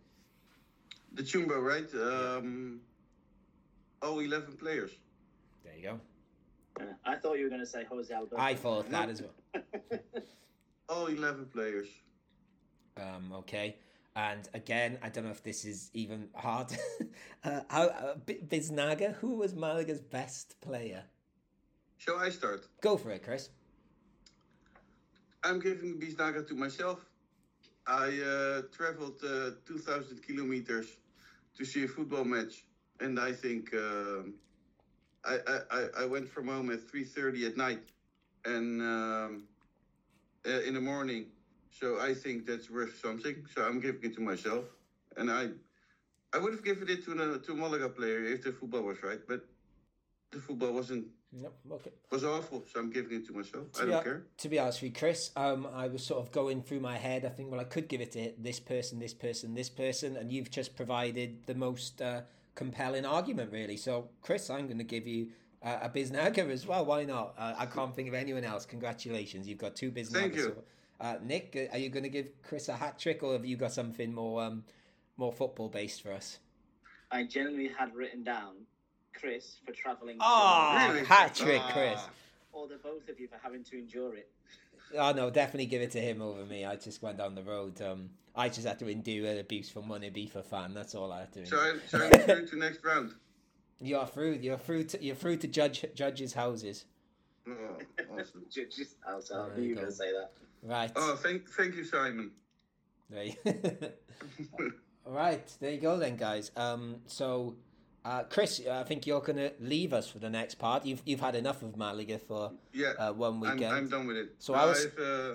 The 1.14 1.24
Chumbo, 1.24 1.62
right? 1.62 1.88
Um, 1.94 2.82
all 4.02 4.20
11 4.20 4.58
players. 4.58 4.92
There 5.64 5.74
you 5.76 5.84
go. 5.84 6.00
Uh, 6.80 6.94
I 7.06 7.16
thought 7.16 7.38
you 7.38 7.44
were 7.44 7.50
going 7.50 7.62
to 7.62 7.68
say 7.68 7.86
Jose 7.86 8.14
Alberto. 8.14 8.42
I 8.42 8.56
thought 8.56 8.90
that 8.90 9.10
as 9.10 9.22
well. 9.22 9.62
All 10.90 11.08
11 11.08 11.46
players. 11.46 11.88
Um, 12.98 13.32
okay. 13.32 13.78
And 14.16 14.48
again, 14.54 15.00
I 15.02 15.10
don't 15.10 15.24
know 15.26 15.32
if 15.32 15.42
this 15.44 15.66
is 15.66 15.90
even 15.94 16.30
hard. 16.36 16.68
uh, 17.44 17.62
how, 17.70 17.84
uh, 17.88 18.16
Biznaga, 18.18 19.16
who 19.16 19.36
was 19.38 19.56
Malaga's 19.56 20.02
best 20.02 20.60
player? 20.62 21.04
Shall 21.98 22.18
I 22.20 22.30
start? 22.30 22.68
Go 22.82 22.96
for 22.98 23.10
it, 23.12 23.24
Chris. 23.24 23.50
I'm 25.44 25.60
giving 25.60 26.00
Biznaga 26.00 26.48
to 26.48 26.54
myself. 26.56 27.00
I 27.88 28.20
uh, 28.20 28.62
traveled 28.72 29.20
uh, 29.24 29.52
2,000 29.66 30.22
kilometers 30.26 30.88
to 31.58 31.66
see 31.66 31.84
a 31.84 31.88
football 31.88 32.24
match, 32.24 32.66
and 33.00 33.20
I 33.20 33.32
think 33.34 33.74
um, 33.74 34.36
I, 35.26 35.38
I, 35.48 35.60
I- 35.72 35.90
I 36.02 36.06
went 36.06 36.30
from 36.30 36.48
home 36.48 36.72
at 36.72 36.80
3:30 36.88 37.48
at 37.48 37.58
night, 37.58 37.84
and 38.46 38.82
um, 38.82 39.44
uh, 40.48 40.62
in 40.62 40.76
the 40.76 40.82
morning. 40.82 41.26
So 41.80 42.00
I 42.00 42.14
think 42.14 42.46
that's 42.46 42.70
worth 42.70 43.00
something. 43.00 43.46
So 43.54 43.64
I'm 43.64 43.80
giving 43.80 44.04
it 44.04 44.14
to 44.16 44.22
myself, 44.22 44.66
and 45.18 45.32
I 45.32 45.50
I 46.34 46.38
would 46.38 46.54
have 46.54 46.64
given 46.64 46.88
it 46.90 47.04
to 47.06 47.12
a 47.14 47.40
to 47.40 47.52
a 47.54 47.56
Malaga 47.56 47.90
player 47.90 48.24
if 48.24 48.44
the 48.44 48.52
football 48.52 48.84
was 48.84 49.02
right, 49.04 49.20
but 49.28 49.42
the 50.32 50.40
football 50.40 50.72
wasn't 50.74 51.08
No, 51.32 51.50
okay. 51.72 51.92
was 52.12 52.24
awful. 52.24 52.64
So 52.72 52.80
I'm 52.80 52.92
giving 52.92 53.18
it 53.18 53.26
to 53.28 53.34
myself. 53.34 53.66
I 53.76 53.80
To 53.80 53.86
be, 53.86 53.92
don't 53.92 53.94
hon- 53.96 54.04
care. 54.04 54.24
to 54.38 54.50
be 54.50 54.60
honest 54.60 54.82
with 54.82 54.92
you, 54.92 55.00
Chris, 55.00 55.32
um, 55.36 55.68
I 55.74 55.88
was 55.88 56.04
sort 56.06 56.22
of 56.24 56.32
going 56.32 56.62
through 56.62 56.80
my 56.80 56.98
head. 56.98 57.26
I 57.26 57.30
think, 57.30 57.50
well, 57.52 57.60
I 57.60 57.66
could 57.66 57.88
give 57.88 58.02
it 58.02 58.12
to 58.14 58.34
this 58.38 58.60
person, 58.60 59.00
this 59.00 59.14
person, 59.16 59.54
this 59.56 59.70
person, 59.70 60.16
and 60.18 60.32
you've 60.32 60.52
just 60.52 60.76
provided 60.76 61.30
the 61.48 61.56
most 61.56 62.02
uh, 62.02 62.22
compelling 62.56 63.06
argument, 63.06 63.52
really. 63.52 63.78
So, 63.78 64.10
Chris, 64.22 64.50
I'm 64.50 64.66
going 64.68 64.78
to 64.80 64.84
give 64.96 65.06
you 65.08 65.30
uh, 65.64 65.80
a 65.84 65.90
Biznaga 65.90 66.50
as 66.50 66.66
well. 66.68 66.86
Why 66.86 67.04
not? 67.04 67.34
Uh, 67.38 67.54
I 67.58 67.66
can't 67.68 67.96
think 67.96 68.08
of 68.10 68.14
anyone 68.16 68.44
else. 68.44 68.66
Congratulations, 68.66 69.48
you've 69.48 69.60
got 69.60 69.76
two 69.76 69.92
Biznagas. 69.92 70.12
Thank 70.14 70.36
you. 70.36 70.44
So, 70.44 70.64
uh, 71.04 71.16
Nick, 71.24 71.56
uh, 71.56 71.72
are 71.74 71.78
you 71.78 71.90
going 71.90 72.04
to 72.04 72.10
give 72.10 72.28
Chris 72.42 72.70
a 72.70 72.74
hat 72.74 72.98
trick, 72.98 73.22
or 73.22 73.34
have 73.34 73.46
you 73.46 73.58
got 73.58 73.72
something 73.74 74.14
more 74.14 74.42
um, 74.44 74.64
more 75.18 75.32
football 75.34 75.70
based 75.70 76.02
for 76.02 76.12
us? 76.14 76.40
I 77.12 77.24
genuinely 77.26 77.70
had 77.78 77.94
written 77.94 78.24
down 78.24 78.54
Chris 79.14 79.58
for 79.66 79.72
travelling. 79.74 80.18
Oh, 80.20 80.88
Really? 80.94 81.06
hat 81.06 81.36
trick, 81.36 81.62
Ah. 81.64 81.70
Chris. 81.74 82.00
Or 82.52 82.68
the 82.68 82.78
both 82.78 83.08
of 83.10 83.20
you 83.20 83.28
for 83.28 83.38
having 83.44 83.64
to 83.66 83.78
endure 83.78 84.16
it. 84.16 84.30
Oh 84.96 85.12
no, 85.12 85.32
definitely 85.32 85.66
give 85.66 85.82
it 85.82 85.90
to 85.92 86.00
him 86.00 86.22
over 86.22 86.46
me. 86.46 86.66
I 86.66 86.76
just 86.76 87.02
went 87.02 87.18
down 87.18 87.34
the 87.34 87.42
road. 87.42 87.82
Um, 87.82 88.12
I 88.36 88.48
just 88.50 88.68
had 88.68 88.78
to 88.78 88.88
endure 88.88 89.40
abuse 89.40 89.68
from 89.68 89.88
one 89.88 90.02
Ibiza 90.02 90.46
fan. 90.46 90.76
That's 90.76 90.94
all 90.94 91.12
I 91.12 91.22
had 91.22 91.32
to. 91.34 91.40
Do. 91.40 91.46
So. 91.48 91.58
I'm, 91.60 91.82
so 91.88 91.98
I'm 92.14 92.20
through 92.20 92.48
to 92.48 92.56
next 92.58 92.84
round. 92.86 93.14
You're 93.82 94.06
through. 94.06 94.34
You're 94.42 94.58
through. 94.60 94.84
To, 94.84 95.04
you're 95.04 95.16
through 95.16 95.38
to 95.38 95.48
judge 95.48 95.84
judges' 95.96 96.34
houses. 96.34 96.86
Oh, 97.48 97.52
awesome. 98.20 98.46
Just, 98.50 98.96
I 99.08 99.16
was, 99.16 99.32
I 99.32 99.48
knew 99.56 99.62
you 99.64 99.70
you 99.70 99.76
were 99.76 99.82
going 99.82 99.88
to 99.88 99.94
say 99.94 100.12
that. 100.12 100.32
Right. 100.64 100.92
Oh, 100.96 101.16
thank, 101.16 101.50
thank 101.50 101.76
you, 101.76 101.84
Simon. 101.84 102.32
There 103.10 103.24
you- 103.26 103.36
right. 105.06 105.56
There 105.60 105.72
you 105.72 105.80
go 105.80 105.98
then, 105.98 106.16
guys. 106.16 106.52
Um. 106.56 106.98
So, 107.06 107.56
uh, 108.06 108.24
Chris, 108.24 108.62
I 108.70 108.84
think 108.84 109.06
you're 109.06 109.20
gonna 109.22 109.52
leave 109.60 109.94
us 109.94 110.08
for 110.10 110.20
the 110.20 110.30
next 110.30 110.56
part. 110.56 110.86
You've 110.86 111.02
you've 111.06 111.20
had 111.20 111.36
enough 111.36 111.62
of 111.62 111.76
Malaga 111.78 112.18
for 112.18 112.54
Yeah, 112.74 112.94
uh, 112.98 113.12
one 113.14 113.34
I'm, 113.34 113.40
weekend. 113.42 113.66
I'm 113.76 113.90
done 113.90 114.08
with 114.08 114.18
it. 114.18 114.36
So 114.40 114.54
I 114.54 114.66
was- 114.66 114.84
have 114.86 114.98
uh, 115.00 115.34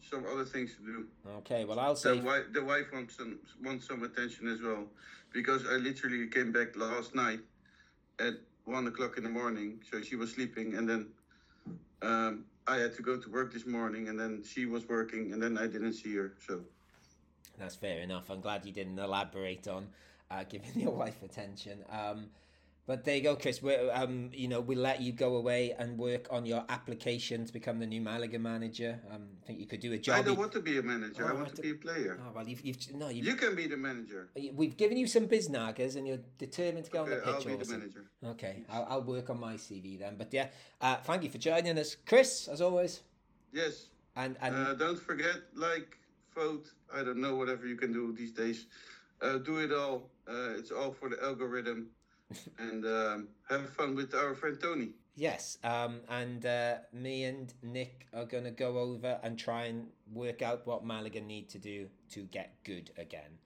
some 0.00 0.24
other 0.32 0.44
things 0.44 0.74
to 0.76 0.82
do. 0.86 1.06
Okay. 1.38 1.64
Well, 1.64 1.78
I'll 1.78 1.94
The 1.94 2.00
say. 2.00 2.20
wife, 2.20 2.44
the 2.52 2.64
wife 2.64 2.86
wants 2.92 3.16
some 3.16 3.38
wants 3.62 3.86
some 3.86 4.02
attention 4.02 4.48
as 4.48 4.62
well, 4.62 4.86
because 5.32 5.64
I 5.66 5.74
literally 5.76 6.26
came 6.28 6.50
back 6.50 6.76
last 6.76 7.14
night 7.14 7.40
at 8.18 8.34
one 8.64 8.86
o'clock 8.86 9.16
in 9.18 9.22
the 9.22 9.30
morning. 9.30 9.80
So 9.92 10.00
she 10.00 10.16
was 10.16 10.32
sleeping, 10.32 10.74
and 10.76 10.88
then 10.88 11.08
um, 12.02 12.44
I 12.66 12.76
had 12.78 12.94
to 12.96 13.02
go 13.02 13.16
to 13.16 13.30
work 13.30 13.52
this 13.52 13.66
morning, 13.66 14.08
and 14.08 14.18
then 14.18 14.42
she 14.44 14.66
was 14.66 14.88
working, 14.88 15.32
and 15.32 15.42
then 15.42 15.56
I 15.58 15.66
didn't 15.66 15.94
see 15.94 16.14
her. 16.16 16.34
So 16.46 16.60
that's 17.58 17.76
fair 17.76 18.00
enough. 18.00 18.30
I'm 18.30 18.40
glad 18.40 18.64
you 18.64 18.72
didn't 18.72 18.98
elaborate 18.98 19.66
on 19.68 19.88
uh, 20.30 20.44
giving 20.48 20.70
your 20.80 20.92
wife 20.92 21.22
attention. 21.22 21.84
Um, 21.90 22.26
but 22.86 23.04
there 23.04 23.16
you 23.16 23.22
go, 23.22 23.34
Chris. 23.34 23.60
we 23.60 23.74
um, 23.74 24.30
you 24.32 24.46
know, 24.46 24.60
we'll 24.60 24.78
let 24.78 25.00
you 25.00 25.12
go 25.12 25.36
away 25.36 25.74
and 25.76 25.98
work 25.98 26.28
on 26.30 26.46
your 26.46 26.64
application 26.68 27.44
to 27.44 27.52
become 27.52 27.80
the 27.80 27.86
new 27.86 28.00
Malaga 28.00 28.38
manager. 28.38 29.00
Um, 29.12 29.26
I 29.42 29.46
think 29.46 29.58
you 29.58 29.66
could 29.66 29.80
do 29.80 29.92
a 29.92 29.98
job. 29.98 30.20
I 30.20 30.22
don't 30.22 30.38
want 30.38 30.52
to 30.52 30.60
be 30.60 30.78
a 30.78 30.82
manager. 30.82 31.24
Oh, 31.24 31.30
I 31.30 31.32
want 31.32 31.54
to 31.56 31.62
be 31.62 31.70
a 31.72 31.74
player. 31.74 32.16
Oh 32.20 32.30
well, 32.32 32.46
you've, 32.46 32.64
you've 32.64 32.94
no, 32.94 33.08
you've, 33.08 33.26
you 33.26 33.34
can 33.34 33.56
be 33.56 33.66
the 33.66 33.76
manager. 33.76 34.28
We've 34.54 34.76
given 34.76 34.96
you 34.96 35.08
some 35.08 35.26
Biznagas, 35.26 35.96
and 35.96 36.06
you're 36.06 36.20
determined 36.38 36.84
to 36.84 36.90
go 36.92 37.00
okay, 37.00 37.12
on 37.12 37.18
the 37.18 37.24
pitch. 37.24 37.34
I'll 37.34 37.58
be 37.58 37.64
the 37.64 37.72
manager. 37.72 38.04
Okay, 38.24 38.62
I'll, 38.70 38.86
I'll, 38.88 39.02
work 39.02 39.30
on 39.30 39.40
my 39.40 39.54
CV 39.54 39.98
then. 39.98 40.14
But 40.16 40.32
yeah, 40.32 40.48
uh, 40.80 40.96
thank 40.96 41.24
you 41.24 41.28
for 41.28 41.38
joining 41.38 41.76
us, 41.78 41.96
Chris, 42.06 42.46
as 42.46 42.60
always. 42.60 43.00
Yes. 43.52 43.86
And 44.14 44.36
and 44.40 44.54
uh, 44.54 44.74
don't 44.74 44.98
forget, 44.98 45.42
like, 45.54 45.98
vote. 46.34 46.70
I 46.94 47.02
don't 47.02 47.20
know 47.20 47.34
whatever 47.34 47.66
you 47.66 47.76
can 47.76 47.92
do 47.92 48.12
these 48.12 48.30
days. 48.30 48.66
Uh, 49.20 49.38
do 49.38 49.58
it 49.58 49.72
all. 49.72 50.10
Uh, 50.28 50.54
it's 50.56 50.70
all 50.70 50.92
for 50.92 51.08
the 51.08 51.22
algorithm 51.22 51.88
and 52.58 52.84
um, 52.84 53.28
have 53.48 53.68
fun 53.70 53.94
with 53.94 54.14
our 54.14 54.34
friend 54.34 54.58
Tony. 54.60 54.90
Yes, 55.18 55.56
um, 55.64 56.00
and 56.10 56.44
uh, 56.44 56.76
me 56.92 57.24
and 57.24 57.52
Nick 57.62 58.06
are 58.12 58.26
going 58.26 58.44
to 58.44 58.50
go 58.50 58.78
over 58.78 59.18
and 59.22 59.38
try 59.38 59.64
and 59.64 59.86
work 60.12 60.42
out 60.42 60.66
what 60.66 60.84
Malaga 60.84 61.22
need 61.22 61.48
to 61.50 61.58
do 61.58 61.88
to 62.10 62.24
get 62.24 62.52
good 62.64 62.90
again. 62.98 63.38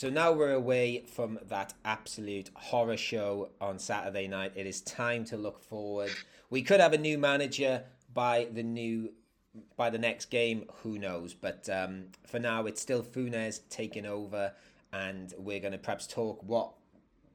So 0.00 0.08
now 0.08 0.32
we're 0.32 0.54
away 0.54 1.02
from 1.02 1.38
that 1.48 1.74
absolute 1.84 2.48
horror 2.54 2.96
show 2.96 3.50
on 3.60 3.78
Saturday 3.78 4.28
night. 4.28 4.52
It 4.54 4.64
is 4.64 4.80
time 4.80 5.26
to 5.26 5.36
look 5.36 5.62
forward. 5.62 6.10
We 6.48 6.62
could 6.62 6.80
have 6.80 6.94
a 6.94 6.96
new 6.96 7.18
manager 7.18 7.84
by 8.14 8.48
the 8.50 8.62
new 8.62 9.12
by 9.76 9.90
the 9.90 9.98
next 9.98 10.30
game. 10.30 10.64
Who 10.76 10.98
knows? 10.98 11.34
But 11.34 11.68
um, 11.68 12.06
for 12.26 12.38
now, 12.38 12.64
it's 12.64 12.80
still 12.80 13.02
Funes 13.02 13.60
taking 13.68 14.06
over, 14.06 14.54
and 14.90 15.34
we're 15.36 15.60
going 15.60 15.72
to 15.72 15.78
perhaps 15.78 16.06
talk 16.06 16.42
what 16.44 16.72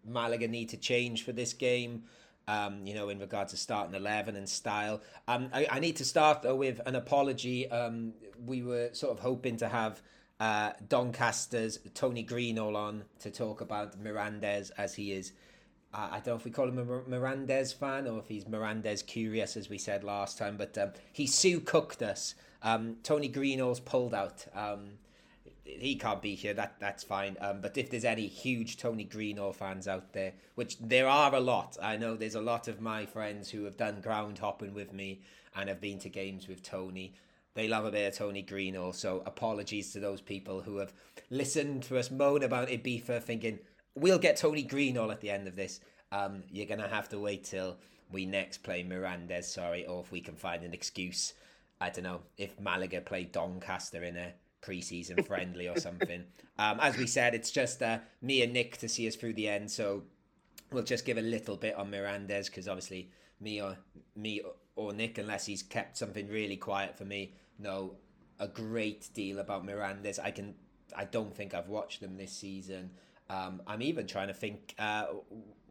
Malaga 0.03 0.47
need 0.47 0.69
to 0.69 0.77
change 0.77 1.21
for 1.21 1.33
this 1.33 1.53
game. 1.53 2.05
Um, 2.47 2.87
you 2.87 2.95
know, 2.95 3.09
in 3.09 3.19
regards 3.19 3.51
to 3.51 3.57
starting 3.57 3.93
11 3.93 4.35
and 4.35 4.49
style. 4.49 5.01
Um, 5.27 5.49
I, 5.53 5.67
I, 5.69 5.79
need 5.79 5.95
to 5.97 6.05
start, 6.05 6.41
though, 6.41 6.55
with 6.55 6.79
an 6.85 6.95
apology. 6.95 7.69
Um, 7.69 8.13
we 8.43 8.61
were 8.61 8.89
sort 8.93 9.17
of 9.17 9.19
hoping 9.19 9.57
to 9.57 9.67
have 9.67 10.01
uh, 10.40 10.72
Doncaster's 10.88 11.80
Tony 11.94 12.24
Greenall 12.24 12.76
on 12.76 13.03
to 13.20 13.32
talk 13.32 13.62
about 13.62 14.02
Mirandes 14.02 14.72
as 14.78 14.95
he 14.95 15.12
is. 15.12 15.32
I 15.98 16.18
don't 16.18 16.28
know 16.28 16.36
if 16.36 16.44
we 16.44 16.52
call 16.52 16.68
him 16.68 16.78
a 16.78 16.84
Mirandes 16.84 17.74
fan 17.74 18.06
or 18.06 18.20
if 18.20 18.28
he's 18.28 18.44
Mirandes 18.44 19.06
curious, 19.06 19.56
as 19.56 19.70
we 19.70 19.78
said 19.78 20.03
last 20.03 20.38
time, 20.38 20.57
but 20.57 20.78
um, 20.78 20.91
he 21.14 21.26
Sue 21.26 21.62
cooked 21.62 22.02
us. 22.02 22.36
Um, 22.62 22.98
Tony 23.03 23.30
Greenall's 23.30 23.80
pulled 23.80 24.14
out. 24.14 24.45
Um, 24.53 24.98
he 25.64 25.95
can't 25.95 26.22
be 26.22 26.36
here. 26.36 26.53
That 26.53 26.76
that's 26.80 27.03
fine. 27.03 27.38
Um, 27.40 27.62
but 27.62 27.78
if 27.78 27.90
there's 27.90 28.06
any 28.06 28.28
huge 28.28 28.78
Tony 28.78 29.06
Greenall 29.06 29.56
fans 29.56 29.88
out 29.88 30.14
there, 30.14 30.34
which 30.56 30.78
there 30.80 31.07
are 31.07 31.34
a 31.34 31.40
lot, 31.40 31.78
I 31.82 31.95
know 31.95 32.16
there's 32.16 32.36
a 32.36 32.41
lot 32.41 32.68
of 32.68 32.82
my 32.82 33.06
friends 33.06 33.49
who 33.49 33.64
have 33.64 33.78
done 33.78 34.02
ground 34.02 34.40
hopping 34.40 34.74
with 34.74 34.91
me 34.91 35.22
and 35.56 35.70
have 35.70 35.80
been 35.80 35.99
to 35.99 36.10
games 36.10 36.48
with 36.48 36.62
Tony. 36.62 37.14
They 37.56 37.69
love 37.69 37.86
a 37.86 37.91
bit 37.91 38.07
of 38.07 38.18
Tony 38.18 38.41
Green 38.41 38.76
also. 38.76 39.23
apologies 39.26 39.94
to 39.94 39.99
those 40.02 40.22
people 40.22 40.61
who 40.61 40.77
have 40.77 40.94
listened 41.30 41.84
to 41.84 41.98
us 41.98 42.11
moan 42.11 42.44
about 42.44 42.68
Ibiza 42.68 43.23
thinking, 43.23 43.60
we'll 43.95 44.19
get 44.19 44.36
Tony 44.36 44.64
Greenall 44.64 45.11
at 45.11 45.22
the 45.22 45.32
end 45.32 45.48
of 45.48 45.56
this. 45.56 45.80
Um, 46.11 46.44
you're 46.52 46.68
going 46.68 46.82
to 46.82 46.88
have 46.88 47.10
to 47.10 47.19
wait 47.19 47.45
till 47.45 47.77
we 48.11 48.26
next 48.26 48.61
play 48.61 48.84
Mirandes, 48.84 49.45
sorry, 49.45 49.86
or 49.86 50.02
if 50.02 50.11
we 50.11 50.19
can 50.19 50.36
find 50.36 50.64
an 50.64 50.73
excuse. 50.73 51.34
I 51.80 51.90
don't 51.90 52.03
know, 52.03 52.22
if 52.38 52.60
Malaga 52.60 53.02
play 53.02 53.23
Doncaster 53.23 54.03
in 54.03 54.18
a 54.18 54.34
pre-season 54.61 55.23
friendly 55.27 55.69
or 55.69 55.80
something. 55.80 56.26
Um, 56.60 56.80
as 56.82 56.98
we 56.98 57.07
said, 57.07 57.34
it's 57.34 57.52
just 57.52 57.82
uh, 57.82 57.99
me 58.22 58.44
and 58.44 58.52
Nick 58.52 58.77
to 58.77 58.90
see 58.90 59.07
us 59.07 59.15
through 59.15 59.34
the 59.34 59.48
end, 59.48 59.72
so 59.72 60.03
we'll 60.72 60.84
just 60.84 61.06
give 61.06 61.18
a 61.18 61.22
little 61.22 61.56
bit 61.56 61.76
on 61.76 61.90
Mirandes 61.90 62.48
because 62.48 62.68
obviously 62.68 63.11
me 63.40 63.61
or 63.61 63.77
me 64.15 64.41
or 64.76 64.94
Nick, 64.94 65.18
unless 65.18 65.45
he's 65.45 65.64
kept 65.64 65.98
something 65.98 66.27
really 66.27 66.57
quiet 66.57 66.98
for 66.98 67.06
me, 67.06 67.34
know 67.60 67.95
a 68.40 68.48
great 68.48 69.10
deal 69.14 69.40
about 69.40 69.65
Mirandes. 69.65 70.19
I 70.19 70.32
can 70.32 70.56
I 70.95 71.06
don't 71.06 71.36
think 71.36 71.53
I've 71.53 71.68
watched 71.68 72.02
them 72.02 72.18
this 72.18 72.32
season. 72.32 72.91
Um, 73.30 73.61
I'm 73.65 73.82
even 73.82 74.06
trying 74.06 74.27
to 74.27 74.34
think 74.34 74.76
uh, 74.77 75.06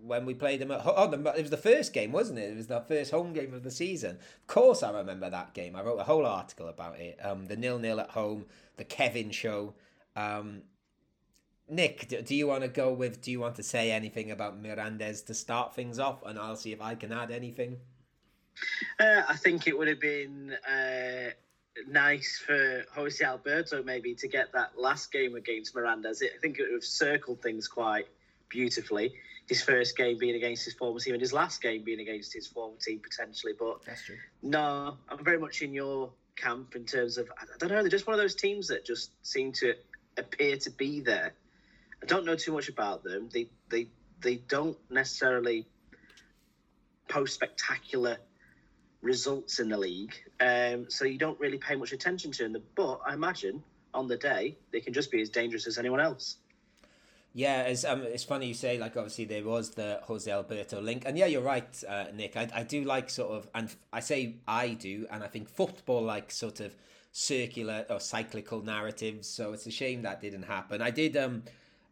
when 0.02 0.26
we 0.26 0.34
played 0.34 0.60
them 0.60 0.70
at 0.70 0.82
oh 0.84 1.08
the, 1.08 1.18
it 1.34 1.42
was 1.42 1.50
the 1.50 1.56
first 1.56 1.92
game 1.92 2.12
wasn't 2.12 2.38
it? 2.38 2.50
It 2.50 2.56
was 2.56 2.66
the 2.66 2.80
first 2.80 3.10
home 3.10 3.32
game 3.32 3.54
of 3.54 3.62
the 3.62 3.70
season. 3.70 4.16
Of 4.16 4.46
course, 4.46 4.82
I 4.82 4.90
remember 4.90 5.30
that 5.30 5.54
game. 5.54 5.76
I 5.76 5.82
wrote 5.82 5.98
a 5.98 6.04
whole 6.04 6.26
article 6.26 6.68
about 6.68 6.98
it. 6.98 7.18
Um, 7.22 7.46
the 7.46 7.56
nil 7.56 7.78
nil 7.78 8.00
at 8.00 8.10
home, 8.10 8.46
the 8.76 8.84
Kevin 8.84 9.30
show. 9.30 9.74
Um, 10.16 10.62
Nick, 11.68 12.08
do, 12.08 12.20
do 12.20 12.34
you 12.34 12.46
want 12.46 12.62
to 12.62 12.68
go 12.68 12.92
with? 12.92 13.22
Do 13.22 13.30
you 13.30 13.40
want 13.40 13.54
to 13.56 13.62
say 13.62 13.90
anything 13.90 14.30
about 14.30 14.62
Mirandes 14.62 15.24
to 15.26 15.34
start 15.34 15.74
things 15.74 15.98
off, 15.98 16.22
and 16.24 16.38
I'll 16.38 16.56
see 16.56 16.72
if 16.72 16.82
I 16.82 16.94
can 16.94 17.12
add 17.12 17.30
anything. 17.30 17.78
Uh, 19.00 19.22
I 19.28 19.36
think 19.36 19.66
it 19.66 19.76
would 19.76 19.88
have 19.88 20.00
been 20.00 20.54
uh, 20.68 21.30
nice 21.88 22.40
for 22.44 22.84
Jose 22.94 23.24
Alberto 23.24 23.82
maybe 23.82 24.14
to 24.16 24.28
get 24.28 24.52
that 24.52 24.78
last 24.78 25.12
game 25.12 25.34
against 25.34 25.74
Mirandes. 25.74 26.22
I 26.22 26.38
think 26.40 26.58
it 26.58 26.64
would 26.64 26.72
have 26.72 26.84
circled 26.84 27.42
things 27.42 27.68
quite 27.68 28.06
beautifully. 28.48 29.14
His 29.48 29.62
first 29.62 29.96
game 29.96 30.16
being 30.18 30.36
against 30.36 30.64
his 30.64 30.74
former 30.74 30.98
team 31.00 31.14
and 31.14 31.20
his 31.20 31.32
last 31.32 31.60
game 31.60 31.82
being 31.84 32.00
against 32.00 32.32
his 32.32 32.46
former 32.46 32.76
team 32.78 33.00
potentially. 33.00 33.52
But 33.58 33.84
That's 33.84 34.02
true. 34.04 34.16
no, 34.42 34.96
I'm 35.08 35.24
very 35.24 35.38
much 35.38 35.60
in 35.62 35.74
your 35.74 36.10
camp 36.36 36.74
in 36.76 36.84
terms 36.84 37.18
of 37.18 37.30
I 37.38 37.44
don't 37.58 37.70
know. 37.70 37.82
They're 37.82 37.90
just 37.90 38.06
one 38.06 38.14
of 38.14 38.20
those 38.20 38.34
teams 38.34 38.68
that 38.68 38.84
just 38.86 39.10
seem 39.26 39.52
to 39.52 39.74
appear 40.16 40.56
to 40.58 40.70
be 40.70 41.00
there. 41.00 41.32
I 42.02 42.06
don't 42.06 42.24
know 42.24 42.36
too 42.36 42.52
much 42.52 42.68
about 42.68 43.04
them. 43.04 43.28
They 43.32 43.48
they 43.68 43.88
they 44.20 44.36
don't 44.36 44.78
necessarily 44.90 45.66
post 47.08 47.34
spectacular 47.34 48.16
results 49.04 49.60
in 49.60 49.68
the 49.68 49.76
league. 49.76 50.14
Um, 50.40 50.86
so 50.88 51.04
you 51.04 51.18
don't 51.18 51.38
really 51.38 51.58
pay 51.58 51.76
much 51.76 51.92
attention 51.92 52.32
to 52.32 52.48
them. 52.48 52.62
But 52.74 53.00
I 53.06 53.14
imagine 53.14 53.62
on 53.92 54.08
the 54.08 54.16
day 54.16 54.56
they 54.72 54.80
can 54.80 54.92
just 54.92 55.10
be 55.12 55.20
as 55.20 55.30
dangerous 55.30 55.66
as 55.66 55.78
anyone 55.78 56.00
else. 56.00 56.36
Yeah, 57.36 57.62
it's 57.62 57.84
um, 57.84 58.02
it's 58.02 58.22
funny 58.22 58.46
you 58.46 58.54
say 58.54 58.78
like 58.78 58.96
obviously 58.96 59.24
there 59.24 59.44
was 59.44 59.70
the 59.70 60.00
Jose 60.04 60.30
Alberto 60.30 60.80
link, 60.80 61.02
and 61.04 61.18
yeah, 61.18 61.26
you're 61.26 61.42
right, 61.42 61.84
uh, 61.88 62.04
Nick. 62.14 62.36
I 62.36 62.48
I 62.54 62.62
do 62.62 62.84
like 62.84 63.10
sort 63.10 63.32
of, 63.32 63.48
and 63.54 63.74
I 63.92 64.00
say 64.00 64.36
I 64.46 64.74
do, 64.74 65.06
and 65.10 65.22
I 65.22 65.26
think 65.26 65.48
football 65.48 66.02
like 66.02 66.30
sort 66.30 66.60
of 66.60 66.76
circular 67.10 67.86
or 67.90 67.98
cyclical 67.98 68.62
narratives. 68.62 69.28
So 69.28 69.52
it's 69.52 69.66
a 69.66 69.72
shame 69.72 70.02
that 70.02 70.20
didn't 70.20 70.44
happen. 70.44 70.80
I 70.80 70.90
did 70.90 71.16
um, 71.16 71.42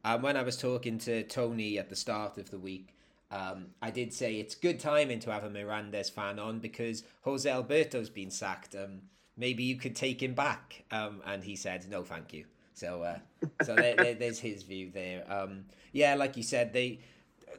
um 0.05 0.22
when 0.22 0.36
I 0.36 0.43
was 0.43 0.56
talking 0.56 0.98
to 0.98 1.24
Tony 1.24 1.76
at 1.76 1.89
the 1.90 1.97
start 1.97 2.39
of 2.39 2.51
the 2.51 2.59
week. 2.59 2.94
Um, 3.32 3.68
I 3.80 3.90
did 3.90 4.12
say 4.12 4.34
it's 4.36 4.54
good 4.54 4.78
timing 4.78 5.18
to 5.20 5.32
have 5.32 5.42
a 5.42 5.48
Mirandes 5.48 6.10
fan 6.10 6.38
on 6.38 6.59
because 6.59 7.02
Jose 7.22 7.48
Alberto's 7.50 8.10
been 8.10 8.30
sacked. 8.30 8.74
Um, 8.74 9.00
maybe 9.38 9.62
you 9.62 9.76
could 9.76 9.96
take 9.96 10.22
him 10.22 10.34
back. 10.34 10.84
Um, 10.90 11.22
and 11.26 11.42
he 11.42 11.56
said, 11.56 11.88
no, 11.88 12.04
thank 12.04 12.34
you. 12.34 12.44
So, 12.74 13.02
uh, 13.02 13.18
so 13.64 13.74
there, 13.74 13.96
there, 13.96 14.14
there's 14.20 14.38
his 14.38 14.62
view 14.62 14.90
there. 14.92 15.24
Um, 15.32 15.64
yeah, 15.92 16.14
like 16.14 16.36
you 16.36 16.42
said, 16.42 16.72
they. 16.72 17.00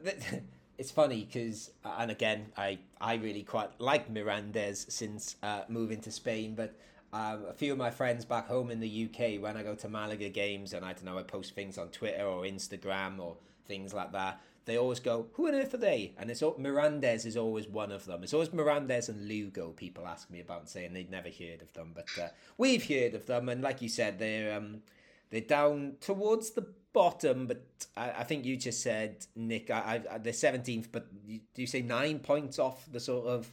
they 0.03 0.15
it's 0.77 0.91
funny 0.91 1.23
because, 1.23 1.71
uh, 1.85 1.95
and 1.99 2.11
again, 2.11 2.47
I 2.57 2.79
I 2.99 3.15
really 3.15 3.43
quite 3.43 3.69
like 3.79 4.11
Mirandes 4.11 4.91
since 4.91 5.35
uh, 5.43 5.61
moving 5.67 6.01
to 6.01 6.11
Spain, 6.11 6.55
but. 6.55 6.75
Um, 7.15 7.45
a 7.47 7.53
few 7.53 7.71
of 7.71 7.77
my 7.77 7.91
friends 7.91 8.25
back 8.25 8.47
home 8.47 8.71
in 8.71 8.79
the 8.79 9.07
UK, 9.07 9.39
when 9.39 9.55
I 9.55 9.61
go 9.61 9.75
to 9.75 9.87
Malaga 9.87 10.29
games 10.29 10.73
and 10.73 10.83
I 10.83 10.93
don't 10.93 11.05
know, 11.05 11.19
I 11.19 11.21
post 11.21 11.53
things 11.53 11.77
on 11.77 11.89
Twitter 11.89 12.25
or 12.25 12.41
Instagram 12.41 13.19
or 13.19 13.37
things 13.67 13.93
like 13.93 14.11
that 14.13 14.41
they 14.65 14.77
always 14.77 14.99
go, 14.99 15.27
"Who 15.33 15.47
on 15.47 15.55
earth 15.55 15.73
are 15.73 15.77
they?" 15.77 16.13
And 16.17 16.29
it's 16.29 16.41
Mirandes 16.41 17.25
is 17.25 17.37
always 17.37 17.67
one 17.67 17.91
of 17.91 18.05
them. 18.05 18.23
It's 18.23 18.33
always 18.33 18.49
Mirandes 18.49 19.09
and 19.09 19.27
Lugo. 19.27 19.71
People 19.71 20.07
ask 20.07 20.29
me 20.29 20.39
about 20.39 20.69
saying 20.69 20.93
they'd 20.93 21.11
never 21.11 21.29
heard 21.29 21.61
of 21.61 21.73
them, 21.73 21.91
but 21.93 22.07
uh, 22.21 22.29
we've 22.57 22.87
heard 22.87 23.13
of 23.13 23.25
them, 23.25 23.49
and 23.49 23.61
like 23.61 23.81
you 23.81 23.89
said, 23.89 24.19
they're 24.19 24.55
um, 24.55 24.81
they're 25.29 25.41
down 25.41 25.95
towards 25.99 26.51
the 26.51 26.67
bottom. 26.93 27.47
But 27.47 27.63
I, 27.97 28.11
I 28.11 28.23
think 28.23 28.45
you 28.45 28.55
just 28.55 28.81
said, 28.81 29.25
Nick, 29.35 29.69
I, 29.69 30.01
I, 30.09 30.17
they're 30.17 30.33
seventeenth, 30.33 30.91
but 30.91 31.07
you, 31.25 31.41
do 31.53 31.61
you 31.61 31.67
say 31.67 31.81
nine 31.81 32.19
points 32.19 32.59
off 32.59 32.87
the 32.91 32.99
sort 32.99 33.27
of? 33.27 33.51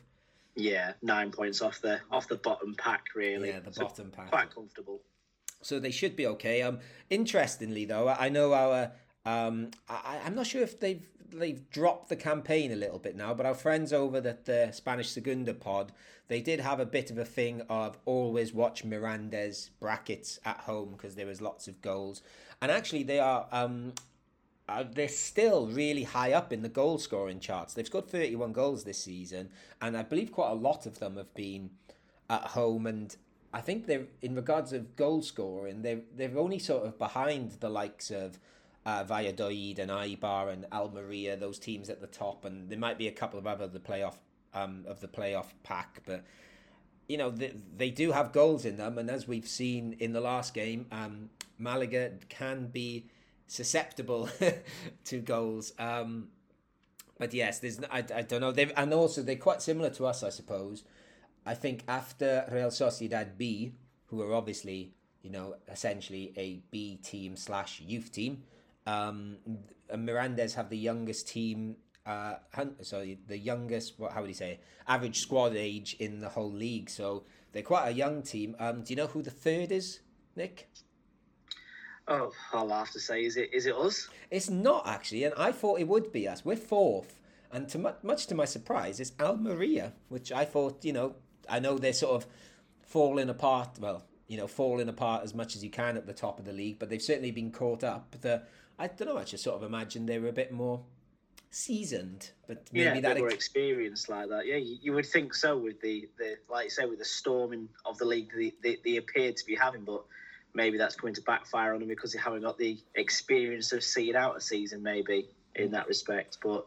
Yeah, 0.57 0.93
nine 1.03 1.31
points 1.31 1.63
off 1.63 1.81
the 1.81 2.01
off 2.11 2.29
the 2.29 2.37
bottom 2.37 2.75
pack, 2.77 3.07
really. 3.15 3.49
Yeah, 3.49 3.61
the 3.61 3.73
so 3.73 3.85
bottom 3.85 4.11
pack. 4.11 4.31
Quite 4.31 4.55
comfortable. 4.55 5.01
So 5.63 5.79
they 5.79 5.91
should 5.91 6.17
be 6.17 6.27
okay. 6.27 6.63
Um, 6.63 6.79
interestingly 7.11 7.85
though, 7.85 8.09
I 8.09 8.29
know 8.29 8.55
our 8.55 8.93
um, 9.25 9.71
I, 9.89 10.21
I'm 10.25 10.35
not 10.35 10.47
sure 10.47 10.63
if 10.63 10.81
they've 10.81 11.07
they've 11.33 11.69
dropped 11.71 12.09
the 12.09 12.17
campaign 12.17 12.73
a 12.73 12.77
little 12.77 12.99
bit 12.99 13.17
now, 13.17 13.33
but 13.35 13.47
our 13.47 13.55
friends 13.55 13.93
over 13.93 14.17
at 14.19 14.47
the 14.47 14.71
Spanish 14.73 15.11
Segunda 15.11 15.55
pod, 15.55 15.93
they 16.29 16.41
did 16.41 16.61
have 16.61 16.81
a 16.81 16.87
bit 16.87 17.11
of 17.11 17.19
a 17.19 17.25
thing 17.25 17.63
of 17.69 17.99
always 18.05 18.53
watch 18.53 18.85
Mirandes 18.85 19.71
brackets 19.79 20.41
at 20.45 20.59
home 20.59 20.93
because 20.93 21.15
there 21.15 21.27
was 21.27 21.41
lots 21.41 21.69
of 21.69 21.81
goals, 21.83 22.23
and 22.61 22.71
actually 22.71 23.03
they 23.03 23.19
are 23.19 23.47
um, 23.53 23.93
uh, 24.71 24.85
they're 24.89 25.09
still 25.09 25.67
really 25.67 26.05
high 26.05 26.33
up 26.33 26.53
in 26.53 26.63
the 26.63 26.69
goal 26.69 26.97
scoring 26.97 27.41
charts. 27.41 27.75
They've 27.75 27.87
scored 27.87 28.09
31 28.09 28.53
goals 28.53 28.85
this 28.85 29.03
season, 29.03 29.51
and 29.83 29.97
I 29.97 30.03
believe 30.03 30.31
quite 30.31 30.51
a 30.51 30.55
lot 30.55 30.87
of 30.87 31.01
them 31.01 31.17
have 31.17 31.35
been 31.35 31.71
at 32.29 32.43
home. 32.43 32.87
And 32.87 33.15
I 33.53 33.61
think 33.61 33.87
they're 33.87 34.07
in 34.23 34.35
regards 34.37 34.73
of 34.73 34.95
goal 34.95 35.23
scoring, 35.23 35.83
they're 35.83 36.03
they're 36.17 36.39
only 36.39 36.61
sort 36.61 36.85
of 36.87 36.99
behind 36.99 37.53
the 37.61 37.69
likes 37.69 38.11
of 38.11 38.39
uh, 38.87 39.05
Valladolid 39.05 39.79
and 39.79 39.91
Eibar 39.91 40.53
and 40.53 40.67
Almeria, 40.73 41.37
those 41.37 41.59
teams 41.59 41.91
at 41.91 42.01
the 42.01 42.07
top, 42.07 42.45
and 42.45 42.69
there 42.71 42.79
might 42.79 42.99
be 42.99 43.09
a 43.09 43.13
couple 43.13 43.39
of 43.39 43.47
other 43.47 43.67
the 43.67 43.81
playoff 43.81 44.17
um, 44.55 44.85
of 44.87 45.01
the 45.01 45.09
playoff 45.09 45.47
pack, 45.63 46.03
but 46.07 46.25
you 47.09 47.19
know 47.19 47.31
they, 47.31 47.53
they 47.77 47.91
do 47.91 48.13
have 48.13 48.33
goals 48.33 48.65
in 48.65 48.77
them, 48.77 48.99
and 48.99 49.11
as 49.11 49.29
we've 49.29 49.49
seen 49.49 49.97
in 49.99 50.13
the 50.13 50.21
last 50.21 50.55
game, 50.55 50.87
um, 50.91 51.31
Malaga 51.59 52.13
can 52.29 52.67
be 52.69 53.07
susceptible 53.47 54.29
to 55.05 55.19
goals. 55.21 55.73
Um, 55.79 56.29
but 57.19 57.35
yes, 57.35 57.59
there's 57.59 57.81
I, 57.91 57.99
I 58.15 58.23
don't 58.23 58.41
know. 58.41 58.53
They've 58.53 58.73
and 58.77 58.95
also 58.95 59.23
they're 59.23 59.37
quite 59.37 59.61
similar 59.61 59.91
to 59.91 60.07
us, 60.07 60.23
I 60.23 60.31
suppose. 60.31 60.85
I 61.45 61.55
think 61.55 61.83
after 61.89 62.47
Real 62.51 62.69
Sociedad 62.69 63.37
B, 63.37 63.73
who 64.07 64.23
are 64.23 64.35
obviously 64.35 64.95
you 65.23 65.31
know 65.31 65.57
essentially 65.71 66.33
a 66.37 66.63
B 66.71 66.97
team 66.97 67.37
slash 67.37 67.81
youth 67.81 68.11
team, 68.11 68.45
um, 68.91 69.37
Mirandes 69.95 70.55
have 70.55 70.69
the 70.71 70.79
youngest 70.79 71.29
team. 71.29 71.77
Uh, 72.07 72.35
sorry, 72.83 73.19
the 73.27 73.39
youngest. 73.39 73.99
What? 73.99 74.13
How 74.13 74.21
would 74.21 74.29
you 74.29 74.35
say? 74.35 74.61
Average 74.87 75.19
squad 75.19 75.55
age 75.57 75.97
in 75.99 76.21
the 76.21 76.29
whole 76.29 76.53
league. 76.53 76.91
So 76.91 77.25
they're 77.53 77.63
quite 77.63 77.89
a 77.89 77.93
young 77.93 78.23
team. 78.23 78.57
Um, 78.59 78.83
do 78.83 78.93
you 78.93 78.97
know 78.97 79.07
who 79.07 79.23
the 79.23 79.31
third 79.31 79.73
is, 79.73 80.01
Nick? 80.37 80.69
Oh, 82.09 82.33
I'll 82.53 82.69
have 82.71 82.91
to 82.91 83.01
say, 83.01 83.25
is 83.25 83.37
it 83.37 83.51
is 83.53 83.67
it 83.67 83.75
us? 83.75 84.09
It's 84.31 84.51
not 84.51 84.87
actually, 84.89 85.25
and 85.25 85.35
I 85.37 85.53
thought 85.53 85.79
it 85.79 85.87
would 85.87 86.13
be 86.13 86.27
us. 86.27 86.45
We're 86.45 86.57
fourth, 86.57 87.21
and 87.53 87.69
to 87.69 87.79
much, 87.79 87.99
much 88.03 88.27
to 88.29 88.35
my 88.35 88.47
surprise, 88.47 88.99
it's 88.99 89.13
Almeria, 89.21 89.93
which 90.09 90.33
I 90.33 90.45
thought, 90.45 90.85
you 90.85 90.93
know, 90.93 91.15
I 91.49 91.61
know 91.61 91.79
they're 91.79 91.93
sort 91.93 92.17
of 92.17 92.27
falling 92.83 93.29
apart. 93.29 93.79
Well, 93.79 94.03
you 94.27 94.37
know, 94.37 94.49
falling 94.49 94.89
apart 94.89 95.23
as 95.23 95.35
much 95.35 95.55
as 95.55 95.63
you 95.63 95.71
can 95.71 95.97
at 95.97 96.07
the 96.07 96.13
top 96.13 96.41
of 96.41 96.45
the 96.47 96.53
league, 96.53 96.79
but 96.79 96.89
they've 96.89 97.03
certainly 97.03 97.31
been 97.31 97.53
caught 97.53 97.85
up. 97.85 98.17
The 98.21 98.43
I 98.81 98.87
don't 98.87 99.09
know. 99.09 99.19
I 99.19 99.25
just 99.25 99.45
sort 99.45 99.57
of 99.57 99.63
imagined 99.63 100.09
they 100.09 100.19
were 100.19 100.29
a 100.29 100.33
bit 100.33 100.53
more 100.53 100.83
seasoned, 101.51 102.31
but 102.47 102.67
maybe 102.73 102.85
yeah, 102.85 103.01
that 103.01 103.21
were 103.21 103.29
experienced 103.29 104.09
like 104.09 104.31
that. 104.31 104.47
Yeah, 104.47 104.57
you, 104.57 104.79
you, 104.81 104.93
would 104.95 105.05
think 105.05 105.35
so 105.35 105.59
with 105.59 105.83
the, 105.83 106.09
the 106.19 106.37
like 106.49 106.65
you 106.65 106.71
say 106.71 106.87
with 106.87 106.99
the 106.99 107.05
storming 107.05 107.69
of 107.85 107.99
the 107.99 108.07
league 108.07 108.31
they, 108.35 108.53
they, 108.63 108.79
they 108.83 108.97
appeared 108.97 109.37
to 109.37 109.45
be 109.45 109.55
having, 109.55 109.85
but 109.85 110.05
maybe 110.55 110.79
that's 110.79 110.97
going 110.97 111.13
to 111.15 111.23
backfire 111.23 111.75
on 111.75 111.81
them 111.81 111.89
because 111.89 112.15
they 112.15 112.19
haven't 112.19 112.41
got 112.41 112.57
the 112.57 112.79
experience 112.95 113.73
of 113.73 113.85
seeing 113.85 114.17
out 114.17 114.37
a 114.37 114.41
season, 114.41 114.83
maybe 114.83 115.29
in 115.55 115.73
that 115.73 115.87
respect. 115.87 116.39
But 116.43 116.67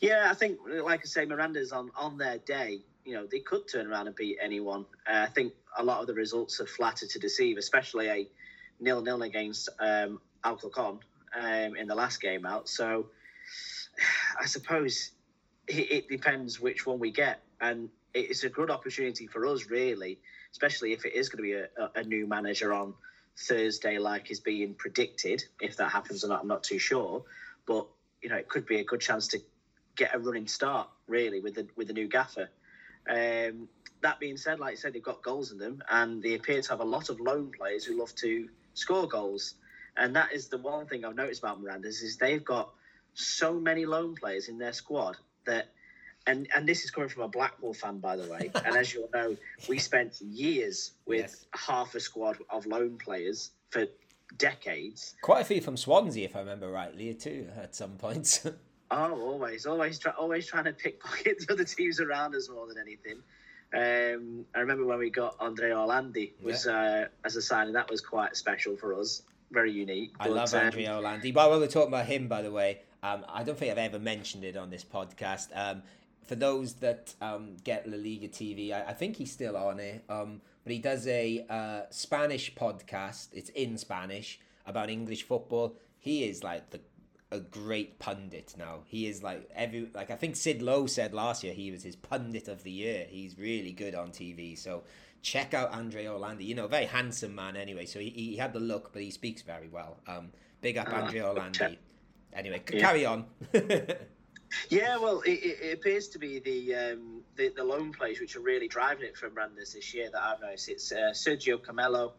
yeah, 0.00 0.28
I 0.30 0.34
think, 0.34 0.58
like 0.64 1.00
I 1.00 1.06
say, 1.06 1.26
Mirandes 1.26 1.72
on 1.72 1.90
on 1.96 2.18
their 2.18 2.38
day. 2.38 2.82
You 3.04 3.14
know, 3.14 3.26
they 3.26 3.40
could 3.40 3.66
turn 3.66 3.86
around 3.86 4.06
and 4.06 4.14
beat 4.14 4.38
anyone. 4.40 4.84
Uh, 5.10 5.20
I 5.20 5.26
think 5.26 5.54
a 5.76 5.82
lot 5.82 6.02
of 6.02 6.06
the 6.06 6.14
results 6.14 6.60
are 6.60 6.66
flattered 6.66 7.08
to 7.10 7.18
deceive, 7.18 7.56
especially 7.56 8.06
a 8.08 8.28
nil 8.80 9.00
nil 9.00 9.22
against 9.22 9.70
um, 9.80 10.20
Alcorcon 10.44 11.00
um, 11.36 11.76
in 11.76 11.86
the 11.86 11.94
last 11.94 12.20
game 12.20 12.46
out. 12.46 12.68
So 12.68 13.06
I 14.40 14.46
suppose 14.46 15.12
it, 15.66 15.90
it 15.90 16.08
depends 16.08 16.60
which 16.60 16.86
one 16.86 16.98
we 16.98 17.10
get, 17.10 17.40
and 17.60 17.88
it's 18.14 18.44
a 18.44 18.48
good 18.48 18.70
opportunity 18.70 19.26
for 19.26 19.46
us, 19.46 19.66
really, 19.66 20.18
especially 20.50 20.92
if 20.92 21.04
it 21.04 21.14
is 21.14 21.28
going 21.28 21.38
to 21.38 21.42
be 21.42 21.52
a, 21.52 22.00
a 22.00 22.04
new 22.04 22.26
manager 22.26 22.72
on 22.72 22.94
Thursday, 23.38 23.98
like 23.98 24.30
is 24.30 24.40
being 24.40 24.74
predicted. 24.74 25.44
If 25.60 25.76
that 25.76 25.90
happens 25.90 26.24
or 26.24 26.28
not, 26.28 26.40
I'm 26.40 26.48
not 26.48 26.62
too 26.62 26.78
sure. 26.78 27.24
But 27.66 27.86
you 28.22 28.28
know, 28.28 28.36
it 28.36 28.48
could 28.48 28.66
be 28.66 28.80
a 28.80 28.84
good 28.84 29.00
chance 29.00 29.28
to 29.28 29.38
get 29.96 30.14
a 30.14 30.18
running 30.18 30.46
start, 30.46 30.88
really, 31.06 31.40
with 31.40 31.54
the 31.54 31.66
with 31.76 31.88
the 31.88 31.92
new 31.92 32.08
gaffer. 32.08 32.48
Um, 33.08 33.68
that 34.00 34.20
being 34.20 34.36
said, 34.36 34.60
like 34.60 34.72
I 34.72 34.74
said, 34.76 34.92
they've 34.92 35.02
got 35.02 35.22
goals 35.22 35.52
in 35.52 35.58
them, 35.58 35.82
and 35.90 36.22
they 36.22 36.34
appear 36.34 36.62
to 36.62 36.70
have 36.70 36.80
a 36.80 36.84
lot 36.84 37.08
of 37.10 37.20
loan 37.20 37.52
players 37.56 37.84
who 37.84 37.98
love 37.98 38.14
to 38.16 38.48
score 38.74 39.06
goals. 39.06 39.54
And 39.98 40.16
that 40.16 40.32
is 40.32 40.48
the 40.48 40.58
one 40.58 40.86
thing 40.86 41.04
I've 41.04 41.16
noticed 41.16 41.42
about 41.42 41.60
Mirandes 41.62 42.02
is 42.02 42.16
they've 42.16 42.44
got 42.44 42.72
so 43.14 43.58
many 43.58 43.84
loan 43.84 44.14
players 44.14 44.48
in 44.48 44.58
their 44.58 44.72
squad 44.72 45.16
that 45.44 45.68
and 46.26 46.46
and 46.54 46.68
this 46.68 46.84
is 46.84 46.90
coming 46.90 47.08
from 47.08 47.22
a 47.22 47.28
Blackpool 47.28 47.74
fan, 47.74 47.98
by 47.98 48.16
the 48.16 48.30
way. 48.30 48.50
and 48.64 48.76
as 48.76 48.92
you'll 48.92 49.10
know, 49.12 49.36
we 49.68 49.78
spent 49.78 50.20
years 50.20 50.92
with 51.06 51.20
yes. 51.20 51.46
half 51.54 51.94
a 51.94 52.00
squad 52.00 52.38
of 52.50 52.66
loan 52.66 52.98
players 52.98 53.50
for 53.70 53.86
decades. 54.36 55.14
Quite 55.22 55.40
a 55.40 55.44
few 55.44 55.60
from 55.60 55.76
Swansea, 55.76 56.24
if 56.24 56.36
I 56.36 56.40
remember 56.40 56.70
rightly, 56.70 57.14
too, 57.14 57.48
at 57.56 57.74
some 57.74 57.92
points. 57.92 58.46
oh, 58.90 59.20
always, 59.20 59.66
always, 59.66 59.98
try, 59.98 60.12
always 60.12 60.46
trying 60.46 60.64
to 60.64 60.72
pickpocket 60.72 61.38
the 61.46 61.52
other 61.52 61.64
teams 61.64 62.00
around 62.00 62.34
us 62.34 62.48
more 62.48 62.66
than 62.66 62.76
anything. 62.78 63.22
Um, 63.72 64.46
I 64.54 64.60
remember 64.60 64.86
when 64.86 64.98
we 64.98 65.10
got 65.10 65.36
Andre 65.40 65.70
Orlandi 65.70 66.32
was 66.42 66.66
yeah. 66.66 66.72
uh, 66.72 67.08
as 67.24 67.36
a 67.36 67.42
signing 67.42 67.74
that 67.74 67.90
was 67.90 68.00
quite 68.00 68.34
special 68.34 68.76
for 68.76 68.98
us, 68.98 69.22
very 69.50 69.72
unique. 69.72 70.14
I 70.20 70.28
but, 70.28 70.36
love 70.36 70.54
um, 70.54 70.66
Andre 70.66 70.84
Orlandi. 70.84 71.34
But 71.34 71.50
when 71.50 71.60
we're 71.60 71.66
talking 71.66 71.88
about 71.88 72.06
him, 72.06 72.28
by 72.28 72.42
the 72.42 72.50
way, 72.50 72.80
um, 73.02 73.24
I 73.28 73.42
don't 73.42 73.56
think 73.56 73.70
I've 73.70 73.78
ever 73.78 73.98
mentioned 73.98 74.44
it 74.44 74.56
on 74.56 74.70
this 74.70 74.84
podcast. 74.84 75.48
Um, 75.54 75.82
for 76.24 76.34
those 76.34 76.74
that 76.74 77.14
um, 77.20 77.56
get 77.64 77.88
La 77.88 77.96
Liga 77.96 78.28
TV, 78.28 78.72
I, 78.72 78.90
I, 78.90 78.92
think 78.92 79.16
he's 79.16 79.32
still 79.32 79.56
on 79.56 79.80
it. 79.80 80.04
Um, 80.10 80.42
but 80.62 80.72
he 80.72 80.78
does 80.78 81.06
a 81.06 81.46
uh, 81.48 81.80
Spanish 81.90 82.54
podcast. 82.54 83.28
It's 83.32 83.48
in 83.50 83.78
Spanish 83.78 84.38
about 84.66 84.90
English 84.90 85.22
football. 85.22 85.76
He 85.98 86.24
is 86.24 86.44
like 86.44 86.70
the 86.70 86.80
a 87.30 87.40
great 87.40 87.98
pundit 87.98 88.54
now. 88.58 88.80
He 88.86 89.06
is 89.06 89.22
like 89.22 89.48
every 89.54 89.88
like 89.94 90.10
I 90.10 90.16
think 90.16 90.36
Sid 90.36 90.62
Lowe 90.62 90.86
said 90.86 91.12
last 91.12 91.44
year 91.44 91.52
he 91.52 91.70
was 91.70 91.82
his 91.82 91.96
pundit 91.96 92.48
of 92.48 92.62
the 92.62 92.70
year. 92.70 93.06
He's 93.08 93.38
really 93.38 93.72
good 93.72 93.94
on 93.94 94.10
TV. 94.10 94.56
So 94.56 94.84
check 95.22 95.54
out 95.54 95.72
Andre 95.72 96.04
Orlandi. 96.06 96.44
You 96.44 96.54
know, 96.54 96.66
very 96.66 96.86
handsome 96.86 97.34
man 97.34 97.56
anyway. 97.56 97.86
So 97.86 97.98
he, 97.98 98.10
he 98.10 98.36
had 98.36 98.52
the 98.52 98.60
look, 98.60 98.92
but 98.92 99.02
he 99.02 99.10
speaks 99.10 99.42
very 99.42 99.68
well. 99.68 99.98
Um, 100.06 100.30
big 100.60 100.78
up 100.78 100.88
ah, 100.90 101.02
Andre 101.02 101.20
Orlandi. 101.20 101.76
Anyway, 102.32 102.62
yeah. 102.72 102.80
carry 102.80 103.04
on. 103.06 103.26
Yeah, 104.70 104.96
well, 104.98 105.20
it, 105.22 105.30
it, 105.30 105.74
appears 105.74 106.08
to 106.08 106.18
be 106.18 106.38
the, 106.38 106.74
um, 106.74 107.22
the 107.36 107.52
the 107.54 107.64
loan 107.64 107.92
players 107.92 108.20
which 108.20 108.36
are 108.36 108.40
really 108.40 108.68
driving 108.68 109.04
it 109.04 109.16
for 109.16 109.28
Mirandes 109.28 109.74
this 109.74 109.94
year 109.94 110.10
that 110.10 110.22
I've 110.22 110.40
noticed. 110.40 110.68
It's 110.68 110.92
uh, 110.92 111.12
Sergio 111.12 111.58
Camello, 111.58 112.12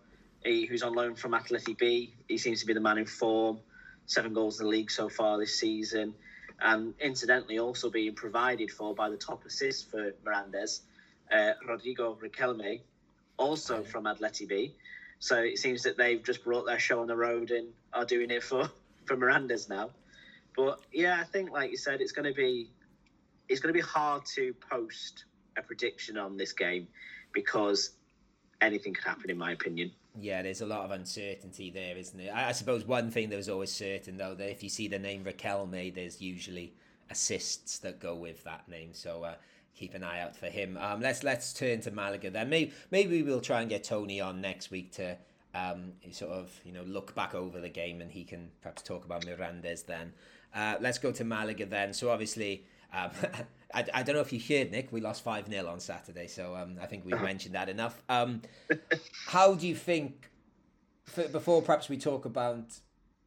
he, 0.43 0.65
who's 0.65 0.83
on 0.83 0.93
loan 0.93 1.15
from 1.15 1.31
Atleti 1.31 1.77
B. 1.77 2.13
He 2.27 2.37
seems 2.37 2.59
to 2.61 2.65
be 2.65 2.73
the 2.73 2.79
man 2.79 2.97
in 2.97 3.05
form. 3.05 3.59
Seven 4.05 4.33
goals 4.33 4.59
in 4.59 4.65
the 4.65 4.71
league 4.71 4.89
so 4.89 5.07
far 5.09 5.37
this 5.37 5.59
season, 5.59 6.15
and 6.59 6.95
incidentally 6.99 7.59
also 7.59 7.89
being 7.89 8.15
provided 8.15 8.71
for 8.71 8.95
by 8.95 9.09
the 9.09 9.17
top 9.17 9.45
assist 9.45 9.91
for 9.91 10.11
Mirandes, 10.25 10.81
uh, 11.31 11.53
Rodrigo 11.67 12.17
Riquelme, 12.21 12.81
also 13.37 13.83
from 13.83 14.05
Atleti 14.05 14.47
B. 14.47 14.73
So 15.19 15.37
it 15.37 15.57
seems 15.57 15.83
that 15.83 15.97
they've 15.97 16.23
just 16.23 16.43
brought 16.43 16.65
their 16.65 16.79
show 16.79 17.01
on 17.01 17.07
the 17.07 17.15
road 17.15 17.51
and 17.51 17.67
are 17.93 18.05
doing 18.05 18.31
it 18.31 18.43
for 18.43 18.69
for 19.05 19.17
Mirandes 19.17 19.69
now. 19.69 19.89
But 20.55 20.79
yeah, 20.91 21.17
I 21.19 21.23
think 21.23 21.51
like 21.51 21.71
you 21.71 21.77
said, 21.77 22.01
it's 22.01 22.11
going 22.11 22.31
to 22.31 22.35
be 22.35 22.69
it's 23.47 23.59
going 23.59 23.73
to 23.73 23.77
be 23.77 23.85
hard 23.85 24.25
to 24.35 24.53
post 24.69 25.25
a 25.57 25.61
prediction 25.61 26.17
on 26.17 26.37
this 26.37 26.53
game 26.53 26.87
because 27.33 27.91
anything 28.61 28.93
could 28.93 29.03
happen, 29.03 29.29
in 29.29 29.37
my 29.37 29.51
opinion. 29.51 29.91
Yeah, 30.19 30.41
there's 30.41 30.61
a 30.61 30.65
lot 30.65 30.85
of 30.85 30.91
uncertainty 30.91 31.69
there, 31.69 31.95
isn't 31.97 32.19
it? 32.19 32.33
I, 32.33 32.51
suppose 32.51 32.85
one 32.85 33.11
thing 33.11 33.29
that 33.29 33.37
was 33.37 33.49
always 33.49 33.71
certain, 33.71 34.17
though, 34.17 34.35
that 34.35 34.49
if 34.49 34.63
you 34.63 34.69
see 34.69 34.87
the 34.87 34.99
name 34.99 35.23
Riquelme, 35.23 35.93
there's 35.93 36.21
usually 36.21 36.73
assists 37.09 37.79
that 37.79 37.99
go 37.99 38.15
with 38.15 38.43
that 38.43 38.67
name. 38.67 38.89
So 38.93 39.23
uh, 39.23 39.35
keep 39.75 39.93
an 39.93 40.03
eye 40.03 40.21
out 40.21 40.35
for 40.35 40.47
him. 40.47 40.77
Um, 40.79 41.01
let's 41.01 41.23
let's 41.23 41.53
turn 41.53 41.81
to 41.81 41.91
Malaga 41.91 42.29
then. 42.29 42.49
Maybe 42.49 42.73
maybe 42.91 43.23
we'll 43.23 43.41
try 43.41 43.61
and 43.61 43.69
get 43.69 43.83
Tony 43.83 44.21
on 44.21 44.41
next 44.41 44.71
week 44.71 44.91
to 44.93 45.17
um, 45.53 45.93
sort 46.11 46.31
of 46.31 46.51
you 46.63 46.71
know 46.71 46.83
look 46.83 47.15
back 47.15 47.33
over 47.35 47.59
the 47.59 47.69
game 47.69 48.01
and 48.01 48.11
he 48.11 48.23
can 48.23 48.51
perhaps 48.61 48.81
talk 48.81 49.05
about 49.05 49.25
Mirandes 49.25 49.85
then. 49.85 50.13
Uh, 50.53 50.75
let's 50.79 50.97
go 50.97 51.11
to 51.11 51.23
Malaga 51.23 51.65
then. 51.65 51.93
So 51.93 52.09
obviously, 52.09 52.65
um, 52.93 53.11
I, 53.73 53.85
I 53.93 54.03
don't 54.03 54.15
know 54.15 54.21
if 54.21 54.33
you 54.33 54.39
heard, 54.39 54.71
Nick, 54.71 54.91
we 54.91 55.01
lost 55.01 55.23
5 55.23 55.47
0 55.47 55.67
on 55.67 55.79
Saturday. 55.79 56.27
So 56.27 56.55
um, 56.55 56.77
I 56.81 56.85
think 56.85 57.05
we've 57.05 57.21
mentioned 57.21 57.55
that 57.55 57.69
enough. 57.69 58.01
Um, 58.09 58.41
how 59.27 59.53
do 59.53 59.67
you 59.67 59.75
think, 59.75 60.29
for, 61.05 61.27
before 61.27 61.61
perhaps 61.61 61.89
we 61.89 61.97
talk 61.97 62.25
about 62.25 62.79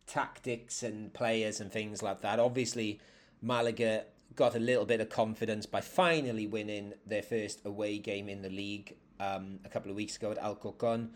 tactics 0.07 0.83
and 0.83 1.13
players 1.13 1.61
and 1.61 1.71
things 1.71 2.03
like 2.03 2.23
that, 2.23 2.41
obviously, 2.41 3.01
Malaga 3.41 4.05
got 4.37 4.55
a 4.55 4.59
little 4.59 4.85
bit 4.85 5.01
of 5.01 5.09
confidence 5.09 5.67
by 5.67 5.81
finally 5.81 6.47
winning 6.47 6.95
their 7.07 7.23
first 7.23 7.61
away 7.65 7.99
game 7.99 8.29
in 8.29 8.43
the 8.43 8.51
league 8.51 8.97
um, 9.21 9.61
a 9.65 9.69
couple 9.69 9.91
of 9.91 9.97
weeks 9.97 10.17
ago 10.17 10.31
at 10.31 10.39
Alcorcon. 10.39 11.11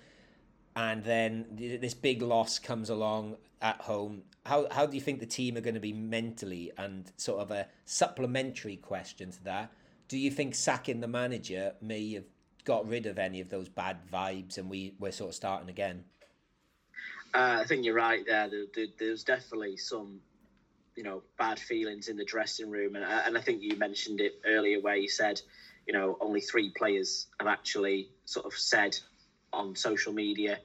and 0.76 1.02
then 1.04 1.46
this 1.56 1.94
big 1.94 2.20
loss 2.22 2.58
comes 2.58 2.90
along 2.90 3.36
at 3.62 3.80
home. 3.80 4.22
How 4.44 4.68
how 4.70 4.86
do 4.86 4.94
you 4.94 5.00
think 5.00 5.20
the 5.20 5.26
team 5.26 5.56
are 5.56 5.62
going 5.62 5.74
to 5.74 5.80
be 5.80 5.92
mentally? 5.92 6.70
And 6.76 7.10
sort 7.16 7.40
of 7.40 7.50
a 7.50 7.66
supplementary 7.84 8.76
question 8.76 9.30
to 9.32 9.44
that: 9.44 9.72
Do 10.08 10.18
you 10.18 10.30
think 10.30 10.54
sacking 10.54 11.00
the 11.00 11.08
manager 11.08 11.74
may 11.80 12.12
have 12.12 12.24
got 12.64 12.86
rid 12.86 13.06
of 13.06 13.18
any 13.18 13.40
of 13.40 13.48
those 13.48 13.68
bad 13.68 13.98
vibes, 14.12 14.58
and 14.58 14.68
we 14.68 14.94
we're 15.00 15.12
sort 15.12 15.30
of 15.30 15.34
starting 15.34 15.70
again? 15.70 16.04
Uh, 17.34 17.58
I 17.60 17.64
think 17.64 17.84
you're 17.84 17.94
right 17.94 18.24
there. 18.26 18.48
There, 18.48 18.64
there. 18.74 18.86
There's 18.98 19.24
definitely 19.24 19.76
some, 19.76 20.20
you 20.96 21.02
know, 21.02 21.22
bad 21.38 21.58
feelings 21.58 22.08
in 22.08 22.16
the 22.16 22.24
dressing 22.24 22.70
room, 22.70 22.96
and, 22.96 23.04
and 23.04 23.36
I 23.36 23.40
think 23.40 23.62
you 23.62 23.76
mentioned 23.76 24.20
it 24.20 24.40
earlier 24.46 24.80
where 24.80 24.96
you 24.96 25.08
said, 25.08 25.40
you 25.86 25.92
know, 25.92 26.16
only 26.20 26.40
three 26.40 26.70
players 26.70 27.28
have 27.38 27.48
actually 27.48 28.08
sort 28.24 28.46
of 28.46 28.54
said 28.54 28.96
on 29.52 29.76
social 29.76 30.12
media 30.12 30.58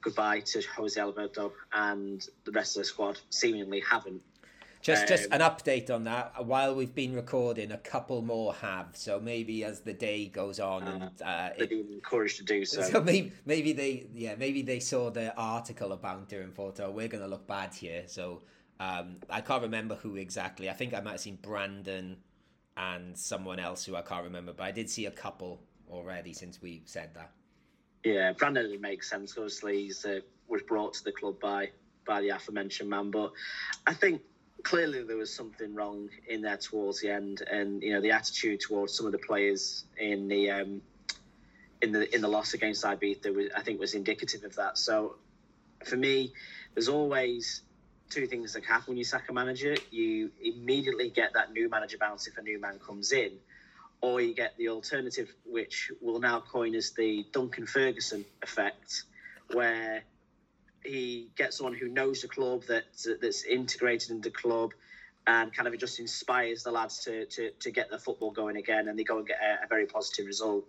goodbye 0.00 0.40
to 0.40 0.62
Jose 0.76 1.00
Alberto, 1.00 1.52
and 1.72 2.26
the 2.44 2.52
rest 2.52 2.76
of 2.76 2.82
the 2.82 2.84
squad 2.84 3.18
seemingly 3.30 3.80
haven't. 3.80 4.22
Just, 4.80 5.02
um, 5.02 5.08
just 5.08 5.24
an 5.32 5.40
update 5.40 5.90
on 5.90 6.04
that. 6.04 6.46
While 6.46 6.74
we've 6.74 6.94
been 6.94 7.12
recording, 7.14 7.72
a 7.72 7.78
couple 7.78 8.22
more 8.22 8.54
have. 8.54 8.90
So 8.92 9.18
maybe 9.18 9.64
as 9.64 9.80
the 9.80 9.92
day 9.92 10.28
goes 10.28 10.60
on, 10.60 10.84
uh, 10.84 10.90
and 10.92 11.22
uh, 11.22 11.50
they've 11.58 11.68
been 11.68 11.92
encouraged 11.92 12.36
to 12.38 12.44
do 12.44 12.64
so. 12.64 12.82
So 12.88 13.02
maybe, 13.02 13.32
maybe 13.44 13.72
they, 13.72 14.06
yeah, 14.14 14.36
maybe 14.38 14.62
they 14.62 14.78
saw 14.78 15.10
the 15.10 15.34
article 15.36 15.92
about 15.92 16.30
thought, 16.54 16.80
"Oh, 16.80 16.90
we're 16.90 17.08
going 17.08 17.24
to 17.24 17.28
look 17.28 17.46
bad 17.46 17.74
here." 17.74 18.04
So 18.06 18.42
um, 18.80 19.16
I 19.28 19.40
can't 19.40 19.62
remember 19.62 19.96
who 19.96 20.16
exactly. 20.16 20.70
I 20.70 20.72
think 20.72 20.94
I 20.94 21.00
might 21.00 21.12
have 21.12 21.20
seen 21.20 21.38
Brandon 21.40 22.18
and 22.76 23.18
someone 23.18 23.58
else 23.58 23.84
who 23.84 23.96
I 23.96 24.02
can't 24.02 24.24
remember, 24.24 24.52
but 24.52 24.64
I 24.64 24.70
did 24.70 24.88
see 24.88 25.06
a 25.06 25.10
couple 25.10 25.60
already 25.90 26.32
since 26.32 26.62
we 26.62 26.82
said 26.84 27.10
that. 27.14 27.32
Yeah, 28.04 28.32
Brandon 28.32 28.80
makes 28.80 29.10
sense. 29.10 29.36
Obviously, 29.36 29.88
he 29.88 29.92
uh, 30.08 30.20
was 30.46 30.62
brought 30.62 30.94
to 30.94 31.04
the 31.04 31.12
club 31.12 31.40
by 31.40 31.70
by 32.06 32.20
the 32.20 32.30
aforementioned 32.30 32.88
man, 32.88 33.10
but 33.10 33.32
I 33.86 33.92
think 33.92 34.22
clearly 34.62 35.02
there 35.02 35.16
was 35.16 35.34
something 35.34 35.74
wrong 35.74 36.08
in 36.26 36.42
there 36.42 36.56
towards 36.56 37.00
the 37.00 37.10
end, 37.10 37.42
and 37.42 37.82
you 37.82 37.92
know 37.92 38.00
the 38.00 38.12
attitude 38.12 38.60
towards 38.60 38.94
some 38.94 39.06
of 39.06 39.12
the 39.12 39.18
players 39.18 39.84
in 39.98 40.28
the 40.28 40.50
um, 40.50 40.82
in 41.82 41.92
the 41.92 42.14
in 42.14 42.20
the 42.20 42.28
loss 42.28 42.54
against 42.54 42.84
Ibiza 42.84 43.34
was, 43.34 43.46
I 43.56 43.62
think 43.62 43.80
was 43.80 43.94
indicative 43.94 44.44
of 44.44 44.54
that. 44.56 44.78
So 44.78 45.16
for 45.84 45.96
me, 45.96 46.32
there's 46.74 46.88
always 46.88 47.62
two 48.10 48.26
things 48.26 48.52
that 48.54 48.64
happen 48.64 48.84
when 48.88 48.96
you 48.96 49.04
sack 49.04 49.28
a 49.28 49.32
manager. 49.32 49.76
You 49.90 50.30
immediately 50.42 51.10
get 51.10 51.34
that 51.34 51.52
new 51.52 51.68
manager 51.68 51.98
bounce 51.98 52.26
if 52.26 52.36
a 52.38 52.42
new 52.42 52.60
man 52.60 52.78
comes 52.78 53.12
in, 53.12 53.32
or 54.00 54.20
you 54.20 54.34
get 54.34 54.56
the 54.56 54.68
alternative, 54.68 55.32
which 55.44 55.90
we'll 56.00 56.20
now 56.20 56.40
coin 56.40 56.74
as 56.74 56.92
the 56.92 57.26
Duncan 57.32 57.66
Ferguson 57.66 58.24
effect, 58.42 59.04
where 59.52 60.02
he 60.84 61.30
gets 61.36 61.58
someone 61.58 61.74
who 61.74 61.88
knows 61.88 62.22
the 62.22 62.28
club 62.28 62.62
that 62.68 62.84
that's 63.20 63.44
integrated 63.44 64.10
in 64.10 64.20
the 64.20 64.30
club 64.30 64.72
and 65.26 65.52
kind 65.52 65.68
of 65.68 65.78
just 65.78 66.00
inspires 66.00 66.62
the 66.62 66.70
lads 66.70 67.04
to, 67.04 67.26
to, 67.26 67.50
to 67.60 67.70
get 67.70 67.90
the 67.90 67.98
football 67.98 68.30
going 68.30 68.56
again 68.56 68.88
and 68.88 68.98
they 68.98 69.04
go 69.04 69.18
and 69.18 69.26
get 69.26 69.38
a, 69.42 69.64
a 69.64 69.68
very 69.68 69.84
positive 69.84 70.24
result. 70.24 70.64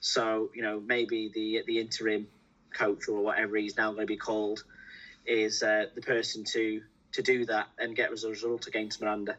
So, 0.00 0.50
you 0.54 0.62
know, 0.62 0.80
maybe 0.80 1.30
the 1.32 1.62
the 1.66 1.78
interim 1.78 2.26
coach 2.72 3.08
or 3.08 3.22
whatever 3.22 3.56
he's 3.56 3.76
now 3.76 3.92
going 3.92 4.02
to 4.02 4.06
be 4.06 4.16
called 4.16 4.64
is 5.26 5.62
uh, 5.62 5.86
the 5.94 6.00
person 6.00 6.44
to 6.52 6.82
to 7.12 7.22
do 7.22 7.44
that 7.46 7.66
and 7.78 7.96
get 7.96 8.12
as 8.12 8.24
a 8.24 8.30
result 8.30 8.66
against 8.66 9.00
Miranda. 9.00 9.36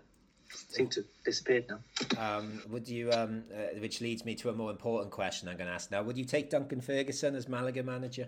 Seem 0.50 0.90
to 0.90 1.06
disappeared 1.24 1.66
now. 1.70 1.80
Um, 2.18 2.62
would 2.70 2.88
you, 2.90 3.10
um, 3.12 3.44
uh, 3.54 3.80
which 3.80 4.02
leads 4.02 4.26
me 4.26 4.36
to 4.36 4.50
a 4.50 4.54
more 4.54 4.70
important 4.70 5.12
question 5.12 5.48
I'm 5.48 5.56
going 5.56 5.68
to 5.68 5.74
ask 5.74 5.90
now. 5.92 6.04
Would 6.04 6.18
you 6.18 6.26
take 6.26 6.50
Duncan 6.50 6.82
Ferguson 6.82 7.36
as 7.36 7.48
Malaga 7.48 7.84
manager? 7.84 8.28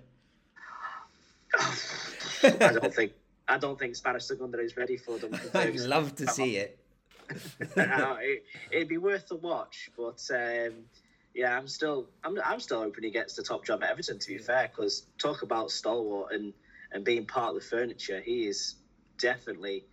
I 1.60 2.74
don't 2.74 2.94
think 2.94 3.12
I 3.48 3.58
don't 3.58 3.78
think 3.78 3.96
Spanish 3.96 4.24
Segunda 4.24 4.60
is 4.60 4.78
ready 4.78 4.98
for 4.98 5.18
them. 5.18 5.38
I'd 5.54 5.76
love 5.82 6.16
to 6.16 6.28
see 6.28 6.58
it. 6.58 6.80
it. 7.76 8.44
It'd 8.72 8.88
be 8.88 8.98
worth 8.98 9.30
a 9.32 9.36
watch, 9.36 9.92
but 9.98 10.22
um, 10.34 10.74
yeah, 11.34 11.58
I'm 11.58 11.68
still 11.68 12.08
I'm 12.24 12.40
I'm 12.44 12.60
still 12.60 12.82
hoping 12.82 13.04
he 13.04 13.12
gets 13.12 13.36
the 13.36 13.44
top 13.44 13.66
job 13.66 13.84
at 13.84 13.92
Everton. 13.92 14.20
To 14.20 14.28
be 14.28 14.38
fair, 14.38 14.70
because 14.70 15.06
talk 15.18 15.42
about 15.44 15.72
stalwart 15.72 16.34
and 16.34 16.54
and 16.94 17.04
being 17.04 17.26
part 17.26 17.50
of 17.50 17.56
the 17.56 17.68
furniture, 17.68 18.22
he 18.22 18.48
is 18.48 18.76
definitely 19.20 19.86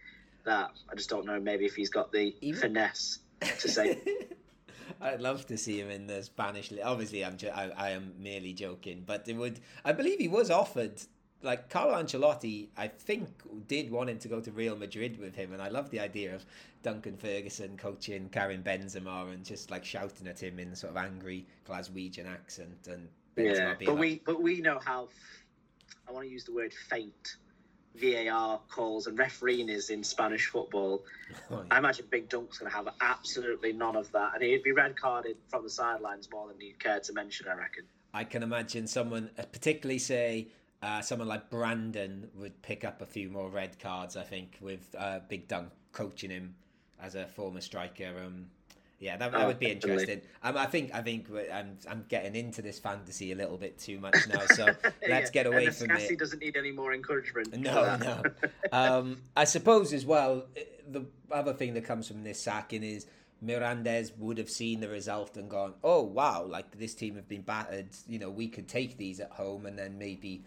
that. 0.44 0.70
I 0.90 0.94
just 0.94 1.10
don't 1.10 1.26
know 1.26 1.40
maybe 1.40 1.64
if 1.64 1.74
he's 1.74 1.90
got 1.90 2.12
the 2.12 2.34
Even... 2.40 2.60
finesse 2.60 3.20
to 3.40 3.68
say. 3.68 3.98
I'd 5.00 5.20
love 5.20 5.46
to 5.46 5.56
see 5.56 5.80
him 5.80 5.90
in 5.90 6.06
the 6.06 6.22
Spanish. 6.22 6.70
Obviously, 6.84 7.24
I'm 7.24 7.36
I, 7.54 7.70
I 7.76 7.90
am 7.90 8.12
merely 8.18 8.52
joking, 8.52 9.02
but 9.06 9.26
it 9.28 9.36
would. 9.36 9.60
I 9.84 9.92
believe 9.92 10.18
he 10.18 10.28
was 10.28 10.50
offered 10.50 11.00
like 11.42 11.70
Carlo 11.70 11.94
Ancelotti, 11.94 12.68
I 12.76 12.88
think 12.88 13.28
did 13.66 13.90
want 13.90 14.10
him 14.10 14.18
to 14.18 14.28
go 14.28 14.40
to 14.40 14.50
Real 14.50 14.76
Madrid 14.76 15.18
with 15.18 15.34
him, 15.34 15.52
and 15.52 15.62
I 15.62 15.68
love 15.68 15.90
the 15.90 16.00
idea 16.00 16.34
of 16.34 16.44
Duncan 16.82 17.16
Ferguson 17.16 17.76
coaching 17.76 18.28
Karim 18.28 18.62
Benzema 18.62 19.32
and 19.32 19.44
just 19.44 19.70
like 19.70 19.84
shouting 19.84 20.26
at 20.26 20.42
him 20.42 20.58
in 20.58 20.74
sort 20.74 20.90
of 20.90 20.96
angry 20.96 21.46
Glaswegian 21.66 22.26
accent 22.26 22.88
and 22.88 23.08
Benzema 23.36 23.56
yeah, 23.56 23.74
but 23.78 23.88
like, 23.88 23.98
we 23.98 24.22
but 24.26 24.42
we 24.42 24.60
know 24.60 24.78
how 24.84 25.08
I 26.10 26.12
want 26.12 26.26
to 26.26 26.32
use 26.32 26.42
the 26.42 26.52
word 26.52 26.72
faint 26.72 27.36
VAR 27.94 28.60
calls 28.68 29.06
and 29.06 29.16
refereeing 29.16 29.68
is 29.68 29.90
in 29.90 30.02
Spanish 30.02 30.46
football. 30.46 31.04
Oh, 31.50 31.58
yeah. 31.58 31.62
I 31.70 31.78
imagine 31.78 32.06
Big 32.10 32.28
Dunk's 32.28 32.58
going 32.58 32.68
to 32.68 32.76
have 32.76 32.88
absolutely 33.00 33.72
none 33.72 33.94
of 33.94 34.10
that, 34.10 34.34
and 34.34 34.42
he'd 34.42 34.64
be 34.64 34.72
red 34.72 34.96
carded 34.96 35.36
from 35.48 35.62
the 35.62 35.70
sidelines 35.70 36.28
more 36.32 36.48
than 36.48 36.58
he'd 36.58 36.80
care 36.80 36.98
to 36.98 37.12
mention. 37.12 37.46
I 37.46 37.54
reckon. 37.54 37.84
I 38.12 38.24
can 38.24 38.42
imagine 38.42 38.88
someone, 38.88 39.30
uh, 39.38 39.44
particularly 39.52 40.00
say 40.00 40.48
uh, 40.82 41.00
someone 41.00 41.28
like 41.28 41.48
Brandon 41.48 42.28
would 42.34 42.60
pick 42.62 42.84
up 42.84 43.02
a 43.02 43.06
few 43.06 43.28
more 43.28 43.48
red 43.48 43.78
cards, 43.78 44.16
I 44.16 44.24
think, 44.24 44.58
with 44.60 44.92
uh, 44.98 45.20
Big 45.28 45.46
Dunk 45.46 45.68
coaching 45.92 46.30
him 46.30 46.56
as 47.00 47.14
a 47.14 47.26
former 47.26 47.60
striker. 47.60 48.12
Um, 48.26 48.46
yeah, 49.00 49.16
that, 49.16 49.32
that 49.32 49.40
oh, 49.40 49.46
would 49.46 49.58
be 49.58 49.70
interesting. 49.70 50.20
Um, 50.42 50.58
I 50.58 50.66
think 50.66 50.94
I 50.94 51.00
think 51.00 51.26
I'm 51.50 51.78
I'm 51.88 52.04
getting 52.08 52.36
into 52.36 52.60
this 52.60 52.78
fantasy 52.78 53.32
a 53.32 53.34
little 53.34 53.56
bit 53.56 53.78
too 53.78 53.98
much 53.98 54.14
now, 54.28 54.44
so 54.54 54.66
let's 54.84 54.84
yeah. 55.02 55.30
get 55.32 55.46
away 55.46 55.64
and 55.64 55.74
from 55.74 55.90
it. 55.92 56.18
doesn't 56.18 56.38
need 56.38 56.54
any 56.54 56.70
more 56.70 56.92
encouragement. 56.92 57.56
No, 57.56 57.96
no. 57.96 58.22
um, 58.72 59.22
I 59.34 59.44
suppose 59.44 59.94
as 59.94 60.04
well, 60.04 60.44
eh, 60.54 60.64
the 60.86 61.06
other 61.30 61.54
thing 61.54 61.72
that 61.74 61.84
comes 61.86 62.08
from 62.08 62.24
this 62.24 62.42
sacking 62.42 62.82
is 62.82 63.06
Mirandes 63.42 64.12
would 64.18 64.36
have 64.36 64.50
seen 64.50 64.80
the 64.80 64.88
result 64.90 65.38
and 65.38 65.48
gone, 65.48 65.72
"Oh 65.82 66.02
wow, 66.02 66.44
like 66.44 66.78
this 66.78 66.94
team 66.94 67.16
have 67.16 67.26
been 67.26 67.42
battered. 67.42 67.88
You 68.06 68.18
know, 68.18 68.28
we 68.28 68.48
could 68.48 68.68
take 68.68 68.98
these 68.98 69.18
at 69.18 69.30
home, 69.30 69.64
and 69.64 69.78
then 69.78 69.96
maybe 69.96 70.44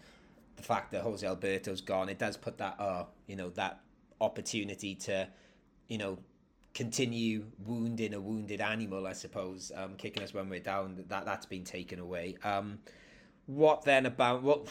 the 0.54 0.62
fact 0.62 0.92
that 0.92 1.02
Jose 1.02 1.26
Alberto's 1.26 1.80
gone, 1.80 2.08
it 2.08 2.20
does 2.20 2.36
put 2.36 2.58
that, 2.58 2.76
uh, 2.78 3.04
you 3.26 3.34
know, 3.34 3.50
that 3.50 3.80
opportunity 4.20 4.94
to, 4.94 5.26
you 5.88 5.98
know, 5.98 6.18
continue 6.74 7.44
wounding 7.64 8.14
a 8.14 8.20
wounded 8.20 8.60
animal, 8.60 9.06
I 9.06 9.12
suppose, 9.12 9.70
um, 9.74 9.94
kicking 9.96 10.22
us 10.22 10.34
when 10.34 10.48
we're 10.48 10.60
down. 10.60 11.02
That 11.08 11.24
that's 11.24 11.46
been 11.46 11.64
taken 11.64 11.98
away. 11.98 12.36
Um, 12.44 12.78
what 13.46 13.82
then 13.82 14.06
about 14.06 14.42
what? 14.42 14.68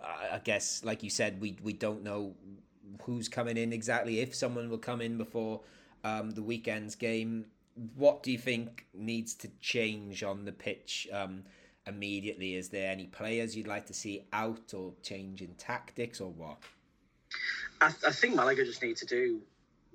I 0.00 0.40
guess, 0.42 0.84
like 0.84 1.02
you 1.02 1.10
said, 1.10 1.40
we 1.40 1.56
we 1.62 1.72
don't 1.72 2.02
know 2.02 2.34
who's 3.02 3.28
coming 3.28 3.56
in 3.56 3.72
exactly. 3.72 4.20
If 4.20 4.34
someone 4.34 4.68
will 4.68 4.78
come 4.78 5.00
in 5.00 5.16
before 5.16 5.60
um, 6.04 6.30
the 6.30 6.42
weekend's 6.42 6.94
game, 6.94 7.46
what 7.96 8.22
do 8.22 8.30
you 8.32 8.38
think 8.38 8.86
needs 8.94 9.34
to 9.36 9.48
change 9.60 10.22
on 10.22 10.44
the 10.44 10.52
pitch? 10.52 11.08
Um, 11.12 11.44
immediately. 11.88 12.54
Is 12.54 12.68
there 12.68 12.90
any 12.90 13.06
players 13.06 13.56
you'd 13.56 13.66
like 13.66 13.86
to 13.86 13.94
see 13.94 14.26
out 14.32 14.74
or 14.74 14.92
change 15.02 15.42
in 15.42 15.54
tactics 15.54 16.20
or 16.20 16.30
what? 16.30 16.58
I, 17.80 17.86
I 18.06 18.12
think 18.12 18.34
Malaga 18.34 18.64
just 18.64 18.82
need 18.82 18.96
to 18.98 19.06
do 19.06 19.40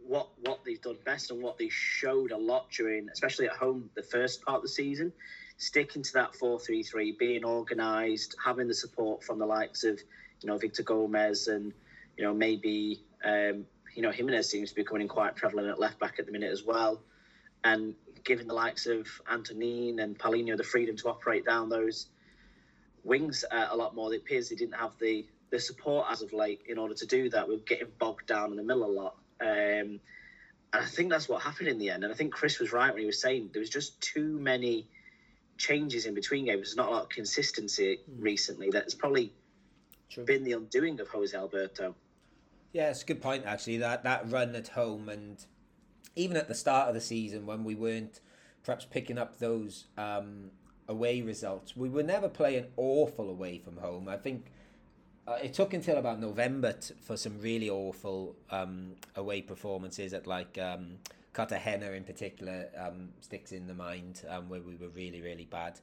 what 0.06 0.28
what 0.42 0.60
they've 0.66 0.82
done 0.82 0.98
best 1.06 1.32
and 1.32 1.42
what 1.42 1.58
they 1.58 1.70
showed 1.70 2.32
a 2.32 2.38
lot 2.38 2.70
during, 2.72 3.10
especially 3.10 3.48
at 3.48 3.54
home, 3.54 3.90
the 3.96 4.04
first 4.04 4.44
part 4.44 4.58
of 4.58 4.62
the 4.64 4.70
season. 4.70 5.12
Sticking 5.58 6.02
to 6.02 6.14
that 6.14 6.36
four 6.36 6.60
three 6.60 6.84
three, 6.84 7.16
being 7.18 7.46
organised, 7.46 8.36
having 8.44 8.68
the 8.68 8.74
support 8.74 9.24
from 9.24 9.40
the 9.40 9.46
likes 9.46 9.84
of 9.84 10.00
you 10.42 10.48
know 10.48 10.58
Victor 10.58 10.84
Gomez 10.84 11.48
and 11.48 11.74
you 12.18 12.24
know 12.24 12.34
maybe 12.34 13.04
um, 13.24 13.66
you 13.96 14.02
know 14.02 14.12
Jimenez 14.12 14.50
seems 14.50 14.70
to 14.70 14.76
be 14.76 14.84
becoming 14.84 15.08
quite 15.08 15.36
prevalent 15.36 15.70
at 15.70 15.80
left 15.80 16.00
back 16.00 16.20
at 16.20 16.26
the 16.26 16.32
minute 16.32 16.52
as 16.52 16.64
well, 16.64 17.02
and 17.64 17.96
giving 18.24 18.48
the 18.48 18.54
likes 18.54 18.86
of 18.88 19.08
Antoñín 19.32 20.02
and 20.02 20.18
Paulino 20.18 20.58
the 20.58 20.64
freedom 20.64 20.96
to 20.98 21.10
operate 21.10 21.46
down 21.46 21.70
those 21.70 22.08
wings 23.04 23.44
uh, 23.52 23.68
a 23.70 23.76
lot 23.76 23.96
more. 23.96 24.14
It 24.14 24.18
appears 24.22 24.50
they 24.50 24.56
didn't 24.56 24.76
have 24.76 24.98
the, 25.00 25.28
the 25.52 25.60
support 25.60 26.08
as 26.10 26.22
of 26.22 26.34
late 26.34 26.62
in 26.68 26.78
order 26.78 26.94
to 26.96 27.06
do 27.06 27.30
that. 27.30 27.48
We 27.48 27.56
are 27.56 27.60
getting 27.60 27.90
bogged 28.00 28.28
down 28.28 28.52
in 28.52 28.58
the 28.58 28.64
middle 28.64 28.86
a 28.86 28.92
lot. 28.92 29.16
Um, 29.44 30.00
and 30.74 30.82
I 30.82 30.86
think 30.86 31.12
that's 31.12 31.30
what 31.30 31.42
happened 31.42 31.68
in 31.68 31.78
the 31.78 31.90
end. 31.90 32.04
And 32.04 32.12
I 32.12 32.16
think 32.16 32.34
Chris 32.34 32.60
was 32.60 32.72
right 32.72 32.92
when 32.92 33.02
he 33.02 33.06
was 33.06 33.22
saying 33.22 33.50
there 33.54 33.60
was 33.60 33.70
just 33.70 34.00
too 34.02 34.40
many 34.40 34.88
changes 35.58 36.06
in 36.06 36.14
between 36.14 36.46
games. 36.46 36.60
There's 36.62 36.76
not 36.76 36.90
a 36.90 36.92
lot 36.92 37.04
of 37.04 37.10
consistency 37.10 38.00
mm. 38.10 38.24
recently. 38.24 38.70
That's 38.72 38.96
probably 38.96 39.34
True. 40.10 40.26
been 40.26 40.44
the 40.44 40.54
undoing 40.54 41.00
of 41.00 41.08
Jose 41.10 41.38
Alberto. 41.38 41.96
Yeah, 42.72 42.90
it's 42.90 43.04
a 43.04 43.06
good 43.06 43.22
point 43.22 43.44
actually. 43.46 43.78
That 43.78 44.04
that 44.04 44.30
run 44.32 44.56
at 44.56 44.70
home 44.70 45.10
and 45.10 45.46
even 46.16 46.38
at 46.38 46.48
the 46.48 46.56
start 46.56 46.88
of 46.88 46.96
the 46.96 47.02
season 47.02 47.46
when 47.46 47.64
we 47.64 47.76
weren't 47.76 48.20
perhaps 48.64 48.86
picking 48.86 49.18
up 49.18 49.40
those 49.40 49.86
um, 49.98 50.52
away 50.88 51.22
results, 51.22 51.76
we 51.76 51.90
were 51.90 52.04
never 52.04 52.30
playing 52.30 52.66
awful 52.78 53.30
away 53.30 53.60
from 53.60 53.78
home. 53.78 54.08
I 54.08 54.18
think 54.18 54.46
uh, 55.28 55.38
it 55.42 55.54
took 55.54 55.74
until 55.74 55.98
about 55.98 56.20
November 56.20 56.74
t- 56.74 56.94
for 57.02 57.18
some 57.18 57.40
really 57.40 57.70
awful 57.70 58.36
um, 58.52 58.96
away 59.16 59.42
performances 59.42 60.14
at 60.14 60.28
like 60.28 60.58
um, 60.58 60.98
Cartagena 61.34 61.92
in 61.92 62.04
particular 62.04 62.68
um, 62.78 63.10
sticks 63.22 63.52
in 63.52 63.68
the 63.68 63.74
mind 63.74 64.22
um, 64.30 64.50
where 64.50 64.62
we 64.62 64.76
were 64.76 64.90
really 64.90 65.22
really 65.22 65.46
bad. 65.46 65.80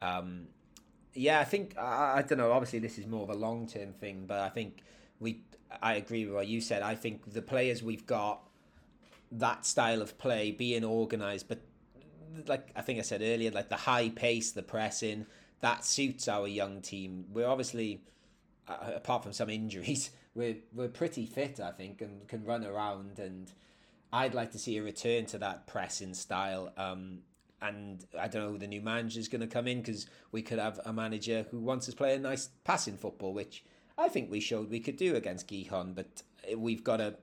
Um, 0.00 0.48
yeah, 1.14 1.40
I 1.40 1.44
think 1.44 1.76
I, 1.78 2.18
I 2.18 2.22
don't 2.22 2.38
know. 2.38 2.52
Obviously, 2.52 2.78
this 2.78 2.98
is 2.98 3.06
more 3.06 3.22
of 3.22 3.30
a 3.30 3.34
long 3.34 3.66
term 3.66 3.92
thing, 3.92 4.24
but 4.26 4.40
I 4.40 4.48
think 4.48 4.82
we. 5.20 5.42
I 5.82 5.94
agree 5.94 6.24
with 6.24 6.34
what 6.34 6.46
you 6.46 6.62
said. 6.62 6.80
I 6.82 6.94
think 6.94 7.30
the 7.30 7.42
players 7.42 7.82
we've 7.82 8.06
got, 8.06 8.48
that 9.32 9.66
style 9.66 10.00
of 10.00 10.16
play, 10.16 10.50
being 10.50 10.82
organised, 10.82 11.46
but 11.46 11.60
like 12.46 12.70
I 12.74 12.82
think 12.82 12.98
I 12.98 13.02
said 13.02 13.20
earlier, 13.22 13.50
like 13.50 13.68
the 13.68 13.76
high 13.76 14.08
pace, 14.08 14.52
the 14.52 14.62
pressing, 14.62 15.26
that 15.60 15.84
suits 15.84 16.28
our 16.28 16.46
young 16.46 16.80
team. 16.80 17.26
We're 17.32 17.48
obviously, 17.48 18.00
apart 18.68 19.22
from 19.22 19.32
some 19.32 19.50
injuries, 19.50 20.10
we're 20.34 20.56
we're 20.74 20.88
pretty 20.88 21.26
fit, 21.26 21.60
I 21.60 21.70
think, 21.72 22.00
and 22.00 22.26
can 22.28 22.44
run 22.44 22.64
around. 22.64 23.18
And 23.18 23.50
I'd 24.12 24.34
like 24.34 24.52
to 24.52 24.58
see 24.58 24.76
a 24.78 24.82
return 24.82 25.26
to 25.26 25.38
that 25.38 25.66
pressing 25.66 26.14
style. 26.14 26.72
Um, 26.76 27.20
and 27.60 28.04
I 28.18 28.28
don't 28.28 28.44
know 28.44 28.50
who 28.50 28.58
the 28.58 28.68
new 28.68 28.80
manager 28.80 29.18
is 29.18 29.28
going 29.28 29.40
to 29.40 29.46
come 29.48 29.66
in 29.66 29.80
because 29.80 30.06
we 30.30 30.42
could 30.42 30.58
have 30.58 30.78
a 30.84 30.92
manager 30.92 31.46
who 31.50 31.58
wants 31.58 31.88
us 31.88 31.94
to 31.94 31.98
play 31.98 32.14
a 32.14 32.18
nice 32.18 32.50
passing 32.62 32.96
football, 32.96 33.32
which 33.32 33.64
I 33.96 34.08
think 34.08 34.30
we 34.30 34.38
showed 34.38 34.70
we 34.70 34.80
could 34.80 34.96
do 34.96 35.16
against 35.16 35.48
Gijón. 35.48 35.94
But 35.94 36.22
we've 36.56 36.84
got 36.84 36.98
to. 36.98 37.16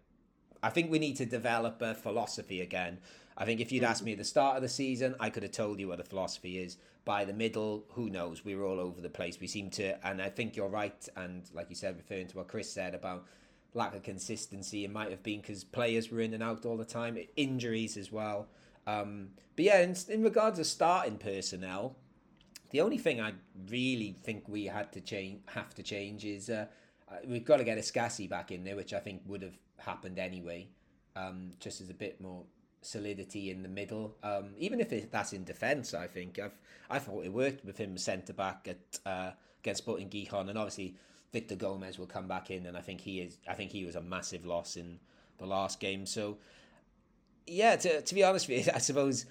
I 0.62 0.70
think 0.70 0.92
we 0.92 1.00
need 1.00 1.16
to 1.18 1.26
develop 1.26 1.82
a 1.82 1.94
philosophy 1.94 2.60
again. 2.60 2.98
I 3.38 3.46
think 3.46 3.60
if 3.60 3.72
you'd 3.72 3.84
asked 3.84 4.04
me 4.04 4.14
at 4.14 4.18
the 4.18 4.24
start 4.24 4.56
of 4.56 4.62
the 4.62 4.70
season, 4.70 5.16
I 5.20 5.30
could 5.30 5.44
have 5.44 5.52
told 5.52 5.80
you 5.80 5.90
what 5.90 5.98
the 5.98 6.04
philosophy 6.04 6.60
is. 6.60 6.78
By 7.04 7.26
the 7.26 7.34
middle, 7.34 7.86
who 7.90 8.10
knows? 8.10 8.46
We 8.46 8.56
were 8.56 8.66
all 8.66 8.80
over 8.80 9.02
the 9.02 9.10
place. 9.10 9.40
We 9.40 9.48
seem 9.48 9.70
to, 9.72 10.04
and 10.08 10.22
I 10.22 10.30
think 10.30 10.56
you're 10.56 10.70
right. 10.70 11.08
And 11.16 11.44
like 11.54 11.70
you 11.70 11.76
said, 11.76 11.98
referring 11.98 12.28
to 12.28 12.38
what 12.38 12.48
Chris 12.48 12.72
said 12.72 12.96
about 12.96 13.26
lack 13.74 13.94
of 13.94 14.04
consistency, 14.04 14.86
it 14.86 14.92
might 14.92 15.12
have 15.12 15.22
been 15.22 15.42
because 15.42 15.64
players 15.64 16.10
were 16.10 16.22
in 16.22 16.34
and 16.34 16.42
out 16.42 16.66
all 16.66 16.78
the 16.78 16.86
time, 16.86 17.18
injuries 17.36 17.98
as 17.98 18.12
well. 18.12 18.48
Um, 18.88 19.30
but 19.56 19.66
yeah, 19.66 19.82
in, 19.82 19.96
in 20.10 20.24
regards 20.24 20.58
to 20.58 20.64
starting 20.64 21.18
personnel, 21.18 21.98
the 22.72 22.82
only 22.82 22.98
thing 22.98 23.22
I 23.22 23.34
really 23.70 24.16
think 24.24 24.48
we 24.48 24.66
had 24.66 24.92
to 24.94 25.02
change, 25.02 25.42
have 25.48 25.76
to 25.76 25.84
change, 25.84 26.26
is 26.26 26.50
uh, 26.50 26.68
uh 27.12 27.16
we've 27.28 27.46
got 27.46 27.58
to 27.58 27.64
get 27.64 27.78
Escassi 27.78 28.30
back 28.30 28.52
in 28.52 28.64
there, 28.64 28.76
which 28.76 28.94
I 28.94 29.00
think 29.00 29.22
would 29.28 29.42
have 29.42 29.58
happened 29.78 30.18
anyway, 30.18 30.70
um, 31.16 31.52
just 31.60 31.82
as 31.82 31.90
a 31.90 31.94
bit 31.94 32.20
more 32.22 32.44
solidity 32.86 33.52
in 33.52 33.64
the 33.64 33.70
middle. 33.70 34.16
Um, 34.24 34.54
even 34.58 34.80
if 34.80 34.92
it, 34.94 35.12
that's 35.12 35.34
in 35.34 35.44
defence, 35.44 35.94
I 35.94 36.08
think 36.08 36.40
I've 36.40 36.58
I 36.90 37.00
thought 37.00 37.26
it 37.26 37.34
worked 37.34 37.66
with 37.66 37.78
him 37.78 37.98
centre 37.98 38.34
back 38.34 38.68
at 38.68 39.00
uh, 39.06 39.32
against 39.62 39.84
Sporting 39.84 40.10
Gijón, 40.10 40.50
and 40.50 40.58
obviously 40.58 40.96
Victor 41.34 41.56
Gomez 41.56 41.98
will 41.98 42.06
come 42.06 42.28
back 42.28 42.52
in, 42.52 42.66
and 42.66 42.78
I 42.78 42.82
think 42.82 43.02
he 43.02 43.22
is. 43.22 43.38
I 43.48 43.54
think 43.54 43.72
he 43.72 43.86
was 43.86 43.96
a 43.96 44.02
massive 44.02 44.46
loss 44.46 44.78
in 44.78 45.00
the 45.38 45.46
last 45.46 45.80
game. 45.80 46.06
So 46.06 46.38
yeah, 47.48 47.76
to, 47.76 48.02
to 48.02 48.16
be 48.16 48.24
honest 48.24 48.48
with 48.48 48.68
you, 48.68 48.72
I 48.76 48.80
suppose 48.80 49.26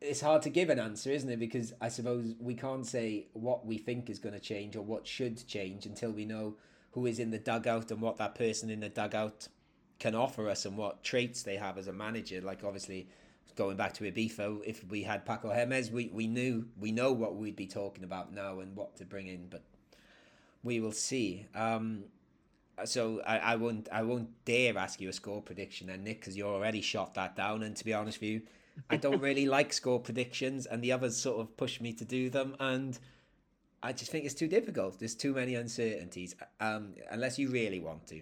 it's 0.00 0.20
hard 0.20 0.42
to 0.42 0.50
give 0.50 0.70
an 0.70 0.78
answer, 0.78 1.10
isn't 1.10 1.28
it? 1.28 1.38
Because 1.38 1.72
I 1.80 1.88
suppose 1.88 2.34
we 2.38 2.54
can't 2.54 2.86
say 2.86 3.28
what 3.32 3.66
we 3.66 3.78
think 3.78 4.10
is 4.10 4.18
going 4.18 4.34
to 4.34 4.40
change 4.40 4.76
or 4.76 4.82
what 4.82 5.06
should 5.06 5.46
change 5.46 5.86
until 5.86 6.10
we 6.10 6.24
know 6.24 6.56
who 6.92 7.06
is 7.06 7.18
in 7.18 7.30
the 7.30 7.38
dugout 7.38 7.90
and 7.90 8.00
what 8.00 8.16
that 8.18 8.34
person 8.34 8.70
in 8.70 8.80
the 8.80 8.88
dugout 8.88 9.48
can 9.98 10.14
offer 10.14 10.48
us 10.48 10.64
and 10.64 10.76
what 10.76 11.02
traits 11.02 11.42
they 11.42 11.56
have 11.56 11.78
as 11.78 11.88
a 11.88 11.92
manager. 11.92 12.40
Like 12.40 12.64
obviously, 12.64 13.08
going 13.56 13.76
back 13.76 13.94
to 13.94 14.04
Ibiza, 14.04 14.62
if 14.64 14.84
we 14.88 15.02
had 15.02 15.24
Paco 15.24 15.48
Jémez, 15.48 15.90
we, 15.90 16.10
we 16.12 16.26
knew 16.26 16.66
we 16.78 16.92
know 16.92 17.12
what 17.12 17.36
we'd 17.36 17.56
be 17.56 17.66
talking 17.66 18.04
about 18.04 18.32
now 18.32 18.60
and 18.60 18.76
what 18.76 18.96
to 18.96 19.04
bring 19.04 19.26
in, 19.26 19.46
but 19.48 19.62
we 20.62 20.80
will 20.80 20.92
see. 20.92 21.46
Um, 21.54 22.04
so 22.84 23.22
I, 23.26 23.38
I 23.38 23.56
won't 23.56 23.88
I 23.90 24.02
won't 24.02 24.28
dare 24.44 24.76
ask 24.76 25.00
you 25.00 25.08
a 25.08 25.12
score 25.12 25.40
prediction 25.40 25.86
then 25.86 26.04
Nick 26.04 26.20
because 26.20 26.36
you 26.36 26.46
already 26.46 26.82
shot 26.82 27.14
that 27.14 27.34
down 27.34 27.62
and 27.62 27.74
to 27.76 27.84
be 27.84 27.94
honest 27.94 28.20
with 28.20 28.30
you 28.30 28.42
I 28.90 28.96
don't 28.96 29.22
really 29.22 29.46
like 29.56 29.72
score 29.72 29.98
predictions 29.98 30.66
and 30.66 30.82
the 30.82 30.92
others 30.92 31.16
sort 31.16 31.40
of 31.40 31.56
push 31.56 31.80
me 31.80 31.94
to 31.94 32.04
do 32.04 32.28
them 32.28 32.54
and 32.60 32.98
I 33.82 33.92
just 33.92 34.10
think 34.10 34.26
it's 34.26 34.34
too 34.34 34.48
difficult 34.48 34.98
there's 34.98 35.14
too 35.14 35.32
many 35.32 35.54
uncertainties 35.54 36.34
um, 36.60 36.94
unless 37.10 37.38
you 37.38 37.48
really 37.48 37.80
want 37.80 38.06
to 38.08 38.20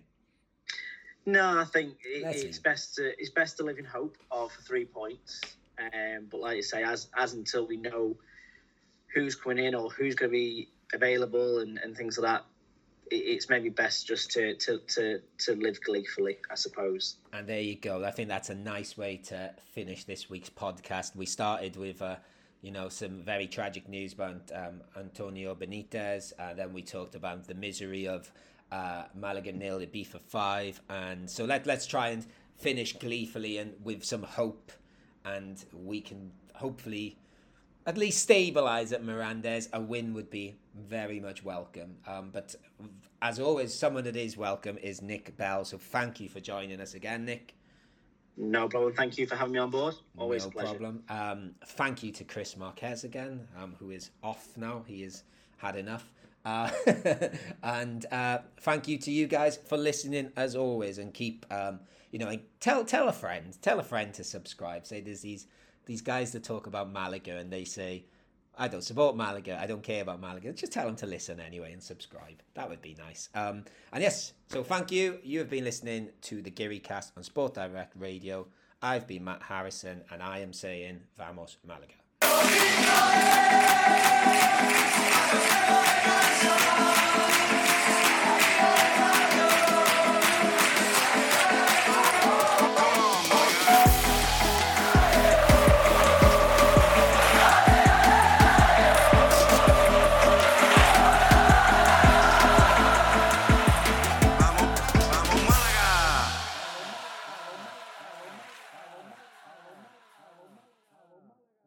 no 1.26 1.60
I 1.60 1.64
think 1.64 1.94
it, 2.05 2.24
it's 2.36 2.59
best 2.59 2.96
to 2.96 3.18
it's 3.20 3.30
best 3.30 3.56
to 3.59 3.64
live 3.64 3.78
in 3.78 3.84
hope 3.84 4.16
of 4.30 4.52
three 4.66 4.84
points 4.84 5.40
um, 5.78 6.26
but 6.30 6.40
like 6.40 6.56
you 6.56 6.62
say 6.62 6.82
as 6.82 7.09
as 7.16 7.34
until 7.34 7.66
we 7.66 7.76
know 7.76 8.16
who's 9.14 9.34
coming 9.34 9.64
in 9.64 9.74
or 9.74 9.90
who's 9.90 10.14
going 10.14 10.30
to 10.30 10.36
be 10.36 10.68
available 10.92 11.60
and, 11.60 11.78
and 11.78 11.96
things 11.96 12.18
like 12.18 12.30
that 12.30 12.44
it's 13.10 13.48
maybe 13.48 13.68
best 13.68 14.06
just 14.06 14.30
to, 14.32 14.55
to, 14.55 14.78
to, 14.88 15.20
to 15.38 15.55
live 15.56 15.80
gleefully, 15.82 16.38
I 16.51 16.55
suppose. 16.55 17.16
And 17.32 17.46
there 17.46 17.60
you 17.60 17.76
go. 17.76 18.05
I 18.05 18.10
think 18.10 18.28
that's 18.28 18.51
a 18.51 18.55
nice 18.55 18.96
way 18.96 19.18
to 19.28 19.52
finish 19.72 20.05
this 20.05 20.30
week's 20.30 20.51
podcast. 20.51 21.14
We 21.14 21.26
started 21.26 21.76
with, 21.76 22.01
uh, 22.01 22.16
you 22.62 22.70
know, 22.70 22.88
some 22.88 23.20
very 23.22 23.46
tragic 23.46 23.88
news 23.88 24.14
about 24.14 24.51
um, 24.55 24.80
Antonio 24.98 25.55
Benitez. 25.55 26.32
Uh, 26.38 26.55
then 26.55 26.72
we 26.72 26.82
talked 26.82 27.14
about 27.14 27.46
the 27.46 27.55
misery 27.55 28.09
of 28.09 28.32
uh, 28.74 29.05
Malaga 29.14 29.52
nil, 29.52 29.78
Ibiza 29.78 30.20
five, 30.20 30.80
and 30.88 31.30
so 31.30 31.44
let 31.44 31.66
let's 31.66 31.86
try 31.86 32.09
and 32.14 32.22
finish 32.56 32.90
gleefully 33.05 33.59
and 33.59 33.70
with 33.88 34.05
some 34.05 34.22
hope, 34.22 34.72
and 35.24 35.64
we 35.72 36.01
can 36.01 36.20
hopefully 36.55 37.16
at 37.86 37.96
least 37.98 38.28
stabilise 38.28 38.92
at 38.92 39.02
Mirandes. 39.05 39.68
A 39.72 39.80
win 39.80 40.14
would 40.14 40.30
be 40.30 40.46
very 40.74 41.20
much 41.20 41.44
welcome. 41.44 41.96
Um, 42.06 42.30
but 42.32 42.55
as 43.22 43.38
always, 43.38 43.72
someone 43.72 44.05
that 44.05 44.16
is 44.16 44.36
welcome 44.36 44.76
is 44.78 45.02
Nick 45.02 45.36
Bell. 45.36 45.64
So 45.64 45.78
thank 45.78 46.20
you 46.20 46.28
for 46.28 46.40
joining 46.40 46.80
us 46.80 46.94
again, 46.94 47.24
Nick. 47.24 47.55
No 48.36 48.68
problem. 48.68 48.92
Thank 48.94 49.16
you 49.18 49.26
for 49.26 49.36
having 49.36 49.52
me 49.52 49.60
on 49.60 49.70
board. 49.70 49.94
Always 50.18 50.44
no 50.44 50.48
a 50.48 50.52
pleasure. 50.52 50.68
problem. 50.70 51.02
Um, 51.09 51.55
thank 51.66 52.02
you 52.02 52.10
to 52.12 52.24
Chris 52.24 52.56
Marquez 52.56 53.05
again, 53.05 53.46
um, 53.60 53.76
who 53.78 53.90
is 53.90 54.10
off 54.22 54.48
now. 54.56 54.82
He 54.86 55.02
has 55.02 55.22
had 55.59 55.76
enough. 55.76 56.10
Uh, 56.45 56.71
and 57.62 58.07
uh, 58.12 58.39
thank 58.61 58.89
you 58.89 58.99
to 58.99 59.11
you 59.11 59.27
guys 59.27 59.59
for 59.66 59.77
listening 59.77 60.33
as 60.37 60.55
always, 60.55 60.99
and 60.99 61.15
keep 61.15 61.47
um, 61.51 61.81
you 62.11 62.21
know, 62.21 62.33
tell 62.61 62.85
tell 62.85 63.09
a 63.09 63.12
friend, 63.12 63.57
tell 63.61 63.81
a 63.81 63.83
friend 63.83 64.15
to 64.15 64.23
subscribe. 64.23 64.87
Say 64.87 65.01
there's 65.01 65.23
these 65.23 65.49
these 65.87 66.01
guys 66.01 66.31
that 66.31 66.45
talk 66.45 66.69
about 66.69 66.93
Malaga 66.93 67.37
and 67.39 67.53
they 67.53 67.65
say, 67.65 68.05
I 68.57 68.69
don't 68.69 68.83
support 68.83 69.16
Malaga. 69.16 69.59
I 69.61 69.66
don't 69.66 69.83
care 69.83 70.03
about 70.03 70.21
Malaga. 70.21 70.53
Just 70.53 70.73
tell 70.73 70.87
them 70.87 70.97
to 70.97 71.07
listen 71.07 71.41
anyway 71.41 71.73
and 71.73 71.83
subscribe. 71.83 72.41
That 72.55 72.69
would 72.69 72.81
be 72.81 72.95
nice. 72.99 73.29
Um, 73.35 73.65
and 73.93 74.01
yes, 74.01 74.33
so 74.49 74.62
thank 74.62 74.93
you. 74.93 75.19
You 75.25 75.41
have 75.41 75.51
been 75.51 75.65
listening 75.65 76.11
to 76.23 76.41
the 76.41 76.51
Geary 76.51 76.79
Cast 76.79 77.12
on 77.16 77.25
Sport 77.25 77.55
Direct 77.55 77.93
Radio. 77.97 78.47
I've 78.81 79.07
been 79.09 79.25
Matt 79.25 79.43
Harrison, 79.43 80.03
and 80.11 80.23
I 80.23 80.39
am 80.39 80.53
saying 80.53 81.01
Vamos 81.16 81.57
Malaga. 81.66 82.03
Oh, 82.26 82.55